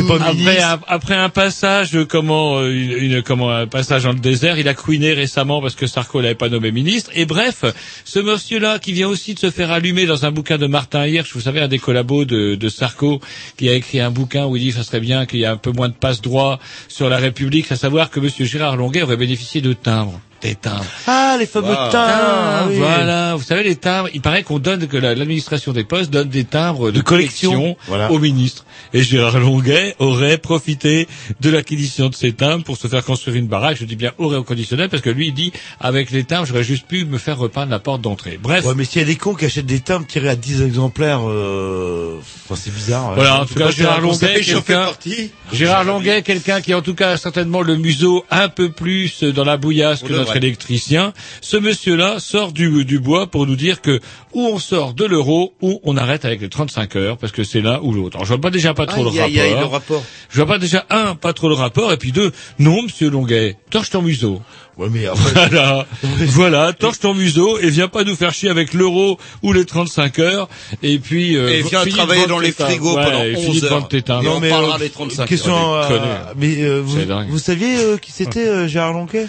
pas 0.07 0.19
après, 0.25 0.61
un, 0.61 0.79
après 0.87 1.15
un 1.15 1.29
passage, 1.29 1.97
comment, 2.07 2.59
euh, 2.59 2.69
une, 2.71 2.91
une- 3.15 3.21
comment, 3.21 3.49
un 3.51 3.67
passage 3.67 4.03
dans 4.03 4.13
le 4.13 4.19
désert, 4.19 4.57
il 4.57 4.67
a 4.69 4.73
couiné 4.73 5.13
récemment 5.13 5.61
parce 5.61 5.75
que 5.75 5.85
Sarko 5.85 6.21
l'avait 6.21 6.33
pas 6.35 6.47
nommé 6.49 6.71
ministre. 6.71 7.09
Et 7.13 7.25
bref, 7.25 7.65
ce 8.05 8.19
monsieur-là 8.19 8.79
qui 8.79 8.93
vient 8.93 9.09
aussi 9.09 9.33
de 9.33 9.39
se 9.39 9.49
faire 9.51 9.69
allumer 9.71 10.05
dans 10.05 10.25
un 10.25 10.31
bouquin 10.31 10.57
de 10.57 10.65
Martin 10.67 11.05
Hirsch, 11.07 11.33
vous 11.33 11.41
savez, 11.41 11.59
un 11.59 11.67
des 11.67 11.79
collabos 11.79 12.23
de, 12.25 12.55
de 12.55 12.69
Sarko, 12.69 13.19
qui 13.57 13.67
a 13.69 13.73
écrit 13.73 13.99
un 13.99 14.11
bouquin 14.11 14.45
où 14.45 14.55
il 14.55 14.61
dit 14.63 14.71
ça 14.71 14.83
serait 14.83 15.01
bien 15.01 15.25
qu'il 15.25 15.39
y 15.39 15.43
ait 15.43 15.47
un 15.47 15.57
peu 15.57 15.71
moins 15.71 15.89
de 15.89 15.93
passe-droit 15.93 16.59
sur 16.87 17.09
la 17.09 17.17
République, 17.17 17.71
à 17.71 17.75
savoir 17.75 18.09
que 18.09 18.19
monsieur 18.21 18.45
Gérard 18.45 18.77
Longuet 18.77 19.01
aurait 19.01 19.17
bénéficié 19.17 19.59
de 19.61 19.73
timbres. 19.73 20.19
Des 20.41 20.55
timbres. 20.55 20.83
Ah, 21.05 21.35
les 21.39 21.45
fameux 21.45 21.67
Wow. 21.69 21.91
timbres. 21.91 21.93
Ah, 21.95 22.65
oui. 22.67 22.77
Voilà, 22.77 23.35
vous 23.35 23.43
savez 23.43 23.61
les 23.63 23.75
timbres, 23.75 24.09
il 24.13 24.21
paraît 24.21 24.41
qu'on 24.43 24.57
donne 24.57 24.87
que 24.87 24.97
la- 24.97 25.13
l'administration 25.13 25.71
des 25.71 25.83
postes 25.83 26.09
donne 26.11 26.29
des 26.29 26.45
timbres 26.45 26.87
de, 26.91 26.97
De 26.97 27.01
collection. 27.01 27.51
collection 27.51 27.77
Voilà. 27.87 28.11
au 28.11 28.17
ministre. 28.17 28.65
Et 28.93 29.03
Gérard 29.03 29.39
Longuet 29.39 29.95
aurait 29.99 30.37
profité 30.39 31.07
de 31.39 31.49
l'acquisition 31.51 32.09
de 32.09 32.15
ces 32.15 32.33
timbres 32.33 32.63
pour 32.63 32.75
se 32.77 32.87
faire 32.87 33.05
construire 33.05 33.37
une 33.37 33.47
baraque. 33.47 33.77
Je 33.79 33.85
dis 33.85 33.95
bien 33.95 34.11
aurait 34.17 34.37
au 34.37 34.43
conditionnel 34.43 34.89
parce 34.89 35.03
que 35.03 35.09
lui 35.11 35.27
il 35.27 35.33
dit 35.33 35.53
avec 35.79 36.09
les 36.11 36.23
timbres 36.23 36.45
j'aurais 36.47 36.63
juste 36.63 36.87
pu 36.87 37.05
me 37.05 37.17
faire 37.19 37.37
repeindre 37.37 37.71
la 37.71 37.79
porte 37.79 38.01
d'entrée. 38.01 38.39
Bref. 38.41 38.65
Ouais, 38.65 38.73
mais 38.75 38.83
s'il 38.83 38.99
y 39.01 39.03
a 39.03 39.07
des 39.07 39.15
cons 39.15 39.35
qui 39.35 39.45
achètent 39.45 39.65
des 39.67 39.79
timbres 39.79 40.07
tirés 40.07 40.29
à 40.29 40.35
10 40.35 40.61
exemplaires, 40.63 41.21
euh... 41.25 42.17
enfin, 42.49 42.59
c'est 42.61 42.73
bizarre. 42.73 43.13
Voilà, 43.13 43.35
Je 43.37 43.41
en 43.41 43.45
tout 43.45 43.53
cas, 43.53 43.71
Gérard 43.71 44.01
Longuet, 44.01 44.41
quelqu'un, 44.41 44.87
Gérard 45.53 45.83
Longuet, 45.83 46.21
quelqu'un 46.23 46.61
qui 46.61 46.73
a 46.73 46.77
en 46.77 46.81
tout 46.81 46.95
cas 46.95 47.15
certainement 47.17 47.61
le 47.61 47.77
museau 47.77 48.25
un 48.31 48.49
peu 48.49 48.71
plus 48.71 49.23
dans 49.23 49.43
la 49.45 49.57
bouillasse 49.57 50.01
que 50.01 50.11
de 50.13 50.23
notre 50.35 50.45
électricien. 50.45 51.13
Ce 51.41 51.57
monsieur-là 51.57 52.19
sort 52.19 52.51
du, 52.51 52.85
du 52.85 52.99
bois 52.99 53.27
pour 53.27 53.45
nous 53.47 53.55
dire 53.55 53.81
que 53.81 53.99
ou 54.33 54.45
on 54.47 54.59
sort 54.59 54.93
de 54.93 55.05
l'euro 55.05 55.53
ou 55.61 55.79
on 55.83 55.97
arrête 55.97 56.23
avec 56.25 56.41
les 56.41 56.49
35 56.49 56.95
heures 56.95 57.17
parce 57.17 57.31
que 57.33 57.43
c'est 57.43 57.61
l'un 57.61 57.79
ou 57.81 57.91
l'autre. 57.93 58.15
Alors 58.17 58.25
je 58.25 58.33
vois 58.33 58.41
pas 58.41 58.49
déjà 58.51 58.73
pas 58.73 58.85
trop 58.85 59.03
le 59.03 59.09
aïe, 59.19 59.39
rapport. 59.41 59.59
le 59.59 59.65
rapport. 59.65 60.03
Je 60.29 60.37
vois 60.37 60.45
pas 60.47 60.57
déjà 60.57 60.85
un, 60.89 61.15
pas 61.15 61.33
trop 61.33 61.49
le 61.49 61.55
rapport 61.55 61.91
et 61.91 61.97
puis 61.97 62.11
deux, 62.11 62.31
non 62.59 62.81
monsieur 62.83 63.09
Longuet, 63.09 63.57
torche 63.69 63.89
ton 63.89 64.01
museau. 64.01 64.41
Ouais, 64.77 64.87
mais 64.89 65.05
après, 65.05 65.31
Voilà, 65.49 65.85
voilà, 66.27 66.73
torche 66.73 66.99
ton 66.99 67.13
museau 67.13 67.59
et 67.59 67.69
viens 67.69 67.89
pas 67.89 68.03
nous 68.05 68.15
faire 68.15 68.33
chier 68.33 68.49
avec 68.49 68.73
l'euro 68.73 69.17
ou 69.43 69.51
les 69.51 69.65
35 69.65 70.17
heures 70.19 70.47
et 70.81 70.97
puis 70.97 71.35
euh, 71.35 71.49
Et 71.49 71.61
viens 71.61 71.85
travailler 71.85 72.25
dans 72.25 72.39
les 72.39 72.53
frigos 72.53 72.95
Ouais, 72.95 73.03
pendant 73.03 73.23
et 73.23 73.35
11 73.35 73.45
finis 73.45 73.61
de 73.61 73.65
heures. 73.67 73.87
timbres. 73.89 74.23
Et 74.23 74.27
on 74.29 74.39
parlera 74.49 74.75
euh, 74.77 74.79
des 74.79 74.89
35 74.89 75.25
question, 75.27 75.53
heures. 75.53 75.91
euh, 75.91 75.99
Déconner. 75.99 76.11
mais 76.37 76.63
euh, 76.63 76.79
vous, 76.81 76.97
vous 77.29 77.39
saviez 77.39 77.77
euh, 77.79 77.97
qui 77.97 78.11
c'était 78.13 78.39
euh, 78.47 78.67
Gérard 78.67 78.93
Longuet? 78.93 79.27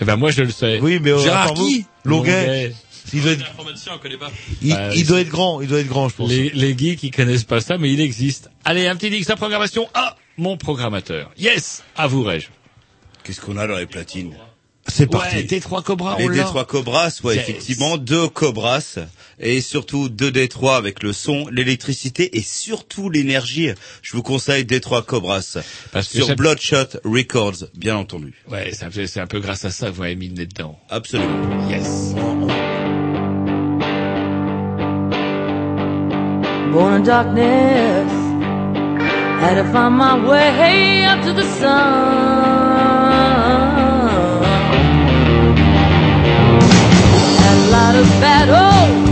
Eh 0.00 0.04
ben 0.04 0.16
moi 0.16 0.30
je 0.30 0.42
le 0.42 0.50
sais. 0.50 0.78
Oui, 0.80 0.98
mais 1.00 1.10
euh, 1.10 1.18
Gérard 1.18 1.54
qui 1.54 1.86
Longuet. 2.04 2.74
Il 3.12 3.22
doit 3.22 3.32
être, 3.32 3.38
L'informaticien, 3.40 3.92
on 3.94 3.98
connaît 3.98 4.16
pas. 4.16 4.32
il, 4.62 4.74
Bah, 4.74 4.92
il 4.94 5.06
doit 5.06 5.20
être 5.20 5.28
grand, 5.28 5.60
il 5.60 5.68
doit 5.68 5.78
être 5.78 5.86
grand, 5.86 6.08
je 6.08 6.16
pense. 6.16 6.28
Les, 6.28 6.50
les 6.50 6.76
geeks 6.76 6.98
qui 6.98 7.12
connaissent 7.12 7.44
pas 7.44 7.60
ça, 7.60 7.78
mais 7.78 7.92
il 7.92 8.00
existe. 8.00 8.50
Allez, 8.64 8.88
un 8.88 8.96
petit 8.96 9.16
X 9.16 9.28
la 9.28 9.36
programmation. 9.36 9.88
Ah, 9.94 10.16
mon 10.36 10.56
programmateur. 10.56 11.30
Yes, 11.38 11.84
avouerai-je. 11.96 12.48
Qu'est-ce 13.22 13.40
qu'on 13.40 13.56
a 13.58 13.66
dans 13.68 13.76
les 13.76 13.86
platines? 13.86 14.34
C'est 14.88 15.06
parti. 15.06 15.36
Ouais, 15.36 15.42
T3 15.42 15.82
Cobra, 15.82 16.16
Les. 16.18 16.28
D3 16.28 16.64
Cobras, 16.66 17.20
ouais, 17.24 17.34
Yes. 17.36 17.48
effectivement, 17.48 17.96
deux 17.96 18.28
Cobras, 18.28 18.98
et 19.40 19.60
surtout 19.60 20.08
deux 20.08 20.30
D3 20.30 20.76
avec 20.76 21.02
le 21.02 21.12
son, 21.12 21.46
l'électricité 21.50 22.38
et 22.38 22.42
surtout 22.42 23.10
l'énergie. 23.10 23.70
Je 24.02 24.12
vous 24.16 24.22
conseille 24.22 24.64
D3 24.64 25.04
Cobras 25.04 25.58
Parce 25.92 26.08
que 26.08 26.14
sur 26.18 26.26
ça- 26.28 26.34
Bloodshot 26.36 26.86
Records, 27.04 27.66
bien 27.76 27.96
entendu. 27.96 28.32
Ouais, 28.50 28.70
c'est 28.72 28.84
un, 28.84 28.90
peu- 28.90 29.06
c'est 29.06 29.20
un 29.20 29.26
peu 29.26 29.40
grâce 29.40 29.64
à 29.64 29.70
ça 29.70 29.88
que 29.88 29.92
vous 29.92 30.02
m'avez 30.02 30.16
mis 30.16 30.28
le 30.28 30.34
nez 30.34 30.46
dedans. 30.46 30.78
Absolument. 30.88 31.68
Yes. 31.68 32.14
Born 36.72 36.92
in 36.94 37.00
darkness, 37.04 38.10
had 39.40 39.56
to 39.56 39.64
find 39.72 39.96
my 39.96 40.14
way 40.28 41.04
up 41.06 41.22
to 41.24 41.32
the 41.32 41.44
sun. 41.58 42.75
not 47.86 47.94
a 47.94 48.02
battle. 48.20 48.56
Oh, 48.56 49.05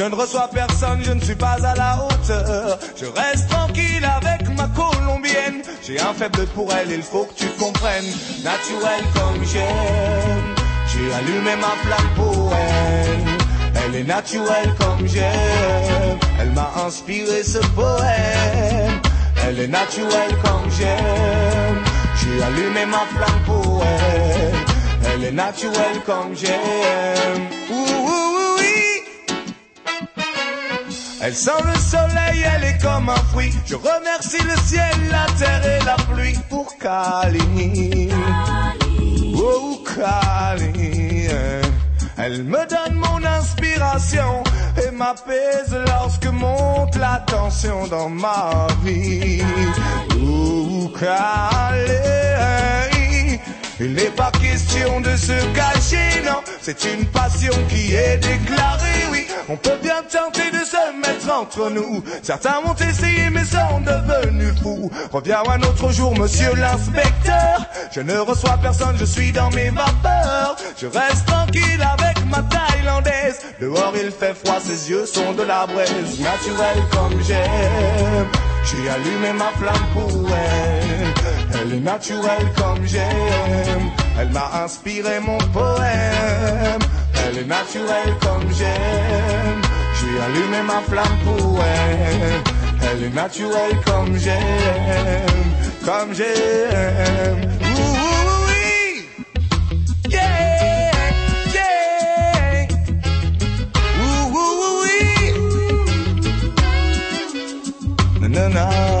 Je 0.00 0.06
ne 0.06 0.14
reçois 0.14 0.48
personne, 0.50 1.04
je 1.04 1.12
ne 1.12 1.20
suis 1.20 1.34
pas 1.34 1.58
à 1.62 1.74
la 1.74 2.02
hauteur. 2.02 2.78
Je 2.96 3.04
reste 3.04 3.50
tranquille 3.50 4.02
avec 4.02 4.48
ma 4.56 4.66
colombienne. 4.68 5.60
J'ai 5.86 6.00
un 6.00 6.14
faible 6.14 6.46
pour 6.54 6.72
elle, 6.72 6.90
il 6.90 7.02
faut 7.02 7.24
que 7.24 7.34
tu 7.34 7.46
comprennes. 7.58 8.10
Naturel 8.42 9.04
comme 9.12 9.44
j'aime. 9.44 10.54
J'ai 10.86 11.12
allumé 11.12 11.54
ma 11.56 11.74
flamme 11.84 12.14
pour 12.16 12.50
elle. 12.54 13.84
Elle 13.84 13.94
est 13.96 14.04
naturelle 14.04 14.74
comme 14.80 15.06
j'aime. 15.06 16.18
Elle 16.40 16.52
m'a 16.52 16.72
inspiré 16.86 17.42
ce 17.42 17.58
poème. 17.58 19.02
Elle 19.44 19.60
est 19.60 19.68
naturelle 19.68 20.34
comme 20.42 20.70
j'aime. 20.78 21.84
J'ai 22.16 22.42
allumé 22.42 22.86
ma 22.86 23.04
flamme 23.14 23.42
pour 23.44 23.84
elle. 23.84 25.12
Elle 25.12 25.24
est 25.24 25.32
naturelle 25.32 26.00
comme 26.06 26.34
j'aime. 26.34 27.59
Elle 31.22 31.34
sent 31.34 31.50
le 31.66 31.78
soleil, 31.78 32.44
elle 32.54 32.64
est 32.64 32.82
comme 32.82 33.10
un 33.10 33.22
fruit. 33.30 33.52
Je 33.66 33.74
remercie 33.74 34.42
le 34.42 34.56
ciel, 34.64 35.10
la 35.10 35.26
terre 35.38 35.66
et 35.66 35.84
la 35.84 35.96
pluie 35.96 36.38
pour 36.48 36.76
Cali. 36.78 38.08
Oh, 39.36 39.82
Cali. 39.84 41.28
Elle 42.16 42.44
me 42.44 42.66
donne 42.68 42.94
mon 42.94 43.22
inspiration 43.24 44.42
et 44.82 44.90
m'apaise 44.90 45.76
lorsque 45.88 46.26
monte 46.26 46.96
la 46.96 47.22
tension 47.26 47.86
dans 47.88 48.08
ma 48.08 48.66
vie. 48.82 49.42
Oh, 50.22 50.90
Cali. 50.98 52.79
Il 53.82 53.94
n'est 53.94 54.10
pas 54.10 54.30
question 54.32 55.00
de 55.00 55.16
se 55.16 55.32
cacher, 55.54 56.22
non. 56.26 56.42
C'est 56.60 56.84
une 56.84 57.06
passion 57.06 57.52
qui 57.70 57.94
est 57.94 58.18
déclarée, 58.18 59.06
oui. 59.10 59.26
On 59.48 59.56
peut 59.56 59.78
bien 59.82 60.02
tenter 60.02 60.50
de 60.50 60.62
se 60.62 61.00
mettre 61.00 61.32
entre 61.32 61.70
nous. 61.70 62.04
Certains 62.22 62.58
ont 62.66 62.74
essayé 62.74 63.30
mais 63.30 63.44
sont 63.44 63.80
devenus 63.80 64.52
fous. 64.62 64.90
Reviens 65.10 65.42
un 65.48 65.62
autre 65.62 65.90
jour, 65.92 66.14
monsieur 66.18 66.54
l'inspecteur. 66.56 67.64
Je 67.90 68.02
ne 68.02 68.18
reçois 68.18 68.58
personne, 68.60 68.96
je 68.98 69.06
suis 69.06 69.32
dans 69.32 69.50
mes 69.52 69.70
vapeurs. 69.70 70.56
Je 70.76 70.86
reste 70.86 71.24
tranquille 71.24 71.82
avec 71.82 72.22
ma 72.26 72.42
thaïlandaise. 72.42 73.40
Dehors 73.62 73.94
il 73.96 74.10
fait 74.10 74.34
froid, 74.34 74.60
ses 74.60 74.90
yeux 74.90 75.06
sont 75.06 75.32
de 75.32 75.42
la 75.42 75.66
braise. 75.66 76.20
Naturelle 76.20 76.84
comme 76.92 77.22
j'aime. 77.22 78.49
J'ai 78.64 78.88
allumé 78.88 79.32
ma 79.32 79.50
flamme 79.58 79.86
pour 79.92 80.28
elle. 80.28 81.60
Elle 81.60 81.72
est 81.74 81.80
naturelle 81.80 82.48
comme 82.56 82.86
j'aime. 82.86 83.90
Elle 84.18 84.30
m'a 84.30 84.64
inspiré 84.64 85.20
mon 85.20 85.38
poème. 85.52 86.82
Elle 87.26 87.38
est 87.38 87.46
naturelle 87.46 88.14
comme 88.20 88.48
j'aime. 88.58 89.60
J'ai 89.98 90.20
allumé 90.26 90.62
ma 90.66 90.80
flamme 90.82 91.18
pour 91.24 91.60
elle. 91.62 92.42
Elle 92.82 93.04
est 93.04 93.14
naturelle 93.14 93.76
comme 93.84 94.16
j'aime. 94.18 95.26
Comme 95.84 96.14
j'aime. 96.14 97.50
Oui. 98.46 99.06
Yeah. 100.10 100.59
Na, 108.30 108.48
na, 108.48 108.70
na. 108.70 108.99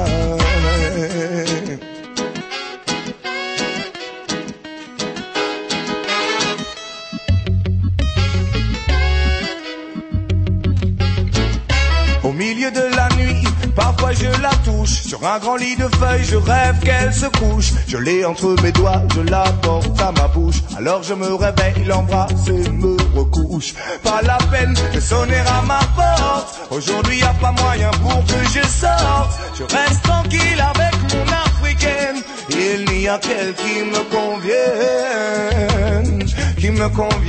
Je 14.14 14.42
la 14.42 14.50
touche. 14.64 15.02
Sur 15.06 15.24
un 15.26 15.38
grand 15.38 15.56
lit 15.56 15.76
de 15.76 15.88
feuilles, 15.88 16.24
je 16.24 16.36
rêve 16.36 16.78
qu'elle 16.82 17.12
se 17.12 17.26
couche. 17.26 17.72
Je 17.88 17.96
l'ai 17.96 18.24
entre 18.24 18.54
mes 18.62 18.70
doigts, 18.72 19.02
je 19.14 19.20
la 19.20 19.44
porte 19.62 20.00
à 20.00 20.10
ma 20.12 20.28
bouche. 20.28 20.62
Alors 20.76 21.02
je 21.02 21.14
me 21.14 21.34
réveille, 21.34 21.84
l'embrasse 21.86 22.46
et 22.48 22.70
me 22.70 22.96
recouche. 23.14 23.74
Pas 24.02 24.22
la 24.22 24.38
peine 24.50 24.74
de 24.94 25.00
sonner 25.00 25.38
à 25.38 25.62
ma 25.62 25.80
porte. 25.96 26.60
Aujourd'hui 26.70 27.18
y 27.18 27.22
a 27.22 27.34
pas 27.34 27.52
moyen 27.52 27.90
pour 28.02 28.24
que 28.24 28.44
je 28.52 28.62
sorte. 28.66 29.38
Je 29.58 29.64
reste 29.64 30.02
tranquille 30.02 30.60
avec 30.60 30.94
mon 31.12 31.26
africaine. 31.32 32.22
Il 32.50 32.84
n'y 32.92 33.08
a 33.08 33.18
qu'elle 33.18 33.54
qui 33.54 33.82
me 33.84 34.02
convienne, 34.10 36.24
qui 36.58 36.70
me 36.70 36.88
convienne. 36.88 37.20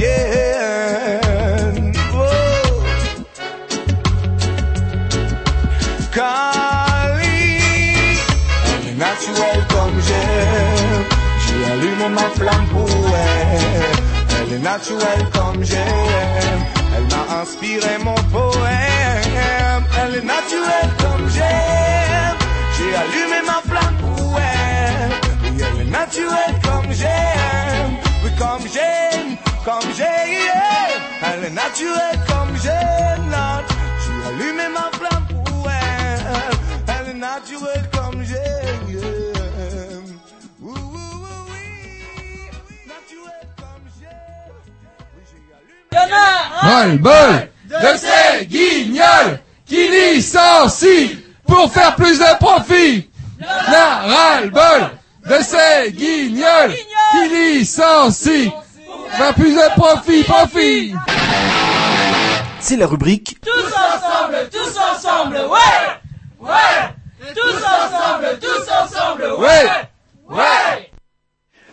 Oh. 2.14 2.52
Naturelle 9.02 9.66
comme 9.70 10.00
j'aime. 10.08 11.06
J'ai 11.44 11.72
allumé 11.72 12.08
ma 12.10 12.30
flamme 12.38 12.68
pour 12.68 12.88
elle. 12.88 13.98
Elle 14.38 14.54
est 14.54 14.60
naturelle 14.60 15.26
comme 15.34 15.64
j'aime. 15.64 16.62
Elle 16.96 17.08
m'a 17.10 17.42
inspiré 17.42 17.98
mon 18.04 18.14
poème. 18.32 19.84
Elle 20.00 20.18
est 20.18 20.24
naturelle 20.36 20.92
comme 21.00 21.28
j'aime. 21.34 22.38
J'ai 22.78 22.96
allumé 22.96 23.40
ma 23.44 23.60
flamme 23.68 23.98
pour 23.98 24.38
elle. 24.38 25.12
Elle 25.48 25.82
est 25.82 25.90
naturelle 25.90 26.56
comme 26.64 26.92
j'aime. 26.94 27.94
Oui, 28.24 28.30
comme 28.38 28.68
j'aime, 28.72 29.36
comme 29.66 29.92
j'aime. 29.98 30.92
Elle 31.24 31.46
est 31.46 31.56
naturelle 31.64 32.20
comme 32.28 32.56
j'aime. 32.62 33.34
J'ai 34.04 34.30
allumé 34.30 34.68
ma 34.72 34.96
flamme 34.96 35.26
pour 35.34 35.68
elle. 35.72 36.86
Elle 36.88 37.10
est 37.16 37.20
naturelle 37.20 37.91
allumé. 45.96 46.16
Ras-le-bol 46.62 47.50
de 47.70 47.98
ces 47.98 48.46
guignols 48.46 49.40
qui 49.66 49.88
licencient 49.88 51.18
pour 51.48 51.72
faire 51.72 51.96
plus 51.96 52.20
de 52.20 52.38
profit. 52.38 53.10
La 53.40 54.02
ras-le-bol 54.08 54.90
de 55.26 55.44
ces 55.44 55.92
guignols 55.92 56.74
qui 57.12 57.30
licencient 57.30 58.52
pour 58.52 59.12
faire 59.12 59.34
plus 59.34 59.56
de 59.56 59.80
profit, 59.80 60.24
profit. 60.24 60.96
C'est 62.60 62.78
la 62.78 62.86
rubrique 62.86 63.38
Tous 63.42 63.74
ensemble, 63.74 64.50
tous 64.52 64.78
ensemble, 64.78 65.36
ouais 65.38 66.40
Ouais 66.40 67.34
Tous 67.34 67.58
ensemble, 67.58 68.40
tous 68.40 68.72
ensemble, 68.72 69.24
ouais 69.40 69.68
Ouais 70.30 70.91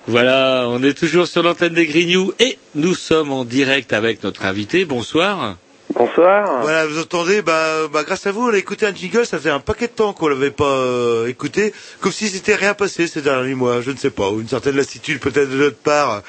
Voilà, 0.09 0.65
on 0.69 0.83
est 0.83 0.97
toujours 0.97 1.27
sur 1.27 1.43
l'antenne 1.43 1.75
des 1.75 1.85
Grignoux 1.85 2.33
et 2.41 2.57
nous 2.75 2.95
sommes 2.95 3.31
en 3.31 3.45
direct 3.45 3.93
avec 3.93 4.23
notre 4.23 4.47
invité. 4.47 4.87
Bonsoir. 4.87 5.57
Bonsoir. 5.95 6.63
Voilà, 6.63 6.87
vous 6.87 6.99
entendez, 6.99 7.43
bah, 7.43 7.89
bah, 7.93 8.05
grâce 8.05 8.27
à 8.27 8.33
vous, 8.33 8.49
on 8.49 8.55
a 8.55 8.57
écouté 8.57 8.87
un 8.87 8.95
jingle, 8.95 9.27
ça 9.27 9.37
faisait 9.37 9.51
un 9.51 9.61
paquet 9.61 9.87
de 9.87 9.93
temps 9.93 10.15
qu'on 10.15 10.29
l'avait 10.29 10.51
pas 10.51 10.65
euh, 10.65 11.27
écouté, 11.27 11.75
comme 12.01 12.11
si 12.11 12.29
c'était 12.29 12.55
rien 12.55 12.73
passé 12.73 13.07
ces 13.07 13.21
derniers 13.21 13.55
mois, 13.55 13.83
je 13.83 13.91
ne 13.91 13.99
sais 13.99 14.09
pas, 14.09 14.31
ou 14.31 14.41
une 14.41 14.49
certaine 14.49 14.77
lassitude 14.77 15.21
peut-être 15.21 15.51
de 15.51 15.57
notre 15.57 15.77
part. 15.77 16.23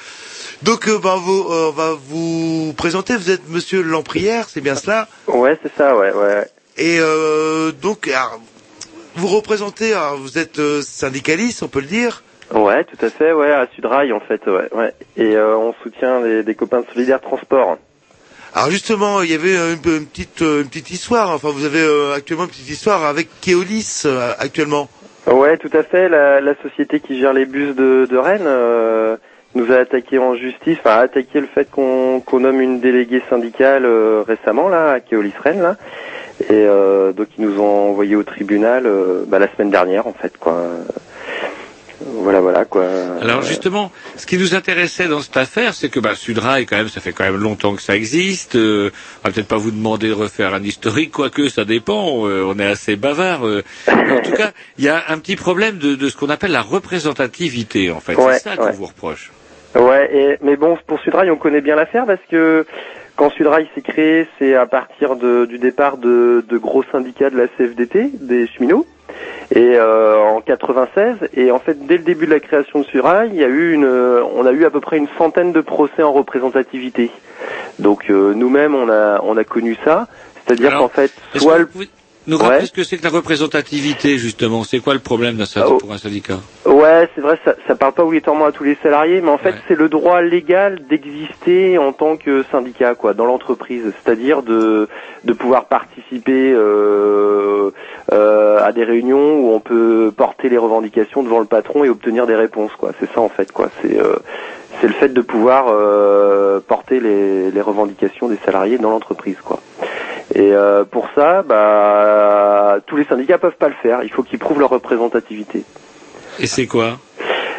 Donc, 0.62 0.86
euh, 0.86 0.98
bah, 0.98 1.16
vous, 1.18 1.46
euh, 1.48 1.68
on 1.68 1.72
va 1.72 1.96
vous 2.06 2.74
présenter, 2.76 3.16
vous 3.16 3.30
êtes 3.30 3.48
Monsieur 3.48 3.80
Lamprière, 3.80 4.46
c'est 4.50 4.60
bien 4.60 4.76
cela? 4.76 5.08
Ouais, 5.26 5.58
c'est 5.62 5.74
ça, 5.74 5.96
ouais, 5.96 6.12
ouais. 6.12 6.46
Et 6.76 6.98
euh, 7.00 7.72
donc, 7.72 8.08
alors, 8.08 8.40
vous 9.16 9.28
représentez, 9.28 9.94
alors, 9.94 10.18
vous 10.18 10.36
êtes 10.36 10.58
euh, 10.58 10.82
syndicaliste, 10.82 11.62
on 11.62 11.68
peut 11.68 11.80
le 11.80 11.86
dire 11.86 12.22
Ouais, 12.52 12.82
tout 12.84 13.04
à 13.04 13.10
fait, 13.10 13.32
ouais, 13.32 13.52
à 13.52 13.68
Sudrail 13.74 14.12
en 14.12 14.18
fait, 14.20 14.44
ouais, 14.46 14.68
ouais. 14.72 14.92
Et 15.16 15.36
euh, 15.36 15.56
on 15.56 15.72
soutient 15.82 16.20
les, 16.20 16.42
des 16.42 16.56
copains 16.56 16.80
de 16.80 16.86
Solidaire 16.92 17.20
Transport. 17.20 17.78
Alors 18.54 18.70
justement, 18.70 19.22
il 19.22 19.30
y 19.30 19.34
avait 19.34 19.56
euh, 19.56 19.74
une, 19.74 19.92
une 19.92 20.06
petite 20.06 20.40
une 20.40 20.66
petite 20.66 20.90
histoire. 20.90 21.30
Enfin, 21.30 21.50
vous 21.52 21.64
avez 21.64 21.82
euh, 21.82 22.14
actuellement 22.14 22.44
une 22.44 22.50
petite 22.50 22.68
histoire 22.68 23.04
avec 23.04 23.28
Keolis 23.40 24.02
euh, 24.06 24.32
actuellement. 24.38 24.88
Ouais, 25.28 25.56
tout 25.58 25.70
à 25.72 25.84
fait. 25.84 26.08
La, 26.08 26.40
la 26.40 26.54
société 26.60 26.98
qui 26.98 27.20
gère 27.20 27.32
les 27.32 27.46
bus 27.46 27.76
de, 27.76 28.08
de 28.10 28.16
Rennes, 28.16 28.48
nous 29.54 29.72
a 29.72 29.76
attaqué 29.76 30.18
en 30.18 30.34
justice, 30.34 30.78
enfin 30.80 30.96
a 30.96 31.00
attaqué 31.02 31.40
le 31.40 31.46
fait 31.46 31.70
qu'on 31.70 32.22
nomme 32.32 32.60
une 32.60 32.80
déléguée 32.80 33.22
syndicale 33.28 33.86
récemment 34.26 34.68
là, 34.68 34.92
à 34.92 35.00
Keolis 35.00 35.34
Rennes 35.42 35.62
là, 35.62 35.76
et 36.48 36.66
donc 37.16 37.28
ils 37.36 37.44
nous 37.44 37.60
ont 37.60 37.90
envoyé 37.90 38.14
au 38.14 38.22
tribunal 38.22 38.88
bah, 39.26 39.40
la 39.40 39.48
semaine 39.54 39.70
dernière 39.70 40.06
en 40.06 40.12
fait 40.12 40.36
quoi. 40.38 40.56
Voilà 42.02 42.40
voilà 42.40 42.64
quoi. 42.64 42.84
Alors 43.20 43.42
justement, 43.42 43.92
ce 44.16 44.24
qui 44.26 44.38
nous 44.38 44.54
intéressait 44.54 45.06
dans 45.08 45.20
cette 45.20 45.36
affaire, 45.36 45.74
c'est 45.74 45.90
que 45.90 46.00
bah, 46.00 46.14
Sudrail, 46.14 46.64
quand 46.66 46.76
même, 46.76 46.88
ça 46.88 47.00
fait 47.00 47.12
quand 47.12 47.24
même 47.24 47.36
longtemps 47.36 47.74
que 47.74 47.82
ça 47.82 47.94
existe. 47.94 48.56
Euh, 48.56 48.90
on 49.22 49.28
va 49.28 49.34
peut-être 49.34 49.48
pas 49.48 49.56
vous 49.58 49.70
demander 49.70 50.08
de 50.08 50.14
refaire 50.14 50.54
un 50.54 50.62
historique, 50.62 51.12
quoique 51.12 51.48
ça 51.48 51.64
dépend. 51.64 52.26
euh, 52.26 52.42
on 52.46 52.58
est 52.58 52.64
assez 52.66 52.96
bavard. 52.96 53.46
euh. 53.46 53.62
Mais 53.88 54.12
en 54.18 54.22
tout 54.22 54.32
cas, 54.32 54.52
il 54.78 54.84
y 54.84 54.88
a 54.88 55.04
un 55.08 55.18
petit 55.18 55.36
problème 55.36 55.78
de, 55.78 55.94
de 55.94 56.08
ce 56.08 56.16
qu'on 56.16 56.30
appelle 56.30 56.52
la 56.52 56.62
représentativité, 56.62 57.90
en 57.90 58.00
fait. 58.00 58.14
Ouais, 58.16 58.34
c'est 58.34 58.48
ça 58.50 58.56
qu'on 58.56 58.64
ouais. 58.66 58.72
vous 58.72 58.86
reproche. 58.86 59.30
Ouais, 59.74 60.10
et, 60.14 60.36
mais 60.42 60.56
bon, 60.56 60.78
pour 60.86 60.98
Sudrail, 61.00 61.30
on 61.30 61.36
connaît 61.36 61.60
bien 61.60 61.76
l'affaire 61.76 62.06
parce 62.06 62.20
que 62.30 62.66
quand 63.16 63.30
Sudrail 63.30 63.68
s'est 63.74 63.82
créé, 63.82 64.26
c'est 64.38 64.54
à 64.54 64.66
partir 64.66 65.16
de, 65.16 65.44
du 65.44 65.58
départ 65.58 65.98
de, 65.98 66.44
de 66.48 66.58
gros 66.58 66.82
syndicats 66.90 67.30
de 67.30 67.36
la 67.36 67.46
CFDT, 67.48 68.10
des 68.20 68.46
cheminots, 68.48 68.86
et 69.54 69.76
euh, 69.76 70.16
en 70.18 70.40
96. 70.40 71.16
Et 71.34 71.50
en 71.50 71.58
fait, 71.58 71.86
dès 71.86 71.96
le 71.96 72.04
début 72.04 72.26
de 72.26 72.30
la 72.30 72.40
création 72.40 72.80
de 72.80 72.84
Sudrail, 72.84 73.30
il 73.32 73.40
y 73.40 73.44
a 73.44 73.48
eu 73.48 73.72
une, 73.72 73.86
on 73.86 74.46
a 74.46 74.52
eu 74.52 74.64
à 74.64 74.70
peu 74.70 74.80
près 74.80 74.98
une 74.98 75.08
centaine 75.18 75.52
de 75.52 75.60
procès 75.60 76.02
en 76.02 76.12
représentativité. 76.12 77.10
Donc 77.78 78.10
euh, 78.10 78.34
nous-mêmes, 78.34 78.74
on 78.74 78.88
a, 78.88 79.20
on 79.22 79.36
a 79.36 79.44
connu 79.44 79.76
ça. 79.84 80.06
C'est-à-dire 80.46 80.76
qu'en 80.78 80.88
fait, 80.88 81.12
soit 81.36 81.54
que 81.54 81.58
le 81.58 81.64
vous 81.66 81.72
pouvez 81.72 81.88
nous 82.30 82.38
rappeler 82.38 82.60
Ouais. 82.60 82.66
ce 82.66 82.72
que 82.72 82.84
c'est 82.84 82.96
que 82.96 83.02
la 83.04 83.10
représentativité, 83.10 84.16
justement 84.18 84.62
C'est 84.64 84.78
quoi 84.80 84.94
le 84.94 85.00
problème 85.00 85.36
d'un 85.36 85.44
syndicat- 85.44 85.74
Oh. 85.74 85.78
pour 85.78 85.92
un 85.92 85.98
syndicat 85.98 86.38
Ouais, 86.66 87.08
c'est 87.14 87.20
vrai, 87.20 87.38
ça, 87.44 87.54
ça 87.66 87.74
parle 87.74 87.92
pas 87.92 88.04
obligatoirement 88.04 88.46
à 88.46 88.52
tous 88.52 88.64
les 88.64 88.76
salariés, 88.82 89.20
mais 89.20 89.30
en 89.30 89.38
fait, 89.38 89.54
c'est 89.68 89.74
le 89.76 89.88
droit 89.88 90.22
légal 90.22 90.78
d'exister 90.88 91.76
en 91.78 91.92
tant 91.92 92.16
que 92.16 92.44
syndicat, 92.50 92.94
quoi, 92.94 93.12
dans 93.14 93.26
l'entreprise, 93.26 93.82
c'est-à-dire 94.02 94.42
de 94.42 94.88
de 95.24 95.32
pouvoir 95.34 95.66
participer 95.66 96.52
euh, 96.54 97.70
euh, 98.12 98.64
à 98.64 98.72
des 98.72 98.84
réunions 98.84 99.38
où 99.40 99.52
on 99.52 99.60
peut 99.60 100.12
porter 100.16 100.48
les 100.48 100.56
revendications 100.56 101.22
devant 101.22 101.40
le 101.40 101.44
patron 101.46 101.84
et 101.84 101.90
obtenir 101.90 102.26
des 102.26 102.36
réponses, 102.36 102.72
quoi. 102.78 102.92
C'est 103.00 103.10
ça 103.12 103.20
en 103.20 103.28
fait, 103.28 103.52
quoi. 103.52 103.68
C'est 103.82 104.00
euh, 104.00 104.16
c'est 104.80 104.86
le 104.86 104.94
fait 104.94 105.10
de 105.10 105.20
pouvoir 105.20 105.66
euh, 105.68 106.60
porter 106.66 107.00
les, 107.00 107.50
les 107.50 107.60
revendications 107.60 108.28
des 108.28 108.38
salariés 108.46 108.78
dans 108.78 108.90
l'entreprise, 108.90 109.36
quoi. 109.44 109.60
Et 110.34 110.52
euh, 110.52 110.84
pour 110.84 111.08
ça, 111.14 111.42
bah, 111.42 112.78
tous 112.86 112.96
les 112.96 113.04
syndicats 113.04 113.38
peuvent 113.38 113.56
pas 113.58 113.68
le 113.68 113.74
faire. 113.82 114.02
Il 114.02 114.10
faut 114.10 114.22
qu'ils 114.22 114.38
prouvent 114.38 114.60
leur 114.60 114.70
représentativité. 114.70 115.64
Et 116.38 116.46
c'est 116.46 116.66
quoi? 116.66 116.98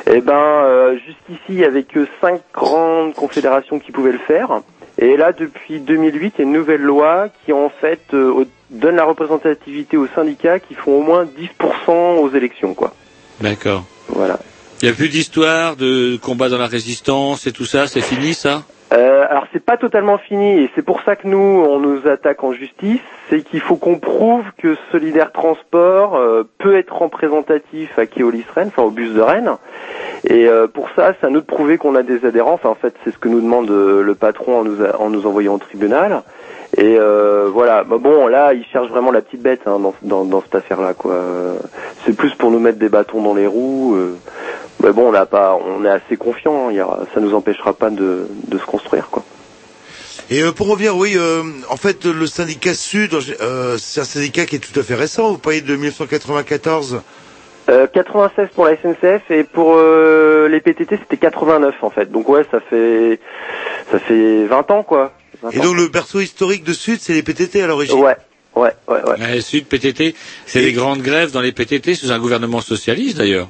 Eh 0.07 0.22
ben, 0.22 0.34
euh, 0.34 0.97
jusqu'ici, 1.05 1.41
il 1.49 1.59
y 1.59 1.65
avait 1.65 1.84
que 1.84 2.07
cinq 2.22 2.41
grandes 2.53 3.13
confédérations 3.13 3.80
qui 3.80 3.91
pouvaient 3.91 4.13
le 4.13 4.19
faire. 4.19 4.61
Et 4.97 5.17
là, 5.17 5.32
depuis 5.32 5.80
2008, 5.80 6.34
il 6.38 6.39
y 6.39 6.41
a 6.41 6.43
une 6.43 6.53
nouvelle 6.53 6.82
loi 6.82 7.28
qui, 7.45 7.53
en 7.53 7.69
fait, 7.69 8.01
euh, 8.13 8.45
donne 8.69 8.95
la 8.95 9.03
représentativité 9.03 9.97
aux 9.97 10.07
syndicats 10.15 10.59
qui 10.59 10.74
font 10.74 10.99
au 10.99 11.01
moins 11.01 11.26
10% 11.26 12.19
aux 12.19 12.32
élections, 12.32 12.74
quoi. 12.74 12.93
D'accord. 13.41 13.84
Voilà. 14.07 14.39
Il 14.82 14.86
n'y 14.86 14.91
a 14.91 14.95
plus 14.95 15.09
d'histoire 15.09 15.76
de 15.76 16.17
combat 16.17 16.49
dans 16.49 16.57
la 16.57 16.67
résistance 16.67 17.45
et 17.45 17.51
tout 17.51 17.65
ça, 17.65 17.88
c'est 17.88 18.01
fini 18.01 18.34
ça? 18.34 18.63
Euh, 18.94 19.26
alors 19.30 19.46
c'est 19.54 19.64
pas 19.64 19.78
totalement 19.78 20.18
fini 20.18 20.60
et 20.60 20.70
c'est 20.76 20.82
pour 20.82 21.02
ça 21.04 21.16
que 21.16 21.26
nous 21.26 21.38
on 21.38 21.80
nous 21.80 22.08
attaque 22.08 22.44
en 22.44 22.52
justice, 22.52 23.00
c'est 23.30 23.42
qu'il 23.42 23.62
faut 23.62 23.78
qu'on 23.78 24.00
prouve 24.00 24.44
que 24.58 24.76
Solidaire 24.92 25.32
Transport 25.32 26.16
euh, 26.16 26.44
peut 26.58 26.76
être 26.76 26.94
représentatif 26.94 27.98
à 27.98 28.06
Keolis 28.06 28.46
Rennes, 28.54 28.68
enfin 28.68 28.84
au 28.84 28.92
bus 28.92 29.14
de 29.14 29.22
Rennes. 29.22 29.52
Et 30.28 30.46
euh, 30.48 30.68
pour 30.68 30.89
ça, 30.96 31.14
c'est 31.20 31.28
à 31.28 31.30
nous 31.30 31.39
de 31.39 31.46
prouver 31.46 31.78
qu'on 31.78 31.96
a 31.96 32.04
des 32.04 32.26
adhérents. 32.26 32.60
En 32.64 32.76
fait 32.76 32.94
c'est 33.06 33.12
ce 33.12 33.18
que 33.18 33.30
nous 33.30 33.39
demande 33.39 33.72
euh, 33.72 34.04
le 34.04 34.16
patron 34.16 34.60
en 34.60 34.64
nous, 34.66 34.84
en 34.84 35.10
nous 35.10 35.26
envoyant 35.26 35.54
au 35.56 35.60
tribunal. 35.60 36.24
Et 36.78 36.97
euh, 36.97 37.49
voilà, 37.51 37.84
Bah 37.84 37.97
bon 37.99 38.28
là 38.28 38.53
il 38.53 38.65
cherche 38.65 38.88
vraiment 38.88 39.11
la 39.11 39.22
petite 39.22 39.41
bête 39.41 39.61
hein, 39.65 39.78
dans, 39.80 39.93
dans, 40.03 40.24
dans 40.26 40.41
cette 40.41 40.55
affaire-là 40.55 40.93
quoi. 40.93 41.15
C'est 42.05 42.15
plus 42.15 42.34
pour 42.36 42.49
nous 42.51 42.59
mettre 42.59 42.80
des 42.80 42.89
bâtons 42.89 43.22
dans 43.22 43.34
les 43.34 43.47
roues. 43.47 43.95
euh. 43.95 44.15
Mais 44.84 44.91
bon, 44.93 45.09
on 45.09 45.11
n'a 45.11 45.26
pas, 45.28 45.55
on 45.55 45.86
est 45.86 45.89
assez 45.89 46.17
confiant. 46.17 46.69
hein. 46.72 46.97
Ça 47.13 47.19
nous 47.19 47.36
empêchera 47.36 47.74
pas 47.74 47.89
de, 47.91 48.28
de 48.47 48.57
se 48.57 48.65
construire, 48.65 49.09
quoi. 49.11 49.24
Et 50.32 50.41
euh, 50.41 50.51
pour 50.51 50.69
revenir, 50.69 50.95
oui, 50.97 51.13
euh, 51.17 51.43
en 51.69 51.76
fait, 51.78 52.05
le 52.05 52.26
syndicat 52.26 52.74
Sud, 52.74 53.13
euh, 53.41 53.76
c'est 53.78 54.01
un 54.01 54.05
syndicat 54.05 54.45
qui 54.45 54.55
est 54.55 54.59
tout 54.59 54.80
à 54.80 54.82
fait 54.82 54.95
récent. 54.95 55.30
Vous 55.34 55.38
parlez 55.38 55.61
de 55.61 55.76
1994. 55.76 57.01
Euh, 57.69 57.86
96 57.86 58.47
pour 58.55 58.65
la 58.65 58.76
SNCF 58.76 59.30
et 59.30 59.43
pour 59.43 59.76
euh, 59.78 60.47
les 60.47 60.61
PTT 60.61 60.97
c'était 60.97 61.17
89 61.17 61.76
en 61.84 61.89
fait. 61.91 62.11
Donc 62.11 62.28
ouais, 62.28 62.43
ça 62.49 62.59
fait 62.59 63.19
ça 63.91 63.99
fait 63.99 64.45
20 64.45 64.72
ans 64.72 64.82
quoi. 64.82 65.11
20 65.42 65.52
Et 65.52 65.60
ans. 65.60 65.64
donc 65.64 65.76
le 65.78 65.88
berceau 65.88 66.20
historique 66.20 66.64
de 66.64 66.74
Sud, 66.74 67.00
c'est 67.00 67.14
les 67.14 67.24
PTT 67.24 67.62
à 67.62 67.68
l'origine. 67.68 68.00
Ouais, 68.00 68.16
ouais, 68.56 68.72
ouais, 68.88 69.04
ouais. 69.04 69.20
Ouais, 69.20 69.42
Sud 69.42 69.66
PTT, 69.66 70.16
c'est 70.46 70.62
les 70.62 70.74
grandes 70.74 71.02
grèves 71.02 71.32
dans 71.32 71.42
les 71.42 71.52
PTT 71.52 71.96
sous 71.96 72.12
un 72.12 72.20
gouvernement 72.20 72.62
socialiste 72.62 73.18
d'ailleurs. 73.18 73.48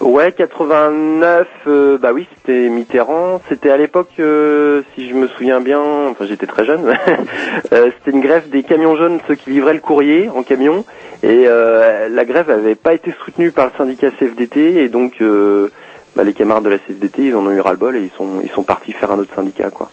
Ouais, 0.00 0.30
89, 0.32 1.48
euh, 1.66 1.98
bah 1.98 2.12
oui, 2.14 2.26
c'était 2.36 2.68
Mitterrand. 2.68 3.40
C'était 3.48 3.70
à 3.70 3.76
l'époque, 3.76 4.10
euh, 4.20 4.82
si 4.94 5.08
je 5.08 5.14
me 5.14 5.26
souviens 5.28 5.60
bien, 5.60 5.80
enfin 5.80 6.24
j'étais 6.26 6.46
très 6.46 6.64
jeune, 6.64 6.86
euh, 7.72 7.90
c'était 7.98 8.16
une 8.16 8.22
grève 8.22 8.48
des 8.48 8.62
camions 8.62 8.96
jaunes, 8.96 9.18
ceux 9.26 9.34
qui 9.34 9.50
livraient 9.50 9.74
le 9.74 9.80
courrier 9.80 10.28
en 10.28 10.42
camion. 10.44 10.84
Et 11.24 11.46
euh, 11.48 12.08
la 12.08 12.24
grève 12.24 12.48
avait 12.48 12.76
pas 12.76 12.94
été 12.94 13.12
soutenue 13.24 13.50
par 13.50 13.66
le 13.66 13.72
syndicat 13.76 14.10
CFDT, 14.12 14.82
et 14.84 14.88
donc 14.88 15.14
euh, 15.20 15.70
bah, 16.18 16.24
les 16.24 16.34
camarades 16.34 16.64
de 16.64 16.68
la 16.70 16.78
CFDT, 16.78 17.26
ils 17.26 17.34
en 17.36 17.46
ont 17.46 17.50
eu 17.52 17.60
ras-le-bol 17.60 17.94
et 17.96 18.00
ils 18.00 18.10
sont, 18.16 18.40
ils 18.42 18.50
sont 18.50 18.64
partis 18.64 18.92
faire 18.92 19.10
un 19.12 19.18
autre 19.20 19.32
syndicat, 19.34 19.70
quoi. 19.70 19.88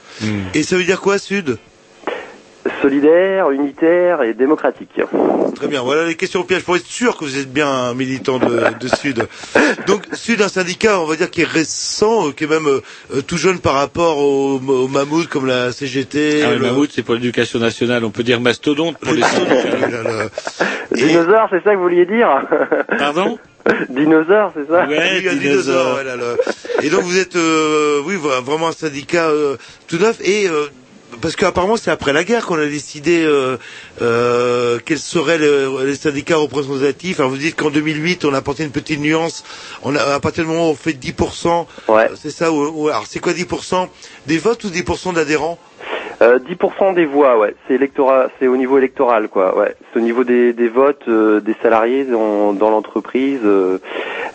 Et 0.56 0.64
ça 0.64 0.76
veut 0.76 0.84
dire 0.84 1.00
quoi, 1.00 1.20
Sud? 1.20 1.58
Solidaire, 2.82 3.52
unitaire 3.52 4.24
et 4.24 4.34
démocratique. 4.34 4.90
Très 5.56 5.68
bien, 5.68 5.84
voilà 5.84 6.06
les 6.08 6.16
questions 6.16 6.42
pièges 6.42 6.64
pour 6.64 6.76
être 6.76 6.86
sûr 6.88 7.16
que 7.16 7.24
vous 7.24 7.38
êtes 7.38 7.54
bien 7.54 7.68
un 7.70 7.94
militant 7.94 8.40
de, 8.40 8.64
de 8.80 8.88
Sud. 8.88 9.28
Donc 9.86 10.02
Sud, 10.14 10.42
un 10.42 10.48
syndicat, 10.48 11.00
on 11.00 11.06
va 11.06 11.16
dire 11.16 11.30
qui 11.30 11.42
est 11.42 11.48
récent, 11.48 12.28
euh, 12.28 12.32
qui 12.32 12.46
est 12.46 12.48
même 12.48 12.66
euh, 12.68 13.22
tout 13.22 13.38
jeune 13.38 13.60
par 13.60 13.74
rapport 13.76 14.18
au, 14.18 14.56
au 14.60 14.88
mammouth 14.88 15.28
comme 15.28 15.46
la 15.46 15.72
CGT. 15.72 16.42
Ah, 16.44 16.50
le 16.54 16.58
le- 16.58 16.66
mammouth, 16.66 16.90
c'est 16.92 17.04
pour 17.04 17.14
l'éducation 17.14 17.60
nationale. 17.60 18.04
On 18.04 18.10
peut 18.10 18.24
dire 18.24 18.42
mastodonte 18.42 18.98
pour 18.98 19.14
les 19.14 19.22
Dinosaure, 20.92 21.48
c'est 21.52 21.64
ça 21.64 21.72
que 21.72 21.76
vous 21.78 21.84
vouliez 21.84 22.06
dire? 22.08 22.28
Pardon? 22.98 23.38
Dinosaure, 23.90 24.52
c'est 24.56 24.68
ça 24.72 24.86
Oui, 24.88 24.96
un 25.28 25.36
dinosaure, 25.36 25.92
voilà, 25.94 26.16
le- 26.16 26.38
Et 26.84 26.90
donc 26.90 27.02
vous 27.04 27.18
êtes, 27.18 27.36
euh, 27.36 28.02
oui, 28.06 28.16
vra- 28.16 28.44
vraiment 28.44 28.68
un 28.68 28.72
syndicat 28.74 29.28
euh, 29.30 29.58
tout 29.88 29.98
neuf 29.98 30.18
et 30.22 30.48
euh, 30.48 30.68
parce 31.22 31.36
qu'apparemment 31.36 31.78
c'est 31.78 31.92
après 31.92 32.14
la 32.14 32.24
guerre 32.24 32.46
qu'on 32.46 32.60
a 32.60 32.66
décidé 32.66 33.24
euh, 33.24 33.58
euh, 34.02 34.80
quels 34.86 35.00
seraient 35.00 35.38
les, 35.38 35.68
les 35.86 35.96
syndicats 35.96 36.36
représentatifs. 36.36 37.20
Alors 37.20 37.32
vous 37.32 37.38
dites 37.38 37.56
qu'en 37.56 37.70
2008 37.72 38.26
on 38.26 38.34
a 38.34 38.38
apporté 38.38 38.64
une 38.64 38.72
petite 38.72 39.00
nuance. 39.00 39.44
On 39.84 39.96
a 39.96 40.02
à 40.14 40.20
partir 40.20 40.44
du 40.44 40.50
moment 40.50 40.68
où 40.70 40.72
on 40.74 40.76
fait 40.76 40.92
10%, 40.92 41.66
ouais. 41.88 42.10
c'est 42.22 42.32
ça. 42.32 42.52
Ou, 42.52 42.84
ou- 42.86 42.90
alors 42.90 43.06
c'est 43.08 43.20
quoi 43.20 43.34
10% 43.34 43.88
des 44.28 44.38
votes 44.38 44.64
ou 44.66 44.70
10% 44.70 45.14
d'adhérents? 45.14 45.58
Euh, 46.22 46.40
10% 46.40 46.94
des 46.94 47.06
voix, 47.06 47.38
ouais. 47.38 47.56
C'est 47.68 47.74
électorat, 47.76 48.28
c'est 48.40 48.48
au 48.48 48.56
niveau 48.58 48.78
électoral, 48.78 49.28
quoi. 49.28 49.58
Ouais. 49.58 49.76
C'est 49.92 50.00
au 50.00 50.04
niveau 50.04 50.24
des, 50.24 50.54
des 50.54 50.70
votes 50.70 51.08
euh, 51.08 51.40
des 51.42 51.56
salariés 51.62 52.06
dans, 52.06 52.54
dans 52.54 52.70
l'entreprise. 52.70 53.42
euh. 53.44 53.80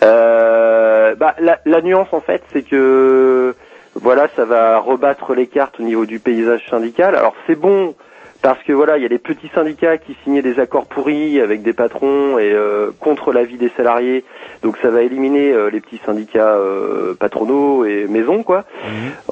Euh, 0.03 1.15
bah, 1.15 1.35
la, 1.39 1.59
la 1.65 1.81
nuance, 1.81 2.07
en 2.11 2.21
fait, 2.21 2.43
c'est 2.53 2.63
que 2.63 3.55
voilà, 3.95 4.27
ça 4.35 4.45
va 4.45 4.79
rebattre 4.79 5.33
les 5.33 5.47
cartes 5.47 5.79
au 5.79 5.83
niveau 5.83 6.05
du 6.05 6.19
paysage 6.19 6.65
syndical. 6.69 7.15
Alors 7.15 7.33
c'est 7.45 7.55
bon 7.59 7.93
parce 8.41 8.61
que 8.63 8.73
voilà, 8.73 8.97
il 8.97 9.03
y 9.03 9.05
a 9.05 9.09
des 9.09 9.19
petits 9.19 9.49
syndicats 9.53 9.97
qui 9.97 10.15
signaient 10.23 10.41
des 10.41 10.59
accords 10.59 10.85
pourris 10.87 11.39
avec 11.39 11.61
des 11.61 11.73
patrons 11.73 12.39
et 12.39 12.51
euh, 12.51 12.89
contre 12.99 13.31
l'avis 13.31 13.57
des 13.57 13.69
salariés. 13.77 14.23
Donc 14.63 14.77
ça 14.81 14.89
va 14.89 15.01
éliminer 15.03 15.51
euh, 15.53 15.69
les 15.69 15.79
petits 15.81 16.01
syndicats 16.05 16.55
euh, 16.55 17.13
patronaux 17.13 17.85
et 17.85 18.07
maisons, 18.07 18.43
quoi. 18.43 18.65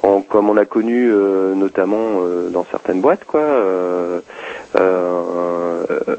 En- 0.03 0.21
comme 0.21 0.49
on 0.49 0.57
a 0.57 0.65
connu 0.65 1.09
euh, 1.11 1.55
notamment 1.55 2.21
euh, 2.21 2.49
dans 2.49 2.65
certaines 2.71 3.01
boîtes, 3.01 3.25
quoi. 3.25 3.41
Euh, 3.41 4.19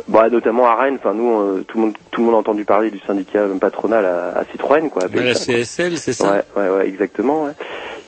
bah, 0.09 0.29
notamment 0.31 0.67
à 0.67 0.75
Rennes. 0.75 0.97
Enfin, 0.99 1.15
nous, 1.15 1.33
euh, 1.41 1.65
tout 1.67 1.79
le 1.79 1.85
monde, 1.85 1.95
tout 2.11 2.21
le 2.21 2.27
monde 2.27 2.35
a 2.35 2.39
entendu 2.39 2.65
parler 2.65 2.91
du 2.91 2.99
syndicat 3.01 3.45
patronal 3.61 4.05
à, 4.05 4.39
à 4.39 4.45
Citroën, 4.47 4.89
quoi. 4.91 5.03
la. 5.05 5.35
CSL, 5.35 5.97
c'est 5.99 6.13
ça? 6.13 6.43
Ouais, 6.57 6.63
ouais, 6.63 6.77
ouais, 6.77 6.89
exactement. 6.89 7.45
ouais. 7.45 7.53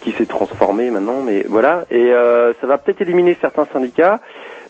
Qui 0.00 0.10
s'est 0.12 0.26
transformé 0.26 0.90
maintenant, 0.90 1.22
mais 1.24 1.46
voilà. 1.48 1.84
Et 1.92 2.12
euh, 2.12 2.52
ça 2.60 2.66
va 2.66 2.76
peut-être 2.78 3.00
éliminer 3.02 3.36
certains 3.40 3.66
syndicats. 3.72 4.18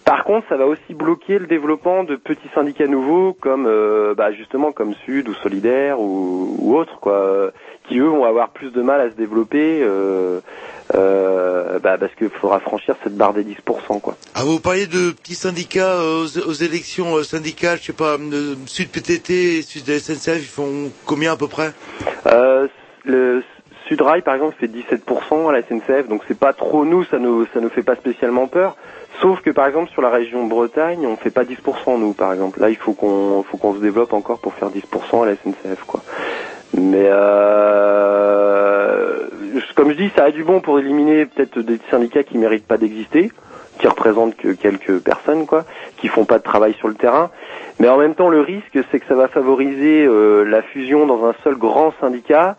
Par 0.05 0.25
contre, 0.25 0.49
ça 0.49 0.57
va 0.57 0.67
aussi 0.67 0.95
bloquer 0.95 1.39
le 1.39 1.47
développement 1.47 2.03
de 2.03 2.17
petits 2.17 2.49
syndicats 2.55 2.89
nouveaux, 2.89 3.35
comme 3.35 3.67
euh, 3.67 4.15
bah, 4.15 4.33
justement 4.33 4.73
comme 4.73 4.95
Sud 5.05 5.29
ou 5.29 5.35
Solidaire 5.35 6.01
ou, 6.01 6.57
ou 6.59 6.77
autres, 6.77 6.99
quoi, 6.99 7.53
qui 7.89 7.99
eux 7.99 8.09
vont 8.09 8.25
avoir 8.25 8.51
plus 8.51 8.71
de 8.71 8.83
mal 8.83 9.01
à 9.01 9.11
se 9.11 9.15
développer, 9.15 9.81
euh, 9.83 10.41
euh, 10.95 11.79
bah, 11.79 11.99
parce 11.99 12.15
qu'il 12.15 12.31
faudra 12.31 12.59
franchir 12.61 12.97
cette 13.05 13.17
barre 13.17 13.33
des 13.33 13.45
10%, 13.45 14.01
quoi. 14.01 14.17
Ah, 14.35 14.43
vous 14.45 14.59
parliez 14.59 14.87
de 14.87 15.13
petits 15.13 15.35
syndicats 15.35 15.95
euh, 15.95 16.25
aux, 16.25 16.49
aux 16.49 16.53
élections 16.53 17.17
euh, 17.17 17.23
syndicales, 17.23 17.79
je 17.79 17.87
sais 17.87 17.93
pas, 17.93 18.17
euh, 18.19 18.55
Sud 18.67 18.89
PTT 18.89 19.59
et 19.59 19.63
Sud 19.63 19.87
SNCF, 19.87 20.39
ils 20.39 20.47
font 20.47 20.91
combien 21.07 21.33
à 21.33 21.37
peu 21.37 21.49
près? 21.49 21.73
Euh, 22.27 22.67
le 23.05 23.43
Sudrail, 23.89 24.23
par 24.23 24.35
exemple, 24.35 24.57
fait 24.59 24.69
17% 24.69 25.49
à 25.49 25.53
la 25.53 25.63
SNCF, 25.63 26.09
donc 26.09 26.23
c'est 26.29 26.39
pas 26.39 26.53
trop 26.53 26.85
nous, 26.85 27.05
ça 27.05 27.19
nous 27.19 27.47
ça 27.53 27.61
nous 27.61 27.69
fait 27.69 27.83
pas 27.83 27.97
spécialement 27.97 28.47
peur. 28.47 28.77
Sauf 29.21 29.41
que 29.41 29.51
par 29.51 29.67
exemple 29.67 29.91
sur 29.91 30.03
la 30.03 30.11
région 30.11 30.47
Bretagne, 30.47 31.07
on 31.07 31.17
fait 31.17 31.31
pas 31.31 31.45
10% 31.45 31.99
nous, 31.99 32.13
par 32.13 32.33
exemple. 32.33 32.61
Là, 32.61 32.71
il 32.71 32.77
faut 32.77 32.93
qu'on 32.93 33.43
faut 33.43 33.57
qu'on 33.57 33.75
se 33.75 33.81
développe 33.81 34.13
encore 34.13 34.39
pour 34.39 34.55
faire 34.55 34.71
10% 34.71 35.23
à 35.23 35.27
la 35.27 35.37
SNCF, 35.37 35.85
quoi. 35.87 36.01
Mais 36.75 37.07
euh, 37.11 38.33
comme 39.75 39.91
je 39.91 39.97
dis, 39.97 40.11
ça 40.17 40.25
a 40.25 40.31
du 40.31 40.45
bon 40.45 40.61
pour 40.61 40.79
éliminer 40.79 41.27
peut-être 41.27 41.59
des 41.59 41.79
syndicats 41.91 42.23
qui 42.23 42.39
méritent 42.39 42.67
pas 42.67 42.79
d'exister, 42.79 43.31
qui 43.79 43.87
représentent 43.87 44.37
que 44.37 44.53
quelques 44.53 44.99
personnes, 45.01 45.47
quoi, 45.47 45.65
qui 45.99 46.09
font 46.09 46.25
pas 46.25 46.39
de 46.39 46.45
travail 46.45 46.75
sur 46.75 46.89
le 46.89 46.95
terrain. 46.95 47.31
Mais 47.79 47.89
en 47.89 47.99
même 47.99 48.15
temps, 48.15 48.29
le 48.29 48.41
risque, 48.41 48.79
c'est 48.91 49.01
que 49.01 49.07
ça 49.07 49.15
va 49.15 49.29
favoriser 49.29 50.05
euh, 50.05 50.45
la 50.45 50.63
fusion 50.63 51.07
dans 51.07 51.25
un 51.27 51.35
seul 51.45 51.57
grand 51.57 51.93
syndicat. 52.01 52.57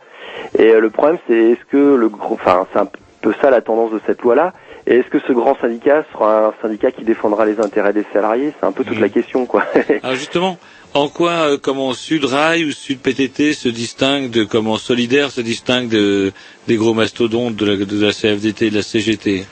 Et 0.57 0.73
euh, 0.73 0.79
le 0.79 0.89
problème, 0.89 1.17
c'est 1.27 1.33
est-ce 1.33 1.65
que 1.65 1.95
le 1.95 2.11
enfin, 2.29 2.67
c'est 2.73 2.79
un 2.79 2.87
peu 3.21 3.33
ça 3.41 3.49
la 3.49 3.61
tendance 3.61 3.91
de 3.91 4.01
cette 4.05 4.21
loi-là. 4.21 4.53
Et 4.85 4.97
est-ce 4.97 5.07
que 5.07 5.19
ce 5.19 5.31
grand 5.31 5.57
syndicat 5.59 6.03
sera 6.11 6.47
un 6.47 6.53
syndicat 6.61 6.91
qui 6.91 7.03
défendra 7.03 7.45
les 7.45 7.59
intérêts 7.59 7.93
des 7.93 8.05
salariés? 8.11 8.53
C'est 8.59 8.65
un 8.65 8.73
peu 8.73 8.83
toute 8.83 8.99
la 8.99 9.09
question, 9.09 9.45
quoi. 9.45 9.63
Alors 10.03 10.15
justement, 10.15 10.57
en 10.93 11.07
quoi 11.07 11.31
euh, 11.31 11.57
comment 11.61 11.93
Sud 11.93 12.25
Rail 12.25 12.65
ou 12.65 12.71
Sud 12.71 12.99
PTT 12.99 13.53
se 13.53 13.69
distingue 13.69 14.29
de 14.29 14.43
comment 14.43 14.75
Solidaire 14.75 15.31
se 15.31 15.41
distingue 15.41 15.87
de, 15.87 16.33
des 16.67 16.75
gros 16.75 16.93
mastodontes 16.93 17.55
de 17.55 17.65
la, 17.65 17.77
de 17.77 18.05
la 18.05 18.11
CFDT 18.11 18.67
et 18.67 18.69
de 18.71 18.75
la 18.75 18.81
CGT 18.81 19.45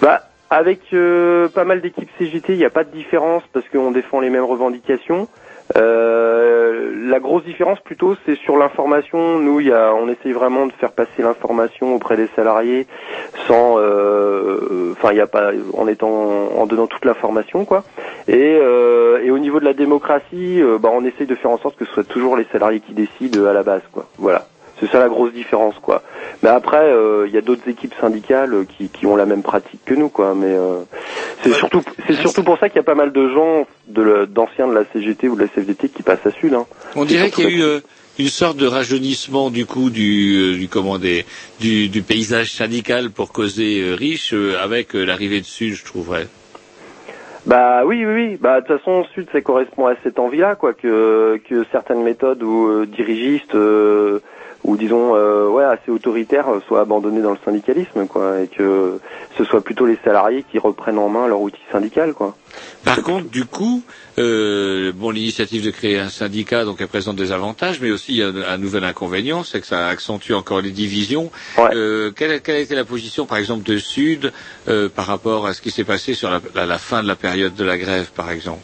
Bah, 0.00 0.22
avec 0.50 0.80
euh, 0.92 1.48
pas 1.48 1.64
mal 1.64 1.80
d'équipes 1.80 2.08
CGT, 2.18 2.52
il 2.52 2.58
n'y 2.58 2.64
a 2.64 2.70
pas 2.70 2.84
de 2.84 2.92
différence 2.92 3.42
parce 3.52 3.68
qu'on 3.68 3.90
défend 3.90 4.20
les 4.20 4.30
mêmes 4.30 4.44
revendications. 4.44 5.28
Euh, 5.76 7.08
la 7.08 7.20
grosse 7.20 7.44
différence 7.44 7.80
plutôt, 7.80 8.16
c'est 8.26 8.36
sur 8.36 8.56
l'information. 8.56 9.38
Nous, 9.38 9.60
y 9.60 9.72
a, 9.72 9.94
on 9.94 10.08
essaye 10.08 10.32
vraiment 10.32 10.66
de 10.66 10.72
faire 10.72 10.92
passer 10.92 11.22
l'information 11.22 11.94
auprès 11.94 12.16
des 12.16 12.28
salariés 12.36 12.86
sans, 13.46 13.76
euh, 13.78 14.92
enfin, 14.92 15.12
il 15.12 15.18
y 15.18 15.20
a 15.20 15.26
pas, 15.26 15.50
en 15.76 15.86
étant, 15.86 16.08
en 16.56 16.66
donnant 16.66 16.86
toute 16.86 17.04
l'information, 17.04 17.64
quoi. 17.64 17.84
Et, 18.28 18.58
euh, 18.60 19.22
et 19.22 19.30
au 19.30 19.38
niveau 19.38 19.60
de 19.60 19.64
la 19.64 19.74
démocratie, 19.74 20.62
euh, 20.62 20.78
bah, 20.78 20.90
on 20.92 21.04
essaye 21.04 21.26
de 21.26 21.34
faire 21.34 21.50
en 21.50 21.58
sorte 21.58 21.76
que 21.76 21.84
ce 21.84 21.92
soit 21.92 22.04
toujours 22.08 22.36
les 22.36 22.46
salariés 22.52 22.80
qui 22.80 22.92
décident 22.92 23.46
à 23.46 23.52
la 23.52 23.62
base, 23.62 23.82
quoi. 23.92 24.06
Voilà. 24.18 24.46
C'est 24.80 24.90
ça 24.90 24.98
la 24.98 25.08
grosse 25.08 25.32
différence, 25.32 25.74
quoi. 25.82 26.02
Mais 26.42 26.48
après, 26.48 26.82
euh, 26.82 27.26
il 27.28 27.34
y 27.34 27.36
a 27.38 27.42
d'autres 27.42 27.68
équipes 27.68 27.94
syndicales 28.00 28.64
qui, 28.76 28.88
qui 28.88 29.04
ont 29.06 29.14
la 29.14 29.26
même 29.26 29.42
pratique 29.42 29.80
que 29.84 29.92
nous, 29.94 30.08
quoi. 30.08 30.34
Mais 30.34 30.46
euh, 30.48 30.78
c'est 31.42 31.52
surtout, 31.52 31.82
c'est 32.06 32.14
surtout 32.14 32.42
pour 32.42 32.58
ça 32.58 32.68
qu'il 32.70 32.76
y 32.76 32.80
a 32.80 32.84
pas 32.84 32.94
mal 32.94 33.12
de 33.12 33.28
gens 33.28 33.66
d'anciens 33.86 34.66
de 34.68 34.72
la 34.74 34.84
CGT 34.92 35.28
ou 35.28 35.36
de 35.36 35.42
la 35.42 35.48
CFDT 35.48 35.90
qui 35.90 36.02
passent 36.02 36.24
à 36.24 36.30
Sud. 36.30 36.54
Hein. 36.54 36.64
On 36.96 37.04
dirait 37.04 37.30
qu'il 37.30 37.44
y 37.44 37.46
a 37.48 37.50
eu 37.50 37.62
euh, 37.62 37.80
une 38.18 38.28
sorte 38.28 38.56
de 38.56 38.66
rajeunissement 38.66 39.50
du 39.50 39.66
coup 39.66 39.90
du, 39.90 40.56
du 40.58 40.68
comment 40.68 40.98
des- 40.98 41.24
du, 41.60 41.88
du 41.88 42.02
paysage 42.02 42.50
syndical 42.52 43.10
pour 43.10 43.32
causer 43.32 43.80
euh, 43.82 43.94
riche 43.94 44.32
euh, 44.32 44.56
avec 44.62 44.94
euh, 44.96 45.04
l'arrivée 45.04 45.40
de 45.40 45.46
Sud, 45.46 45.74
je 45.74 45.84
trouverais. 45.84 46.26
Bah 47.46 47.82
oui, 47.86 48.04
oui, 48.04 48.12
oui. 48.14 48.36
Bah 48.40 48.60
de 48.60 48.66
toute 48.66 48.78
façon, 48.78 49.04
Sud, 49.14 49.26
ça 49.32 49.40
correspond 49.40 49.86
à 49.86 49.94
cette 50.02 50.18
envie-là, 50.18 50.54
quoi, 50.56 50.74
que 50.74 51.40
que 51.48 51.64
certaines 51.72 52.02
méthodes 52.02 52.42
ou 52.42 52.68
euh, 52.68 52.86
dirigistes 52.86 53.54
euh, 53.54 54.20
ou 54.64 54.76
disons 54.76 55.14
euh, 55.16 55.48
ouais 55.48 55.64
assez 55.64 55.90
autoritaires 55.90 56.48
euh, 56.48 56.60
soient 56.68 56.80
abandonnées 56.80 57.22
dans 57.22 57.30
le 57.32 57.38
syndicalisme, 57.44 58.06
quoi, 58.06 58.40
et 58.42 58.46
que 58.48 59.00
ce 59.38 59.44
soit 59.44 59.62
plutôt 59.62 59.86
les 59.86 59.98
salariés 60.04 60.44
qui 60.50 60.58
reprennent 60.58 60.98
en 60.98 61.08
main 61.08 61.26
leur 61.28 61.40
outil 61.40 61.60
syndical, 61.72 62.12
quoi. 62.14 62.36
Par 62.84 63.02
contre, 63.02 63.28
du 63.30 63.44
coup, 63.44 63.82
euh, 64.18 64.92
bon, 64.94 65.10
l'initiative 65.10 65.64
de 65.64 65.70
créer 65.70 65.98
un 65.98 66.08
syndicat, 66.08 66.64
donc 66.64 66.78
elle 66.80 66.88
présente 66.88 67.16
des 67.16 67.32
avantages, 67.32 67.80
mais 67.80 67.90
aussi 67.90 68.12
il 68.12 68.18
y 68.18 68.22
a 68.22 68.28
un, 68.28 68.42
un 68.54 68.58
nouvel 68.58 68.84
inconvénient, 68.84 69.44
c'est 69.44 69.60
que 69.60 69.66
ça 69.66 69.86
accentue 69.88 70.32
encore 70.32 70.60
les 70.60 70.70
divisions. 70.70 71.30
Euh, 71.74 72.10
quelle, 72.10 72.40
quelle 72.42 72.56
a 72.56 72.60
été 72.60 72.74
la 72.74 72.84
position, 72.84 73.26
par 73.26 73.38
exemple, 73.38 73.62
de 73.64 73.78
Sud 73.78 74.32
euh, 74.68 74.88
par 74.88 75.06
rapport 75.06 75.46
à 75.46 75.54
ce 75.54 75.62
qui 75.62 75.70
s'est 75.70 75.84
passé 75.84 76.14
sur 76.14 76.30
la, 76.30 76.40
la- 76.54 76.66
la 76.66 76.78
fin 76.78 77.02
de 77.02 77.08
la 77.08 77.16
période 77.16 77.54
de 77.54 77.64
la 77.64 77.78
grève, 77.78 78.10
par 78.14 78.30
exemple? 78.30 78.60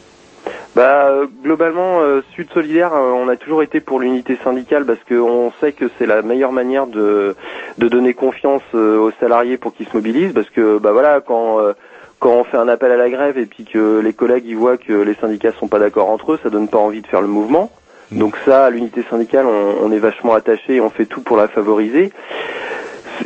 Bah 0.77 1.07
euh, 1.07 1.25
globalement, 1.43 2.01
euh, 2.01 2.21
Sud 2.35 2.51
Solidaire, 2.53 2.93
euh, 2.93 3.09
on 3.11 3.29
a 3.29 3.35
toujours 3.35 3.63
été 3.63 3.79
pour 3.79 3.99
l'unité 3.99 4.37
syndicale 4.43 4.85
parce 4.85 4.99
qu'on 5.09 5.51
sait 5.59 5.71
que 5.71 5.85
c'est 5.97 6.05
la 6.05 6.21
meilleure 6.21 6.51
manière 6.51 6.85
de 6.85 7.35
de 7.79 7.87
donner 7.87 8.13
confiance 8.13 8.61
euh, 8.75 8.99
aux 8.99 9.11
salariés 9.19 9.57
pour 9.57 9.73
qu'ils 9.73 9.87
se 9.87 9.95
mobilisent, 9.95 10.33
parce 10.33 10.51
que 10.51 10.77
bah 10.77 10.91
voilà 10.91 11.19
quand 11.19 11.59
euh, 11.59 11.73
quand 12.19 12.29
on 12.29 12.43
fait 12.43 12.57
un 12.57 12.67
appel 12.67 12.91
à 12.91 12.95
la 12.95 13.09
grève 13.09 13.39
et 13.39 13.47
puis 13.47 13.65
que 13.65 14.01
les 14.01 14.13
collègues 14.13 14.45
ils 14.45 14.55
voient 14.55 14.77
que 14.77 14.93
les 14.93 15.15
syndicats 15.15 15.51
sont 15.53 15.67
pas 15.67 15.79
d'accord 15.79 16.11
entre 16.11 16.33
eux, 16.33 16.39
ça 16.43 16.51
donne 16.51 16.67
pas 16.67 16.77
envie 16.77 17.01
de 17.01 17.07
faire 17.07 17.21
le 17.21 17.27
mouvement. 17.27 17.71
Donc 18.11 18.37
ça, 18.45 18.65
à 18.65 18.69
l'unité 18.69 19.03
syndicale, 19.09 19.47
on, 19.47 19.83
on 19.83 19.91
est 19.91 19.97
vachement 19.97 20.35
attaché 20.35 20.75
et 20.75 20.81
on 20.81 20.91
fait 20.91 21.07
tout 21.07 21.21
pour 21.21 21.37
la 21.37 21.47
favoriser. 21.47 22.11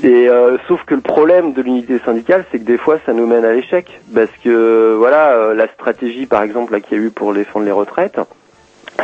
Et 0.04 0.30
euh, 0.30 0.58
sauf 0.68 0.84
que 0.86 0.96
le 0.96 1.02
problème 1.02 1.54
de 1.54 1.62
l'unité 1.62 2.00
syndicale, 2.06 2.46
c'est 2.52 2.60
que 2.60 2.64
des 2.64 2.78
fois, 2.78 3.00
ça 3.06 3.14
nous 3.14 3.28
mène 3.28 3.46
à 3.46 3.54
l'échec, 3.54 4.00
parce 4.14 4.32
que 4.44 4.96
voilà, 4.98 5.32
euh, 5.32 5.54
la 5.54 5.68
stratégie, 5.68 6.26
par 6.26 6.44
exemple, 6.44 6.74
là 6.74 6.80
qu'il 6.80 6.98
y 6.98 7.02
a 7.02 7.04
eu 7.04 7.12
pour 7.12 7.34
défendre 7.34 7.66
les 7.66 7.72
retraites, 7.72 8.20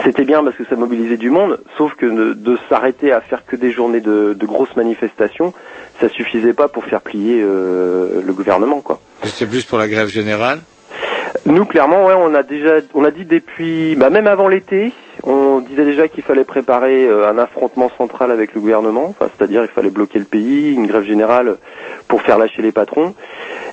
c'était 0.03 0.25
bien 0.25 0.43
parce 0.43 0.55
que 0.55 0.65
ça 0.65 0.75
mobilisait 0.75 1.17
du 1.17 1.29
monde, 1.29 1.59
sauf 1.77 1.93
que 1.95 2.05
de, 2.05 2.33
de 2.33 2.57
s'arrêter 2.69 3.11
à 3.11 3.21
faire 3.21 3.45
que 3.45 3.55
des 3.55 3.71
journées 3.71 4.01
de, 4.01 4.35
de 4.37 4.45
grosses 4.45 4.75
manifestations, 4.75 5.53
ça 5.99 6.09
suffisait 6.09 6.53
pas 6.53 6.67
pour 6.67 6.85
faire 6.85 7.01
plier 7.01 7.41
euh, 7.41 8.21
le 8.25 8.33
gouvernement, 8.33 8.81
quoi. 8.81 8.99
C'est 9.23 9.47
plus 9.47 9.65
pour 9.65 9.77
la 9.77 9.87
grève 9.87 10.07
générale? 10.07 10.59
Nous, 11.45 11.65
clairement, 11.65 12.05
ouais, 12.05 12.13
on 12.17 12.33
a 12.35 12.43
déjà, 12.43 12.75
on 12.93 13.03
a 13.03 13.11
dit 13.11 13.25
depuis, 13.25 13.95
bah, 13.95 14.09
même 14.09 14.27
avant 14.27 14.47
l'été, 14.47 14.93
on 15.27 15.59
disait 15.59 15.85
déjà 15.85 16.07
qu'il 16.07 16.23
fallait 16.23 16.43
préparer 16.43 17.05
euh, 17.05 17.29
un 17.29 17.37
affrontement 17.37 17.91
central 17.97 18.31
avec 18.31 18.53
le 18.53 18.61
gouvernement, 18.61 19.07
enfin, 19.09 19.29
c'est-à-dire 19.37 19.63
il 19.63 19.69
fallait 19.69 19.89
bloquer 19.89 20.19
le 20.19 20.25
pays, 20.25 20.73
une 20.73 20.87
grève 20.87 21.03
générale 21.03 21.57
pour 22.07 22.21
faire 22.21 22.37
lâcher 22.37 22.61
les 22.61 22.71
patrons. 22.71 23.13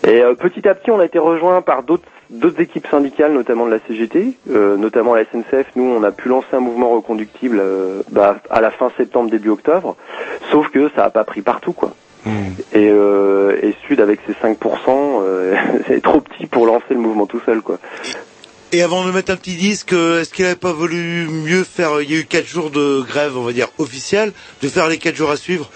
Et 0.07 0.23
euh, 0.23 0.35
petit 0.35 0.69
à 0.69 0.75
petit, 0.75 0.91
on 0.91 1.01
a 1.01 1.05
été 1.05 1.19
rejoint 1.19 1.63
par 1.63 1.83
d'autres 1.83 2.09
d'autres 2.31 2.61
équipes 2.61 2.87
syndicales, 2.89 3.33
notamment 3.33 3.67
de 3.67 3.71
la 3.71 3.79
CGT, 3.87 4.35
euh, 4.51 4.77
notamment 4.77 5.15
la 5.15 5.25
SNCF. 5.25 5.67
Nous, 5.77 5.85
on 5.85 6.03
a 6.03 6.11
pu 6.11 6.29
lancer 6.29 6.49
un 6.53 6.61
mouvement 6.61 6.91
reconductible 6.91 7.61
euh, 7.61 8.03
bah, 8.11 8.37
à 8.51 8.61
la 8.61 8.71
fin 8.71 8.91
septembre, 8.97 9.31
début 9.31 9.51
octobre. 9.51 9.97
Sauf 10.51 10.69
que 10.71 10.89
ça 10.97 11.03
n'a 11.03 11.11
pas 11.11 11.25
pris 11.25 11.43
partout, 11.43 11.73
quoi. 11.73 11.93
Et, 12.73 12.89
euh, 12.91 13.59
et 13.63 13.75
Sud 13.87 14.01
avec 14.01 14.21
ses 14.27 14.33
5%, 14.33 14.57
euh, 14.89 15.55
c'est 15.87 16.03
trop 16.03 16.21
petit 16.21 16.47
pour 16.47 16.67
lancer 16.67 16.95
le 16.95 17.01
mouvement 17.01 17.27
tout 17.27 17.41
seul, 17.45 17.61
quoi. 17.61 17.79
Et 18.75 18.83
avant 18.83 19.07
de 19.07 19.13
mettre 19.13 19.31
un 19.31 19.37
petit 19.37 19.55
disque, 19.55 19.93
euh, 19.93 20.21
est-ce 20.21 20.35
qu'il 20.35 20.45
n'avait 20.45 20.57
pas 20.57 20.73
voulu 20.73 21.29
mieux 21.31 21.63
faire, 21.63 21.93
euh, 21.99 22.03
il 22.03 22.11
y 22.11 22.17
a 22.17 22.19
eu 22.19 22.25
quatre 22.25 22.49
jours 22.49 22.71
de 22.71 23.03
grève, 23.03 23.37
on 23.39 23.43
va 23.43 23.53
dire, 23.53 23.69
officielle, 23.79 24.33
de 24.63 24.67
faire 24.69 24.89
les 24.89 24.99
quatre 24.99 25.15
jours 25.15 25.31
à 25.31 25.37
suivre? 25.37 25.71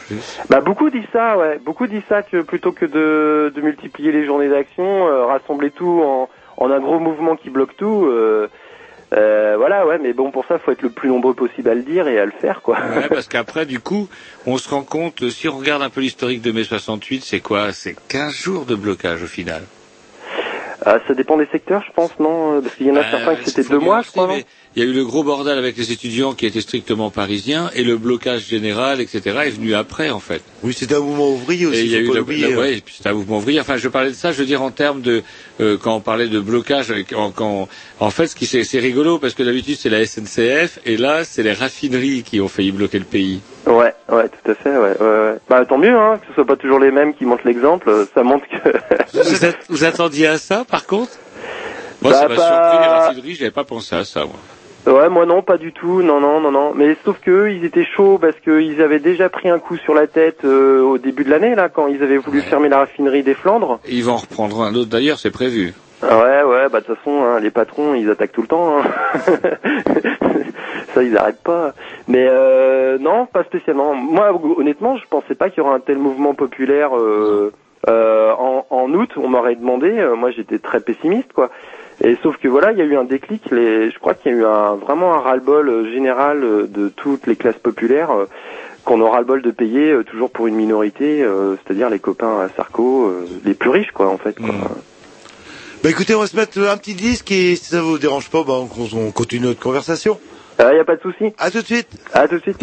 Bah 0.50 0.60
beaucoup 0.60 0.90
disent 0.90 1.06
ça, 1.12 1.38
ouais. 1.38 1.60
Beaucoup 1.64 1.86
disent 1.86 2.02
ça 2.08 2.22
que 2.24 2.42
plutôt 2.42 2.72
que 2.72 2.86
de, 2.86 3.52
de 3.54 3.60
multiplier 3.60 4.10
les 4.10 4.26
journées 4.26 4.48
d'action, 4.48 5.06
euh, 5.06 5.26
rassembler 5.26 5.70
tout 5.70 6.02
en, 6.02 6.28
en 6.56 6.70
un 6.72 6.80
gros 6.80 6.98
mouvement 6.98 7.36
qui 7.36 7.50
bloque 7.50 7.76
tout. 7.76 8.06
euh, 8.06 8.48
euh, 9.14 9.54
voilà, 9.56 9.86
ouais. 9.86 9.98
Mais 10.02 10.12
bon, 10.12 10.32
pour 10.32 10.44
ça, 10.46 10.58
faut 10.58 10.72
être 10.72 10.82
le 10.82 10.90
plus 10.90 11.08
nombreux 11.08 11.34
possible 11.34 11.68
à 11.68 11.74
le 11.76 11.82
dire 11.82 12.08
et 12.08 12.18
à 12.18 12.24
le 12.26 12.32
faire, 12.32 12.62
quoi. 12.62 12.78
Ouais, 12.96 13.08
parce 13.08 13.28
qu'après, 13.28 13.64
du 13.64 13.78
coup, 13.78 14.08
on 14.44 14.58
se 14.58 14.68
rend 14.68 14.82
compte, 14.82 15.28
si 15.30 15.48
on 15.48 15.56
regarde 15.56 15.82
un 15.82 15.90
peu 15.90 16.00
l'historique 16.00 16.42
de 16.42 16.50
mai 16.50 16.64
68, 16.64 17.22
c'est 17.24 17.38
quoi? 17.40 17.72
C'est 17.72 17.94
15 18.08 18.34
jours 18.34 18.64
de 18.66 18.74
blocage 18.74 19.22
au 19.22 19.28
final. 19.28 19.62
Ah, 20.84 20.98
ça 21.08 21.14
dépend 21.14 21.36
des 21.36 21.46
secteurs, 21.46 21.82
je 21.86 21.92
pense, 21.92 22.10
non? 22.20 22.62
Parce 22.62 22.74
qu'il 22.76 22.86
y 22.86 22.90
en 22.90 22.96
a 22.96 23.00
Euh, 23.00 23.10
certains 23.10 23.34
que 23.34 23.44
c'était 23.44 23.64
deux 23.64 23.78
mois, 23.80 24.02
je 24.02 24.10
crois, 24.10 24.28
Il 24.78 24.84
y 24.84 24.86
a 24.86 24.90
eu 24.90 24.94
le 24.94 25.04
gros 25.04 25.24
bordel 25.24 25.58
avec 25.58 25.76
les 25.76 25.90
étudiants 25.90 26.34
qui 26.34 26.46
étaient 26.46 26.60
strictement 26.60 27.10
parisiens 27.10 27.68
et 27.74 27.82
le 27.82 27.96
blocage 27.96 28.46
général, 28.46 29.00
etc. 29.00 29.20
est 29.46 29.50
venu 29.50 29.74
après, 29.74 30.10
en 30.10 30.20
fait. 30.20 30.40
Oui, 30.62 30.72
c'était 30.72 30.94
un 30.94 31.00
mouvement 31.00 31.30
ouvrier 31.32 31.66
aussi, 31.66 31.80
Et 31.80 31.82
il 31.82 31.90
y 31.90 31.96
a 31.96 31.98
eu 31.98 32.08
hein. 32.16 32.56
ouais, 32.56 32.80
un 33.04 33.12
mouvement 33.12 33.38
ouvrier. 33.38 33.58
Enfin, 33.60 33.76
je 33.76 33.88
parlais 33.88 34.10
de 34.10 34.14
ça, 34.14 34.30
je 34.30 34.38
veux 34.38 34.46
dire 34.46 34.62
en 34.62 34.70
termes 34.70 35.00
de 35.00 35.24
euh, 35.60 35.76
quand 35.82 35.96
on 35.96 36.00
parlait 36.00 36.28
de 36.28 36.38
blocage. 36.38 36.94
Quand, 37.10 37.32
quand- 37.32 37.66
en 37.98 38.10
fait, 38.10 38.28
ce 38.28 38.36
qui 38.36 38.46
c'est 38.46 38.62
c'est 38.62 38.78
rigolo 38.78 39.18
parce 39.18 39.34
que 39.34 39.42
d'habitude 39.42 39.76
c'est 39.80 39.88
la 39.88 40.06
SNCF 40.06 40.78
et 40.86 40.96
là 40.96 41.24
c'est 41.24 41.42
les 41.42 41.54
raffineries 41.54 42.22
qui 42.22 42.40
ont 42.40 42.46
failli 42.46 42.70
bloquer 42.70 43.00
le 43.00 43.04
pays. 43.04 43.40
Ouais, 43.66 43.92
ouais, 44.10 44.28
tout 44.28 44.48
à 44.52 44.54
fait, 44.54 44.70
ouais, 44.70 44.96
ouais, 45.00 45.06
ouais. 45.32 45.34
Bah 45.48 45.64
tant 45.68 45.78
mieux, 45.78 45.96
hein, 45.98 46.18
que 46.20 46.28
ce 46.28 46.34
soit 46.34 46.46
pas 46.46 46.54
toujours 46.54 46.78
les 46.78 46.92
mêmes 46.92 47.14
qui 47.14 47.24
montrent 47.24 47.48
l'exemple. 47.48 47.90
euh, 47.90 48.04
Ça 48.14 48.22
montre 48.22 48.44
que. 48.46 48.68
vous, 49.28 49.44
êtes- 49.44 49.58
vous 49.68 49.82
attendiez 49.82 50.28
à 50.28 50.38
ça, 50.38 50.64
par 50.64 50.86
contre? 50.86 51.10
Moi, 52.00 52.12
Bah, 52.12 52.20
ça 52.20 52.28
m'a 52.28 52.36
surpris 52.36 52.78
les 52.80 52.86
raffineries. 52.86 53.34
J'avais 53.34 53.50
pas 53.50 53.64
pensé 53.64 53.96
à 53.96 54.04
ça, 54.04 54.20
moi. 54.20 54.36
Ouais, 54.86 55.08
moi 55.10 55.26
non, 55.26 55.42
pas 55.42 55.58
du 55.58 55.72
tout, 55.72 56.02
non, 56.02 56.20
non, 56.20 56.40
non, 56.40 56.50
non. 56.50 56.72
Mais 56.74 56.96
sauf 57.04 57.18
que 57.20 57.30
eux, 57.30 57.52
ils 57.52 57.64
étaient 57.64 57.84
chauds 57.84 58.16
parce 58.18 58.38
qu'ils 58.40 58.80
avaient 58.80 59.00
déjà 59.00 59.28
pris 59.28 59.48
un 59.50 59.58
coup 59.58 59.76
sur 59.76 59.92
la 59.92 60.06
tête 60.06 60.44
euh, 60.44 60.80
au 60.80 60.96
début 60.98 61.24
de 61.24 61.30
l'année, 61.30 61.54
là, 61.54 61.68
quand 61.68 61.88
ils 61.88 62.02
avaient 62.02 62.16
voulu 62.16 62.40
fermer 62.40 62.68
la 62.70 62.78
raffinerie 62.78 63.22
des 63.22 63.34
Flandres. 63.34 63.80
Ils 63.88 64.04
vont 64.04 64.12
en 64.12 64.16
reprendre 64.16 64.62
un 64.62 64.74
autre 64.74 64.88
d'ailleurs, 64.88 65.18
c'est 65.18 65.30
prévu. 65.30 65.74
Ah 66.00 66.16
Ouais, 66.18 66.42
ouais, 66.44 66.68
bah 66.70 66.80
de 66.80 66.86
toute 66.86 66.96
façon, 66.96 67.22
hein, 67.24 67.40
les 67.40 67.50
patrons, 67.50 67.94
ils 67.94 68.08
attaquent 68.08 68.32
tout 68.32 68.42
le 68.42 68.46
temps. 68.48 68.78
hein. 68.78 68.82
Ça, 70.94 71.02
ils 71.02 71.16
arrêtent 71.18 71.42
pas. 71.42 71.74
Mais 72.06 72.26
euh, 72.28 72.98
non, 72.98 73.26
pas 73.26 73.44
spécialement. 73.44 73.94
Moi, 73.94 74.30
honnêtement, 74.56 74.96
je 74.96 75.04
pensais 75.10 75.34
pas 75.34 75.50
qu'il 75.50 75.62
y 75.62 75.66
aurait 75.66 75.74
un 75.76 75.80
tel 75.80 75.98
mouvement 75.98 76.34
populaire. 76.34 76.96
Euh, 76.96 77.52
euh, 77.88 78.32
en, 78.32 78.64
en 78.70 78.92
août, 78.94 79.10
on 79.16 79.28
m'aurait 79.28 79.54
demandé. 79.56 79.90
euh, 79.90 80.14
moi, 80.16 80.30
j'étais 80.30 80.58
très 80.58 80.80
pessimiste, 80.80 81.32
quoi. 81.32 81.50
Et 82.04 82.16
sauf 82.22 82.36
que 82.36 82.48
voilà, 82.48 82.72
il 82.72 82.78
y 82.78 82.82
a 82.82 82.84
eu 82.84 82.96
un 82.96 83.04
déclic. 83.04 83.50
Les, 83.50 83.90
je 83.90 83.98
crois 83.98 84.14
qu'il 84.14 84.32
y 84.32 84.34
a 84.34 84.38
eu 84.38 84.44
un, 84.44 84.74
vraiment 84.76 85.14
un 85.14 85.18
ras-le-bol 85.20 85.68
euh, 85.68 85.92
général 85.92 86.44
euh, 86.44 86.66
de 86.68 86.88
toutes 86.88 87.26
les 87.26 87.36
classes 87.36 87.58
populaires. 87.58 88.10
euh, 88.12 88.26
qu'on 88.84 89.02
aura 89.02 89.18
le 89.20 89.26
bol 89.26 89.42
de 89.42 89.50
payer 89.50 89.90
euh, 89.90 90.02
toujours 90.02 90.30
pour 90.30 90.46
une 90.46 90.54
minorité, 90.54 91.22
euh, 91.22 91.56
c'est-à-dire 91.56 91.90
les 91.90 91.98
copains 91.98 92.40
à 92.40 92.48
Sarko, 92.56 93.06
euh, 93.08 93.26
les 93.44 93.52
plus 93.52 93.68
riches, 93.68 93.90
quoi, 93.92 94.08
en 94.08 94.16
fait. 94.16 94.38
Quoi. 94.38 94.48
Bah 95.82 95.90
écoutez, 95.90 96.14
on 96.14 96.20
va 96.20 96.26
se 96.26 96.34
mettre 96.36 96.58
un 96.66 96.76
petit 96.78 96.94
disque 96.94 97.30
et 97.30 97.54
si 97.56 97.66
ça 97.66 97.82
vous 97.82 97.98
dérange 97.98 98.30
pas, 98.30 98.44
bah, 98.44 98.54
on, 98.54 98.68
on 98.98 99.10
continue 99.10 99.46
notre 99.46 99.60
conversation. 99.60 100.18
Il 100.58 100.64
n'y 100.72 100.78
a 100.80 100.84
pas 100.84 100.96
de 100.96 101.02
souci. 101.02 101.34
À 101.38 101.50
tout 101.50 101.60
de 101.60 101.66
suite. 101.66 101.88
À 102.14 102.26
tout 102.26 102.36
de 102.36 102.40
suite. 102.40 102.58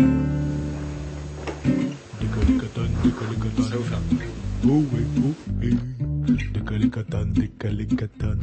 Décalé 6.66 6.90
katane. 7.86 8.42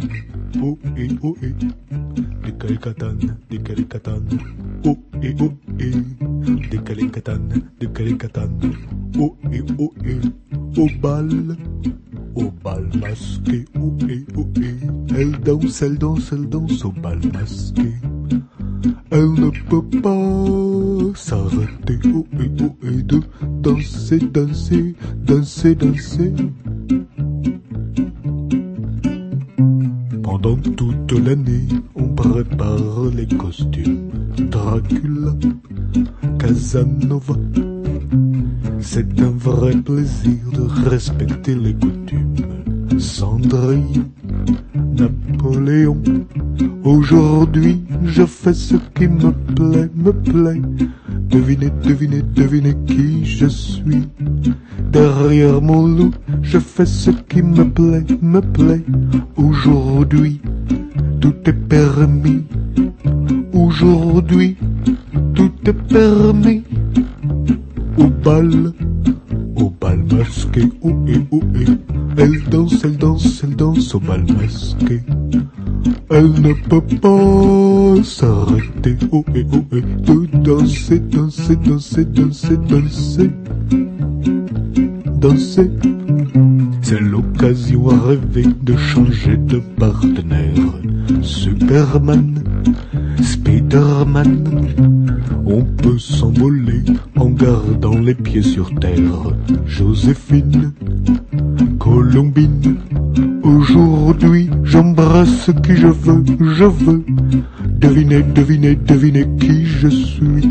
Oh 0.62 0.78
eh, 0.96 1.08
oh. 1.24 1.36
Décalé 2.44 2.76
katane, 2.76 3.36
décalé 3.50 3.84
katane. 3.84 4.38
Oh 4.86 4.96
eh, 5.20 5.34
oh. 5.40 5.52
Décalé 6.70 7.10
katane, 7.10 7.62
décalé 7.80 8.16
katane. 8.16 8.60
Oh 9.18 9.36
eh, 9.52 9.60
oh 9.76 9.92
eh. 10.04 10.80
Au 10.80 10.86
bal, 11.00 11.56
au 12.36 12.50
bal 12.62 12.88
masqué. 13.00 13.64
Oh 13.80 13.92
eh, 14.08 14.24
oh 14.36 14.48
eh. 14.56 15.16
Elle 15.16 15.32
danse, 15.40 15.82
elle 15.82 15.98
danse, 15.98 16.32
elle 16.32 16.48
danse 16.48 16.84
au 16.84 16.92
bal 16.92 17.18
masqué. 17.32 17.92
Elle 19.10 19.32
ne 19.32 19.50
peut 19.68 20.00
pas 20.00 21.18
s'arrêter, 21.18 21.98
oh 22.14 22.26
et 22.40 22.50
oh 22.62 22.76
et 22.84 23.02
de 23.02 23.20
danser, 23.62 24.20
danser, 24.20 24.94
danser, 25.26 25.74
danser. 25.74 26.32
Pendant 30.32 30.56
toute 30.56 31.12
l'année, 31.12 31.68
on 31.94 32.08
prépare 32.08 33.04
les 33.14 33.26
costumes. 33.26 34.08
Dracula, 34.50 35.34
Casanova. 36.38 37.34
C'est 38.80 39.20
un 39.20 39.30
vrai 39.32 39.76
plaisir 39.76 40.38
de 40.54 40.88
respecter 40.88 41.54
les 41.54 41.74
coutumes. 41.74 42.71
Cendrillon, 42.98 44.10
Napoléon. 44.74 45.98
Aujourd'hui, 46.84 47.82
je 48.04 48.24
fais 48.24 48.54
ce 48.54 48.76
qui 48.94 49.08
me 49.08 49.30
plaît, 49.30 49.88
me 49.94 50.12
plaît. 50.12 50.60
Devinez, 51.28 51.70
devinez, 51.82 52.22
devinez 52.22 52.74
qui 52.86 53.24
je 53.24 53.46
suis. 53.46 54.08
Derrière 54.90 55.62
mon 55.62 55.86
loup, 55.86 56.12
je 56.42 56.58
fais 56.58 56.86
ce 56.86 57.10
qui 57.10 57.42
me 57.42 57.64
plaît, 57.64 58.04
me 58.20 58.40
plaît. 58.40 58.84
Aujourd'hui, 59.36 60.40
tout 61.20 61.34
est 61.46 61.52
permis. 61.52 62.44
Aujourd'hui, 63.52 64.56
tout 65.34 65.52
est 65.64 65.72
permis. 65.72 66.62
Au 67.96 68.08
bal, 68.08 68.72
au 69.62 69.70
bal 69.70 70.02
masqué, 70.12 70.62
oh 70.82 70.92
et 71.06 71.20
oh. 71.30 71.40
Elle 72.16 72.42
danse, 72.50 72.84
elle 72.84 72.96
danse, 72.96 73.42
elle 73.44 73.54
danse 73.54 73.94
au 73.94 74.00
bal 74.00 74.24
masqué. 74.24 75.00
Elle 76.10 76.32
ne 76.32 76.52
peut 76.68 76.82
pas 77.00 78.02
s'arrêter, 78.02 78.96
oh 79.12 79.24
et 79.34 79.46
oh 79.52 79.64
et, 79.76 79.80
de 79.80 80.26
danser, 80.38 80.98
danser, 80.98 81.56
danser, 81.56 82.04
danser, 82.04 82.56
danser, 82.56 83.30
C'est 86.82 86.98
l'occasion 86.98 87.90
à 87.90 88.08
rêver 88.08 88.46
de 88.60 88.76
changer 88.76 89.36
de 89.36 89.60
partenaire. 89.78 90.80
Superman, 91.22 92.42
Spiderman, 93.22 94.44
on 95.46 95.62
peut 95.62 95.98
s'envoler 95.98 96.82
en 97.16 97.30
gardant 97.30 97.98
les 98.00 98.16
pieds 98.16 98.42
sur 98.42 98.74
terre. 98.80 99.32
Joséphine, 99.64 100.72
Colombine, 101.78 102.78
aujourd'hui 103.44 104.50
j'embrasse 104.64 105.50
qui 105.62 105.76
je 105.76 105.86
veux, 105.86 106.24
je 106.40 106.64
veux. 106.64 107.04
Devinez, 107.82 108.22
devinez, 108.22 108.76
devinez 108.76 109.26
qui 109.40 109.66
je 109.66 109.88
suis. 109.88 110.48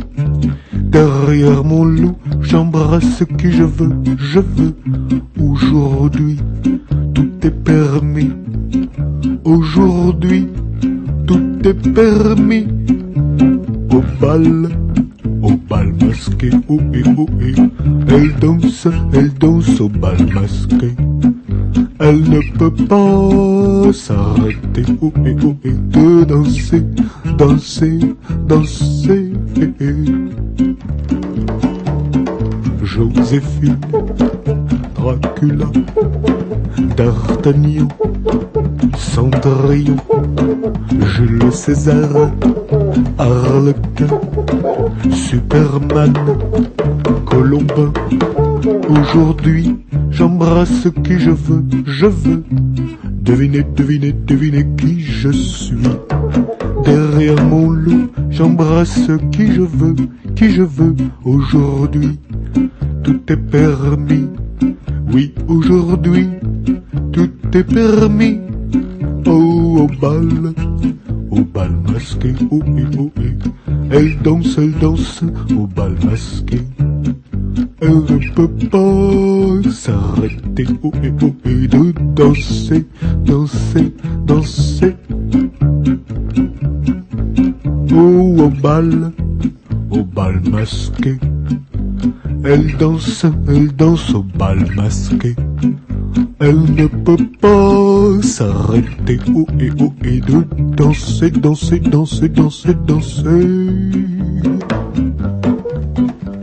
Derrière 0.73 1.63
mon 1.63 1.85
loup, 1.85 2.17
j'embrasse 2.41 3.23
qui 3.37 3.53
je 3.53 3.63
veux, 3.63 3.93
je 4.17 4.39
veux. 4.39 4.75
Aujourd'hui, 5.39 6.37
tout 7.13 7.31
est 7.41 7.63
permis. 7.63 8.31
Aujourd'hui, 9.45 10.49
tout 11.25 11.41
est 11.63 11.93
permis. 11.93 12.67
Au 13.91 14.03
bal, 14.19 14.67
au 15.41 15.51
bal 15.69 15.93
masqué, 16.05 16.49
oh 16.67 16.81
et 16.93 17.03
oh 17.17 17.27
et. 17.39 17.53
Elle 18.09 18.35
danse, 18.41 18.87
elle 19.13 19.33
danse 19.35 19.79
au 19.79 19.87
bal 19.87 20.17
masqué. 20.33 20.91
Elle 22.03 22.21
ne 22.21 22.39
peut 22.57 22.73
pas 22.87 23.93
s'arrêter, 23.93 24.83
oh 25.03 25.13
et 25.23 25.35
oh 25.45 25.55
de 25.63 26.23
danser, 26.23 26.83
danser, 27.37 27.99
danser? 28.47 29.31
Joséphine, 32.81 33.77
Dracula, 34.95 35.65
D'Artagnan, 36.97 37.87
Cendrillon, 38.97 39.97
Jules 41.05 41.51
César, 41.51 42.31
Harlequin, 43.19 44.07
Superman, 45.11 46.13
Colombin. 47.27 47.93
Aujourd'hui, 48.89 49.75
j'embrasse 50.11 50.87
qui 51.03 51.19
je 51.19 51.31
veux, 51.31 51.63
je 51.85 52.05
veux. 52.05 52.43
Devinez, 53.21 53.63
devinez, 53.75 54.13
devinez 54.13 54.65
qui 54.77 55.01
je 55.01 55.29
suis. 55.29 55.75
Derrière 56.85 57.43
mon 57.45 57.69
loup, 57.69 58.09
j'embrasse 58.29 59.09
qui 59.31 59.47
je 59.47 59.61
veux, 59.61 59.95
qui 60.35 60.51
je 60.51 60.63
veux. 60.63 60.95
Aujourd'hui, 61.25 62.19
tout 63.03 63.19
est 63.27 63.37
permis. 63.37 64.27
Oui, 65.11 65.33
aujourd'hui, 65.47 66.29
tout 67.11 67.29
est 67.53 67.63
permis. 67.63 68.39
Oh, 69.25 69.79
au 69.81 69.87
bal, 70.01 70.53
au 71.29 71.41
bal 71.41 71.71
masqué, 71.91 72.33
oh 72.49 72.61
et 72.77 72.97
oh 72.97 73.11
et. 73.21 73.33
Elle 73.91 74.17
danse, 74.19 74.57
elle 74.57 74.73
danse 74.79 75.23
au 75.57 75.67
bal 75.67 75.95
masqué. 76.05 76.61
Elle 77.83 77.95
ne 77.95 78.33
peut 78.35 78.47
pas 78.69 79.71
s'arrêter, 79.71 80.67
oh 80.83 80.91
et 81.03 81.11
oh 81.23 81.33
et 81.45 81.67
de 81.67 81.91
danser, 82.15 82.85
danser, 83.25 83.91
danser. 84.27 84.95
Oh, 87.91 88.35
au 88.37 88.49
bal, 88.49 89.11
au 89.89 90.03
bal 90.03 90.41
masqué. 90.51 91.17
Elle 92.43 92.77
danse, 92.77 93.25
elle 93.47 93.75
danse 93.75 94.13
au 94.13 94.23
bal 94.23 94.63
masqué. 94.75 95.35
Elle 96.39 96.61
ne 96.75 96.85
peut 96.85 97.25
pas 97.39 98.21
s'arrêter, 98.21 99.19
oh 99.35 99.47
et 99.59 99.71
oh 99.79 99.91
et 100.03 100.19
de 100.19 100.43
danser, 100.75 101.31
danser, 101.31 101.79
danser, 101.79 102.29
danser, 102.29 102.75
danser. 102.85 103.25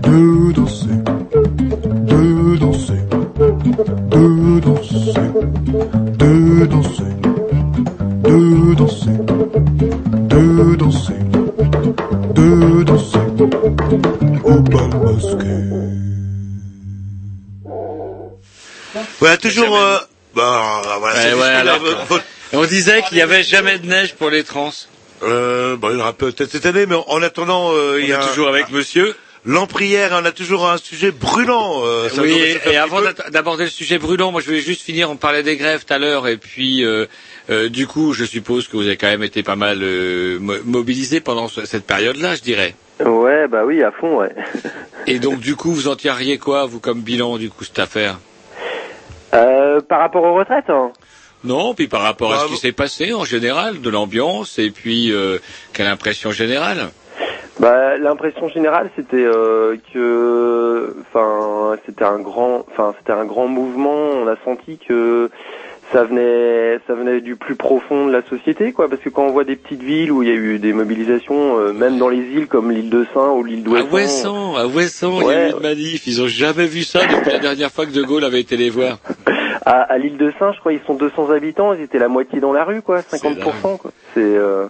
De 0.02 0.52
danser, 0.52 0.97
Toujours... 19.36 19.76
Euh, 19.76 19.98
bah, 20.34 20.82
voilà, 21.00 21.36
ouais, 21.36 21.42
alors 21.42 21.78
votre- 22.08 22.24
On 22.52 22.64
disait 22.64 23.02
qu'il 23.08 23.18
y 23.18 23.22
avait 23.22 23.42
jamais 23.42 23.78
de 23.78 23.86
neige 23.86 24.14
pour 24.14 24.30
les 24.30 24.42
trans. 24.44 24.72
Euh, 25.22 25.76
bah, 25.76 25.88
il 25.92 25.98
y 25.98 26.00
aura 26.00 26.12
peut-être 26.12 26.50
cette 26.50 26.64
année, 26.66 26.86
mais 26.86 26.94
en- 26.94 27.04
en 27.08 27.22
attendant, 27.22 27.72
euh, 27.74 28.00
il 28.00 28.08
y 28.08 28.12
a 28.12 28.18
toujours 28.24 28.48
avec 28.48 28.70
monsieur. 28.70 29.14
L'Emprière, 29.44 30.10
on 30.20 30.24
a 30.24 30.32
toujours 30.32 30.68
un 30.68 30.78
sujet 30.78 31.10
brûlant. 31.10 31.82
euh, 31.84 32.08
ça 32.08 32.22
oui, 32.22 32.36
nous- 32.64 32.72
et, 32.72 32.76
avant 32.76 33.00
d'aborder 33.30 33.64
le 33.64 33.70
sujet 33.70 33.98
brûlant, 33.98 34.30
moi 34.32 34.40
je 34.40 34.46
voulais 34.46 34.60
juste 34.60 34.82
finir, 34.82 35.10
on 35.10 35.16
parlait 35.16 35.42
des 35.42 35.56
grèves 35.56 35.84
tout 35.86 35.94
à 35.94 35.98
l'heure, 35.98 36.26
et 36.28 36.36
puis 36.36 36.84
euh, 36.84 37.06
euh, 37.50 37.68
du 37.68 37.86
coup, 37.86 38.12
je 38.12 38.24
suppose 38.24 38.66
que 38.68 38.76
vous 38.76 38.82
avez 38.86 38.96
quand 38.96 39.06
même 39.06 39.22
été 39.22 39.42
pas 39.42 39.56
mal 39.56 39.78
euh, 39.82 40.38
mo- 40.40 40.54
mobilisé 40.64 41.20
pendant 41.20 41.48
ce- 41.48 41.64
cette 41.66 41.86
période-là, 41.86 42.34
je 42.34 42.42
dirais. 42.42 42.74
Ouais, 43.04 43.46
bah 43.48 43.62
oui, 43.64 43.82
à 43.82 43.90
fond, 43.92 44.18
ouais. 44.18 44.34
Et 45.06 45.18
donc 45.18 45.38
du 45.40 45.54
coup, 45.56 45.72
vous 45.72 45.88
en 45.88 45.96
tireriez 45.96 46.38
quoi, 46.38 46.66
vous, 46.66 46.80
comme 46.80 47.00
bilan, 47.00 47.38
du 47.38 47.48
coup, 47.48 47.64
cette 47.64 47.78
affaire? 47.78 48.18
Euh, 49.34 49.80
par 49.80 50.00
rapport 50.00 50.24
aux 50.24 50.34
retraites, 50.34 50.70
hein. 50.70 50.92
Non, 51.44 51.74
puis 51.74 51.86
par 51.86 52.02
rapport 52.02 52.32
à 52.32 52.36
Bah, 52.36 52.42
ce 52.46 52.54
qui 52.54 52.56
s'est 52.56 52.72
passé 52.72 53.12
en 53.12 53.24
général, 53.24 53.80
de 53.80 53.90
l'ambiance, 53.90 54.58
et 54.58 54.70
puis 54.70 55.12
euh, 55.12 55.38
quelle 55.72 55.86
impression 55.86 56.32
générale? 56.32 56.88
Bah, 57.60 57.96
l'impression 57.96 58.48
générale, 58.48 58.90
c'était 58.96 59.24
euh, 59.24 59.76
que, 59.92 60.96
enfin, 61.00 61.76
c'était 61.86 62.04
un 62.04 62.18
grand, 62.20 62.64
enfin, 62.70 62.94
c'était 62.98 63.12
un 63.12 63.24
grand 63.24 63.48
mouvement. 63.48 64.10
On 64.14 64.26
a 64.28 64.36
senti 64.44 64.78
que 64.78 65.30
ça 65.92 66.04
venait, 66.04 66.78
ça 66.86 66.94
venait 66.94 67.20
du 67.20 67.36
plus 67.36 67.54
profond 67.54 68.06
de 68.06 68.12
la 68.12 68.22
société, 68.22 68.72
quoi. 68.72 68.88
Parce 68.88 69.00
que 69.00 69.08
quand 69.08 69.24
on 69.24 69.30
voit 69.30 69.44
des 69.44 69.56
petites 69.56 69.82
villes 69.82 70.12
où 70.12 70.22
il 70.22 70.28
y 70.28 70.32
a 70.32 70.34
eu 70.34 70.58
des 70.58 70.72
mobilisations, 70.72 71.58
euh, 71.58 71.72
même 71.72 71.98
dans 71.98 72.08
les 72.08 72.18
îles 72.18 72.46
comme 72.46 72.70
l'île 72.70 72.90
de 72.90 73.06
Saint 73.14 73.30
ou 73.32 73.42
l'île 73.44 73.60
À 73.60 73.82
d'Ouessant, 73.82 73.90
Ouessant, 73.92 74.56
à 74.56 74.66
Ouessant, 74.66 75.20
il 75.20 75.22
y 75.22 75.24
a 75.24 75.26
Ouais. 75.28 75.48
eu 75.48 75.52
une 75.54 75.60
manif. 75.62 76.06
Ils 76.06 76.22
ont 76.22 76.26
jamais 76.26 76.66
vu 76.66 76.82
ça 76.82 77.00
depuis 77.06 77.30
la 77.32 77.38
dernière 77.38 77.70
fois 77.70 77.86
que 77.86 77.92
De 77.92 78.02
Gaulle 78.02 78.24
avait 78.24 78.40
été 78.40 78.56
les 78.56 78.70
voir. 78.70 78.98
à, 79.66 79.80
à 79.82 79.98
l'île 79.98 80.18
de 80.18 80.30
Saint, 80.38 80.52
je 80.52 80.60
crois, 80.60 80.72
ils 80.72 80.80
sont 80.86 80.94
200 80.94 81.30
habitants, 81.30 81.72
ils 81.72 81.82
étaient 81.82 81.98
la 81.98 82.08
moitié 82.08 82.40
dans 82.40 82.52
la 82.52 82.64
rue, 82.64 82.82
quoi, 82.82 83.00
50%, 83.00 83.78
quoi. 83.78 83.90
C'est, 84.14 84.20
euh, 84.20 84.66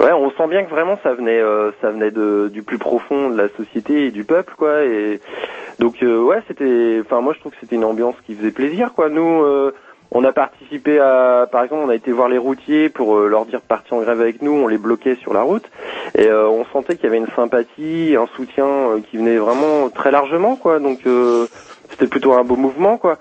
ouais, 0.00 0.12
on 0.12 0.30
sent 0.32 0.48
bien 0.50 0.64
que 0.64 0.70
vraiment 0.70 0.98
ça 1.02 1.14
venait, 1.14 1.40
euh, 1.40 1.70
ça 1.80 1.90
venait 1.90 2.10
de, 2.10 2.50
du 2.52 2.62
plus 2.62 2.78
profond 2.78 3.30
de 3.30 3.36
la 3.38 3.48
société 3.56 4.06
et 4.06 4.10
du 4.10 4.24
peuple, 4.24 4.52
quoi. 4.58 4.84
Et 4.84 5.18
donc, 5.78 6.02
euh, 6.02 6.20
ouais, 6.22 6.42
c'était, 6.46 6.98
enfin, 7.00 7.20
moi, 7.22 7.32
je 7.34 7.40
trouve 7.40 7.52
que 7.52 7.58
c'était 7.60 7.76
une 7.76 7.84
ambiance 7.84 8.16
qui 8.26 8.34
faisait 8.34 8.50
plaisir, 8.52 8.92
quoi. 8.94 9.08
Nous, 9.08 9.42
euh, 9.42 9.72
on 10.14 10.24
a 10.24 10.32
participé 10.32 10.98
à, 10.98 11.48
par 11.50 11.64
exemple, 11.64 11.82
on 11.86 11.88
a 11.88 11.94
été 11.94 12.12
voir 12.12 12.28
les 12.28 12.38
routiers 12.38 12.90
pour 12.90 13.16
euh, 13.16 13.28
leur 13.28 13.46
dire 13.46 13.60
de 13.60 13.64
partir 13.64 13.96
en 13.96 14.00
grève 14.00 14.20
avec 14.20 14.42
nous, 14.42 14.52
on 14.52 14.68
les 14.68 14.76
bloquait 14.76 15.16
sur 15.16 15.32
la 15.32 15.42
route, 15.42 15.64
et 16.16 16.26
euh, 16.26 16.48
on 16.48 16.66
sentait 16.66 16.96
qu'il 16.96 17.04
y 17.04 17.06
avait 17.06 17.16
une 17.16 17.32
sympathie, 17.34 18.14
un 18.18 18.26
soutien 18.36 18.66
euh, 18.66 19.00
qui 19.00 19.16
venait 19.16 19.38
vraiment 19.38 19.88
très 19.88 20.10
largement, 20.10 20.56
quoi. 20.56 20.80
Donc, 20.80 21.00
c'était 21.88 22.06
plutôt 22.06 22.34
un 22.34 22.44
beau 22.44 22.56
mouvement, 22.56 22.98
quoi. 22.98 23.18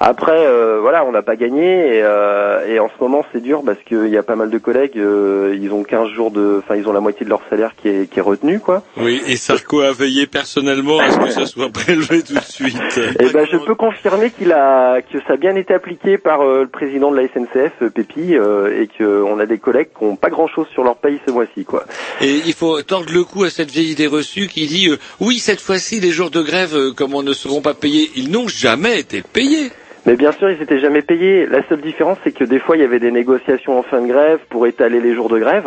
Après, 0.00 0.46
euh, 0.46 0.78
voilà, 0.80 1.04
on 1.04 1.12
n'a 1.12 1.22
pas 1.22 1.36
gagné 1.36 1.96
et, 1.96 2.02
euh, 2.02 2.66
et 2.66 2.78
en 2.78 2.88
ce 2.88 3.02
moment 3.02 3.24
c'est 3.32 3.42
dur 3.42 3.62
parce 3.64 3.78
qu'il 3.86 4.08
y 4.08 4.16
a 4.16 4.22
pas 4.22 4.36
mal 4.36 4.50
de 4.50 4.58
collègues, 4.58 4.98
euh, 4.98 5.56
ils 5.60 5.72
ont 5.72 5.84
15 5.84 6.10
jours 6.10 6.30
de, 6.30 6.60
enfin 6.62 6.76
ils 6.76 6.86
ont 6.88 6.92
la 6.92 7.00
moitié 7.00 7.24
de 7.24 7.30
leur 7.30 7.40
salaire 7.48 7.72
qui 7.80 7.88
est, 7.88 8.10
qui 8.10 8.18
est 8.18 8.22
retenu, 8.22 8.60
quoi. 8.60 8.82
Oui, 8.96 9.22
et 9.26 9.36
Sarko 9.36 9.80
a 9.80 9.92
veillé 9.92 10.26
personnellement 10.26 10.98
à 10.98 11.10
ce 11.10 11.18
que 11.18 11.30
ça 11.30 11.46
soit 11.46 11.70
prélevé 11.70 12.22
tout 12.22 12.34
de 12.34 12.40
suite? 12.40 13.00
Et 13.20 13.30
ben 13.30 13.46
je 13.50 13.56
peux 13.56 13.74
confirmer 13.74 14.30
qu'il 14.30 14.52
a, 14.52 15.00
que 15.00 15.18
ça 15.26 15.34
a 15.34 15.36
bien 15.36 15.56
été 15.56 15.74
appliqué 15.74 16.18
par 16.18 16.42
euh, 16.42 16.62
le 16.62 16.68
président 16.68 17.10
de 17.10 17.16
la 17.16 17.28
SNCF, 17.28 17.72
euh, 17.82 17.90
Pépi, 17.90 18.36
euh, 18.36 18.82
et 18.82 18.88
qu'on 18.88 19.38
a 19.38 19.46
des 19.46 19.58
collègues 19.58 19.88
qui 19.96 20.04
ont 20.04 20.16
pas 20.16 20.30
grand 20.30 20.46
chose 20.46 20.66
sur 20.72 20.84
leur 20.84 20.96
paye 20.96 21.18
ce 21.26 21.32
mois-ci, 21.32 21.64
quoi. 21.64 21.84
Et 22.20 22.42
il 22.46 22.52
faut 22.54 22.80
tordre 22.82 23.12
le 23.12 23.24
cou 23.24 23.44
à 23.44 23.50
cette 23.50 23.70
vieille 23.70 23.90
idée 23.90 24.06
reçue 24.06 24.48
qui 24.48 24.66
dit 24.66 24.88
euh, 24.88 24.96
oui 25.20 25.38
cette 25.38 25.60
fois-ci 25.60 26.00
les 26.00 26.10
jours 26.10 26.30
de 26.30 26.42
grève 26.42 26.74
euh, 26.74 26.92
comme 26.92 27.14
on 27.14 27.22
ne 27.22 27.32
seront 27.32 27.60
pas 27.60 27.74
payés, 27.74 28.10
ils 28.16 28.30
n'ont 28.30 28.48
jamais 28.48 29.00
été 29.00 29.22
payés. 29.22 29.70
Mais 30.06 30.14
bien 30.16 30.32
sûr, 30.32 30.48
ils 30.50 30.62
étaient 30.62 30.78
jamais 30.78 31.02
payés. 31.02 31.46
La 31.46 31.66
seule 31.68 31.80
différence, 31.80 32.16
c'est 32.24 32.32
que 32.32 32.44
des 32.44 32.58
fois, 32.60 32.76
il 32.76 32.80
y 32.80 32.84
avait 32.84 33.00
des 33.00 33.10
négociations 33.10 33.78
en 33.78 33.82
fin 33.82 34.00
de 34.00 34.06
grève 34.06 34.38
pour 34.50 34.66
étaler 34.66 35.00
les 35.00 35.14
jours 35.14 35.28
de 35.28 35.38
grève 35.38 35.66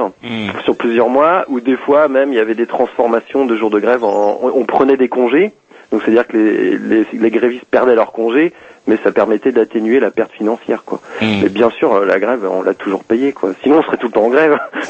sur 0.63 0.75
plusieurs 0.77 1.09
mois, 1.09 1.43
ou 1.49 1.59
des 1.59 1.75
fois 1.75 2.07
même, 2.07 2.31
il 2.31 2.35
y 2.35 2.39
avait 2.39 2.55
des 2.55 2.65
transformations 2.67 3.45
de 3.45 3.55
jours 3.57 3.69
de 3.69 3.79
grève. 3.79 4.03
En, 4.03 4.39
on, 4.41 4.51
on 4.55 4.65
prenait 4.65 4.95
des 4.97 5.09
congés, 5.09 5.51
donc 5.91 6.01
c'est-à-dire 6.03 6.25
que 6.27 6.37
les, 6.37 6.77
les, 6.77 7.05
les 7.13 7.31
grévistes 7.31 7.65
perdaient 7.65 7.95
leurs 7.95 8.11
congés, 8.13 8.53
mais 8.87 8.97
ça 9.03 9.11
permettait 9.11 9.51
d'atténuer 9.51 9.99
la 9.99 10.09
perte 10.09 10.31
financière, 10.31 10.83
quoi. 10.85 10.99
Mais 11.43 11.49
bien 11.49 11.69
sûr, 11.71 12.05
la 12.05 12.17
grève, 12.19 12.47
on 12.49 12.63
l'a 12.63 12.73
toujours 12.73 13.03
payé, 13.03 13.33
quoi. 13.33 13.51
Sinon, 13.61 13.79
on 13.79 13.83
serait 13.83 13.97
tout 13.97 14.07
le 14.07 14.13
temps 14.13 14.23
en 14.25 14.29
grève. 14.29 14.57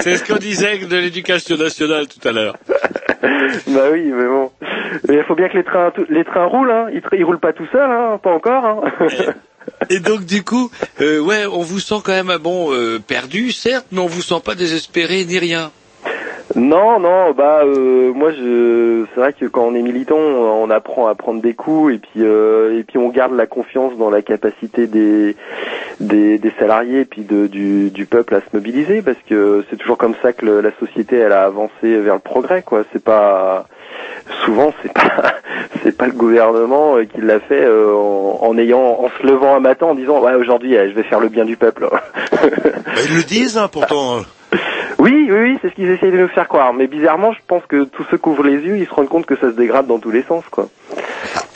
C'est 0.00 0.16
ce 0.16 0.24
qu'on 0.24 0.36
disait 0.38 0.78
de 0.78 0.96
l'éducation 0.96 1.56
nationale 1.56 2.06
tout 2.08 2.26
à 2.28 2.32
l'heure. 2.32 2.56
bah 3.68 3.88
oui, 3.92 4.10
mais 4.14 4.26
bon. 4.26 4.50
Il 5.08 5.24
faut 5.26 5.34
bien 5.34 5.48
que 5.48 5.56
les 5.56 5.64
trains, 5.64 5.92
les 6.08 6.24
trains 6.24 6.46
roulent, 6.46 6.70
hein. 6.70 6.86
Ils 7.12 7.24
roulent 7.24 7.40
pas 7.40 7.52
tout 7.52 7.66
seuls, 7.72 7.90
hein. 7.90 8.18
Pas 8.22 8.32
encore, 8.32 8.64
hein. 8.64 8.82
Et 9.90 10.00
donc 10.00 10.24
du 10.24 10.42
coup, 10.44 10.70
euh, 11.00 11.20
ouais, 11.20 11.46
on 11.46 11.62
vous 11.62 11.80
sent 11.80 11.96
quand 12.04 12.12
même 12.12 12.30
ah 12.30 12.38
bon 12.38 12.72
euh, 12.72 12.98
perdu, 12.98 13.50
certes, 13.50 13.86
mais 13.92 14.00
on 14.00 14.06
vous 14.06 14.22
sent 14.22 14.40
pas 14.44 14.54
désespéré 14.54 15.24
ni 15.24 15.38
rien. 15.38 15.70
Non, 16.56 17.00
non, 17.00 17.32
bah 17.32 17.62
euh, 17.64 18.12
moi 18.12 18.30
je 18.30 19.06
c'est 19.12 19.20
vrai 19.20 19.32
que 19.32 19.46
quand 19.46 19.64
on 19.64 19.74
est 19.74 19.82
militant, 19.82 20.16
on 20.16 20.70
apprend 20.70 21.08
à 21.08 21.14
prendre 21.16 21.42
des 21.42 21.54
coups 21.54 21.94
et 21.94 21.98
puis 21.98 22.20
euh, 22.22 22.78
et 22.78 22.84
puis 22.84 22.96
on 22.96 23.08
garde 23.08 23.34
la 23.34 23.46
confiance 23.46 23.96
dans 23.98 24.08
la 24.08 24.22
capacité 24.22 24.86
des 24.86 25.34
des, 25.98 26.40
salariés 26.58 27.00
et 27.00 27.04
puis 27.04 27.22
de, 27.22 27.48
du, 27.48 27.90
du 27.90 28.06
peuple 28.06 28.36
à 28.36 28.40
se 28.40 28.46
mobiliser 28.52 29.02
parce 29.02 29.18
que 29.28 29.64
c'est 29.68 29.76
toujours 29.76 29.98
comme 29.98 30.14
ça 30.22 30.32
que 30.32 30.46
la 30.46 30.70
société 30.78 31.16
elle 31.16 31.32
a 31.32 31.44
avancé 31.44 31.98
vers 31.98 32.14
le 32.14 32.20
progrès 32.20 32.62
quoi. 32.62 32.84
C'est 32.92 33.02
pas 33.02 33.66
souvent 34.44 34.72
c'est 34.82 34.92
pas 34.92 35.34
c'est 35.82 35.96
pas 35.96 36.06
le 36.06 36.12
gouvernement 36.12 36.96
euh, 36.96 37.04
qui 37.04 37.20
l'a 37.20 37.40
fait 37.40 37.64
euh, 37.64 37.92
en, 37.92 38.38
en 38.42 38.58
ayant 38.58 38.80
en 38.80 39.08
se 39.18 39.26
levant 39.26 39.56
un 39.56 39.60
matin 39.60 39.86
en 39.86 39.94
disant 39.96 40.20
ouais 40.20 40.34
aujourd'hui 40.34 40.74
je 40.74 40.94
vais 40.94 41.02
faire 41.02 41.18
le 41.18 41.28
bien 41.28 41.44
du 41.44 41.56
peuple. 41.56 41.88
Bah, 42.94 43.00
ils 43.08 43.16
le 43.16 43.24
disent, 43.24 43.58
hein, 43.58 43.66
pourtant. 43.66 44.20
Oui, 45.04 45.28
oui, 45.28 45.38
oui, 45.38 45.58
c'est 45.60 45.68
ce 45.68 45.74
qu'ils 45.74 45.90
essayent 45.90 46.12
de 46.12 46.16
nous 46.16 46.28
faire 46.28 46.48
croire. 46.48 46.72
Mais 46.72 46.86
bizarrement, 46.86 47.34
je 47.34 47.38
pense 47.46 47.62
que 47.66 47.84
tous 47.84 48.06
ceux 48.10 48.16
qui 48.16 48.26
ouvrent 48.26 48.42
les 48.42 48.56
yeux, 48.56 48.78
ils 48.78 48.86
se 48.86 48.90
rendent 48.90 49.10
compte 49.10 49.26
que 49.26 49.36
ça 49.36 49.50
se 49.50 49.54
dégrade 49.54 49.86
dans 49.86 49.98
tous 49.98 50.10
les 50.10 50.22
sens, 50.22 50.44
quoi. 50.50 50.70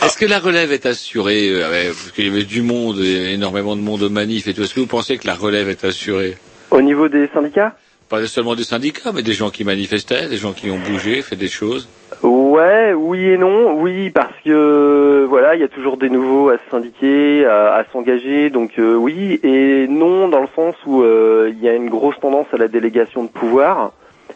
Est-ce 0.05 0.19
que 0.19 0.27
la 0.27 0.39
relève 0.39 0.71
est 0.71 0.85
assurée 0.85 1.49
euh, 1.51 1.87
Parce 1.87 2.13
qu'il 2.13 2.27
y 2.27 2.31
avait 2.31 2.45
du 2.45 2.61
monde, 2.61 2.99
énormément 3.01 3.75
de 3.75 3.81
monde 3.81 4.03
aux 4.03 4.11
manifs 4.11 4.49
et 4.49 4.53
tout. 4.53 4.61
Est-ce 4.61 4.75
que 4.75 4.81
vous 4.81 4.87
pensez 4.87 5.17
que 5.17 5.27
la 5.27 5.35
relève 5.35 5.71
est 5.71 5.83
assurée? 5.85 6.37
Au 6.71 6.83
niveau 6.83 7.09
des 7.09 7.27
syndicats? 7.33 7.75
Pas 8.09 8.27
seulement 8.27 8.55
des 8.55 8.65
syndicats, 8.65 9.13
mais 9.15 9.23
des 9.23 9.35
gens 9.35 9.51
qui 9.51 9.65
manifestaient, 9.65 10.29
des 10.29 10.39
gens 10.39 10.53
qui 10.53 10.71
ont 10.71 10.79
bougé, 10.79 11.21
fait 11.21 11.37
des 11.37 11.49
choses. 11.49 11.89
Ouais, 12.23 12.95
oui 12.95 13.23
et 13.23 13.37
non. 13.37 13.79
Oui, 13.81 14.11
parce 14.11 14.33
que 14.45 15.27
voilà, 15.29 15.55
il 15.55 15.61
y 15.61 15.65
a 15.65 15.69
toujours 15.69 15.99
des 15.99 16.09
nouveaux 16.09 16.49
à 16.49 16.55
se 16.55 16.71
syndiquer, 16.71 17.45
à, 17.45 17.85
s'engager. 17.93 18.49
Donc 18.49 18.79
euh, 18.79 18.95
oui 18.95 19.39
et 19.43 19.87
non 19.89 20.29
dans 20.29 20.41
le 20.41 20.49
sens 20.57 20.75
où 20.87 21.03
euh, 21.03 21.53
il 21.53 21.63
y 21.63 21.69
a 21.69 21.75
une 21.75 21.91
grosse 21.91 22.19
tendance 22.21 22.47
à 22.53 22.57
la 22.57 22.69
délégation 22.69 23.25
de 23.25 23.29
pouvoir. 23.29 23.93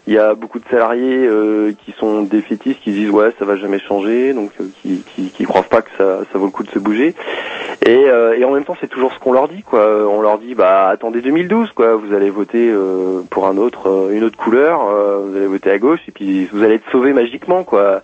Il 0.06 0.14
y 0.14 0.18
a 0.18 0.34
beaucoup 0.34 0.58
de 0.58 0.64
salariés 0.68 1.26
euh, 1.26 1.72
qui 1.84 1.92
sont 1.92 2.22
défaitistes, 2.22 2.80
qui 2.80 2.90
disent 2.90 3.10
ouais 3.10 3.32
ça 3.38 3.44
va 3.44 3.56
jamais 3.56 3.78
changer, 3.78 4.32
donc 4.32 4.50
euh, 4.60 4.64
qui, 4.82 5.04
qui 5.14 5.30
qui 5.30 5.44
croient 5.44 5.62
pas 5.62 5.80
que 5.82 5.90
ça 5.96 6.20
ça 6.32 6.38
vaut 6.38 6.46
le 6.46 6.50
coup 6.50 6.64
de 6.64 6.70
se 6.70 6.80
bouger. 6.80 7.14
Et, 7.86 8.04
euh, 8.06 8.36
et 8.36 8.44
en 8.44 8.50
même 8.50 8.64
temps 8.64 8.76
c'est 8.80 8.88
toujours 8.88 9.12
ce 9.12 9.18
qu'on 9.20 9.32
leur 9.32 9.48
dit 9.48 9.62
quoi. 9.62 9.86
On 10.08 10.20
leur 10.20 10.38
dit 10.38 10.54
bah 10.54 10.88
attendez 10.88 11.20
2012 11.20 11.70
quoi, 11.72 11.94
vous 11.94 12.14
allez 12.14 12.30
voter 12.30 12.68
euh, 12.68 13.22
pour 13.30 13.46
un 13.46 13.56
autre 13.56 13.88
euh, 13.88 14.12
une 14.12 14.24
autre 14.24 14.36
couleur, 14.36 14.80
vous 15.24 15.36
allez 15.36 15.46
voter 15.46 15.70
à 15.70 15.78
gauche 15.78 16.00
et 16.08 16.12
puis 16.12 16.46
vous 16.52 16.62
allez 16.64 16.74
être 16.74 16.90
sauvé 16.90 17.12
magiquement 17.12 17.62
quoi. 17.62 18.02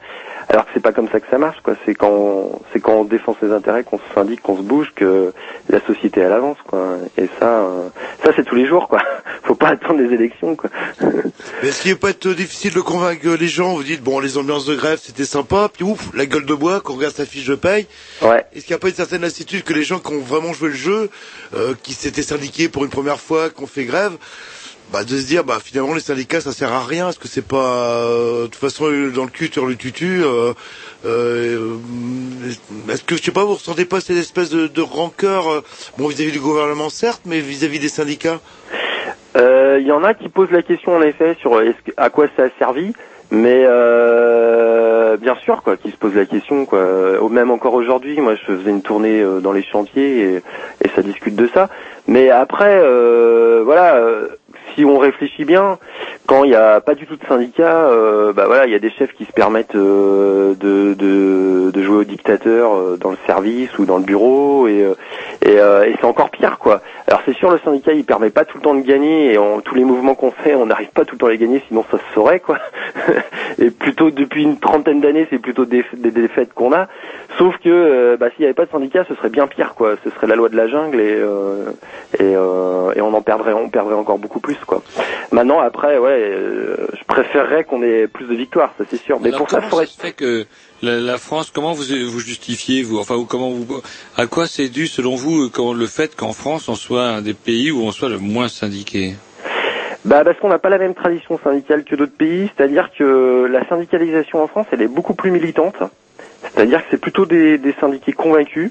Alors 0.50 0.64
que 0.64 0.70
c'est 0.72 0.80
pas 0.82 0.92
comme 0.92 1.08
ça 1.10 1.20
que 1.20 1.26
ça 1.30 1.36
marche 1.38 1.58
quoi. 1.62 1.74
C'est 1.84 1.94
quand 1.94 2.08
on- 2.10 2.60
c'est 2.72 2.80
quand 2.80 2.94
on 2.94 3.04
défend 3.04 3.36
ses 3.40 3.52
intérêts 3.52 3.84
qu'on 3.84 3.98
se 3.98 4.14
syndique, 4.14 4.40
qu'on 4.42 4.56
se 4.56 4.62
bouge 4.62 4.92
que 4.94 5.32
la 5.68 5.80
société 5.86 6.20
elle 6.20 6.32
avance 6.32 6.56
quoi. 6.66 6.96
Et 7.18 7.28
ça 7.38 7.60
euh, 7.60 7.88
ça 8.24 8.32
c'est 8.34 8.44
tous 8.44 8.54
les 8.54 8.66
jours 8.66 8.88
quoi. 8.88 9.00
Faut 9.44 9.54
pas 9.54 9.68
attendre 9.68 10.00
les 10.00 10.12
élections 10.14 10.56
quoi. 10.56 10.70
Mais 11.62 11.68
est-ce 11.68 11.82
qu'il 11.82 11.90
n'est 11.92 11.98
pas 11.98 12.10
être 12.10 12.28
difficile 12.28 12.72
de 12.74 12.80
convaincre 12.80 13.28
les 13.38 13.48
gens 13.48 13.74
Vous 13.74 13.82
dites, 13.82 14.02
bon, 14.02 14.20
les 14.20 14.36
ambiances 14.38 14.66
de 14.66 14.74
grève, 14.74 14.98
c'était 15.02 15.24
sympa, 15.24 15.68
puis 15.72 15.84
ouf, 15.84 16.10
la 16.14 16.26
gueule 16.26 16.44
de 16.46 16.54
bois, 16.54 16.80
qu'on 16.80 16.94
regarde 16.96 17.14
sa 17.14 17.24
fiche 17.26 17.46
de 17.46 17.54
paye. 17.54 17.86
Ouais. 18.22 18.44
Est-ce 18.54 18.64
qu'il 18.66 18.72
n'y 18.74 18.76
a 18.76 18.78
pas 18.78 18.88
une 18.88 18.94
certaine 18.94 19.22
lassitude 19.22 19.64
que 19.64 19.72
les 19.72 19.82
gens 19.84 19.98
qui 19.98 20.12
ont 20.12 20.18
vraiment 20.20 20.52
joué 20.52 20.68
le 20.68 20.74
jeu, 20.74 21.10
euh, 21.54 21.74
qui 21.82 21.92
s'étaient 21.94 22.22
syndiqués 22.22 22.68
pour 22.68 22.84
une 22.84 22.90
première 22.90 23.20
fois, 23.20 23.48
qui 23.50 23.62
ont 23.62 23.66
fait 23.66 23.84
grève, 23.84 24.12
bah, 24.93 25.05
de 25.05 25.09
se 25.09 25.27
dire, 25.27 25.44
bah, 25.44 25.59
finalement, 25.62 25.94
les 25.94 26.01
syndicats, 26.01 26.40
ça 26.40 26.52
sert 26.52 26.73
à 26.73 26.85
rien. 26.85 27.10
Est-ce 27.10 27.19
que 27.19 27.28
c'est 27.28 27.47
pas, 27.47 28.02
euh, 28.05 28.43
de 28.43 28.47
toute 28.47 28.56
façon, 28.56 28.85
dans 29.15 29.24
le 29.24 29.31
cul, 29.31 29.48
sur 29.52 29.66
le 29.66 29.77
tutu, 29.77 30.23
euh, 30.24 30.52
euh, 31.05 31.74
est-ce 32.90 33.02
que, 33.05 33.16
je 33.16 33.23
sais 33.23 33.31
pas, 33.32 33.44
vous 33.44 33.55
ressentez 33.55 33.85
pas 33.85 34.01
cette 34.01 34.16
espèce 34.16 34.51
de, 34.51 34.81
rancœur, 34.81 35.62
bon, 35.98 36.09
vis-à-vis 36.09 36.32
du 36.32 36.40
gouvernement, 36.40 36.89
certes, 36.89 37.23
mais 37.27 37.40
vis-à-vis 37.40 37.78
des 37.78 37.89
syndicats? 37.89 38.40
Il 39.36 39.86
y 39.86 39.93
en 39.93 40.02
a 40.02 40.15
qui 40.15 40.28
posent 40.28 40.51
la 40.51 40.62
question 40.62 40.97
en 40.97 41.02
effet 41.02 41.36
sur 41.40 41.60
est-ce 41.62 41.81
que- 41.85 41.93
à 41.97 42.10
quoi 42.10 42.27
ça 42.36 42.44
a 42.44 42.48
servi, 42.59 42.93
mais 43.31 43.65
bien 45.20 45.36
sûr 45.36 45.62
quoi, 45.62 45.77
qui 45.77 45.93
se 45.93 45.97
posent 45.97 46.16
la 46.16 46.27
question 46.27 46.66
quoi. 46.66 46.81
Même 47.31 47.52
encore 47.52 47.74
aujourd'hui, 47.74 48.20
moi 48.20 48.35
je 48.35 48.44
faisais 48.56 48.70
une 48.70 48.82
tournée 48.82 49.24
dans 49.40 49.52
les 49.52 49.62
chantiers 49.62 50.40
et, 50.82 50.89
ça 50.97 51.02
discute 51.02 51.36
de 51.36 51.48
ça. 51.55 51.69
Mais 52.09 52.31
après, 52.31 52.81
voilà, 53.62 54.02
si 54.74 54.84
on 54.84 54.98
réfléchit 54.98 55.44
bien, 55.44 55.78
quand 56.26 56.44
il 56.44 56.50
n'y 56.50 56.56
a 56.56 56.80
pas 56.80 56.94
du 56.94 57.06
tout 57.06 57.16
de 57.16 57.24
syndicat, 57.26 57.88
euh, 57.88 58.32
bah 58.32 58.44
voilà, 58.46 58.66
il 58.66 58.72
y 58.72 58.74
a 58.74 58.78
des 58.78 58.90
chefs 58.90 59.12
qui 59.14 59.24
se 59.24 59.32
permettent 59.32 59.74
euh, 59.74 60.54
de, 60.54 61.82
jouer 61.82 61.98
au 61.98 62.04
dictateur 62.04 62.74
euh, 62.74 62.98
dans 63.00 63.10
le 63.10 63.16
service 63.26 63.78
ou 63.78 63.86
dans 63.86 63.98
le 63.98 64.04
bureau 64.04 64.68
et, 64.68 64.84
euh, 65.46 65.86
c'est 65.98 66.04
encore 66.04 66.30
pire 66.30 66.58
quoi. 66.58 66.82
Alors 67.09 67.22
c'est 67.24 67.35
sûr 67.35 67.51
le 67.51 67.59
syndicat 67.64 67.93
il 67.94 68.05
permet 68.05 68.28
pas 68.28 68.44
tout 68.44 68.59
le 68.59 68.62
temps 68.62 68.74
de 68.74 68.82
gagner 68.82 69.32
et 69.32 69.39
tous 69.64 69.74
les 69.74 69.85
mouvements 69.85 70.14
qu'on 70.14 70.30
fait 70.30 70.55
on 70.55 70.66
n'arrive 70.66 70.90
pas 70.90 71.06
tout 71.06 71.14
le 71.14 71.18
temps 71.18 71.26
à 71.26 71.30
les 71.30 71.39
gagner 71.39 71.62
sinon 71.66 71.82
ça 71.90 71.97
se 71.97 72.14
saurait 72.14 72.40
quoi. 72.40 72.59
et 73.59 73.70
plutôt 73.70 74.10
depuis 74.10 74.43
une 74.43 74.59
trentaine 74.59 75.01
d'années 75.01 75.26
c'est 75.30 75.39
plutôt 75.39 75.64
des, 75.64 75.85
des 75.97 76.10
défaites 76.10 76.52
qu'on 76.52 76.72
a. 76.74 76.86
Sauf 77.39 77.56
que 77.59 77.70
euh, 77.70 78.16
bah, 78.18 78.28
s'il 78.30 78.40
n'y 78.40 78.44
avait 78.44 78.55
pas 78.55 78.66
de 78.66 78.70
syndicat 78.70 79.06
ce 79.09 79.14
serait 79.14 79.30
bien 79.30 79.47
pire 79.47 79.74
quoi. 79.74 79.94
Ce 80.05 80.10
serait 80.10 80.26
la 80.26 80.36
loi 80.36 80.51
de 80.51 80.56
la 80.56 80.68
jungle 80.68 81.01
et 81.01 81.14
euh, 81.14 81.70
et, 82.18 82.36
euh, 82.36 82.93
et 82.94 83.01
on 83.01 83.14
en 83.14 83.22
perdrait 83.22 83.55
on 83.55 83.70
perdrait 83.70 83.94
encore 83.94 84.18
beaucoup 84.18 84.40
plus 84.40 84.59
quoi. 84.66 84.82
Maintenant 85.32 85.60
après 85.60 85.97
ouais 85.97 86.30
je 86.93 87.05
préférerais 87.06 87.64
qu'on 87.64 87.82
ait 87.82 88.06
plus 88.06 88.26
de 88.26 88.35
victoires 88.35 88.74
ça 88.76 88.85
c'est 88.90 89.01
sûr. 89.01 89.18
Mais 89.20 89.28
Alors, 89.28 89.39
pour 89.39 89.51
ça 89.51 89.62
faudrait 89.62 89.86
ça 89.86 90.02
fait 90.02 90.12
que 90.12 90.44
la, 90.82 91.01
la 91.01 91.18
France, 91.18 91.51
comment 91.52 91.72
vous 91.72 91.82
vous 91.82 92.20
justifiez 92.20 92.82
vous, 92.82 92.98
enfin 92.98 93.16
comment 93.28 93.51
vous, 93.51 93.66
à 94.16 94.26
quoi 94.26 94.47
c'est 94.47 94.68
dû 94.68 94.86
selon 94.86 95.16
vous 95.16 95.51
quand 95.51 95.72
le 95.72 95.86
fait 95.86 96.14
qu'en 96.14 96.32
France 96.32 96.68
on 96.68 96.76
soit 96.76 96.97
des 97.22 97.34
pays 97.34 97.70
où 97.70 97.82
on 97.82 97.92
soit 97.92 98.08
le 98.08 98.18
moins 98.18 98.48
syndiqué 98.48 99.14
Bah 100.04 100.24
parce 100.24 100.38
qu'on 100.38 100.48
n'a 100.48 100.58
pas 100.58 100.68
la 100.68 100.78
même 100.78 100.94
tradition 100.94 101.38
syndicale 101.42 101.84
que 101.84 101.96
d'autres 101.96 102.16
pays, 102.16 102.50
c'est-à-dire 102.56 102.90
que 102.96 103.46
la 103.50 103.66
syndicalisation 103.68 104.42
en 104.42 104.46
France, 104.46 104.66
elle 104.72 104.82
est 104.82 104.88
beaucoup 104.88 105.14
plus 105.14 105.30
militante. 105.30 105.76
C'est-à-dire 106.42 106.80
que 106.80 106.88
c'est 106.90 107.00
plutôt 107.00 107.26
des, 107.26 107.60
syndiqués 107.80 108.12
convaincus. 108.12 108.70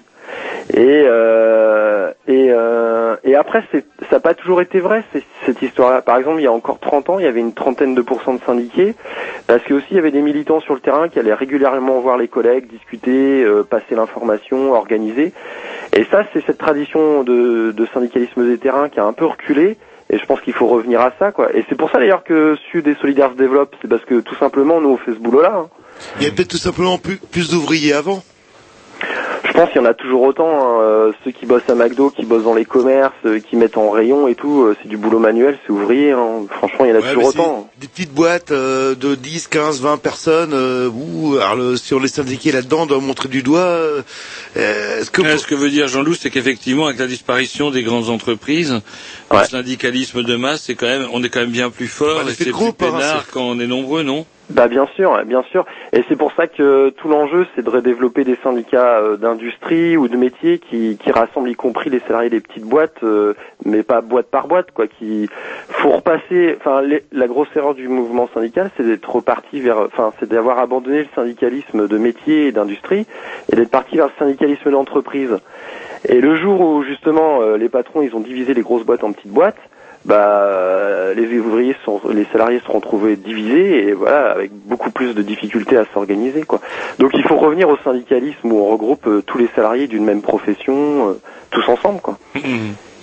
Et 0.73 1.03
euh, 1.05 2.11
euh, 2.29 3.15
et 3.23 3.35
après, 3.35 3.63
ça 3.71 3.79
n'a 4.11 4.19
pas 4.19 4.33
toujours 4.33 4.61
été 4.61 4.79
vrai 4.79 5.03
cette 5.45 5.61
histoire-là. 5.61 6.01
Par 6.01 6.17
exemple, 6.17 6.39
il 6.39 6.43
y 6.43 6.47
a 6.47 6.51
encore 6.51 6.79
30 6.79 7.09
ans, 7.09 7.19
il 7.19 7.25
y 7.25 7.27
avait 7.27 7.39
une 7.39 7.53
trentaine 7.53 7.95
de 7.95 8.01
pourcents 8.01 8.33
de 8.33 8.41
syndiqués, 8.45 8.95
parce 9.47 9.63
que 9.63 9.73
aussi 9.73 9.87
il 9.91 9.95
y 9.95 9.99
avait 9.99 10.11
des 10.11 10.21
militants 10.21 10.59
sur 10.59 10.73
le 10.73 10.79
terrain 10.79 11.07
qui 11.09 11.19
allaient 11.19 11.33
régulièrement 11.33 11.99
voir 11.99 12.17
les 12.17 12.27
collègues, 12.27 12.67
discuter, 12.67 13.43
euh, 13.43 13.63
passer 13.63 13.95
l'information, 13.95 14.73
organiser. 14.73 15.33
Et 15.97 16.05
ça, 16.11 16.23
c'est 16.31 16.45
cette 16.45 16.59
tradition 16.59 17.23
de, 17.23 17.73
syndicalisme 17.91 18.47
des 18.47 18.59
terrains 18.59 18.87
qui 18.87 18.99
a 18.99 19.05
un 19.05 19.13
peu 19.13 19.25
reculé. 19.25 19.77
Et 20.11 20.19
je 20.19 20.25
pense 20.25 20.39
qu'il 20.41 20.53
faut 20.53 20.67
revenir 20.67 21.01
à 21.01 21.11
ça, 21.17 21.31
quoi. 21.31 21.53
Et 21.55 21.65
c'est 21.67 21.75
pour 21.75 21.89
ça 21.89 21.97
d'ailleurs 21.97 22.23
que 22.23 22.55
Sud 22.71 22.87
et 22.87 22.95
Solidaire 23.01 23.31
se 23.31 23.37
développent. 23.37 23.75
C'est 23.81 23.87
parce 23.89 24.05
que 24.05 24.19
tout 24.21 24.35
simplement, 24.35 24.79
nous, 24.79 24.89
on 24.89 24.97
fait 24.97 25.11
ce 25.11 25.19
boulot-là. 25.19 25.53
hein. 25.57 25.69
Il 26.19 26.27
y 26.27 26.29
a 26.29 26.31
peut-être 26.31 26.49
tout 26.49 26.57
simplement 26.57 26.99
plus 26.99 27.49
d'ouvriers 27.49 27.93
avant. 27.93 28.23
Je 29.45 29.51
pense 29.53 29.69
qu'il 29.71 29.81
y 29.81 29.83
en 29.83 29.87
a 29.87 29.93
toujours 29.93 30.21
autant. 30.23 30.47
hein. 30.49 30.81
Euh, 30.81 31.11
ceux 31.23 31.31
qui 31.31 31.45
bossent 31.45 31.69
à 31.69 31.75
McDo, 31.75 32.09
qui 32.09 32.25
bossent 32.25 32.43
dans 32.43 32.53
les 32.53 32.65
commerces, 32.65 33.13
euh, 33.25 33.39
qui 33.39 33.55
mettent 33.55 33.77
en 33.77 33.89
rayon 33.89 34.27
et 34.27 34.35
tout, 34.35 34.63
euh, 34.63 34.75
c'est 34.81 34.87
du 34.89 34.97
boulot 34.97 35.19
manuel, 35.19 35.57
c'est 35.65 35.71
ouvrier. 35.71 36.11
hein. 36.11 36.45
Franchement, 36.49 36.85
il 36.85 36.89
y 36.89 36.91
en 36.91 36.95
a 36.95 36.99
Ouais, 36.99 37.09
toujours 37.13 37.25
autant. 37.27 37.69
Des 37.79 37.87
petites 37.87 38.13
boîtes 38.13 38.51
euh, 38.51 38.95
de 38.95 39.15
10, 39.15 39.47
15, 39.47 39.81
20 39.81 39.97
personnes 39.97 40.51
euh, 40.53 40.89
où 40.89 41.35
alors 41.37 41.55
le, 41.55 41.75
si 41.77 41.93
on 41.93 41.99
les 41.99 42.07
syndiqués 42.07 42.51
là-dedans, 42.51 42.81
on 42.83 42.85
doit 42.87 42.99
montrer 42.99 43.29
du 43.29 43.43
doigt. 43.43 43.59
euh, 43.59 44.01
est-ce 44.55 45.11
que 45.11 45.21
Ouais, 45.21 45.37
ce 45.37 45.45
que 45.47 45.55
veut 45.55 45.69
dire 45.69 45.87
Jean-Loup, 45.87 46.15
c'est 46.15 46.29
qu'effectivement, 46.29 46.85
avec 46.87 46.99
la 46.99 47.07
disparition 47.07 47.69
des 47.71 47.83
grandes 47.83 48.09
entreprises, 48.09 48.81
le 49.31 49.43
syndicalisme 49.45 50.23
de 50.23 50.35
masse, 50.35 50.63
c'est 50.65 50.75
quand 50.75 50.87
même, 50.87 51.07
on 51.13 51.23
est 51.23 51.29
quand 51.29 51.41
même 51.41 51.51
bien 51.51 51.69
plus 51.69 51.87
fort 51.87 52.23
Bah, 52.23 52.31
et 52.31 52.33
c'est 52.33 52.51
plus 52.51 52.65
hein, 52.67 52.71
peinard 52.77 53.25
quand 53.31 53.41
on 53.43 53.59
est 53.59 53.67
nombreux, 53.67 54.03
non? 54.03 54.25
Bah 54.49 54.69
bien 54.69 54.87
sûr, 54.95 55.25
bien 55.25 55.43
sûr. 55.51 55.65
Et 55.91 56.05
c'est 56.07 56.15
pour 56.15 56.31
ça 56.31 56.47
que 56.47 56.89
tout 56.91 57.09
l'enjeu, 57.09 57.45
c'est 57.53 57.63
de 57.63 57.69
redévelopper 57.69 58.23
des 58.23 58.37
syndicats 58.41 58.99
euh, 58.99 59.17
d'industrie 59.17 59.97
ou 59.97 60.07
de 60.07 60.15
métiers 60.15 60.59
qui, 60.59 60.97
qui 60.97 61.11
rassemblent 61.11 61.49
y 61.49 61.55
compris 61.55 61.89
les 61.89 61.99
salariés 61.99 62.29
des 62.29 62.39
petites 62.39 62.63
boîtes, 62.63 63.03
euh, 63.03 63.33
mais 63.65 63.83
pas 63.83 63.99
boîte 63.99 64.27
par 64.27 64.47
boîte, 64.47 64.71
quoi. 64.71 64.87
Qui 64.87 65.29
faut 65.67 65.89
repasser. 65.89 66.55
Enfin, 66.59 66.81
la 67.11 67.27
grosse 67.27 67.49
erreur 67.57 67.75
du 67.75 67.89
mouvement 67.89 68.29
syndical, 68.33 68.71
c'est 68.77 68.83
d'être 68.83 69.13
reparti 69.13 69.59
vers. 69.59 69.79
Enfin, 69.79 70.13
c'est 70.19 70.29
d'avoir 70.29 70.59
abandonné 70.59 70.99
le 70.99 71.07
syndicalisme 71.13 71.89
de 71.89 71.97
métier 71.97 72.47
et 72.47 72.51
d'industrie 72.53 73.05
et 73.51 73.55
d'être 73.55 73.71
parti 73.71 73.97
vers 73.97 74.07
le 74.07 74.13
syndicalisme 74.17 74.71
d'entreprise. 74.71 75.37
Et 76.07 76.21
le 76.21 76.37
jour 76.37 76.61
où 76.61 76.83
justement 76.83 77.41
euh, 77.41 77.57
les 77.57 77.69
patrons 77.69 78.01
ils 78.01 78.15
ont 78.15 78.21
divisé 78.21 78.53
les 78.53 78.61
grosses 78.61 78.85
boîtes 78.85 79.03
en 79.03 79.11
petites 79.11 79.31
boîtes, 79.31 79.57
bah 80.07 80.15
euh, 80.15 81.13
les 81.13 81.37
ouvriers 81.37 81.75
sont 81.83 81.99
les 82.09 82.25
salariés 82.31 82.59
se 82.59 82.65
sont 82.65 82.73
retrouvés 82.73 83.17
divisés 83.17 83.89
et 83.89 83.93
voilà 83.93 84.31
avec 84.31 84.51
beaucoup 84.53 84.89
plus 84.89 85.13
de 85.13 85.21
difficultés 85.21 85.75
à 85.77 85.85
s'organiser 85.93 86.43
quoi. 86.43 86.61
Donc 86.97 87.11
il 87.13 87.23
faut 87.23 87.35
revenir 87.35 87.67
au 87.69 87.77
syndicalisme 87.83 88.51
où 88.51 88.57
on 88.57 88.69
regroupe 88.69 89.05
euh, 89.07 89.21
tous 89.25 89.37
les 89.37 89.49
salariés 89.53 89.87
d'une 89.87 90.05
même 90.05 90.21
profession 90.21 91.09
euh, 91.09 91.13
tous 91.51 91.67
ensemble 91.69 91.99
quoi. 91.99 92.17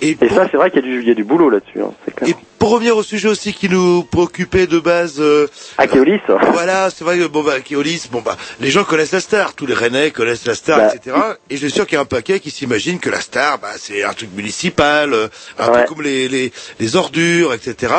Et, 0.01 0.17
ça 0.29 0.47
c'est 0.49 0.57
vrai 0.57 0.71
qu'il 0.71 0.85
y 0.85 0.87
a 0.87 0.91
du 0.91 1.01
il 1.01 1.07
y 1.07 1.11
a 1.11 1.13
du 1.13 1.23
boulot 1.23 1.49
là-dessus 1.49 1.81
hein, 1.81 1.91
clair. 2.15 2.35
Pour 2.59 2.69
revenir 2.71 2.97
au 2.97 3.03
sujet 3.03 3.27
aussi 3.27 3.53
qui 3.53 3.69
nous 3.69 4.03
préoccupait 4.03 4.65
de 4.65 4.79
base. 4.79 5.17
Euh, 5.19 5.47
à 5.77 5.87
Keolis. 5.87 6.19
Voilà, 6.53 6.89
c'est 6.89 7.03
vrai 7.03 7.17
que 7.17 7.27
bon 7.27 7.43
bah 7.43 7.59
Keolis, 7.59 8.07
bon 8.11 8.21
bah 8.21 8.35
les 8.59 8.71
gens 8.71 8.83
connaissent 8.83 9.11
la 9.11 9.19
star, 9.19 9.53
tous 9.53 9.65
les 9.65 9.73
Rennais 9.73 10.11
connaissent 10.11 10.45
la 10.47 10.55
star, 10.55 10.77
Bah, 10.79 10.93
etc. 10.95 11.15
Et 11.49 11.57
je 11.57 11.67
suis 11.67 11.75
sûr 11.75 11.85
qu'il 11.85 11.95
y 11.95 11.97
a 11.97 12.01
un 12.01 12.05
paquet 12.05 12.39
qui 12.39 12.51
s'imagine 12.51 12.99
que 12.99 13.09
la 13.09 13.21
star, 13.21 13.59
bah 13.59 13.73
c'est 13.77 14.03
un 14.03 14.13
truc 14.13 14.29
municipal, 14.35 15.13
euh, 15.13 15.27
un 15.59 15.69
peu 15.69 15.83
comme 15.87 16.01
les, 16.01 16.27
les 16.27 16.51
les 16.79 16.95
ordures, 16.95 17.53
etc. 17.53 17.93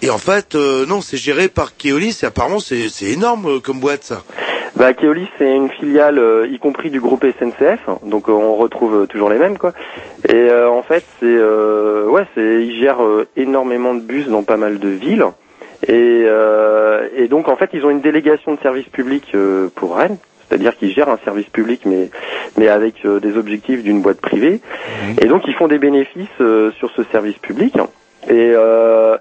Et 0.00 0.10
en 0.10 0.18
fait, 0.18 0.54
euh, 0.54 0.86
non, 0.86 1.00
c'est 1.00 1.16
géré 1.16 1.48
par 1.48 1.76
Keolis 1.76 2.18
et 2.22 2.26
apparemment 2.26 2.60
c'est 2.60 2.88
c'est 2.88 3.06
énorme 3.06 3.56
euh, 3.56 3.60
comme 3.60 3.80
boîte 3.80 4.04
ça. 4.04 4.22
Bah, 4.78 4.94
Keolis, 4.94 5.26
c'est 5.38 5.56
une 5.56 5.70
filiale, 5.70 6.20
euh, 6.20 6.46
y 6.46 6.60
compris 6.60 6.90
du 6.90 7.00
groupe 7.00 7.26
SNCF, 7.26 7.80
donc 8.04 8.28
euh, 8.28 8.32
on 8.32 8.54
retrouve 8.54 8.94
euh, 8.94 9.06
toujours 9.06 9.28
les 9.28 9.38
mêmes, 9.38 9.58
quoi. 9.58 9.72
Et 10.28 10.36
euh, 10.36 10.70
en 10.70 10.82
fait, 10.82 11.02
c'est, 11.18 11.26
euh, 11.26 12.06
ouais, 12.06 12.22
c'est, 12.36 12.64
ils 12.64 12.78
gèrent 12.78 13.00
énormément 13.36 13.92
de 13.92 13.98
bus 14.00 14.28
dans 14.28 14.44
pas 14.44 14.56
mal 14.56 14.78
de 14.78 14.88
villes. 14.88 15.24
Et, 15.88 16.22
euh, 16.26 17.08
et 17.16 17.26
donc, 17.26 17.48
en 17.48 17.56
fait, 17.56 17.70
ils 17.72 17.84
ont 17.84 17.90
une 17.90 18.02
délégation 18.02 18.54
de 18.54 18.60
service 18.60 18.88
public 18.88 19.34
pour 19.74 19.96
Rennes, 19.96 20.18
c'est-à-dire 20.48 20.76
qu'ils 20.76 20.92
gèrent 20.92 21.08
un 21.08 21.18
service 21.24 21.48
public, 21.48 21.80
mais 21.84 22.08
mais 22.56 22.68
avec 22.68 23.04
des 23.04 23.36
objectifs 23.36 23.82
d'une 23.82 24.00
boîte 24.00 24.20
privée. 24.20 24.60
Et 25.20 25.26
donc, 25.26 25.42
ils 25.48 25.54
font 25.54 25.66
des 25.66 25.78
bénéfices 25.78 26.28
sur 26.36 26.90
ce 26.94 27.02
service 27.10 27.38
public. 27.38 27.74
Et 28.28 28.52
euh, 28.54 29.16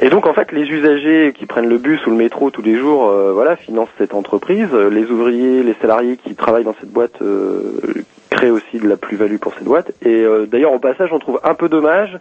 et 0.00 0.10
donc 0.10 0.26
en 0.26 0.32
fait, 0.32 0.52
les 0.52 0.62
usagers 0.62 1.32
qui 1.36 1.46
prennent 1.46 1.68
le 1.68 1.78
bus 1.78 2.04
ou 2.06 2.10
le 2.10 2.16
métro 2.16 2.50
tous 2.50 2.62
les 2.62 2.76
jours, 2.76 3.08
euh, 3.08 3.32
voilà, 3.32 3.56
financent 3.56 3.88
cette 3.98 4.14
entreprise. 4.14 4.72
Les 4.72 5.10
ouvriers, 5.10 5.62
les 5.62 5.74
salariés 5.80 6.16
qui 6.16 6.34
travaillent 6.34 6.64
dans 6.64 6.76
cette 6.78 6.92
boîte 6.92 7.20
euh, 7.20 8.04
créent 8.30 8.50
aussi 8.50 8.78
de 8.78 8.88
la 8.88 8.96
plus-value 8.96 9.38
pour 9.38 9.54
cette 9.54 9.64
boîte. 9.64 9.92
Et 10.02 10.22
euh, 10.22 10.46
d'ailleurs, 10.46 10.72
au 10.72 10.78
passage, 10.78 11.12
on 11.12 11.18
trouve 11.18 11.40
un 11.42 11.54
peu 11.54 11.68
dommage 11.68 12.16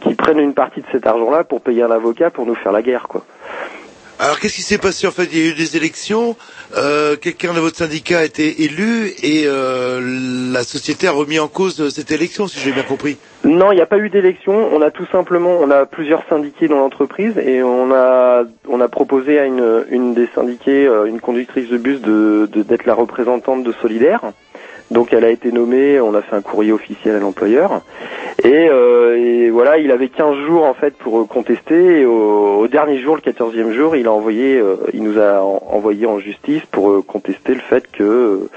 qu'ils 0.00 0.16
prennent 0.16 0.40
une 0.40 0.54
partie 0.54 0.80
de 0.80 0.86
cet 0.90 1.06
argent-là 1.06 1.44
pour 1.44 1.60
payer 1.60 1.82
un 1.82 1.90
avocat 1.92 2.30
pour 2.30 2.44
nous 2.44 2.56
faire 2.56 2.72
la 2.72 2.82
guerre, 2.82 3.06
quoi. 3.08 3.24
Alors 4.24 4.38
qu'est-ce 4.38 4.54
qui 4.54 4.62
s'est 4.62 4.78
passé 4.78 5.08
en 5.08 5.10
fait? 5.10 5.28
Il 5.32 5.38
y 5.38 5.42
a 5.48 5.50
eu 5.50 5.54
des 5.54 5.76
élections, 5.76 6.36
euh, 6.76 7.16
quelqu'un 7.16 7.52
de 7.54 7.58
votre 7.58 7.76
syndicat 7.76 8.20
a 8.20 8.24
été 8.24 8.62
élu 8.62 9.08
et 9.20 9.46
euh, 9.46 10.00
la 10.52 10.62
société 10.62 11.08
a 11.08 11.10
remis 11.10 11.40
en 11.40 11.48
cause 11.48 11.88
cette 11.92 12.12
élection, 12.12 12.46
si 12.46 12.60
j'ai 12.60 12.70
bien 12.70 12.84
compris. 12.84 13.16
Non, 13.42 13.72
il 13.72 13.74
n'y 13.74 13.80
a 13.80 13.86
pas 13.86 13.98
eu 13.98 14.10
d'élection. 14.10 14.68
On 14.72 14.80
a 14.80 14.92
tout 14.92 15.06
simplement, 15.10 15.58
on 15.60 15.72
a 15.72 15.86
plusieurs 15.86 16.22
syndiqués 16.28 16.68
dans 16.68 16.76
l'entreprise 16.78 17.36
et 17.36 17.64
on 17.64 17.90
a 17.92 18.44
on 18.68 18.80
a 18.80 18.86
proposé 18.86 19.40
à 19.40 19.44
une 19.44 19.84
une 19.90 20.14
des 20.14 20.28
syndiqués, 20.36 20.86
euh, 20.86 21.06
une 21.06 21.18
conductrice 21.20 21.68
de 21.68 21.76
bus, 21.76 22.00
de- 22.00 22.48
d'être 22.54 22.86
la 22.86 22.94
représentante 22.94 23.64
de 23.64 23.72
Solidaire. 23.82 24.20
Donc 24.92 25.12
elle 25.12 25.24
a 25.24 25.30
été 25.30 25.50
nommée, 25.50 26.00
on 26.00 26.14
a 26.14 26.22
fait 26.22 26.36
un 26.36 26.42
courrier 26.42 26.70
officiel 26.70 27.16
à 27.16 27.18
l'employeur. 27.18 27.82
Et, 28.44 28.68
euh, 28.68 29.16
et 29.18 29.50
voilà, 29.50 29.78
il 29.78 29.90
avait 29.92 30.08
15 30.08 30.36
jours 30.46 30.64
en 30.64 30.74
fait 30.74 30.94
pour 30.96 31.20
euh, 31.20 31.24
contester. 31.26 32.00
Et 32.00 32.04
au, 32.06 32.58
au 32.60 32.68
dernier 32.68 33.00
jour, 33.00 33.14
le 33.16 33.20
14e 33.22 33.72
jour, 33.72 33.94
il 33.94 34.06
a 34.08 34.12
envoyé, 34.12 34.56
euh, 34.58 34.76
il 34.92 35.02
nous 35.02 35.18
a 35.20 35.40
en- 35.42 35.62
envoyé 35.70 36.06
en 36.06 36.18
justice 36.18 36.62
pour 36.72 36.90
euh, 36.90 37.02
contester 37.06 37.54
le 37.54 37.60
fait 37.60 37.84
que 37.92 38.48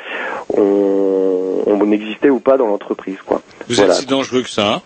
on, 0.50 1.64
on 1.68 1.92
existait 1.92 2.30
ou 2.30 2.40
pas 2.40 2.58
dans 2.58 2.68
l'entreprise, 2.68 3.18
quoi. 3.26 3.42
Vous 3.68 3.76
Voilà. 3.76 3.94
êtes 3.94 4.00
si 4.02 4.06
dangereux 4.08 4.42
que 4.42 4.50
ça 4.50 4.82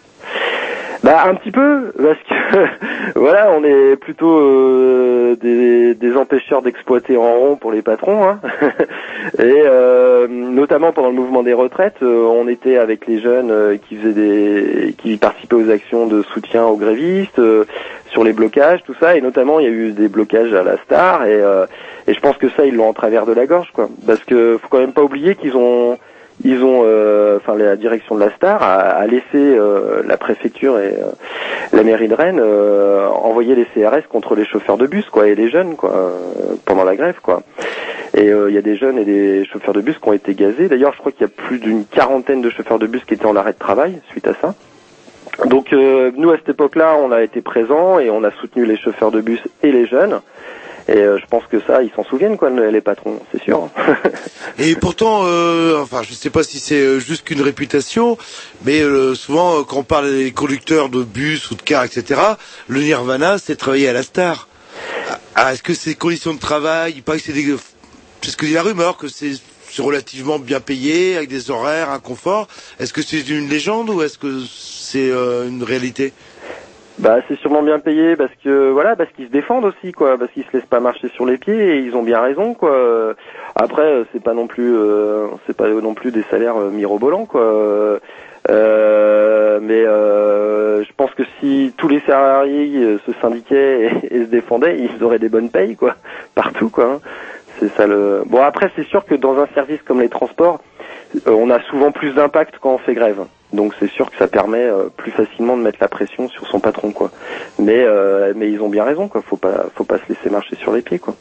Bah 1.02 1.24
un 1.28 1.36
petit 1.36 1.52
peu 1.52 1.94
parce 1.98 2.20
que 2.30 3.16
voilà 3.20 3.52
on 3.58 3.64
est 3.64 3.96
plutôt 3.96 4.38
euh, 4.38 5.36
des, 5.38 5.96
des 5.96 6.18
empêcheurs 6.18 6.62
d'exploiter 6.62 7.16
en 7.16 7.34
rond 7.34 7.56
pour 7.56 7.72
les 7.72 7.82
patrons 7.82 8.28
hein. 8.28 8.40
et 9.40 9.62
euh, 9.66 10.28
notamment 10.28 10.92
pendant 10.92 11.08
le 11.08 11.16
mouvement 11.16 11.42
des 11.42 11.54
retraites 11.54 12.04
euh, 12.04 12.26
on 12.26 12.50
était 12.50 12.78
avec 12.78 13.08
les 13.08 13.22
jeunes 13.22 13.50
euh, 13.50 13.78
qui 13.78 13.96
faisaient 13.96 14.14
des 14.14 14.96
qui 14.98 15.16
participaient 15.16 15.56
aux 15.56 15.70
actions 15.70 16.06
de 16.06 16.22
soutien 16.22 16.66
aux 16.66 16.76
grévistes 16.76 17.40
euh, 17.40 17.66
sur 18.12 18.24
les 18.24 18.34
blocages 18.34 18.84
tout 18.84 18.96
ça. 19.00 19.16
Et 19.16 19.22
notamment 19.22 19.60
il 19.60 19.66
y 19.66 19.70
a 19.70 19.72
eu 19.72 19.92
des 19.92 20.08
blocages 20.08 20.54
à 20.54 20.64
la 20.64 20.78
Star. 20.78 21.26
Et 21.26 21.42
euh, 21.42 21.66
et 22.08 22.14
je 22.14 22.20
pense 22.20 22.38
que 22.38 22.50
ça 22.50 22.66
ils 22.66 22.76
l'ont 22.76 22.90
en 22.90 22.94
travers 22.94 23.26
de 23.26 23.34
la 23.34 23.46
gorge 23.46 23.72
quoi. 23.74 23.90
Parce 24.06 24.24
que 24.24 24.58
faut 24.62 24.68
quand 24.70 24.80
même 24.80 24.94
pas 24.94 25.04
oublier 25.04 25.36
qu'ils 25.36 25.56
ont 25.56 25.98
ils 26.44 26.64
ont, 26.64 26.84
euh, 26.86 27.38
enfin 27.38 27.56
la 27.58 27.76
direction 27.76 28.16
de 28.16 28.22
la 28.22 28.32
Star 28.36 28.64
a, 28.64 28.76
a 28.76 29.08
laissé 29.08 29.24
euh, 29.36 30.02
la 30.06 30.18
préfecture 30.18 30.80
et 30.80 30.94
euh, 30.94 31.12
la 31.74 31.84
mairie 31.84 32.08
de 32.08 32.14
Rennes 32.14 32.42
envoyer 32.42 33.56
les 33.56 33.66
CRS 33.66 34.08
contre 34.10 34.36
les 34.36 34.46
chauffeurs 34.46 34.78
de 34.78 34.88
bus, 34.88 35.06
quoi, 35.10 35.28
et 35.28 35.36
les 35.36 35.50
jeunes, 35.50 35.76
quoi, 35.76 36.12
pendant 36.66 36.84
la 36.84 36.96
grève, 36.96 37.20
quoi. 37.22 37.44
Et 38.18 38.28
il 38.28 38.54
y 38.54 38.58
a 38.58 38.62
des 38.62 38.76
jeunes 38.76 38.98
et 38.98 39.06
des 39.06 39.46
chauffeurs 39.46 39.74
de 39.74 39.82
bus 39.82 39.98
qui 40.00 40.10
ont 40.10 40.14
été 40.14 40.34
gazés. 40.34 40.68
D'ailleurs, 40.68 40.94
je 40.94 40.98
crois 40.98 41.12
qu'il 41.12 41.22
y 41.22 41.26
a 41.26 41.28
plus 41.28 41.60
d'une 41.60 41.86
quarantaine 41.86 42.42
de 42.42 42.50
chauffeurs 42.50 42.80
de 42.80 42.88
bus 42.88 43.04
qui 43.06 43.14
étaient 43.14 43.28
en 43.28 43.36
arrêt 43.36 43.54
de 43.54 43.60
travail 43.60 44.00
suite 44.10 44.28
à 44.28 44.34
ça. 44.42 44.56
Donc 45.46 45.72
euh, 45.72 46.12
nous 46.18 46.32
à 46.32 46.38
cette 46.38 46.50
époque-là, 46.50 46.96
on 47.02 47.12
a 47.12 47.22
été 47.22 47.42
présents 47.42 48.00
et 48.00 48.10
on 48.10 48.24
a 48.24 48.32
soutenu 48.32 48.66
les 48.66 48.78
chauffeurs 48.78 49.12
de 49.12 49.22
bus 49.22 49.40
et 49.64 49.72
les 49.72 49.86
jeunes. 49.86 50.20
Et 50.90 50.98
euh, 50.98 51.20
je 51.20 51.26
pense 51.28 51.44
que 51.46 51.60
ça, 51.68 51.84
ils 51.84 51.92
s'en 51.96 52.04
souviennent, 52.04 52.36
quoi, 52.36 52.50
les 52.50 52.82
patrons, 52.82 53.20
c'est 53.32 53.44
sûr. 53.44 53.70
Et 54.58 54.76
pourtant, 54.76 55.22
euh, 55.24 55.80
enfin, 55.80 56.02
je 56.02 56.10
ne 56.10 56.16
sais 56.16 56.32
pas 56.32 56.42
si 56.42 56.58
c'est 56.58 56.82
euh, 56.82 57.00
juste 57.00 57.26
qu'une 57.26 57.42
réputation, 57.44 58.18
mais 58.66 58.82
souvent, 59.14 59.64
quand 59.64 59.78
on 59.78 59.84
parle 59.84 60.12
des 60.12 60.32
conducteurs 60.32 60.90
de 60.90 61.04
bus 61.04 61.52
ou 61.52 61.56
de 61.56 61.62
cars, 61.62 61.84
etc., 61.84 62.20
le 62.68 62.82
nirvana, 62.82 63.38
c'est 63.38 63.56
travailler 63.56 63.88
à 63.88 63.94
la 63.94 64.02
star. 64.02 64.48
Ah, 65.36 65.54
Est-ce 65.54 65.62
que 65.62 65.76
ces 65.76 65.94
conditions 65.94 66.34
de 66.34 66.40
travail, 66.40 66.94
il 66.96 67.04
paraît 67.04 67.20
que 67.20 67.26
c'est 67.26 67.34
des... 67.34 67.56
Qu'il 68.22 68.50
y 68.50 68.58
a 68.58 68.64
la 68.64 68.70
rumeur 68.70 68.98
que 68.98 69.08
c'est 69.08 69.34
relativement 69.78 70.40
bien 70.40 70.60
payé, 70.60 71.18
avec 71.18 71.30
des 71.30 71.52
horaires, 71.52 71.92
un 71.92 72.00
confort. 72.00 72.48
Est-ce 72.80 72.94
que 72.94 73.02
c'est 73.02 73.30
une 73.30 73.48
légende 73.48 73.90
ou 73.90 74.02
est-ce 74.02 74.18
que 74.18 74.42
c'est 74.50 75.10
une 75.12 75.64
réalité? 75.64 76.14
Bah 77.00 77.20
c'est 77.28 77.38
sûrement 77.40 77.62
bien 77.64 77.80
payé 77.80 78.16
parce 78.18 78.34
que 78.44 78.72
voilà 78.72 78.96
parce 78.98 79.10
qu'ils 79.12 79.28
se 79.28 79.32
défendent 79.32 79.64
aussi 79.64 79.94
quoi 79.94 80.18
parce 80.18 80.32
qu'ils 80.32 80.44
se 80.44 80.52
laissent 80.54 80.66
pas 80.66 80.82
marcher 80.82 81.08
sur 81.10 81.26
les 81.26 81.38
pieds 81.38 81.78
et 81.78 81.80
ils 81.80 81.96
ont 81.96 82.04
bien 82.04 82.20
raison 82.20 82.54
quoi. 82.54 83.16
Après 83.56 83.84
euh, 83.86 84.04
c'est 84.12 84.22
pas 84.22 84.34
non 84.34 84.48
plus 84.48 84.76
euh, 84.76 85.28
c'est 85.48 85.56
pas 85.56 85.70
non 85.70 85.94
plus 85.94 86.12
des 86.12 86.24
salaires 86.30 86.58
euh, 86.58 86.70
mirobolants 86.70 87.26
quoi. 87.26 88.00
Euh, 88.50 89.60
mais 89.62 89.84
euh, 89.86 90.84
je 90.84 90.90
pense 90.96 91.12
que 91.12 91.24
si 91.40 91.74
tous 91.78 91.88
les 91.88 92.00
salariés 92.02 92.84
euh, 92.84 93.00
se 93.06 93.12
syndiquaient 93.22 93.86
et, 93.86 93.92
et 94.16 94.26
se 94.26 94.30
défendaient, 94.30 94.80
ils 94.80 95.04
auraient 95.04 95.20
des 95.20 95.30
bonnes 95.30 95.50
payes, 95.50 95.76
quoi, 95.76 95.96
partout, 96.36 96.70
quoi. 96.70 96.86
hein. 96.86 97.00
C'est 97.60 97.70
ça 97.76 97.86
le. 97.86 98.24
Bon, 98.26 98.42
après, 98.42 98.72
c'est 98.76 98.86
sûr 98.88 99.06
que 99.06 99.16
dans 99.16 99.38
un 99.40 99.48
service 99.54 99.82
comme 99.84 100.00
les 100.00 100.10
transports, 100.10 100.62
on 101.26 101.50
a 101.50 101.60
souvent 101.64 101.92
plus 101.92 102.14
d'impact 102.14 102.56
quand 102.62 102.74
on 102.74 102.78
fait 102.78 102.94
grève. 102.94 103.26
Donc 103.52 103.74
c'est 103.80 103.90
sûr 103.92 104.12
que 104.12 104.18
ça 104.18 104.28
permet 104.28 104.64
euh, 104.64 104.90
plus 104.96 105.12
facilement 105.12 105.58
de 105.58 105.64
mettre 105.64 105.80
la 105.82 105.88
pression 105.88 106.30
sur 106.30 106.48
son 106.48 106.60
patron, 106.60 106.92
quoi. 106.92 107.12
Mais 107.58 107.84
euh, 107.84 108.34
mais 108.36 108.52
ils 108.52 108.62
ont 108.62 108.70
bien 108.70 108.84
raison, 108.84 109.08
quoi. 109.08 109.22
Faut 109.28 109.38
pas 109.38 109.66
faut 109.76 109.84
pas 109.86 109.98
se 109.98 110.04
laisser 110.14 110.30
marcher 110.30 110.56
sur 110.58 110.72
les 110.72 110.82
pieds, 110.84 111.00
quoi. 111.00 111.16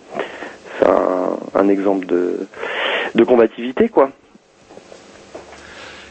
C'est 0.79 0.87
un, 0.87 1.39
un 1.55 1.69
exemple 1.69 2.05
de 2.07 2.47
de 3.15 3.25
combativité, 3.25 3.89
quoi. 3.89 4.11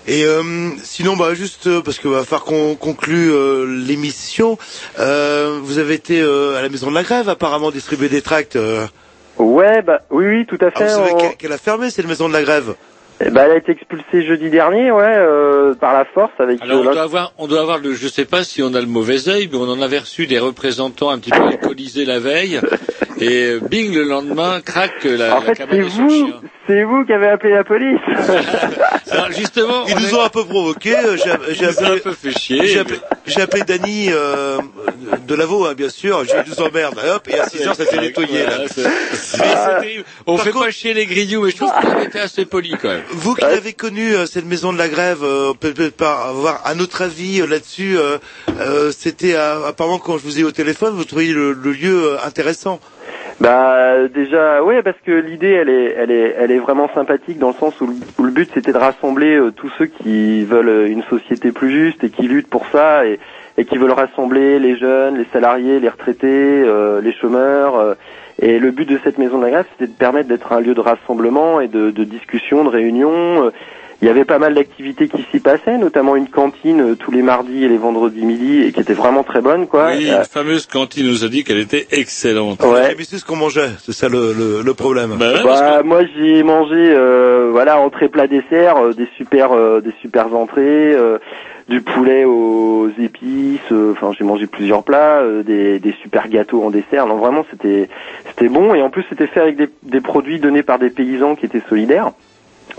Et 0.08 0.24
euh, 0.24 0.42
sinon, 0.84 1.18
bah 1.18 1.34
juste 1.34 1.82
parce 1.82 2.00
que 2.00 2.08
va 2.08 2.24
falloir 2.24 2.46
qu'on 2.46 2.76
conclue 2.76 3.30
euh, 3.32 3.66
l'émission. 3.86 4.58
Euh, 5.00 5.60
vous 5.62 5.80
avez 5.80 5.96
été 5.96 6.22
à 6.22 6.62
la 6.62 6.70
maison 6.70 6.90
de 6.90 6.96
la 6.96 7.04
grève, 7.04 7.28
apparemment 7.30 7.72
distribuer 7.72 8.08
des 8.10 8.22
tracts. 8.22 8.58
Ouais, 9.38 9.82
bah 9.84 10.02
oui, 10.10 10.26
oui, 10.26 10.46
tout 10.48 10.58
à 10.62 10.70
Ah, 10.74 10.80
fait. 10.80 10.94
vous 10.96 11.10
on- 11.14 11.18
qu'elle- 11.18 11.36
qu'elle 11.36 11.52
a 11.54 11.58
fermé 11.58 11.90
cette 11.92 12.08
maison 12.08 12.28
de 12.28 12.34
la 12.34 12.42
grève. 12.42 12.74
Eh 13.20 13.30
ben, 13.32 13.46
elle 13.46 13.52
a 13.52 13.58
été 13.58 13.72
expulsée 13.72 14.26
jeudi 14.26 14.50
dernier, 14.50 14.92
ouais, 14.92 15.16
euh, 15.18 15.74
par 15.74 15.94
la 15.94 16.06
force 16.06 16.34
avec. 16.40 16.62
Alors 16.62 16.82
on 16.82 16.84
doit 16.84 17.02
avoir, 17.02 17.34
on 17.38 17.48
doit 17.48 17.62
avoir 17.62 17.80
le, 17.80 17.94
je 17.94 18.08
sais 18.08 18.26
pas 18.26 18.44
si 18.44 18.62
on 18.62 18.74
a 18.76 18.80
le 18.80 18.86
mauvais 18.86 19.28
œil, 19.28 19.50
mais 19.52 19.58
on 19.58 19.70
en 19.70 19.82
avait 19.82 20.00
reçu 20.00 20.28
des 20.28 20.38
représentants 20.40 21.10
un 21.10 21.18
petit 21.18 21.32
peu 21.32 21.42
alcoolisés 21.42 22.06
la 22.06 22.20
veille, 22.20 22.60
et 23.20 23.46
euh, 23.46 23.60
bing 23.60 23.94
le 23.94 24.04
lendemain, 24.04 24.62
craque 24.62 25.04
la, 25.04 25.38
En 25.38 25.40
la 25.40 25.42
fait, 25.42 25.54
cabane 25.56 25.90
c'est 25.90 26.02
vous. 26.02 26.32
C'est 26.68 26.84
vous 26.84 27.06
qui 27.06 27.14
avez 27.14 27.28
appelé 27.30 27.54
la 27.54 27.64
police. 27.64 28.00
Alors, 29.12 29.32
justement, 29.32 29.86
Ils 29.88 29.96
on 29.96 30.00
nous 30.00 30.10
est- 30.10 30.14
ont 30.14 30.22
un 30.24 30.30
peu 30.30 30.44
provoqué. 30.46 30.96
euh, 30.98 31.16
J'ai 31.18 31.32
j'ai 31.56 31.66
Ils 31.66 31.68
nous 31.68 31.68
ont 31.68 31.84
appelé, 31.86 31.98
un 31.98 32.04
peu 32.04 32.12
fait 32.14 32.32
chier. 32.38 32.68
j'ai 32.68 32.80
appelé, 32.80 33.00
j'ai 33.26 33.42
appelé 33.42 33.64
Dany 33.64 34.08
euh, 34.12 34.58
de 35.26 35.36
Lavaux, 35.36 35.66
hein, 35.66 35.74
bien 35.76 35.90
sûr. 35.90 36.24
J'ai 36.26 36.44
dit 36.44 36.50
nous 36.58 36.62
emmerde. 36.66 37.00
Hop, 37.16 37.28
et 37.30 37.40
à 37.40 37.48
6 37.48 37.66
heures, 37.68 37.76
ça 37.76 37.86
s'est 37.86 38.00
nettoyé. 38.02 38.44
Là. 38.44 38.58
Terrible. 39.82 40.04
On 40.26 40.36
Par 40.36 40.46
fait 40.46 40.52
contre- 40.52 40.66
pas 40.66 40.72
chier 40.72 40.94
les 40.94 41.06
grignoux, 41.06 41.42
mais 41.44 41.52
je 41.52 41.56
trouve 41.58 41.72
qu'on 41.72 41.90
avait 41.92 42.06
été 42.06 42.20
assez 42.20 42.46
poli 42.46 42.76
quand 42.82 42.90
même. 42.90 43.04
Vous 43.12 43.34
qui 43.36 43.46
avez 43.46 43.74
connu 43.74 44.14
euh, 44.16 44.26
cette 44.26 44.46
maison 44.46 44.74
de 44.74 44.78
la 44.78 44.90
grève, 44.90 45.20
euh, 45.24 45.54
peut- 45.60 45.74
peut 45.74 45.90
pas 45.92 46.26
avoir 46.30 46.62
un 46.68 46.80
autre 46.80 47.02
avis 47.02 47.42
euh, 47.42 47.48
là-dessus. 47.48 47.98
euh, 47.98 48.18
euh, 48.60 48.92
C'était 48.98 49.36
euh, 49.36 49.68
apparemment 49.68 50.00
quand 50.00 50.18
je 50.18 50.24
vous 50.24 50.38
ai 50.38 50.42
eu 50.42 50.46
au 50.46 50.52
téléphone, 50.52 50.94
vous 50.96 51.06
trouviez 51.06 51.32
le, 51.34 51.54
le 51.54 51.72
lieu 51.72 52.12
euh, 52.14 52.18
intéressant. 52.26 52.80
Bah 53.40 54.08
déjà, 54.08 54.64
ouais, 54.64 54.82
parce 54.82 54.98
que 55.06 55.12
l'idée, 55.12 55.52
elle 55.52 55.70
est, 55.70 55.96
elle 55.96 56.10
est, 56.10 56.36
elle 56.40 56.52
est 56.52 56.58
vraiment 56.58 56.90
sympathique 56.96 57.38
dans 57.38 57.50
le 57.50 57.54
sens 57.54 57.80
où 57.82 57.88
le, 58.24 58.32
but 58.32 58.50
c'était 58.52 58.72
de 58.72 58.78
rassembler 58.78 59.36
euh, 59.36 59.52
tous 59.52 59.70
ceux 59.78 59.86
qui 59.86 60.44
veulent 60.44 60.70
euh, 60.70 60.88
une 60.88 61.04
société 61.04 61.52
plus 61.52 61.70
juste 61.70 62.04
et 62.04 62.10
qui 62.10 62.28
luttent 62.28 62.50
pour 62.50 62.66
ça 62.72 63.06
et, 63.06 63.20
qui 63.70 63.78
veulent 63.78 63.92
rassembler 63.92 64.60
les 64.60 64.76
jeunes, 64.76 65.18
les 65.18 65.26
salariés, 65.34 65.80
les 65.80 65.90
retraités, 65.90 66.28
euh, 66.64 67.02
les 67.02 67.12
chômeurs. 67.14 67.96
et 68.40 68.60
le 68.60 68.72
but 68.72 68.88
de 68.88 69.00
cette 69.04 69.18
maison 69.18 69.40
de 69.40 69.44
la 69.44 69.52
grève, 69.52 69.66
c'était 69.72 69.92
de 69.92 69.98
permettre 69.98 70.30
d'être 70.30 70.52
un 70.52 70.60
lieu 70.60 70.76
de 70.76 70.82
rassemblement 70.82 71.60
et 71.60 71.68
de 71.68 72.04
discussion, 72.04 72.64
de 72.64 72.70
réunion. 72.70 73.52
Il 74.02 74.08
y 74.08 74.12
avait 74.12 74.26
pas 74.26 74.38
mal 74.38 74.54
d'activités 74.54 75.08
qui 75.08 75.26
s'y 75.32 75.40
passaient, 75.40 75.78
notamment 75.78 76.16
une 76.16 76.28
cantine 76.28 76.82
euh, 76.92 76.96
tous 76.96 77.10
les 77.12 77.22
mardis 77.24 77.64
et 77.64 77.68
les 77.68 77.78
vendredis 77.78 78.26
midi 78.26 78.62
et 78.64 78.72
qui 78.72 78.80
était 78.80 78.94
vraiment 78.94 79.24
très 79.24 79.42
bonne, 79.42 79.66
quoi. 79.68 79.92
Oui, 79.98 80.08
Euh, 80.10 80.20
une 80.20 80.24
fameuse 80.26 80.68
cantine 80.68 81.08
nous 81.08 81.24
a 81.24 81.30
dit 81.30 81.44
qu'elle 81.44 81.58
était 81.60 81.88
excellente. 81.92 82.62
Ouais. 82.64 82.94
Mais 82.98 83.04
c'est 83.04 83.18
ce 83.18 83.26
qu'on 83.26 83.36
mangeait, 83.38 83.70
c'est 83.84 83.94
ça 83.94 84.08
le, 84.08 84.34
le, 84.34 84.62
le 84.64 84.74
problème. 84.76 85.16
Bah 85.18 85.34
ouais, 85.34 85.44
Bah, 85.44 85.82
moi 85.84 86.02
j'ai 86.16 86.44
mangé 86.44 86.76
euh, 86.76 87.50
voilà 87.52 87.80
entrée 87.80 88.08
plat 88.10 88.28
dessert 88.28 88.78
euh, 88.78 88.94
des 88.94 89.08
super 89.18 89.52
euh, 89.54 89.82
des 89.82 89.94
super 90.02 90.34
entrées 90.36 90.94
euh, 90.94 91.18
du 91.68 91.82
poulet 91.82 92.24
aux 92.24 92.90
épices 93.00 93.60
euh, 93.72 93.92
enfin 93.94 94.12
j'ai 94.18 94.24
mangé 94.24 94.48
plusieurs 94.48 94.84
plats 94.84 95.20
euh, 95.22 95.44
des, 95.44 95.80
des 95.80 95.94
super 96.02 96.28
gâteaux 96.30 96.64
en 96.64 96.70
dessert 96.70 97.08
non 97.08 97.16
vraiment 97.18 97.46
c'était 97.52 97.90
c'était 98.30 98.48
bon 98.48 98.74
et 98.76 98.82
en 98.82 98.90
plus 98.90 99.04
c'était 99.10 99.28
fait 99.28 99.42
avec 99.42 99.58
des, 99.58 99.68
des 99.84 100.00
produits 100.02 100.40
donnés 100.40 100.64
par 100.64 100.80
des 100.80 100.90
paysans 100.90 101.36
qui 101.36 101.46
étaient 101.46 101.62
solidaires 101.68 102.12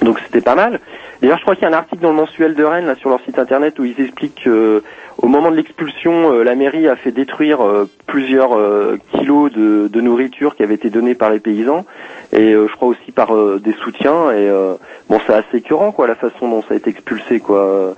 donc 0.03 0.19
c'était 0.25 0.41
pas 0.41 0.55
mal 0.55 0.81
d'ailleurs 1.21 1.39
je 1.39 1.43
crois 1.43 1.55
qu'il 1.55 1.65
y 1.65 1.67
a 1.67 1.71
un 1.71 1.79
article 1.79 2.03
dans 2.03 2.11
le 2.11 2.17
mensuel 2.17 2.55
de 2.55 2.65
Rennes 2.65 2.87
là 2.87 2.95
sur 2.97 3.11
leur 3.11 3.21
site 3.23 3.39
internet 3.39 3.79
où 3.79 3.85
ils 3.85 4.01
expliquent 4.01 4.43
que 4.45 4.83
au 5.21 5.27
moment 5.27 5.51
de 5.51 5.57
l'expulsion, 5.57 6.33
euh, 6.33 6.45
la 6.45 6.55
mairie 6.55 6.87
a 6.87 6.95
fait 6.95 7.11
détruire 7.11 7.61
euh, 7.61 7.89
plusieurs 8.07 8.57
euh, 8.57 8.99
kilos 9.13 9.51
de, 9.51 9.89
de 9.89 10.01
nourriture 10.01 10.55
qui 10.55 10.63
avait 10.63 10.77
été 10.77 10.91
donnée 10.91 11.17
par 11.17 11.31
les 11.31 11.41
paysans. 11.41 11.85
Et 12.33 12.53
euh, 12.53 12.69
je 12.69 12.77
crois 12.77 12.89
aussi 12.89 13.11
par 13.11 13.35
euh, 13.35 13.59
des 13.59 13.73
soutiens. 13.73 14.31
Et 14.31 14.49
euh, 14.49 14.75
bon 15.11 15.19
c'est 15.27 15.35
assez 15.35 15.57
écœurant 15.57 15.91
quoi 15.91 16.07
la 16.07 16.15
façon 16.15 16.49
dont 16.49 16.63
ça 16.63 16.75
a 16.75 16.77
été 16.77 16.91
expulsé 16.91 17.41
quoi. 17.41 17.95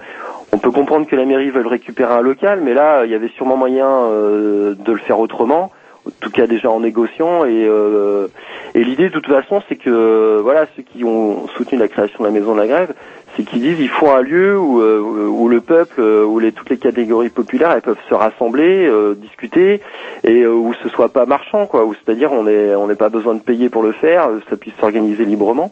On 0.52 0.58
peut 0.58 0.70
comprendre 0.70 1.06
que 1.06 1.14
la 1.14 1.26
mairie 1.26 1.50
veuille 1.50 1.68
récupérer 1.68 2.12
un 2.12 2.22
local 2.22 2.60
mais 2.62 2.72
là 2.72 3.04
il 3.04 3.10
y 3.10 3.14
avait 3.14 3.30
sûrement 3.36 3.56
moyen 3.56 3.86
euh, 3.86 4.74
de 4.74 4.92
le 4.92 4.98
faire 4.98 5.20
autrement 5.20 5.70
en 6.10 6.24
tout 6.24 6.30
cas 6.30 6.46
déjà 6.46 6.70
en 6.70 6.80
négociant 6.80 7.44
et 7.44 7.66
euh, 7.66 8.28
et 8.74 8.84
l'idée 8.84 9.08
de 9.08 9.14
toute 9.14 9.26
façon 9.26 9.62
c'est 9.68 9.76
que 9.76 10.40
voilà 10.42 10.66
ceux 10.76 10.82
qui 10.82 11.04
ont 11.04 11.48
soutenu 11.56 11.78
la 11.78 11.88
création 11.88 12.18
de 12.20 12.24
la 12.24 12.30
maison 12.30 12.54
de 12.54 12.60
la 12.60 12.66
grève 12.66 12.94
c'est 13.36 13.44
qu'ils 13.44 13.60
disent 13.60 13.78
il 13.78 13.88
faut 13.88 14.08
un 14.08 14.22
lieu 14.22 14.58
où, 14.58 14.80
euh, 14.80 15.00
où 15.00 15.48
le 15.48 15.60
peuple, 15.60 16.00
euh, 16.00 16.24
où 16.24 16.38
les, 16.38 16.52
toutes 16.52 16.70
les 16.70 16.78
catégories 16.78 17.28
populaires 17.28 17.72
elles 17.72 17.82
peuvent 17.82 17.96
se 18.08 18.14
rassembler, 18.14 18.86
euh, 18.86 19.14
discuter 19.14 19.80
et 20.24 20.42
euh, 20.42 20.52
où 20.52 20.74
ce 20.82 20.88
soit 20.88 21.10
pas 21.10 21.26
marchand 21.26 21.66
quoi, 21.66 21.84
où 21.84 21.94
c'est-à-dire 21.94 22.32
on 22.32 22.46
est 22.46 22.74
on 22.74 22.88
n'est 22.88 22.96
pas 22.96 23.08
besoin 23.08 23.34
de 23.34 23.40
payer 23.40 23.68
pour 23.68 23.82
le 23.82 23.92
faire, 23.92 24.28
ça 24.48 24.56
puisse 24.56 24.74
s'organiser 24.80 25.24
librement. 25.24 25.70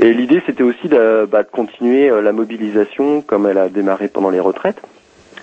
Et 0.00 0.12
l'idée 0.12 0.42
c'était 0.46 0.62
aussi 0.62 0.88
de, 0.88 1.26
bah, 1.26 1.42
de 1.42 1.50
continuer 1.50 2.10
la 2.22 2.32
mobilisation 2.32 3.22
comme 3.22 3.46
elle 3.46 3.58
a 3.58 3.68
démarré 3.68 4.08
pendant 4.08 4.30
les 4.30 4.40
retraites. 4.40 4.80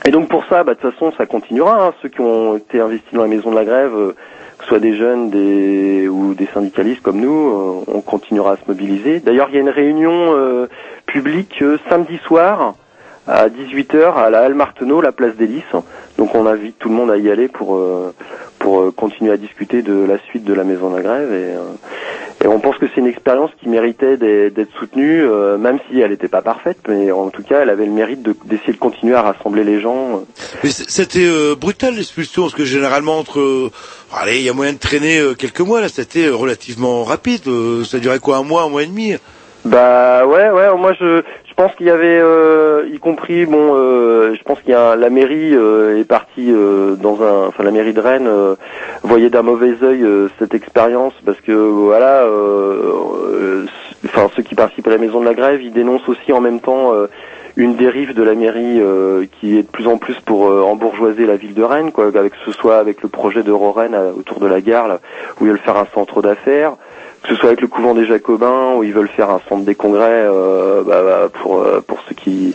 Et 0.05 0.11
donc 0.11 0.27
pour 0.27 0.43
ça, 0.45 0.63
bah, 0.63 0.73
de 0.73 0.79
toute 0.79 0.91
façon 0.91 1.11
ça 1.17 1.25
continuera. 1.25 1.87
hein. 1.87 1.93
Ceux 2.01 2.09
qui 2.09 2.19
ont 2.21 2.57
été 2.57 2.79
investis 2.81 3.13
dans 3.13 3.21
la 3.21 3.27
maison 3.27 3.51
de 3.51 3.55
la 3.55 3.65
grève, 3.65 3.95
euh, 3.95 4.15
que 4.57 4.63
ce 4.63 4.69
soit 4.69 4.79
des 4.79 4.95
jeunes 4.97 5.29
des, 5.29 6.07
ou 6.09 6.33
des 6.33 6.47
syndicalistes 6.53 7.01
comme 7.01 7.19
nous, 7.21 7.49
euh, 7.49 7.83
on 7.87 8.01
continuera 8.01 8.53
à 8.53 8.55
se 8.57 8.61
mobiliser. 8.67 9.19
D'ailleurs 9.19 9.47
il 9.49 9.55
y 9.55 9.57
a 9.57 9.61
une 9.61 9.69
réunion 9.69 10.11
euh, 10.35 10.67
publique 11.05 11.61
euh, 11.61 11.77
samedi 11.89 12.17
soir 12.25 12.75
à 13.27 13.47
18h 13.47 14.15
à 14.15 14.29
la 14.29 14.41
Halle 14.41 14.53
Marteneau, 14.55 14.99
la 14.99 15.13
place 15.13 15.35
des 15.37 15.47
Lys. 15.47 15.63
Donc 16.17 16.35
on 16.35 16.45
invite 16.45 16.77
tout 16.79 16.89
le 16.89 16.95
monde 16.95 17.09
à 17.09 17.17
y 17.17 17.31
aller 17.31 17.47
pour 17.47 17.79
pour 18.63 18.79
euh, 18.79 18.91
continuer 18.91 19.31
à 19.31 19.37
discuter 19.37 19.81
de 19.83 19.93
la 20.05 20.17
suite 20.29 20.45
de 20.45 20.53
la 20.53 20.63
maison 20.63 20.89
de 20.89 20.95
la 20.95 21.01
grève 21.03 21.31
et, 21.33 21.55
euh, 21.55 22.47
on 22.47 22.59
pense 22.59 22.77
que 22.77 22.85
c'est 22.93 22.99
une 22.99 23.07
expérience 23.07 23.51
qui 23.61 23.69
méritait 23.69 24.17
d'e- 24.17 24.49
d'être 24.49 24.71
soutenue, 24.79 25.21
euh, 25.23 25.57
même 25.57 25.79
si 25.89 25.99
elle 25.99 26.11
n'était 26.11 26.27
pas 26.27 26.41
parfaite, 26.41 26.77
mais 26.89 27.09
en 27.11 27.29
tout 27.29 27.41
cas 27.43 27.61
elle 27.61 27.69
avait 27.69 27.85
le 27.85 27.91
mérite 27.91 28.21
de- 28.21 28.35
d'essayer 28.45 28.73
de 28.73 28.77
continuer 28.77 29.15
à 29.15 29.21
rassembler 29.21 29.63
les 29.63 29.79
gens. 29.81 30.23
Mais 30.63 30.69
c'était 30.69 31.25
euh, 31.25 31.55
brutal 31.55 31.95
l'expulsion, 31.95 32.43
parce 32.43 32.53
que 32.55 32.65
généralement 32.65 33.17
entre, 33.19 33.69
allez, 34.13 34.37
il 34.39 34.43
y 34.43 34.49
a 34.49 34.53
moyen 34.53 34.73
de 34.73 34.77
traîner 34.77 35.21
quelques 35.37 35.61
mois 35.61 35.79
là. 35.81 35.87
C'était 35.89 36.29
relativement 36.29 37.03
rapide. 37.05 37.43
ça 37.85 37.99
durait 37.99 38.19
quoi, 38.19 38.37
un 38.37 38.43
mois, 38.43 38.63
un 38.63 38.69
mois 38.69 38.83
et 38.83 38.87
demi? 38.87 39.13
Bah 39.65 40.25
ouais 40.25 40.49
ouais 40.49 40.75
moi 40.77 40.91
je 40.93 41.21
je 41.45 41.53
pense 41.55 41.73
qu'il 41.75 41.85
y 41.85 41.89
avait 41.89 42.19
euh, 42.19 42.85
y 42.91 42.99
compris 42.99 43.45
bon 43.45 43.75
euh, 43.75 44.35
je 44.35 44.43
pense 44.43 44.59
qu'il 44.59 44.71
y 44.71 44.73
a 44.73 44.97
la 44.97 45.09
mairie 45.09 45.55
euh, 45.55 46.01
est 46.01 46.03
partie 46.03 46.51
euh, 46.51 46.95
dans 46.95 47.23
un 47.23 47.47
enfin 47.47 47.63
la 47.63 47.71
mairie 47.71 47.93
de 47.93 48.01
Rennes 48.01 48.27
euh, 48.27 48.55
voyait 49.03 49.29
d'un 49.29 49.41
mauvais 49.41 49.75
œil 49.81 50.03
euh, 50.03 50.27
cette 50.37 50.53
expérience 50.53 51.13
parce 51.25 51.39
que 51.39 51.53
voilà 51.53 52.25
enfin 54.05 54.29
ceux 54.35 54.43
qui 54.43 54.55
participent 54.55 54.87
à 54.87 54.91
la 54.91 54.97
maison 54.97 55.21
de 55.21 55.25
la 55.25 55.33
grève 55.33 55.61
ils 55.61 55.71
dénoncent 55.71 56.09
aussi 56.09 56.33
en 56.33 56.41
même 56.41 56.59
temps 56.59 56.91
une 57.55 57.75
dérive 57.75 58.13
de 58.13 58.23
la 58.23 58.33
mairie 58.33 58.79
euh, 58.81 59.25
qui 59.39 59.57
est 59.57 59.63
de 59.63 59.67
plus 59.67 59.87
en 59.87 59.97
plus 59.97 60.19
pour 60.21 60.49
euh, 60.49 60.61
embourgeoiser 60.61 61.25
la 61.25 61.35
ville 61.35 61.53
de 61.53 61.63
Rennes 61.63 61.91
quoi 61.91 62.07
avec 62.07 62.33
que 62.33 62.37
ce 62.45 62.51
soit 62.51 62.77
avec 62.77 63.01
le 63.01 63.09
projet 63.09 63.43
de 63.43 63.51
Rennes 63.51 63.97
autour 64.17 64.39
de 64.39 64.47
la 64.47 64.61
gare 64.61 64.87
là, 64.87 64.99
où 65.39 65.45
ils 65.45 65.49
veulent 65.49 65.59
faire 65.59 65.77
un 65.77 65.87
centre 65.93 66.21
d'affaires 66.21 66.75
que 67.23 67.29
ce 67.29 67.35
soit 67.35 67.47
avec 67.49 67.61
le 67.61 67.67
couvent 67.67 67.93
des 67.93 68.05
Jacobins 68.05 68.73
où 68.75 68.83
ils 68.83 68.93
veulent 68.93 69.07
faire 69.09 69.29
un 69.29 69.39
centre 69.49 69.63
des 69.63 69.75
congrès 69.75 70.03
euh, 70.27 70.83
bah, 70.83 71.01
bah, 71.03 71.29
pour 71.41 71.61
euh, 71.61 71.79
pour 71.85 71.99
ceux 72.07 72.15
qui 72.15 72.53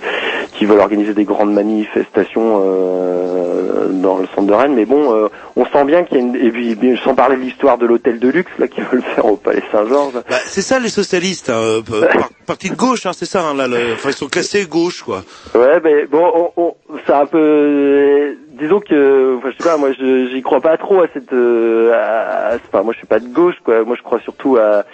qui 0.53 0.67
veulent 0.67 0.81
organiser 0.81 1.15
des 1.15 1.25
grandes 1.25 1.53
manifestations 1.53 2.63
euh, 2.65 3.89
dans 3.89 4.19
le 4.19 4.27
centre 4.35 4.47
de 4.47 4.53
Rennes 4.53 4.75
mais 4.75 4.85
bon 4.85 5.15
euh, 5.15 5.29
on 5.57 5.65
sent 5.67 5.85
bien 5.85 6.05
qu'il 6.05 6.19
y 6.19 6.21
a 6.21 6.25
une 6.25 6.37
et 6.37 6.51
puis 6.51 6.77
sans 7.05 7.15
parler 7.15 7.37
de 7.37 7.43
l'histoire 7.43 7.79
de 7.79 7.87
l'hôtel 7.87 8.19
de 8.19 8.29
luxe 8.29 8.51
là 8.59 8.69
qu'ils 8.69 8.85
veulent 8.93 9.03
faire 9.15 9.27
au 9.27 9.37
Palais 9.37 9.63
Saint-Georges 9.73 10.15
Bah, 10.29 10.37
c'est 10.45 10.63
ça 10.63 10.79
les 10.79 10.89
socialistes, 10.89 11.51
hein, 11.51 11.55
euh, 11.61 11.83
par- 12.13 12.29
parti 12.47 12.71
de 12.71 12.77
gauche, 12.77 13.07
hein, 13.07 13.13
c'est 13.15 13.27
ça. 13.27 13.43
Hein, 13.43 13.55
là, 13.55 13.67
le- 13.69 13.93
enfin, 13.95 14.09
ils 14.11 14.15
sont 14.15 14.29
classés 14.29 14.65
gauche, 14.67 15.03
quoi. 15.03 15.23
Ouais, 15.55 15.81
mais 15.85 16.07
bon, 16.07 16.25
on, 16.57 16.63
on, 16.63 16.75
c'est 17.07 17.13
un 17.13 17.27
peu. 17.27 18.37
Disons 18.59 18.81
que, 18.81 19.37
enfin, 19.39 19.51
je 19.51 19.63
sais 19.63 19.69
pas, 19.69 19.77
moi, 19.77 19.91
j'y 19.93 20.43
crois 20.43 20.61
pas 20.61 20.77
trop 20.77 21.01
à 21.03 21.07
cette. 21.13 21.33
euh, 21.33 21.93
à- 21.95 22.57
enfin, 22.57 22.83
moi, 22.83 22.93
je 22.93 22.99
suis 22.99 23.07
pas 23.07 23.21
de 23.21 23.29
gauche, 23.29 23.57
quoi. 23.65 23.85
Moi, 23.85 23.97
je 23.97 24.03
crois 24.03 24.21
surtout 24.21 24.57
à 24.57 24.85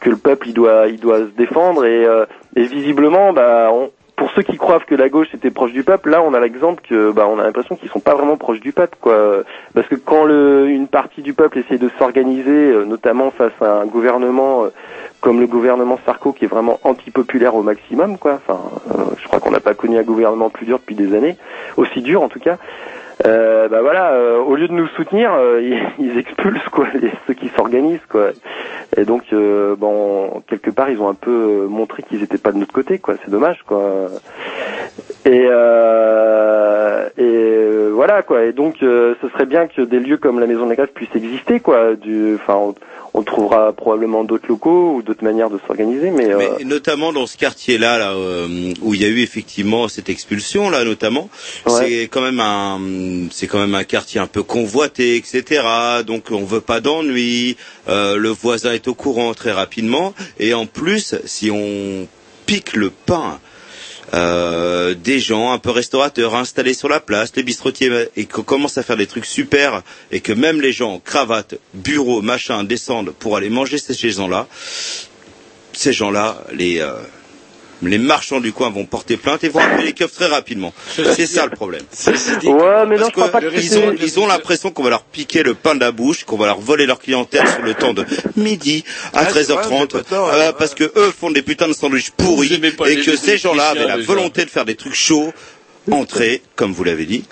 que 0.00 0.10
le 0.10 0.16
peuple, 0.16 0.48
il 0.48 0.54
doit, 0.54 0.86
il 0.88 1.00
doit 1.00 1.18
se 1.20 1.36
défendre 1.36 1.84
et, 1.86 2.04
euh, 2.04 2.26
et 2.54 2.64
visiblement, 2.64 3.32
bah, 3.32 3.70
on, 3.72 3.90
pour 4.14 4.30
ceux 4.30 4.42
qui 4.42 4.56
croient 4.56 4.80
que 4.80 4.94
la 4.94 5.08
gauche 5.10 5.28
était 5.34 5.50
proche 5.50 5.72
du 5.72 5.84
peuple, 5.84 6.08
là, 6.10 6.22
on 6.22 6.32
a 6.32 6.40
l'exemple 6.40 6.82
que, 6.88 7.12
bah, 7.12 7.26
on 7.28 7.38
a 7.38 7.42
l'impression 7.44 7.76
qu'ils 7.76 7.90
sont 7.90 8.00
pas 8.00 8.14
vraiment 8.14 8.36
proches 8.38 8.60
du 8.60 8.72
peuple, 8.72 8.96
quoi. 9.00 9.42
Parce 9.74 9.86
que 9.88 9.94
quand 9.94 10.24
le, 10.24 10.68
une 10.68 10.88
partie 10.88 11.20
du 11.22 11.32
peuple 11.34 11.58
essaie 11.58 11.76
de 11.78 11.90
s'organiser, 11.98 12.50
euh, 12.72 12.84
notamment 12.84 13.30
face 13.30 13.52
à 13.60 13.80
un 13.80 13.86
gouvernement 13.86 14.64
euh, 14.64 14.68
comme 15.20 15.40
le 15.40 15.46
gouvernement 15.46 15.98
Sarko, 16.06 16.32
qui 16.32 16.44
est 16.44 16.48
vraiment 16.48 16.78
antipopulaire 16.84 17.54
au 17.54 17.62
maximum, 17.62 18.16
quoi. 18.18 18.38
Enfin, 18.46 18.60
euh, 18.94 19.02
je 19.20 19.26
crois 19.26 19.40
qu'on 19.40 19.50
n'a 19.50 19.60
pas 19.60 19.74
connu 19.74 19.98
un 19.98 20.02
gouvernement 20.02 20.48
plus 20.50 20.64
dur 20.66 20.78
depuis 20.78 20.94
des 20.94 21.14
années, 21.14 21.36
aussi 21.76 22.00
dur 22.00 22.22
en 22.22 22.28
tout 22.28 22.40
cas. 22.40 22.56
Euh, 23.24 23.68
bah 23.68 23.80
voilà, 23.80 24.12
euh, 24.12 24.38
au 24.38 24.56
lieu 24.56 24.68
de 24.68 24.74
nous 24.74 24.88
soutenir, 24.88 25.32
euh, 25.32 25.60
ils, 25.98 26.18
expulsent 26.18 26.68
quoi, 26.70 26.86
les, 26.94 27.10
ceux 27.26 27.34
qui 27.34 27.48
s'organisent 27.48 28.04
quoi. 28.08 28.30
Et 28.96 29.04
donc, 29.04 29.24
euh, 29.32 29.74
bon, 29.74 30.42
quelque 30.46 30.70
part, 30.70 30.90
ils 30.90 31.00
ont 31.00 31.08
un 31.08 31.14
peu 31.14 31.30
euh, 31.64 31.66
montré 31.66 32.02
qu'ils 32.02 32.22
étaient 32.22 32.38
pas 32.38 32.52
de 32.52 32.58
notre 32.58 32.74
côté 32.74 32.98
quoi. 32.98 33.14
C'est 33.24 33.30
dommage 33.30 33.62
quoi. 33.66 34.08
Et, 35.24 35.46
euh, 35.50 37.08
et 37.16 37.90
voilà 37.90 38.22
quoi. 38.22 38.44
Et 38.44 38.52
donc, 38.52 38.76
ce 38.80 39.28
serait 39.32 39.46
bien 39.46 39.66
que 39.66 39.82
des 39.82 39.98
lieux 39.98 40.18
comme 40.18 40.38
la 40.38 40.46
Maison 40.46 40.64
de 40.64 40.70
la 40.70 40.76
Grève 40.76 40.92
puissent 40.94 41.14
exister 41.14 41.60
quoi. 41.60 41.94
Du, 41.94 42.34
enfin, 42.34 42.74
on, 43.16 43.22
trouvera 43.22 43.72
probablement 43.72 44.24
d'autres 44.24 44.48
locaux 44.48 44.94
ou 44.94 45.02
d'autres 45.02 45.24
manières 45.24 45.50
de 45.50 45.58
s'organiser, 45.66 46.10
mais, 46.10 46.30
euh, 46.32 46.38
Mais 46.38 46.64
notamment 46.64 47.12
dans 47.12 47.26
ce 47.26 47.36
quartier-là, 47.36 47.98
là, 47.98 48.12
euh, 48.12 48.72
où 48.82 48.94
il 48.94 49.02
y 49.02 49.04
a 49.04 49.08
eu 49.08 49.20
effectivement 49.20 49.88
cette 49.88 50.08
expulsion, 50.08 50.70
là, 50.70 50.84
notamment, 50.84 51.28
c'est 51.66 52.02
quand 52.04 52.22
même 52.22 52.40
un, 52.40 52.80
c'est 53.30 53.46
quand 53.46 53.58
même 53.58 53.74
un 53.74 53.84
quartier 53.84 54.20
un 54.20 54.26
peu 54.26 54.42
convoité, 54.42 55.16
etc. 55.16 55.62
Donc 56.06 56.30
on 56.30 56.44
veut 56.44 56.60
pas 56.60 56.80
d'ennui. 56.80 57.56
euh, 57.88 58.16
le 58.16 58.28
voisin 58.30 58.72
est 58.72 58.88
au 58.88 58.94
courant 58.94 59.34
très 59.34 59.52
rapidement, 59.52 60.14
et 60.38 60.54
en 60.54 60.66
plus, 60.66 61.14
si 61.24 61.50
on 61.50 62.06
pique 62.46 62.74
le 62.74 62.90
pain. 62.90 63.40
Euh, 64.14 64.94
des 64.94 65.18
gens 65.18 65.52
un 65.52 65.58
peu 65.58 65.70
restaurateurs 65.70 66.34
installés 66.34 66.74
sur 66.74 66.88
la 66.88 67.00
place, 67.00 67.32
les 67.34 67.42
bistrotiers, 67.42 68.08
et 68.16 68.26
qu'on 68.26 68.42
commence 68.42 68.78
à 68.78 68.82
faire 68.82 68.96
des 68.96 69.06
trucs 69.06 69.26
super, 69.26 69.82
et 70.10 70.20
que 70.20 70.32
même 70.32 70.60
les 70.60 70.72
gens, 70.72 71.00
cravates, 71.04 71.56
bureaux, 71.74 72.22
machin, 72.22 72.64
descendent 72.64 73.12
pour 73.18 73.36
aller 73.36 73.50
manger 73.50 73.78
ces 73.78 74.10
gens-là, 74.10 74.46
ces 75.72 75.92
gens-là, 75.92 76.44
les, 76.52 76.80
euh, 76.80 76.94
les 77.82 77.98
marchands 77.98 78.40
du 78.40 78.52
coin 78.52 78.70
vont 78.70 78.84
porter 78.86 79.16
plainte 79.16 79.44
et 79.44 79.48
vont 79.48 79.60
appeler 79.60 79.84
les 79.88 79.92
keufs 79.92 80.12
très 80.12 80.26
rapidement. 80.26 80.72
C'est 80.94 81.26
ça 81.26 81.44
le 81.44 81.50
problème. 81.50 81.82
ouais, 82.48 82.86
mais 82.86 82.96
non, 82.96 83.06
je 83.06 83.12
crois 83.12 83.28
pas 83.28 83.40
que 83.40 83.46
ils 83.54 83.78
ont, 83.78 83.90
c'était- 83.92 84.04
ils 84.04 84.18
ont 84.20 84.26
l'impression 84.26 84.70
qu'on 84.70 84.82
va 84.82 84.90
leur 84.90 85.02
piquer 85.04 85.42
le 85.42 85.54
pain 85.54 85.74
de 85.74 85.80
la 85.80 85.92
bouche, 85.92 86.24
qu'on 86.24 86.36
va 86.38 86.46
leur 86.46 86.60
voler 86.60 86.86
leur 86.86 86.98
clientèle 86.98 87.46
sur 87.48 87.62
le 87.62 87.74
temps 87.74 87.92
de 87.94 88.04
midi 88.36 88.84
à 89.12 89.22
Ouais, 89.24 89.28
c'est 89.32 89.42
vrai, 89.52 89.62
13h30, 89.62 89.68
vous 89.68 89.74
avez 89.76 89.86
pas 89.88 90.02
tort, 90.02 90.28
euh, 90.32 90.38
ouais, 90.48 90.52
parce 90.58 90.74
que 90.74 90.84
eux 90.96 91.12
font 91.18 91.30
des 91.30 91.42
putains 91.42 91.68
de 91.68 91.72
sandwichs 91.74 92.10
pourris 92.12 92.48
et 92.92 92.96
que 93.02 93.16
ces 93.16 93.38
gens-là 93.38 93.68
avaient 93.68 93.86
la 93.86 93.96
volonté 93.98 94.44
de 94.44 94.50
faire 94.50 94.64
des 94.64 94.74
trucs 94.76 94.94
chauds, 94.94 95.32
entrée, 95.90 96.42
comme 96.56 96.72
vous 96.72 96.82
l'avez 96.84 97.04
dit. 97.06 97.24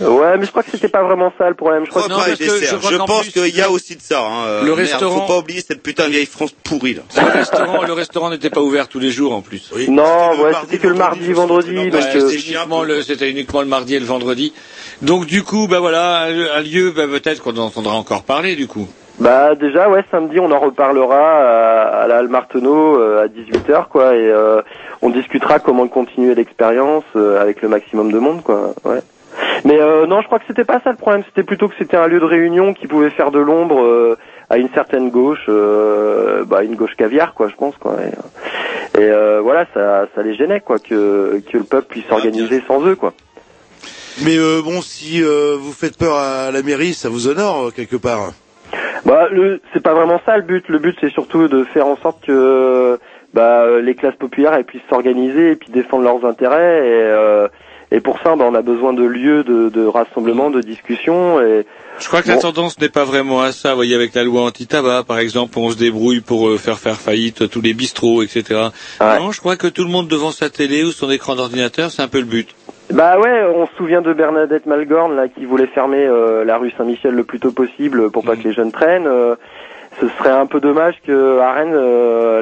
Ouais, 0.00 0.38
mais 0.38 0.46
je 0.46 0.50
crois 0.50 0.62
que 0.62 0.70
c'était 0.70 0.88
pas 0.88 1.02
vraiment 1.02 1.32
ça 1.38 1.48
le 1.48 1.54
problème. 1.54 1.84
Je 1.84 1.90
crois 1.90 2.02
Repas 2.02 2.28
et 2.28 2.36
dessert. 2.36 2.80
Je, 2.80 2.96
pense 2.96 3.28
qu'il 3.28 3.56
y 3.56 3.60
a 3.60 3.70
aussi 3.70 3.96
de 3.96 4.00
ça. 4.02 4.20
Hein. 4.20 4.44
euh, 4.46 4.60
Le 4.62 4.66
merde, 4.68 4.78
restaurant- 4.80 5.20
Faut 5.26 5.32
pas 5.32 5.38
oublier 5.38 5.60
cette 5.60 5.82
putain 5.82 6.06
de 6.06 6.10
vieille 6.10 6.26
France 6.26 6.52
pourrie 6.64 6.94
là. 6.94 7.02
Le 7.16 7.38
restaurant, 7.38 7.82
le 7.82 7.92
restaurant 7.92 8.30
n'était 8.30 8.50
pas 8.50 8.60
ouvert 8.60 8.88
tous 8.88 8.98
les 8.98 9.10
jours 9.10 9.34
en 9.34 9.42
plus. 9.42 9.70
Non, 9.88 10.32
ouais, 10.42 10.52
c'était 10.62 10.78
que 10.78 10.88
le 10.88 10.94
mardi, 10.94 11.32
vendredi. 11.32 11.74
donc, 11.74 11.94
Ouais, 11.94 12.20
c'était 12.20 12.34
uniquement 12.34 12.82
le, 12.82 13.02
c'était 13.02 13.30
uniquement 13.30 13.60
le 13.60 13.68
mardi 13.68 13.94
et 13.94 14.00
le 14.00 14.06
vendredi. 14.06 14.52
Donc 15.02 15.26
du 15.26 15.42
coup, 15.42 15.66
bah 15.68 15.80
voilà, 15.80 16.22
un, 16.54 16.60
lieu, 16.60 16.92
bah, 16.94 17.06
peut-être 17.06 17.42
qu'on 17.42 17.56
en 17.56 17.66
entendra 17.66 17.94
encore 17.94 18.22
parler 18.22 18.56
du 18.56 18.66
coup. 18.68 18.88
Bah 19.18 19.54
déjà 19.54 19.90
ouais 19.90 20.02
samedi 20.10 20.40
on 20.40 20.50
en 20.50 20.58
reparlera 20.58 21.18
à, 21.18 22.02
à 22.02 22.06
la 22.06 22.16
Halle 22.16 22.28
Marteneau 22.28 22.98
euh, 22.98 23.24
à 23.24 23.26
18h 23.28 23.88
quoi 23.88 24.16
et 24.16 24.26
euh, 24.26 24.62
on 25.02 25.10
discutera 25.10 25.58
comment 25.58 25.86
continuer 25.86 26.34
l'expérience 26.34 27.04
euh, 27.14 27.40
avec 27.40 27.60
le 27.60 27.68
maximum 27.68 28.10
de 28.10 28.18
monde 28.18 28.42
quoi 28.42 28.74
ouais. 28.84 29.00
Mais 29.64 29.80
euh, 29.80 30.06
non 30.06 30.20
je 30.20 30.26
crois 30.26 30.38
que 30.38 30.44
c'était 30.46 30.64
pas 30.64 30.80
ça 30.82 30.90
le 30.90 30.96
problème 30.96 31.22
c'était 31.26 31.44
plutôt 31.44 31.68
que 31.68 31.74
c'était 31.78 31.96
un 31.96 32.06
lieu 32.06 32.20
de 32.20 32.24
réunion 32.24 32.74
qui 32.74 32.86
pouvait 32.86 33.10
faire 33.10 33.30
de 33.30 33.38
l'ombre 33.38 33.82
euh, 33.82 34.18
à 34.50 34.58
une 34.58 34.68
certaine 34.70 35.10
gauche 35.10 35.46
euh, 35.48 36.44
bah 36.44 36.64
une 36.64 36.74
gauche 36.74 36.96
caviar 36.96 37.34
quoi 37.34 37.48
je 37.48 37.54
pense 37.54 37.76
quoi 37.76 37.96
et, 38.02 39.00
et, 39.00 39.04
euh, 39.04 39.40
voilà 39.40 39.66
ça 39.72 40.06
ça 40.14 40.22
les 40.22 40.34
gênait 40.34 40.60
quoi 40.60 40.78
que 40.78 41.40
que 41.50 41.58
le 41.58 41.64
peuple 41.64 41.86
puisse 41.88 42.06
s'organiser 42.06 42.62
sans 42.66 42.84
eux 42.86 42.96
quoi. 42.96 43.12
Mais 44.24 44.36
bon, 44.36 44.82
si 44.82 45.22
vous 45.22 45.72
faites 45.72 45.96
peur 45.96 46.16
à 46.18 46.50
la 46.50 46.62
mairie, 46.62 46.92
ça 46.92 47.08
vous 47.08 47.28
honore 47.28 47.72
quelque 47.72 47.96
part. 47.96 48.32
Bah, 49.06 49.28
le, 49.30 49.62
c'est 49.72 49.82
pas 49.82 49.94
vraiment 49.94 50.20
ça 50.26 50.36
le 50.36 50.42
but. 50.42 50.68
Le 50.68 50.78
but, 50.78 50.94
c'est 51.00 51.10
surtout 51.10 51.48
de 51.48 51.64
faire 51.64 51.86
en 51.86 51.96
sorte 51.96 52.22
que 52.26 52.98
bah, 53.32 53.80
les 53.80 53.94
classes 53.94 54.16
populaires 54.16 54.52
elles 54.52 54.66
puissent 54.66 54.82
s'organiser 54.90 55.52
et 55.52 55.56
puis 55.56 55.70
défendre 55.70 56.04
leurs 56.04 56.26
intérêts. 56.26 56.86
Et, 56.86 57.48
et 57.92 58.00
pour 58.00 58.18
ça, 58.20 58.34
bah, 58.36 58.46
on 58.48 58.54
a 58.54 58.62
besoin 58.62 58.94
de 58.94 59.04
lieux 59.04 59.44
de, 59.44 59.68
de 59.68 59.84
rassemblement, 59.84 60.48
de 60.48 60.62
discussion. 60.62 61.42
Et 61.42 61.66
Je 61.98 62.08
crois 62.08 62.22
que 62.22 62.28
la 62.28 62.38
tendance 62.38 62.80
n'est 62.80 62.88
pas 62.88 63.04
vraiment 63.04 63.42
à 63.42 63.52
ça. 63.52 63.70
Vous 63.70 63.76
voyez, 63.76 63.94
avec 63.94 64.14
la 64.14 64.24
loi 64.24 64.42
anti-tabac, 64.44 65.04
par 65.06 65.18
exemple, 65.18 65.58
on 65.58 65.70
se 65.70 65.76
débrouille 65.76 66.22
pour 66.22 66.48
euh, 66.48 66.56
faire 66.56 66.78
faire 66.78 66.96
faillite 66.96 67.50
tous 67.50 67.60
les 67.60 67.74
bistrots, 67.74 68.22
etc. 68.22 68.68
Non, 69.00 69.30
je 69.30 69.40
crois 69.40 69.56
que 69.56 69.66
tout 69.66 69.84
le 69.84 69.90
monde 69.90 70.08
devant 70.08 70.30
sa 70.30 70.48
télé 70.48 70.84
ou 70.84 70.90
son 70.90 71.10
écran 71.10 71.36
d'ordinateur, 71.36 71.90
c'est 71.90 72.00
un 72.00 72.08
peu 72.08 72.20
le 72.20 72.24
but. 72.24 72.48
Bah 72.90 73.18
ouais, 73.18 73.44
on 73.54 73.66
se 73.66 73.74
souvient 73.76 74.00
de 74.00 74.12
Bernadette 74.14 74.64
Malgorn 74.64 75.14
là 75.14 75.28
qui 75.28 75.44
voulait 75.44 75.66
fermer 75.66 76.04
euh, 76.04 76.44
la 76.44 76.56
rue 76.56 76.72
Saint-Michel 76.76 77.14
le 77.14 77.24
plus 77.24 77.40
tôt 77.40 77.52
possible 77.52 78.10
pour 78.10 78.24
pas 78.24 78.36
que 78.36 78.42
les 78.42 78.54
jeunes 78.54 78.72
prennent. 78.72 79.06
Euh, 79.06 79.36
ce 80.00 80.08
serait 80.18 80.30
un 80.30 80.46
peu 80.46 80.60
dommage 80.60 80.94
que 81.06 81.38
à 81.40 81.52
Rennes 81.52 81.76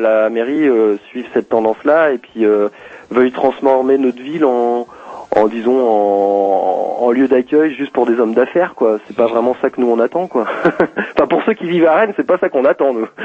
la 0.00 0.30
mairie 0.30 0.68
suive 1.08 1.26
cette 1.34 1.48
tendance-là 1.48 2.12
et 2.12 2.18
puis 2.18 2.44
veuille 3.10 3.32
transformer 3.32 3.98
notre 3.98 4.22
ville 4.22 4.44
en 4.44 4.86
en 5.36 5.46
disons 5.48 5.78
en, 5.80 6.96
en 7.00 7.10
lieu 7.12 7.28
d'accueil 7.28 7.74
juste 7.76 7.92
pour 7.92 8.06
des 8.06 8.18
hommes 8.18 8.34
d'affaires 8.34 8.74
quoi. 8.74 8.98
C'est 9.06 9.16
pas 9.16 9.26
vraiment 9.26 9.56
ça 9.62 9.70
que 9.70 9.80
nous 9.80 9.88
on 9.90 9.98
attend 10.00 10.26
quoi. 10.26 10.46
enfin 10.64 11.26
pour 11.28 11.42
ceux 11.46 11.54
qui 11.54 11.68
vivent 11.68 11.86
à 11.86 11.96
Rennes, 11.96 12.12
c'est 12.16 12.26
pas 12.26 12.38
ça 12.38 12.48
qu'on 12.48 12.64
attend 12.64 12.92
nous. 12.94 13.06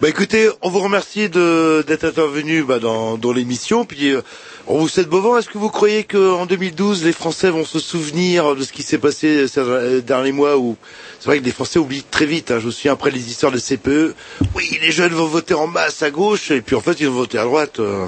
Bah 0.00 0.08
écoutez, 0.08 0.48
on 0.62 0.68
vous 0.70 0.78
remercie 0.78 1.28
de 1.28 1.82
d'être 1.86 2.04
intervenu 2.04 2.62
bah, 2.62 2.78
dans, 2.78 3.16
dans 3.18 3.32
l'émission. 3.32 3.84
Puis 3.84 4.12
euh, 4.12 4.20
on 4.68 4.78
vous 4.78 4.86
souhaite 4.88 5.08
beau 5.08 5.20
vent. 5.20 5.36
Est-ce 5.38 5.48
que 5.48 5.58
vous 5.58 5.70
croyez 5.70 6.04
qu'en 6.04 6.46
2012, 6.46 7.04
les 7.04 7.12
Français 7.12 7.50
vont 7.50 7.64
se 7.64 7.80
souvenir 7.80 8.54
de 8.54 8.62
ce 8.62 8.72
qui 8.72 8.82
s'est 8.82 8.98
passé 8.98 9.48
ces 9.48 9.58
euh, 9.60 10.00
derniers 10.00 10.30
mois 10.30 10.56
où 10.56 10.76
c'est 11.18 11.26
vrai 11.26 11.40
que 11.40 11.44
les 11.44 11.50
Français 11.50 11.80
oublient 11.80 12.04
très 12.08 12.26
vite. 12.26 12.52
Hein. 12.52 12.58
Je 12.60 12.66
me 12.66 12.70
souviens 12.70 12.92
après 12.92 13.10
les 13.10 13.28
histoires 13.28 13.50
de 13.50 13.58
CPE. 13.58 14.14
Oui, 14.54 14.78
les 14.82 14.92
jeunes 14.92 15.12
vont 15.14 15.26
voter 15.26 15.54
en 15.54 15.66
masse 15.66 16.00
à 16.04 16.10
gauche 16.10 16.52
et 16.52 16.60
puis 16.60 16.76
en 16.76 16.80
fait 16.80 17.00
ils 17.00 17.08
vont 17.08 17.14
voter 17.14 17.38
à 17.38 17.44
droite. 17.44 17.80
euh. 17.80 18.06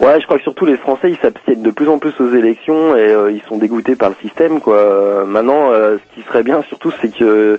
Ouais, 0.00 0.20
je 0.20 0.26
crois 0.26 0.36
que 0.36 0.42
surtout 0.42 0.66
les 0.66 0.76
Français, 0.76 1.10
ils 1.10 1.16
s'abstiennent 1.16 1.62
de 1.62 1.70
plus 1.70 1.88
en 1.88 1.98
plus 1.98 2.12
aux 2.20 2.34
élections 2.34 2.94
et 2.94 3.08
euh, 3.08 3.32
ils 3.32 3.42
sont 3.48 3.56
dégoûtés 3.56 3.96
par 3.96 4.10
le 4.10 4.16
système, 4.20 4.60
quoi. 4.60 4.76
Euh, 4.76 5.24
maintenant, 5.24 5.72
euh, 5.72 5.96
ce 5.96 6.14
qui 6.14 6.26
serait 6.26 6.42
bien 6.42 6.62
surtout, 6.62 6.92
c'est 7.00 7.08
que 7.16 7.58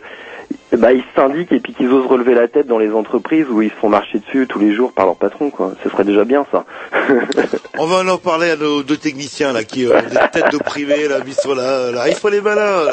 bah, 0.78 0.94
ils 0.94 1.02
se 1.02 1.08
syndiquent 1.16 1.52
et 1.52 1.60
puis 1.60 1.74
qu'ils 1.74 1.90
osent 1.90 2.06
relever 2.06 2.34
la 2.34 2.48
tête 2.48 2.68
dans 2.68 2.78
les 2.78 2.92
entreprises 2.92 3.48
où 3.50 3.62
ils 3.62 3.70
se 3.70 3.76
font 3.76 3.90
marcher 3.90 4.20
dessus 4.20 4.46
tous 4.48 4.60
les 4.60 4.74
jours 4.74 4.94
par 4.94 5.06
leur 5.06 5.16
patron, 5.16 5.50
quoi. 5.50 5.74
Ce 5.84 5.90
serait 5.90 6.04
déjà 6.04 6.26
bien, 6.26 6.46
ça. 6.52 6.66
On 7.78 7.86
va 7.86 8.12
en 8.12 8.18
parler 8.18 8.52
à 8.52 8.56
nos 8.56 8.84
deux 8.84 8.98
techniciens 8.98 9.52
là 9.52 9.64
qui 9.64 9.88
ont 9.88 9.90
des 9.90 10.18
têtes 10.32 10.52
d'opprimés 10.52 11.08
là 11.08 11.24
mis 11.24 11.34
sur 11.34 11.56
la. 11.56 11.92
Là. 11.92 12.08
Il 12.08 12.16
faut 12.16 12.30
les 12.30 12.42
malins. 12.42 12.84
Là. 12.86 12.92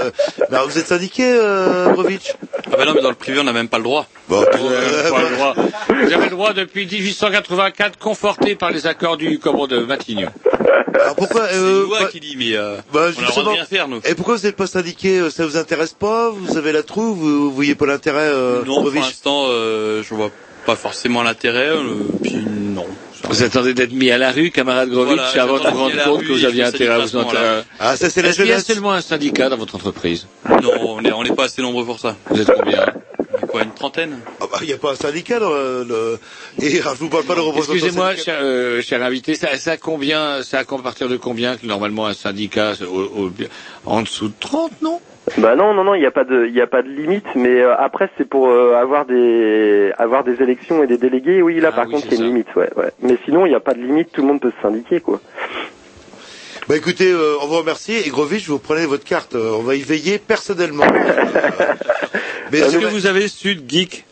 Alors, 0.51 0.69
vous 0.69 0.79
êtes 0.79 0.87
syndiqué, 0.87 1.25
euh, 1.27 1.93
Brovitch? 1.93 2.35
Ah 2.73 2.77
bah 2.79 2.85
non, 2.87 2.93
mais 2.95 3.03
dans 3.03 3.11
le 3.11 3.15
privé, 3.15 3.39
on 3.41 3.45
n'a 3.45 3.53
même 3.53 3.69
pas 3.69 3.79
le 3.79 3.85
droit. 3.85 4.07
Bon, 4.29 4.43
Pas 4.43 4.51
le 4.59 5.35
droit. 5.37 5.55
Vous 5.89 6.13
avez 6.13 6.25
le 6.25 6.31
droit 6.31 6.53
depuis 6.53 6.87
1884, 6.87 7.99
conforté 7.99 8.55
par 8.55 8.71
les 8.71 8.87
accords 8.87 9.17
du 9.17 9.39
commande 9.39 9.71
de 9.71 9.79
Matignon. 9.81 10.29
Alors 11.01 11.17
pourquoi 11.17 11.49
C'est 11.49 11.57
euh, 11.59 11.87
bah- 11.91 12.09
qui 12.11 12.21
dit, 12.21 12.37
mais 12.39 12.55
euh, 12.57 12.77
Bah, 12.93 13.01
on 13.01 13.05
a 13.05 13.07
le 13.09 13.13
droit 13.13 13.23
de 13.23 13.27
justement. 13.27 13.51
rien 13.53 13.65
faire, 13.67 13.89
nous. 13.89 14.01
Et 14.05 14.15
pourquoi 14.15 14.37
vous 14.37 14.43
n'êtes 14.47 14.57
pas 14.57 14.67
syndiqué 14.67 15.19
euh, 15.19 15.31
Ça 15.31 15.47
vous 15.47 15.57
intéresse 15.57 15.93
pas 15.93 16.31
Vous 16.31 16.57
avez 16.57 16.73
la 16.73 16.83
trouve 16.83 17.19
Vous, 17.19 17.45
vous 17.45 17.51
voyez 17.53 17.75
pas 17.75 17.87
l'intérêt 17.87 18.29
euh, 18.29 18.65
non, 18.65 18.83
pour 18.83 18.91
l'instant, 18.93 19.47
euh, 19.49 20.03
je 20.03 20.15
vois 20.15 20.31
pas 20.65 20.77
forcément 20.77 21.23
l'intérêt. 21.23 21.69
euh, 21.69 21.83
puis 22.23 22.37
non. 22.37 22.87
Vous 23.29 23.43
attendez 23.43 23.75
d'être 23.75 23.93
mis 23.93 24.11
à 24.11 24.19
la 24.19 24.31
rue, 24.31 24.51
camarade 24.51 24.89
Grovitch, 24.91 25.17
Voilà, 25.17 25.43
avant 25.43 25.59
de 25.59 25.69
vous 25.69 25.79
rendre 25.79 26.05
compte 26.05 26.23
que 26.25 26.33
vous 26.33 26.45
aviez 26.45 26.63
intérêt 26.63 26.95
à 26.95 26.99
vous 26.99 27.17
intéresser. 27.17 27.65
Ah, 27.81 27.97
ça 27.97 28.09
c'est 28.11 28.23
la 28.23 28.29
Est-ce 28.29 28.37
qu'il 28.43 28.47
y 28.49 28.53
a 28.53 28.61
seulement 28.61 28.93
un 28.93 29.01
syndicat 29.01 29.49
dans 29.49 29.57
votre 29.57 29.75
entreprise? 29.75 30.27
Non, 30.63 30.71
on 30.81 31.05
est, 31.05 31.13
on 31.13 31.23
n'est 31.25 31.35
pas 31.35 31.45
assez 31.45 31.61
nombreux 31.63 31.85
pour 31.85 31.99
ça. 31.99 32.15
Vous 32.31 32.41
êtes 32.41 32.53
combien? 32.53 32.83
est 32.83 33.16
quoi, 33.47 33.63
une 33.63 33.73
trentaine? 33.73 34.19
Ah 34.41 34.45
bah, 34.51 34.59
il 34.63 34.67
n'y 34.67 34.73
a 34.73 34.79
pas 34.79 34.93
un 34.93 34.95
syndicat 34.95 35.39
dans 35.39 35.51
le... 35.51 35.85
le- 35.89 36.19
Et 36.63 36.71
je 36.71 36.89
vous 36.99 37.09
parle 37.09 37.25
pas 37.25 37.35
de 37.35 37.41
représentation 37.41 37.87
Excusez-moi, 37.87 38.17
cher, 38.17 38.39
euh, 38.41 38.81
cher 38.83 39.03
invité, 39.03 39.35
ça, 39.35 39.57
ça 39.57 39.77
combien, 39.77 40.43
ça 40.43 40.61
à 40.61 40.65
partir 40.83 41.09
de 41.09 41.17
combien 41.17 41.57
que 41.57 41.67
normalement 41.67 42.07
un 42.07 42.15
syndicat 42.15 42.73
au- 42.83 43.25
au- 43.27 43.31
en 43.85 44.03
dessous 44.03 44.29
de 44.29 44.35
30, 44.41 44.83
non? 44.83 45.01
Bah 45.39 45.57
non, 45.57 45.75
non, 45.75 45.83
non, 45.85 45.95
il 45.95 46.01
n'y 46.01 46.07
a 46.07 46.11
pas 46.13 46.25
de, 46.25 46.47
il 46.47 46.55
y 46.55 46.61
a 46.61 46.67
pas 46.69 46.83
de 46.83 46.89
limite, 46.89 47.27
mais 47.35 47.61
euh, 47.61 47.75
après 47.77 48.09
c'est 48.17 48.29
pour 48.29 48.49
euh, 48.49 48.75
avoir 48.75 49.07
des, 49.07 49.93
avoir 49.99 50.23
des 50.23 50.41
élections 50.41 50.83
et 50.85 50.87
des 50.87 50.99
délégués. 50.99 51.43
Oui, 51.43 51.61
là 51.61 51.71
Ah 51.73 51.77
par 51.77 51.87
oui, 51.87 51.93
contre 51.95 52.07
c'est 52.09 52.15
il 52.15 52.21
y 52.21 52.23
a 52.23 52.27
une 52.29 52.33
limite, 52.33 52.55
ouais, 52.55 52.71
ouais. 52.77 52.93
Mais 53.03 53.19
sinon 53.25 53.45
il 53.45 53.49
n'y 53.49 53.55
a 53.57 53.61
pas 53.61 53.75
de 53.75 53.81
limite, 53.81 54.13
tout 54.13 54.21
le 54.23 54.29
monde 54.29 54.41
peut 54.41 54.53
se 54.57 54.63
syndiquer, 54.63 55.01
quoi. 55.01 55.21
Bah 56.69 56.77
écoutez, 56.77 57.11
euh, 57.11 57.37
on 57.43 57.47
vous 57.47 57.59
remercie. 57.59 57.93
Et 57.93 58.09
Grovitch, 58.09 58.49
vous 58.49 58.59
prenez 58.59 58.87
votre 58.87 59.05
carte. 59.05 59.35
euh, 59.37 59.53
on 59.53 59.63
va 59.63 59.77
y 59.77 59.83
veiller 59.83 60.19
personnellement. 60.19 60.87
Euh, 62.17 62.49
mais 62.53 62.59
Est-ce 62.61 62.79
que 62.79 62.87
vous 62.87 63.07
avez 63.07 63.27
Sud 63.27 63.69
Geek? 63.69 64.05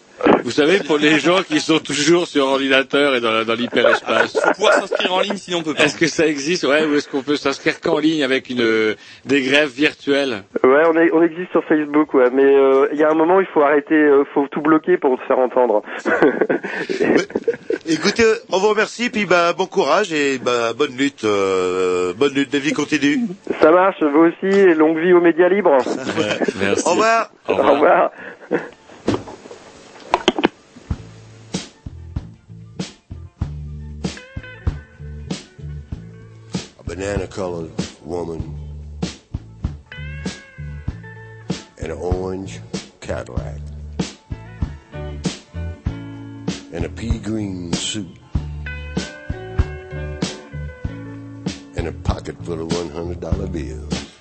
Vous 0.44 0.51
savez, 0.51 0.78
pour 0.80 0.98
les 0.98 1.18
gens 1.18 1.42
qui 1.42 1.60
sont 1.60 1.78
toujours 1.78 2.26
sur 2.26 2.46
ordinateur 2.46 3.14
et 3.14 3.20
dans, 3.20 3.44
dans 3.44 3.55
l'hyperespace. 3.55 4.38
Faut 4.38 4.52
pouvoir 4.52 4.74
s'inscrire 4.74 5.14
en 5.14 5.20
ligne, 5.20 5.36
sinon 5.36 5.59
on 5.59 5.62
peut 5.62 5.74
pas. 5.74 5.84
Est-ce 5.84 5.96
que 5.96 6.06
ça 6.06 6.26
existe, 6.26 6.64
ouais, 6.64 6.84
ou 6.84 6.94
est-ce 6.94 7.09
qu'on 7.09 7.22
peut 7.22 7.36
s'inscrire 7.36 7.80
qu'en 7.80 7.98
ligne 7.98 8.22
avec 8.22 8.51
une, 8.51 8.60
euh, 8.60 8.94
des 9.24 9.42
grèves 9.42 9.70
virtuelles? 9.70 10.44
Ouais, 10.62 10.82
on, 10.86 10.96
est, 10.96 11.10
on 11.12 11.22
existe 11.22 11.51
sur 11.51 11.64
Facebook, 11.64 12.14
ouais, 12.14 12.30
mais 12.32 12.44
euh, 12.44 12.88
il 12.92 12.98
y 12.98 13.05
a 13.05 13.10
un 13.10 13.14
moment, 13.14 13.40
il 13.40 13.46
faut 13.46 13.62
arrêter, 13.62 13.94
euh, 13.94 14.24
faut 14.34 14.46
tout 14.48 14.60
bloquer 14.60 14.96
pour 14.96 15.18
se 15.18 15.24
faire 15.24 15.38
entendre. 15.38 15.82
Écoutez, 17.86 18.24
on 18.51 18.59
vous 18.59 18.68
remercie, 18.68 19.10
puis 19.10 19.26
bah, 19.26 19.52
bon 19.52 19.66
courage 19.66 20.12
et 20.12 20.38
bah, 20.38 20.72
bonne 20.76 20.96
lutte, 20.96 21.24
euh, 21.24 22.12
bonne 22.14 22.34
lutte, 22.34 22.52
la 22.52 22.59
vie 22.59 22.72
continue. 22.72 23.20
Ça 23.60 23.70
marche, 23.70 24.02
vous 24.02 24.30
aussi, 24.30 24.59
et 24.59 24.74
longue 24.74 24.98
vie 24.98 25.12
aux 25.12 25.20
médias 25.20 25.48
libres. 25.48 25.76
Merci. 26.60 26.86
Au 26.86 26.90
revoir. 26.92 27.30
Au 27.48 27.55
revoir. 27.55 28.10
Banana 36.95 37.27
colored 37.27 37.73
woman 38.05 38.57
in 41.79 41.91
an 41.91 41.99
orange 41.99 42.61
Cadillac 43.01 43.59
in 46.71 46.85
a 46.85 46.89
pea 46.89 47.19
green 47.19 47.73
suit 47.73 48.07
and 51.77 51.89
a 51.89 51.93
pocket 52.05 52.37
full 52.45 52.61
of 52.61 52.73
one 52.73 52.91
hundred 52.91 53.19
dollar 53.19 53.49
bills. 53.49 54.12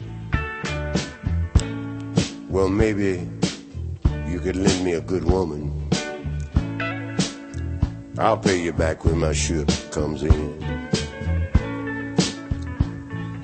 Well, 2.49 2.69
maybe 2.69 3.29
you 4.27 4.39
could 4.39 4.55
lend 4.55 4.83
me 4.83 4.93
a 4.93 5.01
good 5.01 5.25
woman. 5.25 5.69
I'll 8.17 8.37
pay 8.37 8.59
you 8.59 8.73
back 8.73 9.05
when 9.05 9.19
my 9.19 9.33
ship 9.33 9.69
comes 9.91 10.23
in 10.23 10.73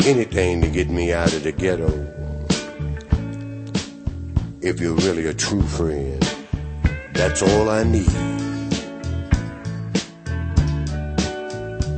anything 0.09 0.59
to 0.59 0.67
get 0.67 0.89
me 0.89 1.13
out 1.13 1.31
of 1.33 1.43
the 1.43 1.51
ghetto. 1.51 1.87
If 4.59 4.79
you're 4.79 4.95
really 4.95 5.27
a 5.27 5.33
true 5.35 5.61
friend, 5.61 6.19
that's 7.13 7.43
all 7.43 7.69
I 7.69 7.83
need. 7.83 8.09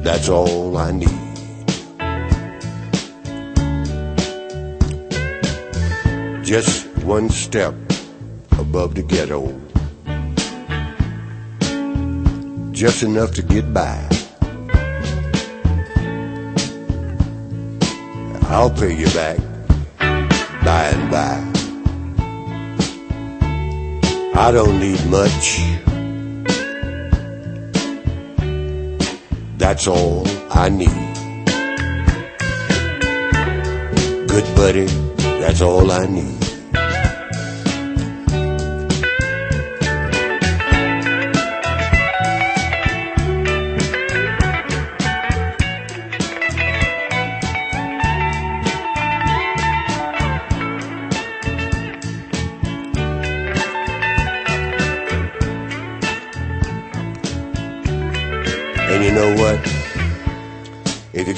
That's 0.04 0.28
all 0.28 0.76
I 0.76 0.92
need. 0.92 1.10
Just 6.44 6.88
one 7.06 7.30
step 7.30 7.74
above 8.60 8.96
the 8.96 9.04
ghetto. 9.04 9.42
Just 12.74 13.04
enough 13.04 13.34
to 13.36 13.42
get 13.42 13.74
by. 13.74 14.21
I'll 18.54 18.70
pay 18.70 18.94
you 18.94 19.06
back 19.14 19.38
by 20.66 20.84
and 20.94 21.10
by. 21.10 21.38
I 24.36 24.52
don't 24.52 24.78
need 24.78 25.06
much. 25.08 25.62
That's 29.58 29.88
all 29.88 30.28
I 30.52 30.68
need. 30.68 30.90
Good 34.28 34.56
buddy, 34.56 34.86
that's 35.40 35.62
all 35.62 35.90
I 35.90 36.06
need. 36.08 36.41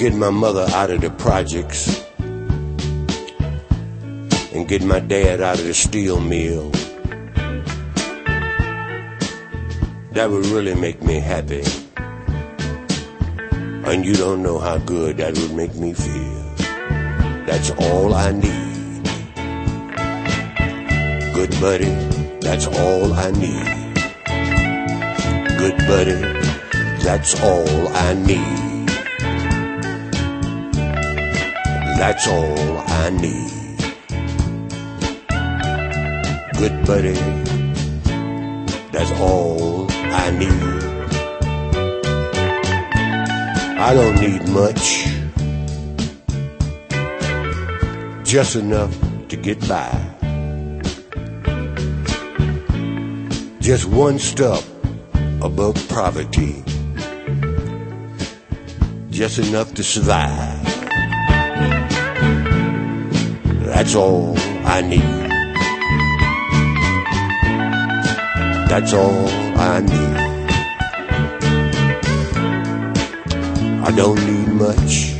Get 0.03 0.15
my 0.15 0.30
mother 0.30 0.67
out 0.73 0.89
of 0.89 0.99
the 0.99 1.09
projects 1.11 2.03
and 4.53 4.67
get 4.67 4.84
my 4.84 4.99
dad 4.99 5.39
out 5.39 5.57
of 5.57 5.63
the 5.63 5.73
steel 5.73 6.19
mill, 6.19 6.69
that 10.11 10.30
would 10.30 10.45
really 10.47 10.75
make 10.75 11.01
me 11.01 11.21
happy. 11.21 11.63
And 13.89 14.03
you 14.03 14.15
don't 14.15 14.43
know 14.43 14.59
how 14.59 14.77
good 14.80 15.15
that 15.19 15.38
would 15.38 15.53
make 15.53 15.73
me 15.75 15.93
feel. 15.93 16.43
That's 17.45 17.71
all 17.71 18.13
I 18.13 18.34
need. 18.34 19.03
Good 21.34 21.51
buddy, 21.61 21.95
that's 22.41 22.67
all 22.67 23.13
I 23.13 23.31
need. 23.31 23.95
Good 25.57 25.77
buddy, 25.88 26.19
that's 27.01 27.41
all 27.41 27.88
I 27.88 28.13
need. 28.15 28.62
That's 32.03 32.27
all 32.27 32.80
I 32.80 33.09
need. 33.11 33.80
Good 36.59 36.85
buddy, 36.85 37.13
that's 38.91 39.11
all 39.21 39.88
I 39.89 40.30
need. 40.31 40.73
I 43.80 43.93
don't 43.93 44.19
need 44.19 44.49
much, 44.49 45.07
just 48.25 48.57
enough 48.57 48.93
to 49.30 49.38
get 49.38 49.65
by. 49.69 49.89
Just 53.61 53.85
one 53.85 54.19
step 54.19 54.61
above 55.41 55.75
poverty, 55.88 56.65
just 59.09 59.39
enough 59.39 59.73
to 59.75 59.84
survive. 59.85 60.52
That's 63.73 63.95
all 63.95 64.35
I 64.65 64.81
need. 64.81 65.01
That's 68.69 68.93
all 68.93 69.27
I 69.57 69.79
need. 69.81 70.15
I 73.83 73.91
don't 73.95 74.19
need 74.27 74.47
much. 74.49 75.15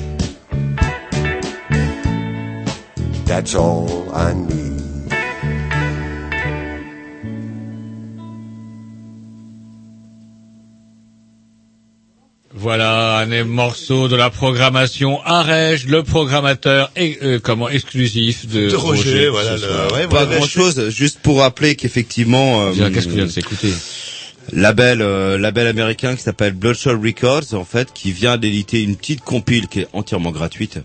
That's 3.26 3.56
all 3.56 4.14
I 4.14 4.34
need. 4.34 4.63
Morceau 13.90 14.08
de 14.08 14.16
la 14.16 14.30
programmation 14.30 15.22
Arège, 15.26 15.86
le 15.88 16.04
programmateur 16.04 16.90
et, 16.96 17.18
euh, 17.22 17.40
comment 17.40 17.68
exclusif 17.70 18.48
de, 18.48 18.70
De 18.70 18.76
Roger, 18.76 19.28
voilà, 19.30 19.58
soir. 19.58 19.88
le- 19.90 19.94
ouais, 19.96 20.08
Pas 20.08 20.26
grand 20.26 20.46
chose, 20.46 20.90
juste 20.90 21.20
pour 21.22 21.40
rappeler 21.40 21.76
qu'effectivement, 21.76 22.62
euh, 22.68 22.72
Bien, 22.74 22.92
Qu'est-ce 22.92 23.08
qu'on 23.08 23.16
vient 23.16 23.26
de 23.26 23.30
s'écouter 23.32 23.74
label, 24.54 25.02
euh, 25.02 25.38
label 25.38 25.68
américain 25.68 26.16
qui 26.16 26.22
s'appelle 26.24 26.54
Bloodshot 26.54 26.98
Records, 27.00 27.54
en 27.54 27.66
fait, 27.66 27.90
qui 27.94 28.12
vient 28.12 28.38
d'éditer 28.38 28.82
une 28.82 28.96
petite 28.96 29.22
compile 29.22 29.68
qui 29.68 29.82
est 29.82 29.88
entièrement 29.94 30.32
gratuite, 30.32 30.76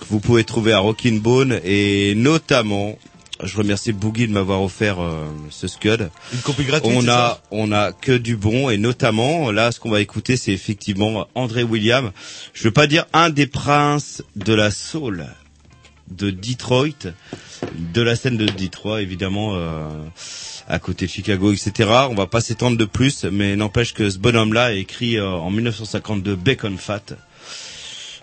que 0.00 0.04
vous 0.10 0.18
pouvez 0.20 0.42
trouver 0.44 0.72
à 0.72 0.78
Rockin' 0.78 1.20
Bone, 1.20 1.60
et 1.64 2.14
notamment, 2.16 2.98
je 3.42 3.56
remercie 3.56 3.92
Boogie 3.92 4.28
de 4.28 4.32
m'avoir 4.32 4.62
offert 4.62 5.00
euh, 5.00 5.26
ce 5.50 5.68
scud. 5.68 6.10
Une 6.32 6.40
compil 6.40 6.66
gratuite, 6.66 6.92
On 6.94 7.08
a, 7.08 7.40
on 7.50 7.72
a 7.72 7.92
que 7.92 8.12
du 8.12 8.36
bon, 8.36 8.70
et 8.70 8.78
notamment, 8.78 9.50
là, 9.50 9.72
ce 9.72 9.80
qu'on 9.80 9.90
va 9.90 10.00
écouter, 10.00 10.36
c'est 10.36 10.52
effectivement 10.52 11.26
André 11.34 11.62
William. 11.62 12.12
Je 12.54 12.64
veux 12.64 12.72
pas 12.72 12.86
dire 12.86 13.06
un 13.12 13.30
des 13.30 13.46
princes 13.46 14.22
de 14.36 14.54
la 14.54 14.70
soul 14.70 15.26
de 16.10 16.30
Detroit, 16.30 17.12
de 17.94 18.02
la 18.02 18.16
scène 18.16 18.36
de 18.36 18.46
Detroit, 18.46 19.02
évidemment, 19.02 19.54
euh, 19.54 19.88
à 20.68 20.78
côté 20.78 21.06
de 21.06 21.10
Chicago, 21.10 21.52
etc. 21.52 21.90
On 22.10 22.14
va 22.14 22.26
pas 22.26 22.40
s'étendre 22.40 22.76
de 22.76 22.84
plus, 22.84 23.24
mais 23.24 23.56
n'empêche 23.56 23.94
que 23.94 24.08
ce 24.10 24.18
bonhomme-là 24.18 24.64
a 24.66 24.72
écrit 24.72 25.16
euh, 25.16 25.28
en 25.28 25.50
1952 25.50 26.36
Bacon 26.36 26.76
Fat, 26.76 27.02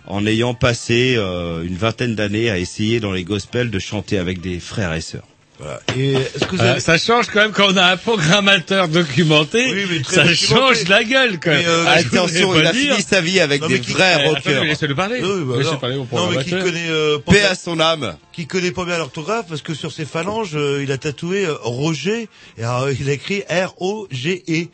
en 0.08 0.26
ayant 0.26 0.54
passé 0.54 1.16
euh, 1.18 1.64
une 1.64 1.76
vingtaine 1.78 2.16
d'années 2.16 2.50
à 2.50 2.58
essayer 2.58 3.00
dans 3.00 3.12
les 3.12 3.24
gospels 3.24 3.70
de 3.72 3.80
chanter 3.80 4.18
avec 4.18 4.42
des 4.42 4.60
frères 4.60 4.94
et 4.94 5.02
sœurs. 5.02 5.24
Voilà. 5.62 5.82
Et 5.98 6.14
est-ce 6.14 6.46
que 6.46 6.56
vous 6.56 6.62
Euh, 6.62 6.72
avez... 6.72 6.80
ça 6.80 6.98
change 6.98 7.28
quand 7.28 7.42
même 7.42 7.52
quand 7.52 7.68
on 7.74 7.76
a 7.76 7.84
un 7.92 7.98
programmateur 7.98 8.88
documenté. 8.88 9.62
Oui, 9.74 9.86
mais 9.92 10.00
très 10.02 10.16
ça 10.16 10.24
documenté. 10.24 10.56
change 10.76 10.88
la 10.88 11.04
gueule 11.04 11.38
quand 11.38 11.50
même. 11.50 11.60
Mais, 11.60 11.68
euh, 11.68 11.84
Ah, 11.86 11.92
Attention, 11.96 12.56
il 12.58 12.66
a 12.66 12.72
dire. 12.72 12.94
fini 12.94 13.04
sa 13.04 13.20
vie 13.20 13.42
avec 13.42 13.62
Non, 13.62 13.68
des 13.68 13.82
qui- 13.82 13.92
vrais 13.92 14.22
Eh, 14.24 14.28
rockers. 14.30 14.64
laissez-le 14.64 14.96
parler. 14.96 15.20
Oui, 15.22 15.44
bah, 15.46 15.56
Laissez 15.58 15.72
non. 15.72 15.78
parler 15.78 15.98
au 15.98 16.08
Non, 16.16 16.30
mais 16.30 16.46
qui 16.46 16.52
connaît 16.52 16.88
euh, 16.90 17.18
Paix 17.20 17.42
à 17.44 17.56
son 17.56 17.82
âme. 17.82 18.16
qui 18.32 18.48
connaît 18.48 18.72
pas 18.72 18.86
bien 18.86 18.98
l'orthographe 19.00 19.48
parce 19.50 19.62
que 19.62 19.74
sur 19.74 19.92
ses 19.92 20.06
phalanges, 20.06 20.52
euh, 20.56 20.82
il 20.82 20.94
a 20.94 20.98
tatoué 20.98 21.46
euh, 21.46 21.56
Roger 21.62 22.30
et 22.58 22.64
alors, 22.64 22.84
euh, 22.84 22.94
il 22.98 23.10
a 23.10 23.12
écrit 23.14 23.42
R 23.50 23.74
O 23.82 24.08
G 24.12 24.44
E. 24.48 24.68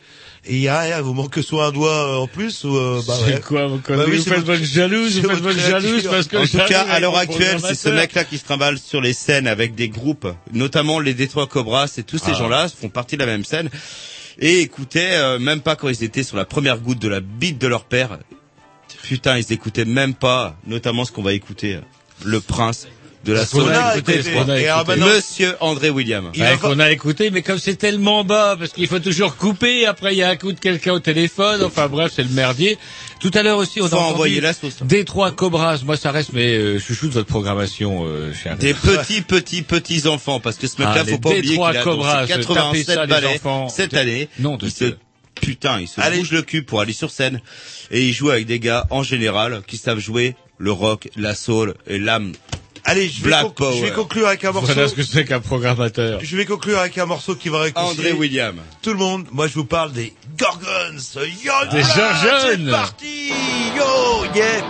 Et 0.47 0.55
il 0.57 0.61
y 0.61 0.67
a, 0.67 0.97
il 0.99 1.03
vous 1.03 1.13
manque 1.15 1.31
que 1.31 1.41
soit 1.41 1.65
un 1.65 1.71
doigt 1.71 1.91
euh, 1.91 2.17
en 2.17 2.27
plus 2.27 2.63
ou 2.65 2.75
euh, 2.77 3.01
bah 3.07 3.15
C'est 3.25 3.33
ouais. 3.33 3.41
quoi 3.41 3.65
vos 3.65 3.77
Bah 3.77 4.03
oui, 4.07 4.17
Vous 4.17 4.23
faites 4.23 4.43
votre- 4.43 4.63
jalouse, 4.63 5.19
vous 5.19 5.27
faites 5.29 5.39
votre 5.39 5.59
jalouse 5.59 6.03
parce 6.07 6.27
que 6.27 6.37
En 6.37 6.45
tout 6.45 6.67
cas, 6.69 6.83
à 6.83 6.99
l'heure 6.99 7.17
actuelle, 7.17 7.57
c'est 7.59 7.73
ce 7.73 7.89
mec-là 7.89 8.25
qui 8.25 8.37
se 8.37 8.43
trimballe 8.43 8.77
sur 8.77 9.01
les 9.01 9.13
scènes 9.13 9.47
avec 9.47 9.73
des 9.73 9.89
groupes, 9.89 10.27
notamment 10.53 10.99
les 10.99 11.15
Détroits 11.15 11.47
Cobras, 11.47 11.91
et 11.97 12.03
tous 12.03 12.19
ces 12.19 12.31
Ah. 12.31 12.37
gens-là 12.37 12.67
font 12.69 12.89
partie 12.89 13.15
de 13.15 13.21
la 13.21 13.25
même 13.25 13.43
scène. 13.43 13.69
Et 14.37 14.59
écoutaient, 14.59 15.13
euh, 15.15 15.39
même 15.39 15.61
pas 15.61 15.75
quand 15.75 15.87
ils 15.89 16.03
étaient 16.03 16.21
sur 16.23 16.37
la 16.37 16.45
première 16.45 16.77
goutte 16.79 16.99
de 16.99 17.07
la 17.07 17.21
bite 17.21 17.57
de 17.59 17.67
leur 17.67 17.85
père. 17.85 18.19
Putain, 19.01 19.37
ils 19.37 19.51
écoutaient 19.51 19.85
même 19.85 20.13
pas, 20.13 20.55
notamment 20.67 21.05
ce 21.05 21.11
qu'on 21.11 21.23
va 21.23 21.33
écouter, 21.33 21.79
Le 22.23 22.39
Prince 22.39 22.87
de 23.25 23.33
la 23.33 23.45
Ce 23.45 23.51
qu'on 23.51 23.61
Soul. 23.61 23.71
a 23.73 23.97
écouté, 23.97 24.13
Et 24.13 24.19
écouté. 24.19 24.35
maintenant- 24.35 25.07
Monsieur 25.07 25.55
André 25.59 25.89
William. 25.89 26.29
Il 26.35 26.41
Ouais, 26.41 26.57
qu'on 26.61 26.79
a 26.79 26.91
écouté, 26.91 27.31
mais 27.31 27.41
comme 27.41 27.57
c'est 27.57 27.75
tellement 27.75 28.23
bas, 28.23 28.55
parce 28.57 28.71
qu'il 28.71 28.87
faut 28.87 28.99
toujours 28.99 29.35
couper, 29.35 29.85
après 29.85 30.13
il 30.13 30.17
y 30.17 30.23
a 30.23 30.29
un 30.29 30.35
coup 30.35 30.51
de 30.53 30.59
quelqu'un 30.59 30.93
au 30.93 30.99
téléphone, 30.99 31.63
enfin 31.63 31.87
bref, 31.87 32.11
c'est 32.15 32.23
le 32.23 32.29
merdier. 32.29 32.77
Tout 33.19 33.31
à 33.33 33.41
l'heure 33.43 33.57
aussi, 33.57 33.81
on 33.81 33.87
Faut 33.87 33.95
a 33.95 33.99
envoyer 33.99 34.41
la 34.41 34.53
sauce. 34.53 34.77
Détroit 34.83 35.31
Cobras, 35.31 35.81
moi 35.83 35.97
ça 35.97 36.11
reste 36.11 36.33
mes 36.33 36.55
euh, 36.55 36.79
chouchous 36.79 37.07
de 37.07 37.13
votre 37.13 37.27
programmation, 37.27 38.05
euh, 38.05 38.31
cher. 38.33 38.57
Des 38.57 38.73
petits, 38.73 39.21
petits, 39.21 39.61
petits 39.63 40.07
enfants, 40.07 40.39
parce 40.39 40.57
que 40.57 40.67
ce 40.67 40.75
mec-là, 40.79 41.01
Ah, 41.01 41.05
faut 41.05 41.17
pas 41.17 41.29
oublier 41.29 41.49
Détroit 41.49 41.71
qu'il 41.71 41.79
a 41.79 41.83
Cobras, 41.83 42.21
dansé 42.27 42.33
tapez 42.33 42.45
87 42.45 42.85
ça, 42.95 43.05
ballets 43.07 43.35
enfants. 43.35 43.69
cette 43.69 43.91
De- 43.93 43.97
année. 43.97 44.29
Non, 44.39 44.57
de 44.57 44.67
putain, 45.41 45.79
il 45.81 45.87
se 45.87 45.99
Allez. 45.99 46.19
bouge 46.19 46.31
le 46.31 46.41
cul 46.43 46.63
pour 46.63 46.79
aller 46.81 46.93
sur 46.93 47.11
scène. 47.11 47.41
Et 47.91 48.05
il 48.05 48.13
joue 48.13 48.29
avec 48.29 48.45
des 48.45 48.59
gars, 48.59 48.85
en 48.89 49.03
général, 49.03 49.61
qui 49.67 49.77
savent 49.77 49.99
jouer 49.99 50.35
le 50.57 50.71
rock, 50.71 51.09
la 51.17 51.35
soul 51.35 51.73
et 51.87 51.99
l'âme. 51.99 52.31
Allez, 52.87 53.09
je 53.09 53.21
vais, 53.21 53.29
Black 53.29 53.45
conc- 53.47 53.53
Power. 53.55 53.77
je 53.79 53.83
vais 53.85 53.91
conclure 53.91 54.27
avec 54.27 54.45
un 54.45 54.51
morceau. 54.51 54.67
Voilà 54.73 54.87
ce 54.87 54.93
que 54.93 55.01
c'est 55.03 55.25
qu'un 55.25 55.39
programmateur. 55.39 56.19
Je 56.23 56.37
vais 56.37 56.45
conclure 56.45 56.77
avec 56.79 56.97
un 56.99 57.05
morceau 57.07 57.35
qui 57.35 57.49
va 57.49 57.61
réconcilier 57.61 58.09
André 58.09 58.13
William. 58.13 58.55
tout 58.83 58.91
le 58.91 58.97
monde. 58.97 59.25
Moi, 59.31 59.47
je 59.47 59.53
vous 59.55 59.65
parle 59.65 59.91
des 59.91 60.13
Gorgons. 60.37 60.61
Yo, 61.15 61.51
Des 61.71 61.81
Gorgons. 61.81 62.47
C'est 62.47 62.71
parti. 62.71 63.29
Yo, 63.75 64.25
yeah. 64.35 64.63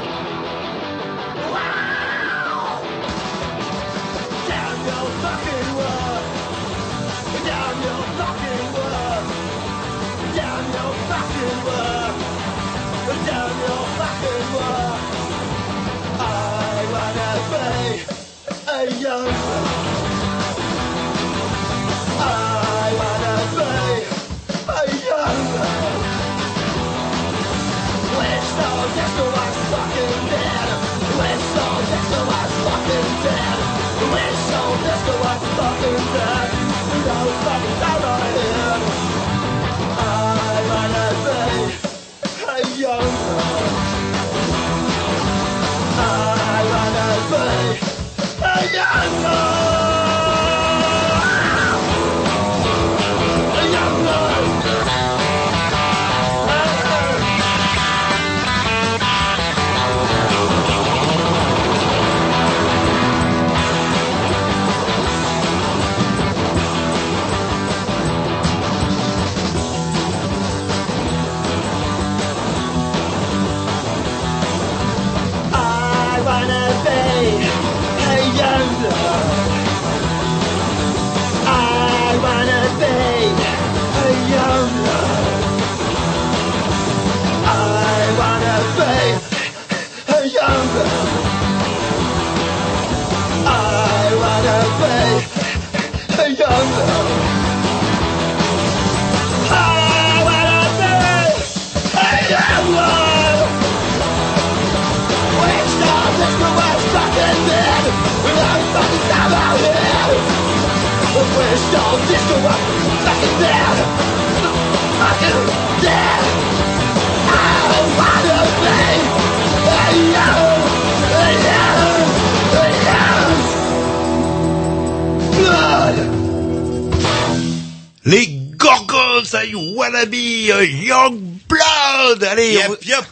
Les 128.05 128.27
Gorgons, 128.55 129.33
I 129.33 129.51
wanna 129.75 130.05
be 130.05 130.51
a 130.51 130.61
young 130.61 131.39
blood. 131.47 132.23
Allez, 132.23 132.53
Yep, 132.53 132.65
on, 132.65 132.69
vous, 132.69 132.77
yep. 132.87 133.03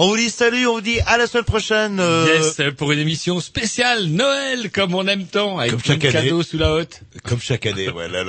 On 0.00 0.08
vous 0.08 0.16
dit 0.16 0.30
salut, 0.30 0.66
on 0.66 0.74
vous 0.74 0.80
dit 0.80 1.00
à 1.06 1.18
la 1.18 1.26
semaine 1.26 1.44
prochaine. 1.44 1.98
euh, 2.00 2.26
Yes, 2.26 2.60
pour 2.76 2.92
une 2.92 3.00
émission 3.00 3.40
spéciale 3.40 4.06
Noël, 4.06 4.70
comme 4.70 4.94
on 4.94 5.06
aime 5.06 5.26
tant, 5.26 5.58
avec 5.58 5.72
Comme 5.72 5.80
chaque 5.84 6.04
année. 6.04 6.28
cadeaux 6.28 6.42
sous 6.42 6.56
la 6.56 6.72
haute. 6.72 7.00
Comme 7.24 7.40
chaque 7.40 7.66
année, 7.66 7.88
voilà. 7.88 8.24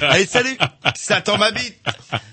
Allez, 0.00 0.26
salut. 0.26 0.56
Ça 0.96 1.20
tend 1.20 1.36
ma 1.38 1.50
bite. 1.52 1.76